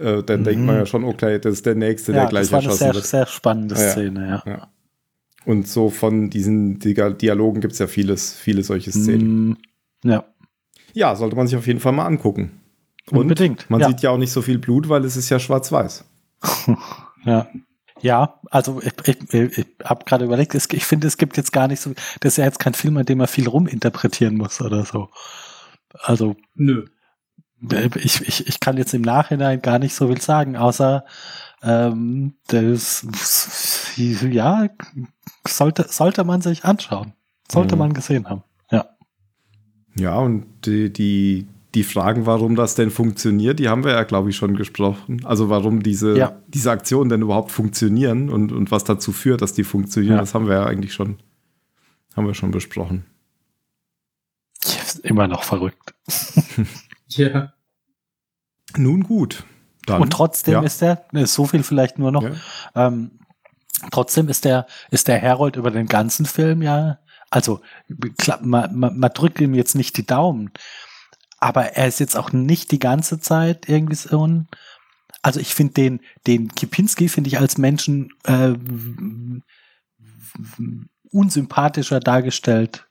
äh, 0.00 0.22
dann 0.22 0.44
denkt 0.44 0.64
man 0.64 0.76
ja 0.76 0.86
schon, 0.86 1.04
okay, 1.04 1.38
das 1.38 1.54
ist 1.54 1.66
der 1.66 1.74
Nächste, 1.74 2.12
der 2.12 2.22
Mhm. 2.22 2.24
ja, 2.26 2.30
gleich 2.30 2.42
das 2.44 2.52
war 2.52 2.58
eine 2.60 2.66
erschossen 2.68 2.84
sehr, 2.84 2.94
wird. 2.94 3.06
sehr 3.06 3.26
spannende 3.26 3.74
Ja, 3.74 3.80
ja. 3.82 3.90
Szene, 3.90 4.28
ja. 4.28 4.42
Ja. 4.52 4.68
Und 5.44 5.66
so 5.68 5.88
von 5.90 6.30
diesen 6.30 6.78
Dialogen 6.78 7.60
gibt 7.60 7.72
es 7.72 7.78
ja 7.78 7.86
vieles, 7.86 8.34
viele 8.34 8.62
solche 8.62 8.92
Szenen. 8.92 9.50
Mm, 9.50 9.56
ja. 10.04 10.24
Ja, 10.92 11.14
sollte 11.16 11.36
man 11.36 11.46
sich 11.46 11.56
auf 11.56 11.66
jeden 11.66 11.80
Fall 11.80 11.92
mal 11.92 12.06
angucken. 12.06 12.60
Und 13.10 13.18
Unbedingt, 13.18 13.70
Man 13.70 13.80
ja. 13.80 13.88
sieht 13.88 14.00
ja 14.02 14.10
auch 14.10 14.18
nicht 14.18 14.32
so 14.32 14.42
viel 14.42 14.58
Blut, 14.58 14.88
weil 14.88 15.04
es 15.04 15.16
ist 15.16 15.30
ja 15.30 15.38
schwarz-weiß. 15.38 16.04
Ja. 17.24 17.48
Ja, 18.00 18.38
also 18.50 18.80
ich, 18.80 18.92
ich, 19.08 19.34
ich 19.58 19.66
habe 19.84 20.04
gerade 20.04 20.24
überlegt, 20.24 20.54
es, 20.54 20.68
ich 20.72 20.84
finde, 20.84 21.08
es 21.08 21.16
gibt 21.16 21.36
jetzt 21.36 21.52
gar 21.52 21.66
nicht 21.66 21.80
so, 21.80 21.90
das 22.20 22.34
ist 22.34 22.36
ja 22.36 22.44
jetzt 22.44 22.60
kein 22.60 22.74
Film, 22.74 22.96
an 22.96 23.04
dem 23.06 23.18
man 23.18 23.26
viel 23.26 23.48
ruminterpretieren 23.48 24.36
muss 24.36 24.60
oder 24.60 24.84
so. 24.84 25.08
Also 26.00 26.36
Nö. 26.54 26.84
Ich, 27.96 28.20
ich, 28.22 28.46
ich 28.46 28.60
kann 28.60 28.76
jetzt 28.76 28.94
im 28.94 29.02
Nachhinein 29.02 29.60
gar 29.62 29.78
nicht 29.78 29.94
so 29.94 30.06
viel 30.08 30.20
sagen, 30.20 30.56
außer 30.56 31.04
ähm, 31.62 32.34
das 32.46 33.06
ja 33.96 34.68
sollte 35.46 35.86
sollte 35.88 36.22
man 36.24 36.40
sich 36.40 36.64
anschauen, 36.64 37.14
sollte 37.50 37.74
Mhm. 37.74 37.78
man 37.80 37.92
gesehen 37.94 38.28
haben. 38.28 38.42
Ja, 38.70 38.86
Ja, 39.96 40.16
und 40.18 40.46
die, 40.66 40.92
die, 40.92 41.48
die 41.74 41.82
Fragen, 41.82 42.26
warum 42.26 42.54
das 42.54 42.76
denn 42.76 42.90
funktioniert, 42.90 43.58
die 43.58 43.68
haben 43.68 43.82
wir 43.84 43.92
ja, 43.92 44.04
glaube 44.04 44.30
ich, 44.30 44.36
schon 44.36 44.56
gesprochen. 44.56 45.24
Also 45.24 45.48
warum 45.50 45.82
diese, 45.82 46.16
Ja. 46.16 46.40
diese 46.46 46.70
Aktionen 46.70 47.10
denn 47.10 47.22
überhaupt 47.22 47.50
funktionieren 47.50 48.30
und, 48.30 48.52
und 48.52 48.70
was 48.70 48.84
dazu 48.84 49.10
führt, 49.12 49.42
dass 49.42 49.52
die 49.52 49.64
funktionieren, 49.64 50.14
Ja. 50.14 50.20
das 50.20 50.34
haben 50.34 50.46
wir 50.46 50.54
ja 50.54 50.64
eigentlich 50.66 50.92
schon, 50.94 51.18
haben 52.16 52.26
wir 52.26 52.34
schon 52.34 52.52
besprochen. 52.52 53.04
immer 55.02 55.26
noch 55.28 55.42
verrückt. 55.44 55.94
Ja. 57.08 57.52
Nun 58.76 59.02
gut. 59.02 59.44
Dann, 59.86 60.02
Und 60.02 60.10
trotzdem 60.12 60.54
ja, 60.54 60.62
ist 60.62 60.82
der, 60.82 61.06
ne, 61.12 61.26
so 61.26 61.46
viel 61.46 61.62
vielleicht 61.62 61.98
nur 61.98 62.12
noch, 62.12 62.22
Ja. 62.22 62.32
ähm, 62.74 63.18
trotzdem 63.90 64.28
ist 64.28 64.44
der, 64.44 64.66
ist 64.90 65.08
der 65.08 65.18
Herold 65.18 65.56
über 65.56 65.70
den 65.70 65.86
ganzen 65.86 66.26
Film 66.26 66.62
ja, 66.62 66.98
also 67.30 67.60
klar, 68.18 68.40
man, 68.42 68.78
man, 68.78 68.98
man 68.98 69.10
drückt 69.12 69.40
ihm 69.40 69.54
jetzt 69.54 69.74
nicht 69.74 69.96
die 69.96 70.06
Daumen, 70.06 70.50
aber 71.38 71.72
er 71.76 71.86
ist 71.88 72.00
jetzt 72.00 72.16
auch 72.16 72.32
nicht 72.32 72.70
die 72.72 72.78
ganze 72.78 73.20
Zeit 73.20 73.68
irgendwie 73.68 73.94
so 73.94 74.26
ein, 74.26 74.48
also 75.22 75.40
ich 75.40 75.54
finde 75.54 75.74
den, 75.74 76.00
den 76.26 76.48
Kipinski 76.54 77.08
finde 77.08 77.28
ich 77.28 77.38
als 77.38 77.58
Menschen 77.58 78.10
äh, 78.24 78.54
unsympathischer 81.10 82.00
dargestellt 82.00 82.87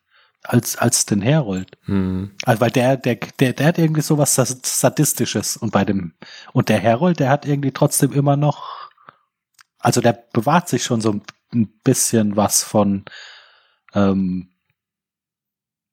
als, 0.47 0.77
als 0.77 1.05
den 1.05 1.21
Herold. 1.21 1.77
Hm. 1.85 2.31
Also 2.45 2.61
weil 2.61 2.71
der, 2.71 2.97
der, 2.97 3.15
der, 3.15 3.53
der 3.53 3.65
hat 3.65 3.77
irgendwie 3.77 4.01
sowas 4.01 4.35
Sadistisches 4.35 5.57
und 5.57 5.71
bei 5.71 5.85
dem, 5.85 6.13
und 6.53 6.69
der 6.69 6.79
Herold, 6.79 7.19
der 7.19 7.29
hat 7.29 7.45
irgendwie 7.45 7.71
trotzdem 7.71 8.13
immer 8.13 8.37
noch, 8.37 8.89
also 9.79 10.01
der 10.01 10.13
bewahrt 10.33 10.69
sich 10.69 10.83
schon 10.83 11.01
so 11.01 11.21
ein 11.53 11.67
bisschen 11.83 12.35
was 12.35 12.63
von, 12.63 13.05
ähm, 13.93 14.49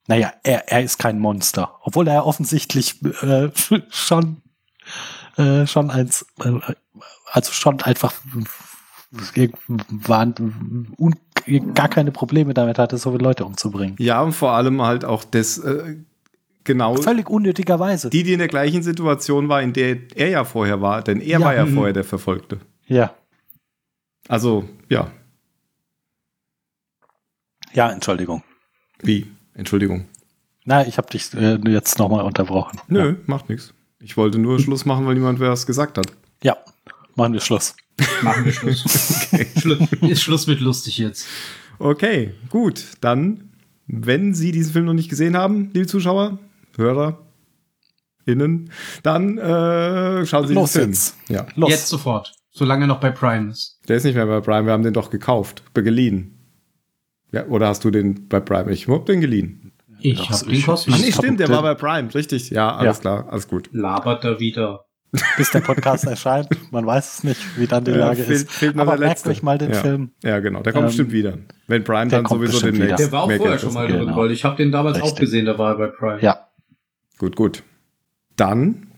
naja, 0.07 0.33
er, 0.43 0.69
er 0.69 0.83
ist 0.83 0.99
kein 0.99 1.19
Monster, 1.19 1.79
obwohl 1.83 2.09
er 2.09 2.27
offensichtlich 2.27 3.03
äh, 3.23 3.51
schon, 3.91 4.43
äh, 5.37 5.67
schon 5.67 5.91
eins, 5.91 6.27
äh, 6.41 6.61
also 7.33 7.53
schon 7.53 7.81
einfach 7.83 8.13
waren 9.89 10.95
un, 10.99 11.17
gar 11.75 11.89
keine 11.89 12.11
Probleme 12.13 12.55
damit 12.55 12.79
hatte, 12.79 12.97
so 12.99 13.13
viele 13.13 13.23
Leute 13.25 13.45
umzubringen. 13.45 13.97
ja, 13.99 14.21
und 14.23 14.33
vor 14.33 14.53
allem 14.53 14.81
halt 14.83 15.05
auch 15.05 15.25
das, 15.25 15.59
äh, 15.59 15.97
genau, 16.65 16.97
Völlig 16.97 17.29
unnötigerweise. 17.29 18.11
die, 18.11 18.23
die 18.23 18.33
in 18.33 18.39
der 18.39 18.49
gleichen 18.49 18.83
Situation 18.83 19.49
war, 19.49 19.61
in 19.63 19.73
der 19.73 19.97
er 20.17 20.29
ja 20.31 20.45
vorher 20.45 20.81
war, 20.81 21.03
denn 21.03 21.21
er 21.21 21.39
Ja. 21.41 21.47
war 21.47 21.55
ja 21.55 21.67
Mhm. 21.67 21.75
vorher 21.75 21.93
der 21.93 22.05
Verfolgte. 22.05 22.61
ja. 22.87 23.15
Also, 24.29 24.67
ja, 24.89 25.11
Ja, 27.73 27.91
Entschuldigung. 27.91 28.43
wie? 29.03 29.27
Entschuldigung. 29.55 30.07
Na, 30.65 30.87
ich 30.87 30.97
habe 30.97 31.11
dich 31.11 31.35
äh, 31.35 31.59
jetzt 31.71 31.99
nochmal 31.99 32.25
unterbrochen. 32.25 32.81
Nö, 32.89 33.17
macht 33.27 33.49
nichts. 33.51 33.75
Ich 34.01 34.17
wollte 34.17 34.39
nur 34.39 34.59
Schluss 34.61 34.85
machen, 34.87 35.07
weil 35.07 35.15
niemand 35.15 35.41
was 35.41 35.67
gesagt 35.67 35.99
hat. 35.99 36.07
Ja, 36.43 36.57
machen 37.17 37.33
wir 37.35 37.41
Schluss. 37.41 37.75
Machen 38.23 38.45
wir 38.45 38.53
Schluss. 38.53 38.83
Schlu 39.59 39.77
ist 40.09 40.23
Schluss 40.23 40.47
mit 40.47 40.61
lustig 40.61 40.99
jetzt. 40.99 41.27
Okay, 41.79 42.35
gut. 42.51 42.85
Dann, 43.01 43.51
wenn 43.87 44.35
Sie 44.35 44.53
diesen 44.53 44.73
Film 44.73 44.85
noch 44.87 44.95
nicht 44.95 45.09
gesehen 45.11 45.37
haben, 45.37 45.71
liebe 45.75 45.87
Zuschauer, 45.87 46.39
Hörer, 46.77 47.19
Innen, 48.27 48.71
dann 49.03 49.37
äh, 49.39 50.25
schauen 50.27 50.47
Sie 50.49 50.55
Los 50.55 50.73
den 50.73 50.81
Film. 50.81 50.91
jetzt. 50.93 51.17
Ja, 51.29 51.47
Los. 51.57 51.71
Jetzt 51.71 51.89
sofort. 51.89 52.33
Solange 52.51 52.85
er 52.85 52.87
noch 52.87 53.01
bei 53.01 53.11
Prime 53.11 53.51
ist. 53.51 53.81
der 53.89 53.97
ist 53.97 54.05
nicht 54.05 54.15
mehr 54.15 54.27
bei 54.27 54.41
Prime. 54.41 54.65
Wir 54.67 54.73
haben 54.73 54.83
den 54.85 54.95
doch 54.95 55.11
gekauft, 55.11 55.63
geliehen. 55.75 56.39
Ja, 57.33 57.47
oder 57.49 57.67
hast 57.69 57.85
du 57.85 57.91
den 57.91 58.29
bei 58.29 58.39
Prime? 58.41 58.71
Ich 58.73 58.87
hab 58.89 59.07
den 59.07 59.21
geliehen. 59.21 59.73
Ich 60.01 60.21
Ach 60.21 60.31
hab 60.31 60.37
so, 60.37 60.47
den 60.47 60.55
ich- 60.55 60.63
Ach 60.63 60.67
kostenlos. 60.67 61.01
nee, 61.03 61.11
stimmt, 61.13 61.41
der 61.41 61.49
war 61.49 61.63
bei 61.63 61.75
Prime, 61.75 62.15
richtig. 62.15 62.51
Ja, 62.51 62.77
alles 62.77 62.97
Ja. 62.99 63.01
klar, 63.01 63.29
alles 63.29 63.49
gut. 63.49 63.69
Labert 63.73 64.25
er 64.25 64.39
wieder. 64.39 64.85
Bis 65.37 65.51
der 65.51 65.61
Podcast 65.61 66.05
erscheint. 66.07 66.49
Man 66.73 66.85
weiß 66.87 67.15
es 67.19 67.25
nicht, 67.25 67.59
wie 67.59 67.67
dann 67.67 67.85
die 67.85 67.93
Ja, 67.93 67.97
Lage 67.99 68.25
fehlt- 68.25 68.43
ist. 68.43 68.51
fehlt 68.51 68.75
noch 68.77 68.83
Aber 68.83 68.93
der 68.93 69.01
merkt 69.07 69.19
letzte. 69.21 69.31
euch 69.31 69.43
mal 69.43 69.59
den 69.59 69.73
ja. 69.73 69.81
Film. 69.81 70.11
Ja, 70.23 70.41
genau. 70.41 70.61
Der 70.63 70.73
kommt 70.73 70.83
Ähm, 70.83 70.87
bestimmt 70.89 71.13
wieder. 71.13 71.39
Wenn 71.67 71.85
Prime 71.85 72.09
der 72.11 72.19
dann 72.19 72.25
kommt 72.25 72.41
sowieso 72.41 72.53
bestimmt 72.55 72.75
demnächst. 72.79 72.99
wieder. 72.99 73.09
Der 73.09 73.13
war 73.13 73.23
auch 73.25 73.31
vorher 73.33 73.59
schon 73.59 73.73
mal 73.75 73.81
kostet. 73.83 73.97
drin, 74.01 74.07
Genau. 74.09 74.17
weil 74.21 74.31
ich 74.33 74.45
habe 74.45 74.57
den 74.57 74.73
damals 74.73 74.99
auch 75.01 75.05
Richtig. 75.05 75.21
gesehen, 75.21 75.47
da 75.47 75.57
war 75.59 75.77
bei 75.79 75.87
Prime. 75.89 76.21
Ja, 76.21 76.49
Gut, 77.19 77.37
gut. 77.37 77.63
Dann 78.37 78.89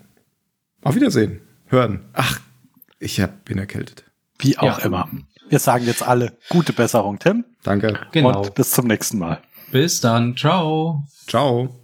auf 0.83 0.95
Wiedersehen. 0.95 1.41
Hören. 1.67 2.01
Ach, 2.15 2.41
ich 2.99 3.21
hab, 3.21 3.45
bin 3.45 3.59
erkältet. 3.59 4.05
wie 4.39 4.57
auch 4.59 4.79
Ja. 4.81 4.85
immer. 4.87 5.09
Wir 5.49 5.59
sagen 5.59 5.85
jetzt 5.85 6.03
alle 6.07 6.33
gute 6.49 6.73
Besserung, 6.73 7.19
Tim. 7.19 7.45
Danke. 7.63 7.99
Genau. 8.13 8.41
Und 8.43 8.55
bis 8.55 8.71
zum 8.71 8.87
nächsten 8.87 9.19
Mal. 9.19 9.41
Bis 9.71 10.01
dann. 10.01 10.37
Ciao. 10.37 11.05
Ciao. 11.27 11.75